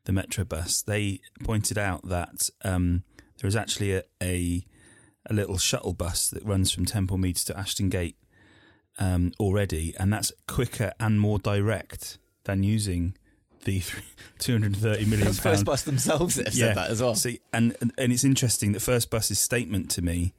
the 0.05 0.11
Metro 0.11 0.43
bus, 0.43 0.81
they 0.81 1.21
pointed 1.43 1.77
out 1.77 2.07
that 2.07 2.49
um, 2.63 3.03
there 3.39 3.47
is 3.47 3.55
actually 3.55 3.93
a, 3.93 4.03
a 4.23 4.65
a 5.29 5.33
little 5.33 5.57
shuttle 5.57 5.93
bus 5.93 6.29
that 6.29 6.43
runs 6.45 6.71
from 6.71 6.85
Temple 6.85 7.17
Meads 7.17 7.43
to 7.45 7.57
Ashton 7.57 7.89
Gate 7.89 8.15
um, 8.99 9.31
already, 9.39 9.93
and 9.99 10.11
that's 10.11 10.31
quicker 10.47 10.91
and 10.99 11.19
more 11.19 11.39
direct 11.39 12.17
than 12.45 12.63
using 12.63 13.15
the 13.65 13.81
230 14.39 15.05
million 15.09 15.27
First 15.27 15.43
pound 15.43 15.65
Bus 15.65 15.83
themselves 15.83 16.35
that 16.35 16.45
have 16.47 16.53
said 16.53 16.75
that 16.77 16.89
as 16.89 17.01
well. 17.01 17.15
See, 17.15 17.39
and 17.53 17.75
and- 17.81 17.93
and 17.97 18.11
it's 18.13 18.23
interesting 18.23 18.71
that 18.73 18.81
First 18.81 19.09
Bus's 19.09 19.39
statement 19.39 19.89
to 19.91 20.01
me 20.01 20.33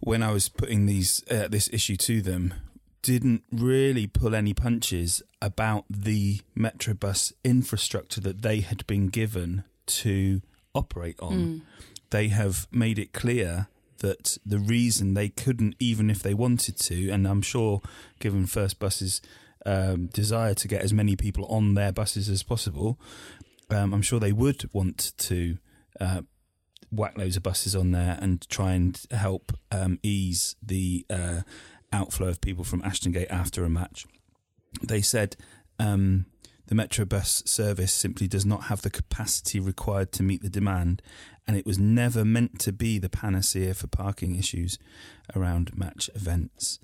when 0.00 0.22
I 0.22 0.32
was 0.32 0.48
putting 0.48 0.86
these 0.86 1.22
uh, 1.30 1.48
this 1.48 1.68
issue 1.72 1.96
to 1.96 2.20
them 2.20 2.54
didn't 3.02 3.44
really 3.52 4.06
pull 4.06 4.34
any 4.34 4.54
punches 4.54 5.22
about 5.42 5.84
the 5.90 6.40
Metrobus 6.56 7.32
infrastructure 7.44 8.20
that 8.22 8.40
they 8.42 8.60
had 8.60 8.86
been 8.86 9.08
given 9.08 9.64
to 9.86 10.40
operate 10.74 11.16
on. 11.20 11.62
They 12.10 12.28
have 12.28 12.66
made 12.72 12.98
it 12.98 13.12
clear 13.12 13.68
that 14.04 14.36
the 14.44 14.58
reason 14.58 15.14
they 15.14 15.30
couldn't, 15.30 15.76
even 15.78 16.10
if 16.10 16.22
they 16.22 16.34
wanted 16.34 16.78
to, 16.78 17.08
and 17.08 17.26
I'm 17.26 17.40
sure, 17.40 17.80
given 18.20 18.44
First 18.44 18.78
Bus's 18.78 19.22
um, 19.64 20.08
desire 20.08 20.52
to 20.52 20.68
get 20.68 20.82
as 20.82 20.92
many 20.92 21.16
people 21.16 21.46
on 21.46 21.72
their 21.72 21.90
buses 21.90 22.28
as 22.28 22.42
possible, 22.42 23.00
um, 23.70 23.94
I'm 23.94 24.02
sure 24.02 24.20
they 24.20 24.30
would 24.30 24.68
want 24.74 25.12
to 25.16 25.56
uh, 25.98 26.20
whack 26.92 27.16
loads 27.16 27.38
of 27.38 27.42
buses 27.42 27.74
on 27.74 27.92
there 27.92 28.18
and 28.20 28.46
try 28.50 28.72
and 28.72 29.00
help 29.10 29.52
um, 29.72 29.98
ease 30.02 30.54
the 30.62 31.06
uh, 31.08 31.40
outflow 31.90 32.28
of 32.28 32.42
people 32.42 32.62
from 32.62 32.82
Ashton 32.82 33.12
Gate 33.12 33.30
after 33.30 33.64
a 33.64 33.70
match. 33.70 34.04
They 34.82 35.00
said 35.00 35.34
um, 35.78 36.26
the 36.66 36.74
Metrobus 36.74 37.46
service 37.46 37.92
simply 37.92 38.26
does 38.26 38.46
not 38.46 38.64
have 38.64 38.82
the 38.82 38.90
capacity 38.90 39.60
required 39.60 40.12
to 40.12 40.22
meet 40.22 40.42
the 40.42 40.48
demand, 40.48 41.02
and 41.46 41.56
it 41.56 41.66
was 41.66 41.78
never 41.78 42.24
meant 42.24 42.58
to 42.60 42.72
be 42.72 42.98
the 42.98 43.10
panacea 43.10 43.74
for 43.74 43.86
parking 43.86 44.36
issues 44.36 44.78
around 45.34 45.76
match 45.76 46.08
events. 46.14 46.78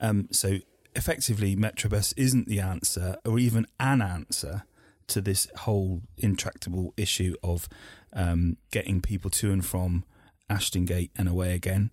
Um, 0.00 0.28
so 0.30 0.58
effectively, 0.94 1.56
Metrobus 1.56 2.12
isn't 2.16 2.46
the 2.46 2.60
answer, 2.60 3.16
or 3.24 3.38
even 3.38 3.66
an 3.80 4.02
answer 4.02 4.64
to 5.08 5.20
this 5.20 5.48
whole 5.58 6.02
intractable 6.18 6.92
issue 6.96 7.34
of 7.42 7.68
um, 8.12 8.56
getting 8.70 9.00
people 9.00 9.30
to 9.30 9.52
and 9.52 9.64
from 9.64 10.04
Ashton 10.48 10.84
Gate 10.84 11.10
and 11.16 11.28
away 11.28 11.54
again. 11.54 11.90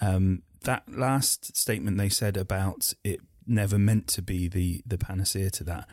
Um, 0.00 0.42
that 0.62 0.82
last 0.88 1.56
statement 1.56 1.96
they 1.96 2.08
said 2.08 2.36
about 2.36 2.92
it 3.02 3.20
never 3.46 3.78
meant 3.78 4.06
to 4.08 4.22
be 4.22 4.48
the 4.48 4.82
the 4.86 4.98
panacea 4.98 5.50
to 5.50 5.64
that. 5.64 5.88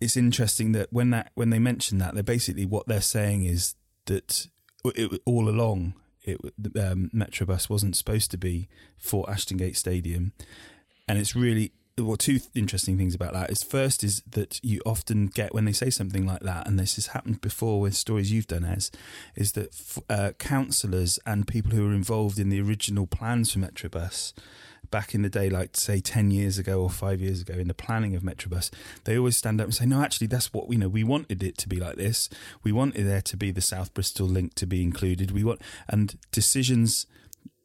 It's 0.00 0.16
interesting 0.16 0.72
that 0.72 0.92
when 0.92 1.10
that 1.10 1.32
when 1.34 1.50
they 1.50 1.58
mention 1.58 1.98
that, 1.98 2.14
they're 2.14 2.22
basically 2.22 2.66
what 2.66 2.86
they're 2.86 3.00
saying 3.00 3.44
is 3.44 3.74
that 4.06 4.46
it, 4.84 5.20
all 5.24 5.48
along 5.48 5.94
it 6.28 6.40
um, 6.78 7.10
Metrobus 7.14 7.70
wasn't 7.70 7.96
supposed 7.96 8.30
to 8.30 8.38
be 8.38 8.68
for 8.96 9.28
Ashton 9.30 9.56
Gate 9.56 9.76
Stadium, 9.76 10.32
and 11.08 11.18
it's 11.18 11.34
really 11.34 11.72
well 11.96 12.16
two 12.16 12.38
interesting 12.54 12.96
things 12.96 13.14
about 13.14 13.32
that 13.32 13.50
is 13.50 13.64
first 13.64 14.04
is 14.04 14.22
that 14.30 14.60
you 14.62 14.80
often 14.86 15.26
get 15.26 15.52
when 15.52 15.64
they 15.64 15.72
say 15.72 15.90
something 15.90 16.24
like 16.24 16.42
that 16.42 16.64
and 16.64 16.78
this 16.78 16.94
has 16.94 17.08
happened 17.08 17.40
before 17.40 17.80
with 17.80 17.92
stories 17.96 18.30
you've 18.30 18.46
done 18.46 18.64
as 18.64 18.92
is 19.34 19.52
that 19.52 20.00
uh, 20.08 20.30
councillors 20.38 21.18
and 21.26 21.48
people 21.48 21.72
who 21.72 21.84
were 21.84 21.92
involved 21.92 22.38
in 22.38 22.50
the 22.50 22.60
original 22.60 23.04
plans 23.04 23.52
for 23.52 23.58
Metrobus 23.58 24.32
back 24.90 25.14
in 25.14 25.22
the 25.22 25.28
day 25.28 25.48
like 25.48 25.76
say 25.76 26.00
10 26.00 26.30
years 26.30 26.58
ago 26.58 26.82
or 26.82 26.90
5 26.90 27.20
years 27.20 27.40
ago 27.42 27.54
in 27.54 27.68
the 27.68 27.74
planning 27.74 28.14
of 28.14 28.22
Metrobus 28.22 28.70
they 29.04 29.16
always 29.16 29.36
stand 29.36 29.60
up 29.60 29.66
and 29.66 29.74
say 29.74 29.86
no 29.86 30.02
actually 30.02 30.26
that's 30.26 30.52
what 30.52 30.70
you 30.70 30.78
know 30.78 30.88
we 30.88 31.04
wanted 31.04 31.42
it 31.42 31.58
to 31.58 31.68
be 31.68 31.78
like 31.78 31.96
this 31.96 32.28
we 32.62 32.72
wanted 32.72 33.06
there 33.06 33.22
to 33.22 33.36
be 33.36 33.50
the 33.50 33.60
South 33.60 33.92
Bristol 33.94 34.26
link 34.26 34.54
to 34.54 34.66
be 34.66 34.82
included 34.82 35.30
we 35.30 35.44
want 35.44 35.60
and 35.88 36.16
decisions 36.32 37.06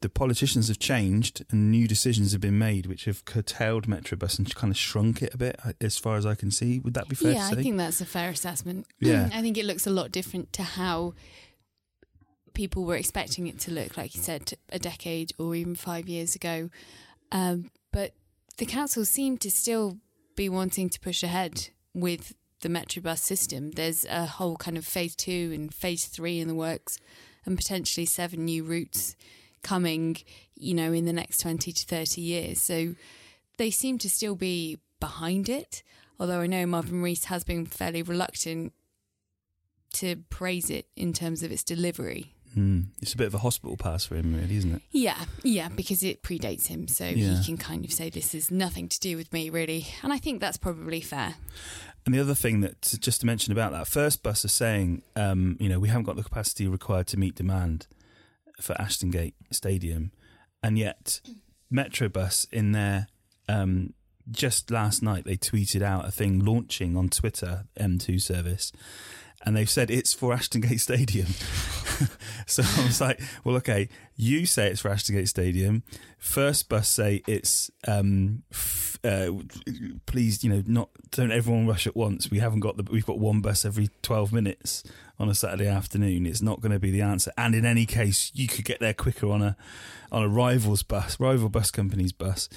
the 0.04 0.08
politicians 0.10 0.68
have 0.68 0.78
changed 0.78 1.46
and 1.50 1.70
new 1.70 1.88
decisions 1.88 2.32
have 2.32 2.40
been 2.42 2.58
made 2.58 2.84
which 2.84 3.06
have 3.06 3.24
curtailed 3.24 3.86
Metrobus 3.86 4.38
and 4.38 4.54
kind 4.54 4.70
of 4.70 4.76
shrunk 4.76 5.22
it 5.22 5.32
a 5.32 5.38
bit 5.38 5.58
uh, 5.64 5.72
as 5.80 5.96
far 5.96 6.18
as 6.18 6.26
I 6.26 6.34
can 6.34 6.50
see. 6.50 6.78
Would 6.80 6.92
that 6.92 7.08
be 7.08 7.16
fair 7.16 7.32
yeah, 7.32 7.48
to 7.48 7.54
say? 7.54 7.60
I 7.60 7.62
think 7.62 7.78
that's 7.78 8.02
a 8.02 8.04
fair 8.04 8.28
assessment. 8.28 8.86
Yeah. 9.00 9.30
I 9.32 9.40
think 9.40 9.56
it 9.56 9.64
looks 9.64 9.86
a 9.86 9.90
lot 9.90 10.12
different 10.12 10.52
to 10.54 10.62
how 10.62 11.14
people 12.52 12.84
were 12.84 12.96
expecting 12.96 13.46
it 13.46 13.58
to 13.60 13.70
look, 13.70 13.96
like 13.96 14.14
you 14.14 14.22
said, 14.22 14.52
a 14.68 14.78
decade 14.78 15.32
or 15.38 15.54
even 15.54 15.74
five 15.74 16.06
years 16.06 16.34
ago. 16.34 16.68
Um, 17.34 17.70
but 17.92 18.12
the 18.58 18.64
council 18.64 19.04
seem 19.04 19.36
to 19.38 19.50
still 19.50 19.98
be 20.36 20.48
wanting 20.48 20.88
to 20.88 21.00
push 21.00 21.22
ahead 21.22 21.68
with 21.92 22.34
the 22.60 22.68
Metrobus 22.68 23.18
system. 23.18 23.72
There's 23.72 24.06
a 24.06 24.24
whole 24.24 24.56
kind 24.56 24.78
of 24.78 24.86
phase 24.86 25.16
two 25.16 25.50
and 25.52 25.74
phase 25.74 26.06
three 26.06 26.38
in 26.38 26.48
the 26.48 26.54
works, 26.54 26.98
and 27.44 27.58
potentially 27.58 28.06
seven 28.06 28.44
new 28.44 28.62
routes 28.62 29.16
coming, 29.62 30.16
you 30.54 30.74
know, 30.74 30.92
in 30.92 31.04
the 31.04 31.12
next 31.12 31.38
20 31.38 31.72
to 31.72 31.84
30 31.84 32.20
years. 32.20 32.60
So 32.60 32.94
they 33.58 33.70
seem 33.70 33.98
to 33.98 34.08
still 34.08 34.36
be 34.36 34.78
behind 35.00 35.48
it. 35.48 35.82
Although 36.20 36.40
I 36.40 36.46
know 36.46 36.64
Marvin 36.66 37.02
Rees 37.02 37.24
has 37.24 37.42
been 37.42 37.66
fairly 37.66 38.02
reluctant 38.02 38.72
to 39.94 40.16
praise 40.30 40.70
it 40.70 40.86
in 40.96 41.12
terms 41.12 41.42
of 41.42 41.50
its 41.50 41.64
delivery. 41.64 42.33
Hmm. 42.54 42.82
It's 43.02 43.12
a 43.14 43.16
bit 43.16 43.26
of 43.26 43.34
a 43.34 43.38
hospital 43.38 43.76
pass 43.76 44.04
for 44.06 44.14
him, 44.14 44.34
really, 44.34 44.56
isn't 44.56 44.74
it? 44.76 44.82
Yeah, 44.92 45.24
yeah, 45.42 45.68
because 45.68 46.02
it 46.04 46.22
predates 46.22 46.68
him. 46.68 46.86
So 46.88 47.04
Yeah. 47.06 47.36
he 47.38 47.44
can 47.44 47.56
kind 47.56 47.84
of 47.84 47.92
say, 47.92 48.10
this 48.10 48.34
is 48.34 48.50
nothing 48.50 48.88
to 48.88 49.00
do 49.00 49.16
with 49.16 49.32
me, 49.32 49.50
really. 49.50 49.86
And 50.02 50.12
I 50.12 50.18
think 50.18 50.40
that's 50.40 50.56
probably 50.56 51.00
fair. 51.00 51.34
And 52.06 52.14
the 52.14 52.20
other 52.20 52.34
thing 52.34 52.60
that 52.60 52.96
just 53.00 53.20
to 53.20 53.26
mention 53.26 53.52
about 53.52 53.72
that 53.72 53.88
First 53.88 54.22
Bus 54.22 54.44
is 54.44 54.52
saying, 54.52 55.02
um, 55.16 55.56
you 55.58 55.68
know, 55.68 55.80
we 55.80 55.88
haven't 55.88 56.04
got 56.04 56.16
the 56.16 56.22
capacity 56.22 56.68
required 56.68 57.06
to 57.08 57.16
meet 57.18 57.34
demand 57.34 57.86
for 58.60 58.80
Ashton 58.80 59.10
Gate 59.10 59.34
Stadium, 59.50 60.12
and 60.62 60.78
yet 60.78 61.20
Metrobus 61.72 62.46
in 62.52 62.72
their 62.72 63.08
um, 63.48 63.94
just 64.30 64.70
last 64.70 65.02
night 65.02 65.24
they 65.24 65.36
tweeted 65.36 65.82
out 65.82 66.06
a 66.06 66.10
thing 66.10 66.38
launching 66.44 66.96
on 66.96 67.08
Twitter 67.08 67.64
M2 67.78 68.20
service, 68.22 68.70
and 69.44 69.56
they've 69.56 69.70
said 69.70 69.90
it's 69.90 70.12
for 70.12 70.32
Ashton 70.32 70.62
Gate 70.62 70.80
Stadium. 70.80 71.26
so 72.46 72.62
I 72.62 72.86
was 72.86 73.00
like, 73.00 73.20
well, 73.44 73.56
okay, 73.56 73.88
you 74.16 74.46
say 74.46 74.68
it's 74.68 74.80
for 74.80 74.90
Ashton 74.90 75.16
Gate 75.16 75.28
Stadium. 75.28 75.82
First 76.18 76.68
bus 76.68 76.88
say 76.88 77.22
it's 77.26 77.70
um, 77.86 78.42
f- 78.50 78.98
uh, 79.04 79.30
please, 80.06 80.42
you 80.42 80.50
know, 80.50 80.62
not 80.66 80.88
don't 81.10 81.30
everyone 81.30 81.66
rush 81.66 81.86
at 81.86 81.94
once. 81.94 82.30
We 82.30 82.38
haven't 82.38 82.60
got 82.60 82.78
the 82.78 82.84
we've 82.90 83.06
got 83.06 83.18
one 83.18 83.40
bus 83.42 83.64
every 83.64 83.90
twelve 84.02 84.32
minutes 84.32 84.82
on 85.18 85.28
a 85.28 85.34
Saturday 85.34 85.68
afternoon. 85.68 86.26
It's 86.26 86.42
not 86.42 86.60
going 86.60 86.72
to 86.72 86.78
be 86.78 86.90
the 86.90 87.02
answer. 87.02 87.30
And 87.36 87.54
in 87.54 87.66
any 87.66 87.84
case, 87.84 88.32
you 88.34 88.48
could 88.48 88.64
get 88.64 88.80
there 88.80 88.94
quicker 88.94 89.28
on 89.28 89.42
a 89.42 89.56
on 90.10 90.22
a 90.22 90.28
rivals 90.28 90.82
bus, 90.82 91.20
rival 91.20 91.50
bus 91.50 91.70
company's 91.70 92.12
bus. 92.12 92.48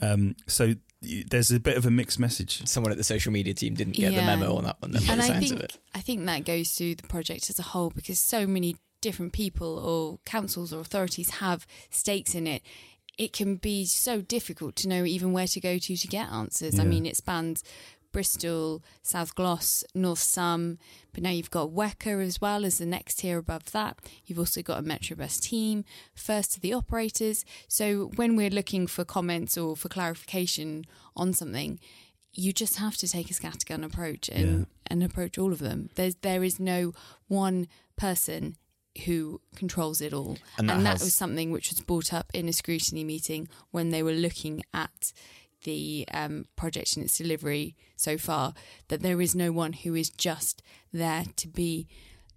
Um, 0.00 0.34
so 0.48 0.74
there's 1.28 1.50
a 1.50 1.60
bit 1.60 1.76
of 1.76 1.86
a 1.86 1.90
mixed 1.90 2.18
message. 2.18 2.66
Someone 2.66 2.90
at 2.92 2.98
the 2.98 3.04
social 3.04 3.32
media 3.32 3.54
team 3.54 3.74
didn't 3.74 3.94
get 3.94 4.12
Yeah. 4.12 4.20
the 4.20 4.26
memo 4.26 4.56
on 4.56 4.64
that 4.64 4.80
one. 4.80 4.92
Then, 4.92 5.02
and 5.08 5.20
I 5.22 5.38
think 5.40 5.52
of 5.52 5.60
it. 5.60 5.78
I 5.94 6.00
think 6.00 6.24
that 6.26 6.44
goes 6.44 6.74
to 6.76 6.94
the 6.94 7.02
project 7.04 7.50
as 7.50 7.58
a 7.58 7.62
whole 7.62 7.90
because 7.90 8.18
so 8.18 8.46
many 8.46 8.76
different 9.00 9.32
people 9.32 9.78
or 9.78 10.18
councils 10.24 10.72
or 10.72 10.80
authorities 10.80 11.30
have 11.30 11.66
stakes 11.90 12.34
in 12.34 12.46
it. 12.46 12.62
It 13.16 13.32
can 13.32 13.56
be 13.56 13.84
so 13.84 14.20
difficult 14.22 14.74
to 14.76 14.88
know 14.88 15.04
even 15.04 15.32
where 15.32 15.46
to 15.46 15.60
go 15.60 15.78
to 15.78 15.96
to 15.96 16.08
get 16.08 16.28
answers. 16.30 16.80
I 16.80 16.84
mean, 16.84 17.06
it 17.06 17.16
spans 17.16 17.62
Bristol, 18.14 18.82
South 19.02 19.34
Glos, 19.34 19.84
North 19.94 20.20
Som, 20.20 20.78
but 21.12 21.22
now 21.22 21.30
you've 21.30 21.50
got 21.50 21.68
WECA 21.70 22.24
as 22.24 22.40
well 22.40 22.64
as 22.64 22.78
the 22.78 22.86
next 22.86 23.16
tier 23.18 23.36
above 23.38 23.70
that. 23.72 23.98
You've 24.24 24.38
also 24.38 24.62
got 24.62 24.78
a 24.78 24.82
Metrobus 24.82 25.38
team, 25.38 25.84
first 26.14 26.52
to 26.54 26.60
the 26.60 26.72
operators. 26.72 27.44
So 27.68 28.10
when 28.16 28.36
we're 28.36 28.48
looking 28.50 28.86
for 28.86 29.04
comments 29.04 29.58
or 29.58 29.76
for 29.76 29.88
clarification 29.90 30.86
on 31.14 31.34
something, 31.34 31.78
you 32.32 32.52
just 32.52 32.76
have 32.78 32.96
to 32.96 33.06
take 33.08 33.30
a 33.30 33.34
scattergun 33.34 33.84
approach 33.84 34.28
and, 34.30 34.60
Yeah. 34.60 34.64
and 34.86 35.04
approach 35.04 35.36
all 35.38 35.52
of 35.52 35.58
them. 35.58 35.90
There's 35.94 36.16
there 36.22 36.42
is 36.42 36.58
no 36.58 36.94
one 37.28 37.68
person 37.96 38.56
who 39.06 39.40
controls 39.56 40.00
it 40.00 40.12
all, 40.12 40.38
And 40.56 40.70
and 40.70 40.80
that 40.80 40.82
that, 40.84 40.90
has- 40.98 41.04
was 41.04 41.14
something 41.14 41.50
which 41.50 41.70
was 41.70 41.80
brought 41.80 42.12
up 42.12 42.30
in 42.32 42.48
a 42.48 42.52
scrutiny 42.52 43.02
meeting 43.04 43.48
when 43.72 43.90
they 43.90 44.02
were 44.04 44.12
looking 44.12 44.62
at 44.72 45.12
the 45.64 46.06
um, 46.12 46.46
project 46.56 46.96
and 46.96 47.04
its 47.04 47.18
delivery 47.18 47.74
so 47.96 48.16
far. 48.16 48.54
That 48.88 49.02
there 49.02 49.20
is 49.20 49.34
no 49.34 49.52
one 49.52 49.72
who 49.74 49.94
is 49.94 50.08
just 50.08 50.62
there 50.92 51.24
to 51.36 51.48
be 51.48 51.86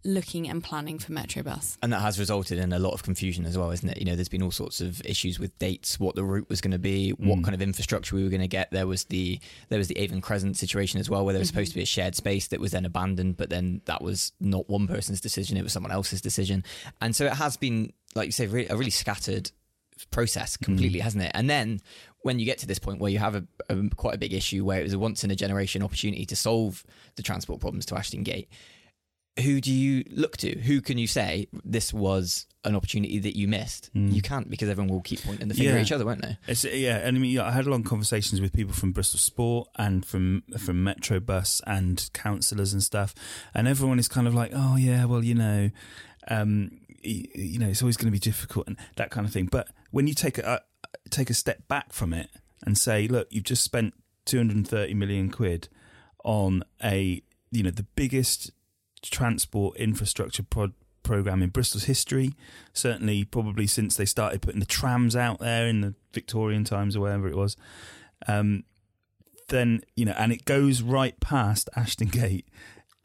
looking 0.04 0.48
and 0.48 0.64
planning 0.64 0.98
for 1.00 1.12
Metrobus. 1.12 1.76
And 1.84 1.92
that 1.92 2.00
has 2.00 2.18
resulted 2.18 2.60
in 2.60 2.72
a 2.72 2.80
lot 2.80 2.94
of 2.94 3.04
confusion 3.04 3.46
as 3.46 3.58
well, 3.58 3.72
isn't 3.72 3.90
it? 3.90 3.98
You 3.98 4.06
know, 4.06 4.16
there's 4.16 4.30
been 4.30 4.44
all 4.44 4.52
sorts 4.52 4.80
of 4.80 5.02
issues 5.06 5.38
with 5.38 5.58
dates, 5.60 6.00
what 6.00 6.16
the 6.16 6.24
route 6.24 6.48
was 6.50 6.62
going 6.62 6.72
to 6.72 6.80
be, 6.80 7.10
what 7.12 7.40
Mm. 7.40 7.44
kind 7.44 7.56
of 7.56 7.62
infrastructure 7.62 8.16
we 8.16 8.24
were 8.24 8.30
going 8.30 8.42
to 8.42 8.48
get. 8.48 8.72
There 8.72 8.88
was 8.88 9.06
the 9.06 9.40
there 9.68 9.78
was 9.80 9.90
the 9.90 9.98
Avon 9.98 10.22
Crescent 10.22 10.56
situation 10.56 11.00
as 11.02 11.10
well, 11.10 11.26
where 11.26 11.34
there 11.34 11.40
was 11.42 11.50
supposed 11.50 11.72
to 11.72 11.76
be 11.76 11.82
a 11.84 11.86
shared 11.88 12.16
space 12.16 12.48
that 12.48 12.62
was 12.62 12.72
then 12.72 12.86
abandoned, 12.86 13.36
but 13.36 13.50
then 13.50 13.82
that 13.86 14.02
was 14.02 14.32
not 14.40 14.70
one 14.70 14.88
person's 14.88 15.20
decision; 15.20 15.58
it 15.58 15.64
was 15.64 15.74
someone 15.74 15.92
else's 15.92 16.22
decision. 16.22 16.64
And 17.02 17.14
so 17.14 17.26
it 17.26 17.34
has 17.34 17.58
been, 17.58 17.92
like 18.16 18.28
you 18.28 18.32
say, 18.32 18.48
really, 18.48 18.68
a 18.70 18.78
really 18.78 18.92
scattered 18.92 19.52
process 20.12 20.56
completely, 20.56 21.00
hasn't 21.00 21.24
it? 21.24 21.32
And 21.34 21.50
then 21.50 21.82
when 22.28 22.40
you 22.40 22.46
get 22.46 22.58
to 22.60 22.68
this 22.68 22.78
point 22.80 23.00
where 23.00 23.10
you 23.10 23.20
have 23.20 23.36
a, 23.36 23.44
a 23.70 23.76
quite 23.96 24.16
a 24.16 24.18
big 24.18 24.34
issue 24.34 24.64
where 24.66 24.80
it 24.82 24.84
was 24.84 24.94
a 24.94 25.00
once 25.00 25.24
in 25.24 25.32
a 25.32 25.36
generation 25.36 25.82
opportunity 25.82 26.26
to 26.26 26.36
solve 26.36 26.84
the 27.16 27.24
transport 27.24 27.60
problems 27.62 27.86
to 27.88 27.96
Ashton 27.98 28.24
Gate, 28.24 28.50
who 29.44 29.62
do 29.62 29.72
you 29.72 30.04
look 30.10 30.36
to? 30.38 30.60
Who 30.60 30.82
can 30.82 30.98
you 30.98 31.08
say 31.08 31.48
this 31.64 31.94
was 31.94 32.46
an 32.66 32.76
opportunity 32.76 33.20
that 33.20 33.38
you 33.38 33.48
missed? 33.48 33.90
Mm. 33.96 34.12
You 34.12 34.22
can't 34.22 34.50
because 34.50 34.68
everyone 34.68 34.92
will 34.92 35.02
keep 35.02 35.22
pointing 35.24 35.48
the 35.48 35.54
finger 35.54 35.70
Yeah. 35.72 35.78
at 35.78 35.84
each 35.84 35.92
other, 35.92 36.06
won't 36.06 36.22
they? 36.24 36.38
It's, 36.48 36.66
yeah, 36.66 36.98
and 36.98 37.16
I 37.16 37.20
mean, 37.20 37.32
yeah, 37.32 37.46
I 37.46 37.52
had 37.52 37.66
long 37.68 37.84
conversations 37.84 38.42
with 38.42 38.52
people 38.52 38.74
from 38.74 38.92
Bristol 38.92 39.20
Sport 39.20 39.70
and 39.78 40.06
from 40.06 40.44
from 40.58 40.84
Metro 40.84 41.20
Bus 41.20 41.62
and 41.66 42.10
councillors 42.14 42.74
and 42.74 42.84
stuff, 42.84 43.14
and 43.54 43.68
everyone 43.68 44.00
is 44.00 44.08
kind 44.08 44.28
of 44.28 44.34
like, 44.36 44.52
oh 44.54 44.76
yeah, 44.76 45.06
well 45.06 45.24
you 45.24 45.36
know, 45.36 45.70
um, 46.28 46.72
you 47.04 47.60
know, 47.60 47.68
it's 47.70 47.82
always 47.84 47.96
going 47.96 48.08
to 48.08 48.20
be 48.20 48.20
difficult 48.32 48.68
and 48.68 48.76
that 48.96 49.12
kind 49.12 49.26
of 49.28 49.32
thing. 49.32 49.46
But 49.52 49.68
when 49.92 50.08
you 50.08 50.14
take 50.14 50.38
a 50.40 50.62
take 51.12 51.30
a 51.30 51.34
step 51.34 51.68
back 51.68 51.94
from 51.94 52.14
it 52.14 52.30
and 52.66 52.78
say, 52.78 53.08
look, 53.08 53.28
you've 53.30 53.44
just 53.44 53.64
spent 53.64 53.94
230 54.26 54.94
million 54.94 55.30
quid 55.30 55.70
on 56.24 56.64
a 56.84 57.22
you 57.52 57.64
know 57.64 57.72
the 57.72 57.86
biggest 57.96 58.52
transport 59.02 59.78
infrastructure 59.78 60.44
pro- 60.44 60.74
program 61.04 61.42
in 61.42 61.50
Bristol's 61.50 61.86
history. 61.86 62.34
Certainly, 62.74 63.26
probably 63.26 63.68
since 63.68 63.96
they 63.96 64.06
started 64.06 64.42
putting 64.42 64.60
the 64.60 64.66
trams 64.66 65.16
out 65.16 65.40
there 65.40 65.68
in 65.68 65.82
the 65.82 65.96
Victorian 66.14 66.64
times 66.64 66.96
or 66.96 67.02
whatever 67.02 67.28
it 67.28 67.36
was. 67.36 67.56
Um, 68.28 68.64
then 69.50 69.82
you 69.96 70.06
know, 70.06 70.16
and 70.18 70.32
it 70.32 70.46
goes 70.46 70.82
right 70.82 71.20
past 71.20 71.70
Ashton 71.76 72.10
Gate, 72.10 72.48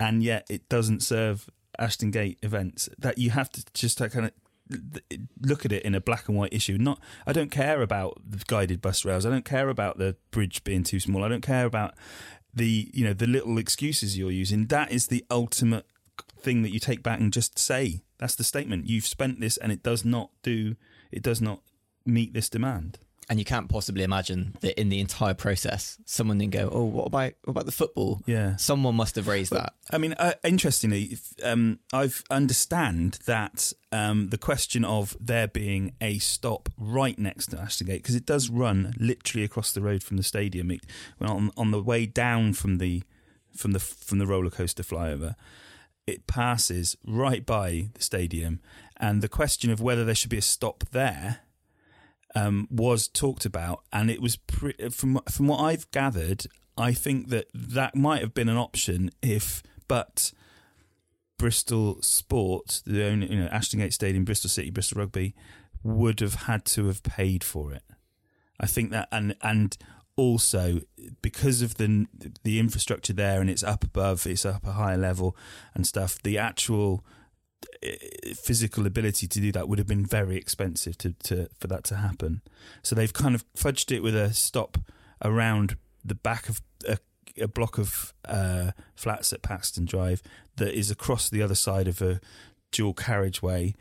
and 0.01 0.23
yet 0.23 0.47
it 0.51 0.69
doesn't 0.69 1.03
serve 1.03 1.49
Ashton 1.79 2.11
Gate 2.11 2.39
events. 2.43 2.89
That 2.99 3.19
you 3.19 3.31
have 3.31 3.51
to 3.51 3.65
just 3.73 3.99
kind 3.99 4.27
of 4.27 4.33
look 5.41 5.65
at 5.65 5.73
it 5.73 5.83
in 5.83 5.95
a 5.95 6.01
black 6.01 6.29
and 6.29 6.37
white 6.37 6.53
issue. 6.53 6.79
Not, 6.79 7.01
I 7.27 7.33
don't 7.33 7.51
care 7.51 7.83
about 7.83 8.21
the 8.27 8.43
guided 8.47 8.81
bus 8.81 9.05
rails. 9.05 9.27
I 9.27 9.31
don't 9.31 9.45
care 9.45 9.69
about 9.69 9.99
the 9.99 10.17
bridge 10.31 10.65
being 10.65 10.85
too 10.85 11.01
small. 11.01 11.25
I 11.25 11.29
don't 11.29 11.43
care 11.43 11.67
about 11.67 11.95
the 12.55 12.91
you 12.93 13.05
know 13.05 13.15
the 13.15 13.27
little 13.27 13.59
excuses 13.59 14.19
you're 14.19 14.31
using. 14.31 14.67
That 14.67 14.93
is 14.93 15.07
the 15.07 15.25
ultimate 15.31 15.87
thing 16.39 16.63
that 16.63 16.73
you 16.73 16.81
take 16.81 17.03
back 17.03 17.21
and 17.21 17.33
just 17.33 17.59
say. 17.59 18.03
That's 18.19 18.35
the 18.35 18.45
statement. 18.45 18.89
You've 18.89 19.07
spent 19.07 19.41
this, 19.41 19.57
and 19.57 19.73
it 19.73 19.83
does 19.83 20.05
not 20.05 20.31
do. 20.43 20.77
It 21.11 21.23
does 21.23 21.41
not 21.41 21.63
meet 22.05 22.35
this 22.35 22.49
demand. 22.49 22.99
And 23.29 23.39
you 23.39 23.45
can't 23.45 23.69
possibly 23.69 24.03
imagine 24.03 24.57
that 24.61 24.79
in 24.79 24.89
the 24.89 25.01
entire 25.01 25.33
process, 25.33 25.97
someone 26.05 26.39
didn't 26.39 26.53
go, 26.53 26.69
"Oh, 26.73 26.85
what 26.85 27.07
about 27.07 27.33
what 27.45 27.53
about 27.53 27.67
the 27.67 27.73
football?" 27.73 28.21
Yeah. 28.27 28.57
Someone 28.57 28.97
must 28.97 29.15
have 29.17 29.29
raised 29.29 29.53
that. 29.53 29.75
I 29.91 29.99
mean, 29.99 30.15
uh, 30.15 30.35
interestingly, 30.43 31.05
if, 31.05 31.33
um, 31.45 31.79
I've 31.93 32.25
understand 32.31 33.21
that 33.27 33.73
um, 33.93 34.31
the 34.31 34.39
question 34.39 34.85
of 34.85 35.17
there 35.21 35.47
being 35.47 35.93
a 36.01 36.19
stop 36.19 36.69
right 36.77 37.19
next 37.19 37.47
to 37.49 37.61
Ashton 37.61 37.87
Gate 37.87 38.03
because 38.03 38.17
it 38.17 38.27
does 38.27 38.51
run 38.51 38.93
literally 38.99 39.45
across 39.45 39.73
the 39.73 39.81
road 39.81 40.03
from 40.03 40.17
the 40.17 40.23
stadium. 40.25 40.71
It, 40.71 40.81
on, 41.21 41.53
on 41.57 41.71
the 41.71 41.83
way 41.83 42.07
down 42.07 42.55
from 42.55 42.79
the 42.79 43.03
from 43.57 43.73
the 43.73 43.81
from 43.81 44.19
the 44.19 44.27
roller 44.27 44.51
coaster 44.51 44.83
flyover, 44.83 45.37
it 46.07 46.27
passes 46.27 46.97
right 47.07 47.47
by 47.47 47.89
the 47.95 48.03
stadium, 48.03 48.61
and 48.97 49.23
the 49.23 49.29
question 49.29 49.71
of 49.71 49.81
whether 49.81 50.05
there 50.05 50.15
should 50.15 50.31
be 50.31 50.39
a 50.39 50.43
stop 50.43 50.85
there 50.91 51.41
um, 52.35 52.69
was 52.71 53.09
talked 53.09 53.45
about, 53.45 53.83
and 53.93 54.11
it 54.11 54.21
was 54.21 54.37
pre- 54.37 54.91
from 54.91 55.21
from 55.31 55.49
what 55.49 55.61
I've 55.61 55.91
gathered, 55.91 56.47
I 56.77 56.93
think 56.93 57.29
that 57.29 57.47
that 57.55 57.95
might 57.95 58.21
have 58.21 58.35
been 58.35 58.49
an 58.49 58.57
option 58.57 59.11
if, 59.21 59.63
but 59.89 60.33
Bristol 61.39 62.01
Sport, 62.03 62.83
the 62.87 63.05
only 63.05 63.31
you 63.31 63.41
know 63.41 63.49
Ashton 63.49 63.81
Gate 63.81 63.93
Stadium, 63.93 64.25
Bristol 64.25 64.49
City, 64.49 64.71
Bristol 64.71 65.01
Rugby, 65.01 65.35
would 65.83 66.21
have 66.21 66.35
had 66.35 66.65
to 66.67 66.87
have 66.87 67.03
paid 67.03 67.45
for 67.45 67.73
it. 67.73 67.83
I 68.61 68.67
think 68.67 68.91
that, 68.93 69.09
and 69.11 69.37
and 69.43 69.77
also 70.17 70.81
because 71.21 71.63
of 71.63 71.77
the 71.77 72.07
the 72.45 72.59
infrastructure 72.59 73.13
there, 73.13 73.41
and 73.41 73.51
it's 73.51 73.65
up 73.65 73.85
above, 73.85 74.27
it's 74.27 74.47
up 74.47 74.67
a 74.67 74.73
higher 74.73 74.97
level 74.97 75.37
and 75.75 75.87
stuff. 75.87 76.23
The 76.23 76.39
actual 76.39 77.05
physical 78.35 78.87
ability 78.87 79.27
to 79.27 79.41
do 79.41 79.53
that 79.53 79.69
would 79.69 79.79
have 79.79 79.87
been 79.87 80.07
very 80.07 80.37
expensive 80.37 80.97
to, 80.99 81.13
to 81.25 81.49
for 81.59 81.67
that 81.67 81.85
to 81.85 81.97
happen. 81.97 82.43
So 82.83 82.95
they've 82.95 83.13
kind 83.13 83.35
of 83.35 83.45
fudged 83.55 83.95
it 83.95 84.01
with 84.01 84.15
a 84.15 84.33
stop 84.33 84.79
around 85.25 85.77
the 86.05 86.15
back 86.15 86.49
of 86.49 86.61
a, 86.89 86.99
a 87.41 87.49
block 87.49 87.79
of 87.79 88.13
uh, 88.25 88.73
flats 88.95 89.33
at 89.33 89.43
Paxton 89.43 89.85
Drive 89.85 90.23
that 90.57 90.77
is 90.77 90.91
across 90.91 91.29
the 91.29 91.43
other 91.43 91.55
side 91.55 91.89
of 91.89 92.03
a 92.03 92.21
dual 92.71 92.95
carriageway, 92.95 93.75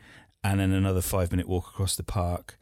and 0.44 0.60
then 0.60 0.72
another 0.72 1.00
five 1.00 1.30
minute 1.30 1.48
walk 1.48 1.68
across 1.68 1.96
the 1.96 2.02
park. 2.02 2.58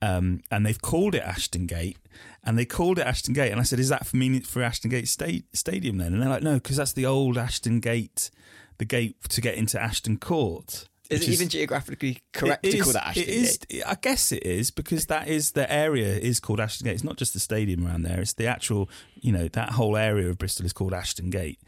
Um, 0.00 0.42
and 0.50 0.66
they've 0.66 0.82
called 0.82 1.14
it 1.14 1.22
Ashton 1.22 1.66
Gate, 1.66 1.96
and 2.42 2.58
they 2.58 2.64
called 2.64 2.98
it 2.98 3.06
Ashton 3.06 3.34
Gate. 3.34 3.52
And 3.52 3.60
I 3.60 3.62
said, 3.62 3.78
"Is 3.78 3.88
that 3.88 4.04
for 4.04 4.16
meaning 4.16 4.40
for 4.40 4.62
Ashton 4.62 4.90
Gate 4.90 5.06
sta- 5.06 5.44
Stadium 5.52 5.98
then?" 5.98 6.12
And 6.12 6.20
they're 6.20 6.28
like, 6.28 6.42
"No, 6.42 6.54
because 6.54 6.76
that's 6.76 6.92
the 6.92 7.06
old 7.06 7.38
Ashton 7.38 7.78
Gate, 7.78 8.30
the 8.82 8.86
gate 8.86 9.16
to 9.28 9.40
get 9.40 9.54
into 9.54 9.80
Ashton 9.80 10.18
Court." 10.18 10.88
Is 11.08 11.28
it 11.28 11.32
even 11.32 11.48
geographically 11.48 12.22
correct 12.32 12.64
to 12.64 12.76
is- 12.76 12.82
call 12.82 12.92
that 12.94 13.06
Ashton 13.08 13.22
it 13.22 13.28
is, 13.28 13.58
Gate? 13.58 13.82
I 13.86 13.96
guess 14.00 14.32
it 14.32 14.44
is 14.44 14.70
because 14.70 15.06
that 15.06 15.28
is 15.28 15.52
the 15.52 15.70
area 15.70 16.16
is 16.16 16.40
called 16.40 16.58
Ashton 16.58 16.86
Gate. 16.86 16.94
It's 16.94 17.04
not 17.04 17.16
just 17.16 17.34
the 17.34 17.40
stadium 17.40 17.86
around 17.86 18.02
there. 18.02 18.20
It's 18.20 18.32
the 18.32 18.46
actual, 18.46 18.88
you 19.14 19.30
know, 19.30 19.46
that 19.48 19.70
whole 19.70 19.96
area 19.96 20.28
of 20.28 20.38
Bristol 20.38 20.66
is 20.66 20.72
called 20.72 20.94
Ashton 20.94 21.30
Gate, 21.30 21.60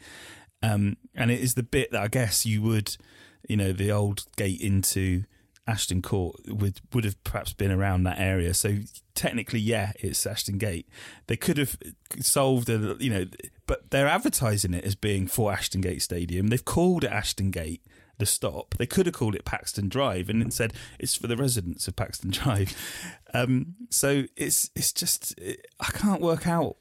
um, 0.63 0.97
and 1.13 1.31
it 1.31 1.39
is 1.39 1.53
the 1.53 1.63
bit 1.63 1.91
that 1.91 2.01
I 2.01 2.07
guess 2.07 2.45
you 2.45 2.61
would, 2.63 2.97
you 3.47 3.55
know, 3.55 3.71
the 3.71 3.91
old 3.91 4.25
gate 4.35 4.61
into 4.61 5.23
Ashton 5.67 6.01
Court 6.01 6.35
would 6.47 6.81
would 6.93 7.03
have 7.03 7.23
perhaps 7.23 7.53
been 7.53 7.71
around 7.71 8.03
that 8.03 8.19
area. 8.19 8.53
So 8.53 8.79
technically, 9.15 9.59
yeah, 9.59 9.93
it's 9.99 10.25
Ashton 10.25 10.57
Gate. 10.57 10.87
They 11.27 11.37
could 11.37 11.57
have 11.57 11.77
solved 12.19 12.69
a, 12.69 12.95
you 12.99 13.09
know, 13.09 13.25
but 13.65 13.89
they're 13.89 14.07
advertising 14.07 14.73
it 14.73 14.83
as 14.83 14.95
being 14.95 15.27
for 15.27 15.51
Ashton 15.51 15.81
Gate 15.81 16.01
Stadium. 16.01 16.47
They've 16.47 16.63
called 16.63 17.03
it 17.03 17.11
Ashton 17.11 17.51
Gate. 17.51 17.81
The 18.17 18.25
stop. 18.25 18.75
They 18.77 18.85
could 18.85 19.07
have 19.07 19.15
called 19.15 19.35
it 19.35 19.43
Paxton 19.43 19.89
Drive 19.89 20.29
and 20.29 20.53
said 20.53 20.71
it's 20.99 21.15
for 21.15 21.27
the 21.27 21.35
residents 21.35 21.85
of 21.89 21.97
Paxton 21.97 22.29
Drive. 22.31 22.73
Um, 23.33 23.75
so 23.89 24.23
it's 24.37 24.69
it's 24.73 24.93
just 24.93 25.37
I 25.81 25.91
can't 25.91 26.21
work 26.21 26.47
out. 26.47 26.77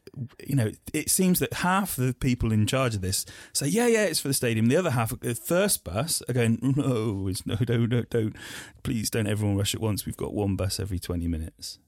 You 0.46 0.54
know, 0.54 0.70
it 0.92 1.10
seems 1.10 1.40
that 1.40 1.54
half 1.54 1.96
the 1.96 2.14
people 2.14 2.52
in 2.52 2.68
charge 2.68 2.94
of 2.94 3.00
this 3.00 3.26
say, 3.52 3.66
"Yeah, 3.66 3.88
yeah, 3.88 4.04
it's 4.04 4.20
for 4.20 4.28
the 4.28 4.34
stadium." 4.34 4.66
The 4.66 4.76
other 4.76 4.92
half, 4.92 5.12
the 5.18 5.34
First 5.34 5.82
Bus, 5.82 6.22
are 6.28 6.32
going, 6.32 6.74
"No, 6.76 7.26
it's 7.26 7.44
no, 7.44 7.56
no, 7.68 7.84
no, 7.84 8.02
don't. 8.02 8.36
Please 8.84 9.10
don't 9.10 9.26
everyone 9.26 9.56
rush 9.56 9.74
at 9.74 9.80
once. 9.80 10.06
We've 10.06 10.16
got 10.16 10.34
one 10.34 10.54
bus 10.54 10.78
every 10.78 11.00
twenty 11.00 11.26
minutes." 11.26 11.80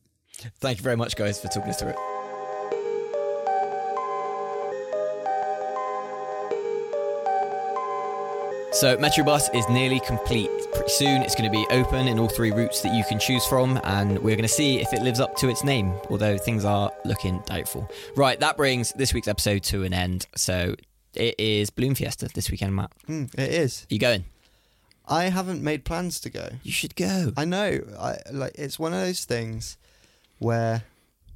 Thank 0.60 0.78
you 0.78 0.84
very 0.84 0.96
much, 0.96 1.16
guys, 1.16 1.40
for 1.40 1.48
talking 1.48 1.70
us 1.70 1.80
through 1.80 1.90
it. 1.90 1.96
So 8.76 8.94
Metrobus 8.98 9.54
is 9.54 9.66
nearly 9.70 10.00
complete. 10.00 10.50
Pretty 10.74 10.90
soon 10.90 11.22
it's 11.22 11.34
going 11.34 11.50
to 11.50 11.58
be 11.58 11.66
open 11.70 12.08
in 12.08 12.18
all 12.18 12.28
three 12.28 12.50
routes 12.50 12.82
that 12.82 12.94
you 12.94 13.04
can 13.04 13.18
choose 13.18 13.46
from, 13.46 13.80
and 13.84 14.18
we're 14.18 14.36
going 14.36 14.42
to 14.42 14.48
see 14.48 14.80
if 14.80 14.92
it 14.92 15.00
lives 15.00 15.18
up 15.18 15.34
to 15.36 15.48
its 15.48 15.64
name, 15.64 15.94
although 16.10 16.36
things 16.36 16.62
are 16.66 16.92
looking 17.06 17.42
doubtful. 17.46 17.90
Right, 18.16 18.38
that 18.40 18.58
brings 18.58 18.92
this 18.92 19.14
week's 19.14 19.28
episode 19.28 19.62
to 19.64 19.84
an 19.84 19.94
end. 19.94 20.26
So 20.36 20.74
it 21.14 21.36
is 21.38 21.70
Balloon 21.70 21.94
Fiesta 21.94 22.28
this 22.34 22.50
weekend, 22.50 22.76
Matt. 22.76 22.90
Mm, 23.08 23.32
it 23.38 23.50
is. 23.50 23.86
Are 23.90 23.94
you 23.94 23.98
going? 23.98 24.26
I 25.08 25.24
haven't 25.30 25.62
made 25.62 25.86
plans 25.86 26.20
to 26.20 26.28
go. 26.28 26.50
You 26.62 26.72
should 26.72 26.96
go. 26.96 27.32
I 27.34 27.46
know. 27.46 27.80
I 27.98 28.18
like. 28.30 28.52
It's 28.56 28.78
one 28.78 28.92
of 28.92 29.00
those 29.00 29.24
things 29.24 29.78
where 30.38 30.82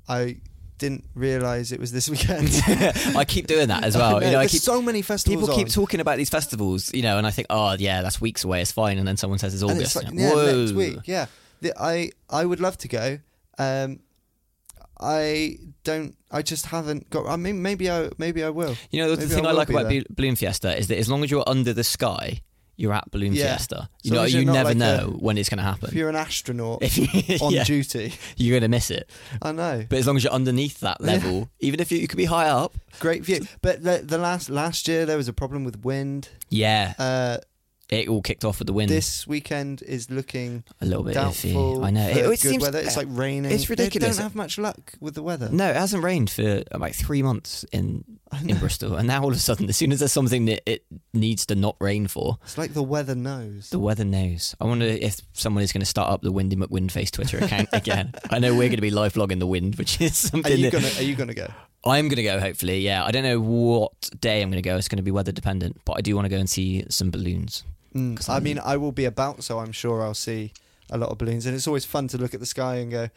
I 0.08 0.36
didn't 0.78 1.04
realize 1.14 1.72
it 1.72 1.78
was 1.80 1.92
this 1.92 2.08
weekend. 2.08 2.48
I 3.16 3.24
keep 3.26 3.46
doing 3.46 3.68
that 3.68 3.84
as 3.84 3.96
well. 3.98 4.16
I 4.16 4.20
know, 4.20 4.26
you 4.26 4.32
know, 4.32 4.38
I 4.40 4.46
keep 4.46 4.62
so 4.62 4.80
many 4.80 5.02
festivals. 5.02 5.42
People 5.42 5.56
keep 5.56 5.66
on. 5.66 5.70
talking 5.72 6.00
about 6.00 6.16
these 6.16 6.30
festivals, 6.30 6.92
you 6.94 7.02
know, 7.02 7.18
and 7.18 7.26
I 7.26 7.30
think, 7.30 7.46
oh 7.50 7.76
yeah, 7.78 8.02
that's 8.02 8.20
weeks 8.20 8.44
away, 8.44 8.62
it's 8.62 8.72
fine, 8.72 8.98
and 8.98 9.06
then 9.06 9.16
someone 9.16 9.38
says 9.38 9.52
it's 9.54 9.62
August. 9.62 9.80
it's 9.80 9.96
like, 9.96 10.06
yeah, 10.14 10.30
know, 10.30 10.60
next 10.60 10.72
whoa. 10.72 10.78
week. 10.78 10.98
Yeah, 11.04 11.26
The- 11.60 11.74
I 11.78 12.10
I 12.30 12.44
would 12.44 12.60
love 12.60 12.78
to 12.78 12.88
go. 12.88 13.18
Um, 13.58 14.00
I 14.98 15.56
don't. 15.84 16.16
I 16.30 16.42
just 16.42 16.66
haven't 16.66 17.08
got. 17.10 17.26
I 17.26 17.36
mean, 17.36 17.62
maybe 17.62 17.90
I 17.90 18.10
maybe 18.18 18.42
I 18.44 18.50
will. 18.50 18.76
You 18.90 19.02
know, 19.02 19.10
the 19.10 19.16
Maybe 19.22 19.34
thing 19.34 19.46
I, 19.46 19.50
will 19.50 19.56
like 19.56 19.70
about 19.70 19.92
Balloon 20.10 20.36
Fiesta 20.36 20.76
is 20.78 20.88
that 20.88 20.98
as 20.98 21.08
long 21.08 21.24
as 21.24 21.30
you're 21.30 21.44
under 21.46 21.72
the 21.72 21.84
sky, 21.84 22.40
you're 22.80 22.92
at 22.94 23.10
Balloon 23.10 23.32
Yeah. 23.34 23.56
Fiesta. 23.56 23.88
You 24.02 24.12
know, 24.12 24.24
you 24.24 24.44
never 24.44 24.70
like 24.70 24.76
know 24.78 25.12
a- 25.14 25.18
when 25.24 25.36
it's 25.38 25.48
going 25.48 25.58
to 25.58 25.64
happen. 25.64 25.88
If 25.88 25.94
you're 25.94 26.08
an 26.08 26.16
astronaut 26.16 26.82
on 27.42 27.52
yeah, 27.52 27.64
duty, 27.64 28.14
you're 28.36 28.54
going 28.54 28.62
to 28.62 28.68
miss 28.68 28.90
it. 28.90 29.08
I 29.42 29.52
know. 29.52 29.84
But 29.88 29.98
as 29.98 30.06
long 30.06 30.16
as 30.16 30.24
you're 30.24 30.32
underneath 30.32 30.80
that 30.80 30.96
Yeah. 31.00 31.06
level, 31.06 31.50
even 31.60 31.78
if 31.80 31.92
you, 31.92 31.98
you 31.98 32.08
could 32.08 32.16
be 32.16 32.24
high 32.24 32.48
up, 32.48 32.72
Great 32.98 33.22
view. 33.24 33.46
But 33.62 33.82
the, 33.84 34.02
the 34.04 34.18
last 34.18 34.50
last 34.50 34.88
year 34.88 35.06
there 35.06 35.16
was 35.16 35.28
a 35.28 35.32
problem 35.32 35.64
with 35.64 35.84
wind. 35.84 36.28
yeah, 36.48 36.94
Uh, 36.98 37.38
it 37.90 38.08
all 38.08 38.22
kicked 38.22 38.44
off 38.44 38.58
with 38.60 38.66
the 38.66 38.72
wind. 38.72 38.88
this 38.90 39.26
weekend 39.26 39.82
is 39.82 40.10
looking 40.10 40.64
a 40.80 40.86
little 40.86 41.02
bit 41.02 41.14
doubtful. 41.14 41.78
iffy. 41.78 41.84
I 41.84 41.90
know. 41.90 42.08
It, 42.08 42.16
it 42.18 42.24
good 42.24 42.38
seems 42.38 42.62
weather. 42.62 42.78
It's 42.78 42.96
like 42.96 43.08
raining. 43.10 43.50
it's 43.50 43.68
ridiculous. 43.68 44.16
They 44.16 44.22
don't 44.22 44.22
have 44.22 44.34
much 44.36 44.58
luck 44.58 44.94
with 45.00 45.14
the 45.14 45.22
weather. 45.22 45.48
No, 45.50 45.68
it 45.68 45.76
hasn't 45.76 46.04
rained 46.04 46.30
for 46.30 46.42
uh, 46.42 46.62
about 46.70 46.92
three 46.92 47.22
months 47.22 47.64
in 47.72 48.04
in. 48.46 48.58
Bristol, 48.58 48.94
and 48.96 49.08
now 49.08 49.22
all 49.22 49.30
of 49.30 49.34
a 49.36 49.40
sudden, 49.40 49.68
as 49.68 49.76
soon 49.76 49.90
as 49.90 49.98
there's 49.98 50.12
something 50.12 50.44
that 50.44 50.62
it 50.70 50.84
needs 51.12 51.46
to 51.46 51.54
not 51.56 51.76
rain 51.80 52.06
for, 52.06 52.38
It's 52.44 52.56
like 52.56 52.74
the 52.74 52.82
weather 52.82 53.14
knows. 53.14 53.70
The 53.70 53.78
weather 53.78 54.04
knows. 54.04 54.54
I 54.60 54.66
wonder 54.66 54.86
if 54.86 55.20
someone 55.32 55.64
is 55.64 55.72
going 55.72 55.80
to 55.80 55.86
start 55.86 56.10
up 56.10 56.22
the 56.22 56.30
Windy 56.30 56.56
McWindface 56.56 57.10
Twitter 57.10 57.38
account 57.38 57.70
again. 57.72 58.14
I 58.30 58.38
know 58.38 58.52
we're 58.52 58.68
going 58.68 58.76
to 58.76 58.82
be 58.82 58.90
live 58.90 59.14
vlogging 59.14 59.40
the 59.40 59.46
wind, 59.46 59.76
which 59.76 60.00
is 60.00 60.12
Are 60.26 60.28
something 60.28 60.58
you 60.58 60.70
that 60.70 61.00
Are 61.00 61.02
you 61.02 61.16
gonna 61.16 61.34
go? 61.34 61.48
I'm 61.84 62.08
going 62.08 62.16
to 62.16 62.22
go, 62.22 62.38
hopefully. 62.38 62.80
Yeah. 62.80 63.04
I 63.04 63.10
don't 63.10 63.22
know 63.24 63.40
what 63.40 63.92
day 64.20 64.42
I'm 64.42 64.50
going 64.50 64.62
to 64.62 64.68
go. 64.68 64.76
It's 64.76 64.88
going 64.88 64.98
to 64.98 65.02
be 65.02 65.10
weather 65.10 65.32
dependent, 65.32 65.80
but 65.84 65.94
I 65.94 66.02
do 66.02 66.14
want 66.14 66.26
to 66.26 66.28
go 66.28 66.36
and 66.36 66.48
see 66.48 66.84
some 66.90 67.10
balloons. 67.10 67.64
Mm. 67.94 68.28
I 68.28 68.40
mean, 68.40 68.58
I 68.64 68.76
will 68.76 68.92
be 68.92 69.04
about, 69.04 69.42
so 69.42 69.58
I'm 69.58 69.72
sure 69.72 70.02
I'll 70.02 70.14
see 70.14 70.52
a 70.90 70.98
lot 70.98 71.10
of 71.10 71.18
balloons, 71.18 71.46
and 71.46 71.54
it's 71.54 71.66
always 71.66 71.84
fun 71.84 72.08
to 72.08 72.18
look 72.18 72.34
at 72.34 72.40
the 72.40 72.46
sky 72.46 72.76
and 72.76 72.90
go, 72.90 73.08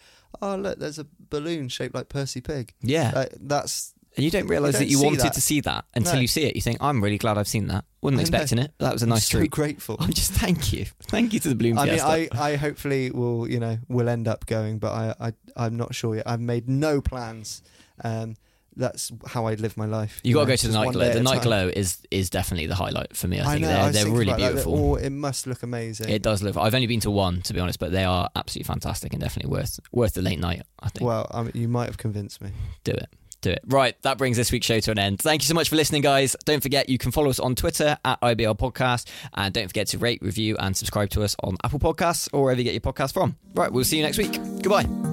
"Oh, 0.41 0.55
look, 0.55 0.79
there's 0.79 0.99
a 0.99 1.05
balloon 1.29 1.69
shaped 1.69 1.93
like 1.95 2.09
Percy 2.09 2.41
Pig." 2.41 2.73
Yeah. 2.81 3.25
That's 3.39 3.93
and 4.15 4.23
you 4.23 4.29
don't 4.29 4.45
realise 4.47 4.73
don't 4.73 4.83
that 4.83 4.89
you 4.89 5.01
wanted 5.01 5.21
that. 5.21 5.33
to 5.33 5.41
see 5.41 5.59
that 5.61 5.85
until 5.95 6.13
No. 6.15 6.19
you 6.19 6.27
see 6.27 6.43
it. 6.43 6.55
You 6.55 6.61
think, 6.61 6.77
I'm 6.81 7.03
really 7.03 7.17
glad 7.17 7.39
I've 7.39 7.47
seen 7.47 7.65
that. 7.67 7.85
Wasn't 8.01 8.21
expecting 8.21 8.59
it. 8.59 8.71
That 8.77 8.93
was 8.93 9.01
a 9.01 9.07
nice 9.07 9.27
so 9.27 9.39
treat. 9.39 9.49
grateful. 9.49 9.95
I'm 9.99 10.13
just 10.13 10.33
thank 10.33 10.71
you. 10.71 10.85
Thank 11.07 11.33
you 11.33 11.39
to 11.39 11.49
the 11.49 11.55
balloon 11.55 11.79
I 11.79 11.85
mean. 11.85 11.99
I, 11.99 12.29
I 12.31 12.55
hopefully 12.55 13.09
will, 13.09 13.49
you 13.49 13.59
know, 13.59 13.79
will 13.87 14.07
end 14.09 14.27
up 14.27 14.45
going, 14.45 14.77
but 14.77 14.91
I, 14.91 15.15
I, 15.19 15.33
I'm 15.55 15.77
not 15.77 15.95
sure 15.95 16.15
yet. 16.15 16.27
I've 16.27 16.41
made 16.41 16.69
no 16.69 17.01
plans. 17.01 17.63
Um, 18.03 18.35
that's 18.75 19.11
how 19.27 19.45
I 19.45 19.55
live 19.55 19.77
my 19.77 19.85
life. 19.85 20.19
you 20.23 20.33
got 20.33 20.41
to 20.41 20.47
go 20.47 20.55
to 20.55 20.67
the 20.67 20.73
night 20.73 20.93
glow. 20.93 21.09
The 21.13 21.21
night 21.21 21.35
time. 21.35 21.43
glow 21.43 21.67
is 21.67 21.97
is 22.11 22.29
definitely 22.29 22.67
the 22.67 22.75
highlight 22.75 23.15
for 23.15 23.27
me. 23.27 23.39
I 23.39 23.43
I 23.43 23.53
think 23.53 23.61
know. 23.61 23.67
They're 23.69 23.85
was 23.85 23.95
they're 23.95 24.11
really 24.11 24.33
beautiful. 24.33 24.91
Oh, 24.91 24.95
it 24.95 25.09
must 25.11 25.47
look 25.47 25.63
amazing. 25.63 26.09
It 26.09 26.21
does 26.21 26.41
look. 26.43 26.57
I've 26.57 26.75
only 26.75 26.87
been 26.87 26.99
to 27.01 27.11
one, 27.11 27.41
to 27.43 27.53
be 27.53 27.59
honest, 27.59 27.79
but 27.79 27.91
they 27.91 28.03
are 28.03 28.29
absolutely 28.35 28.67
fantastic 28.67 29.13
and 29.13 29.21
definitely 29.21 29.51
worth 29.51 29.79
worth 29.91 30.13
the 30.13 30.21
late 30.21 30.39
night. 30.39 30.63
I 30.79 30.89
think. 30.89 31.05
Well, 31.05 31.27
I 31.31 31.43
mean, 31.43 31.51
you 31.55 31.67
might 31.67 31.85
have 31.85 31.97
convinced 31.97 32.41
me. 32.41 32.51
do 32.83 32.91
it. 32.91 33.07
Do 33.41 33.51
it. 33.51 33.59
Right, 33.67 34.01
that 34.03 34.17
brings 34.17 34.37
this 34.37 34.53
week's 34.53 34.65
show 34.65 34.79
to 34.79 34.91
an 34.91 34.97
end. 34.99 35.19
Thank 35.19 35.41
you 35.41 35.47
so 35.47 35.53
much 35.53 35.67
for 35.67 35.75
listening, 35.75 36.01
guys. 36.01 36.33
Don't 36.45 36.63
forget 36.63 36.87
you 36.87 36.97
can 36.97 37.11
follow 37.11 37.29
us 37.29 37.41
on 37.41 37.55
Twitter 37.55 37.97
at 38.05 38.21
IBL 38.21 38.57
Podcast, 38.57 39.05
and 39.33 39.53
don't 39.53 39.67
forget 39.67 39.87
to 39.87 39.97
rate, 39.97 40.21
review, 40.21 40.55
and 40.59 40.77
subscribe 40.77 41.09
to 41.09 41.23
us 41.23 41.35
on 41.43 41.57
Apple 41.61 41.79
Podcasts 41.79 42.29
or 42.31 42.43
wherever 42.43 42.61
you 42.61 42.63
get 42.63 42.73
your 42.73 42.79
podcasts 42.93 43.11
from. 43.11 43.35
Right, 43.53 43.69
we'll 43.69 43.83
see 43.83 43.97
you 43.97 44.03
next 44.03 44.17
week. 44.17 44.31
Goodbye. 44.61 45.12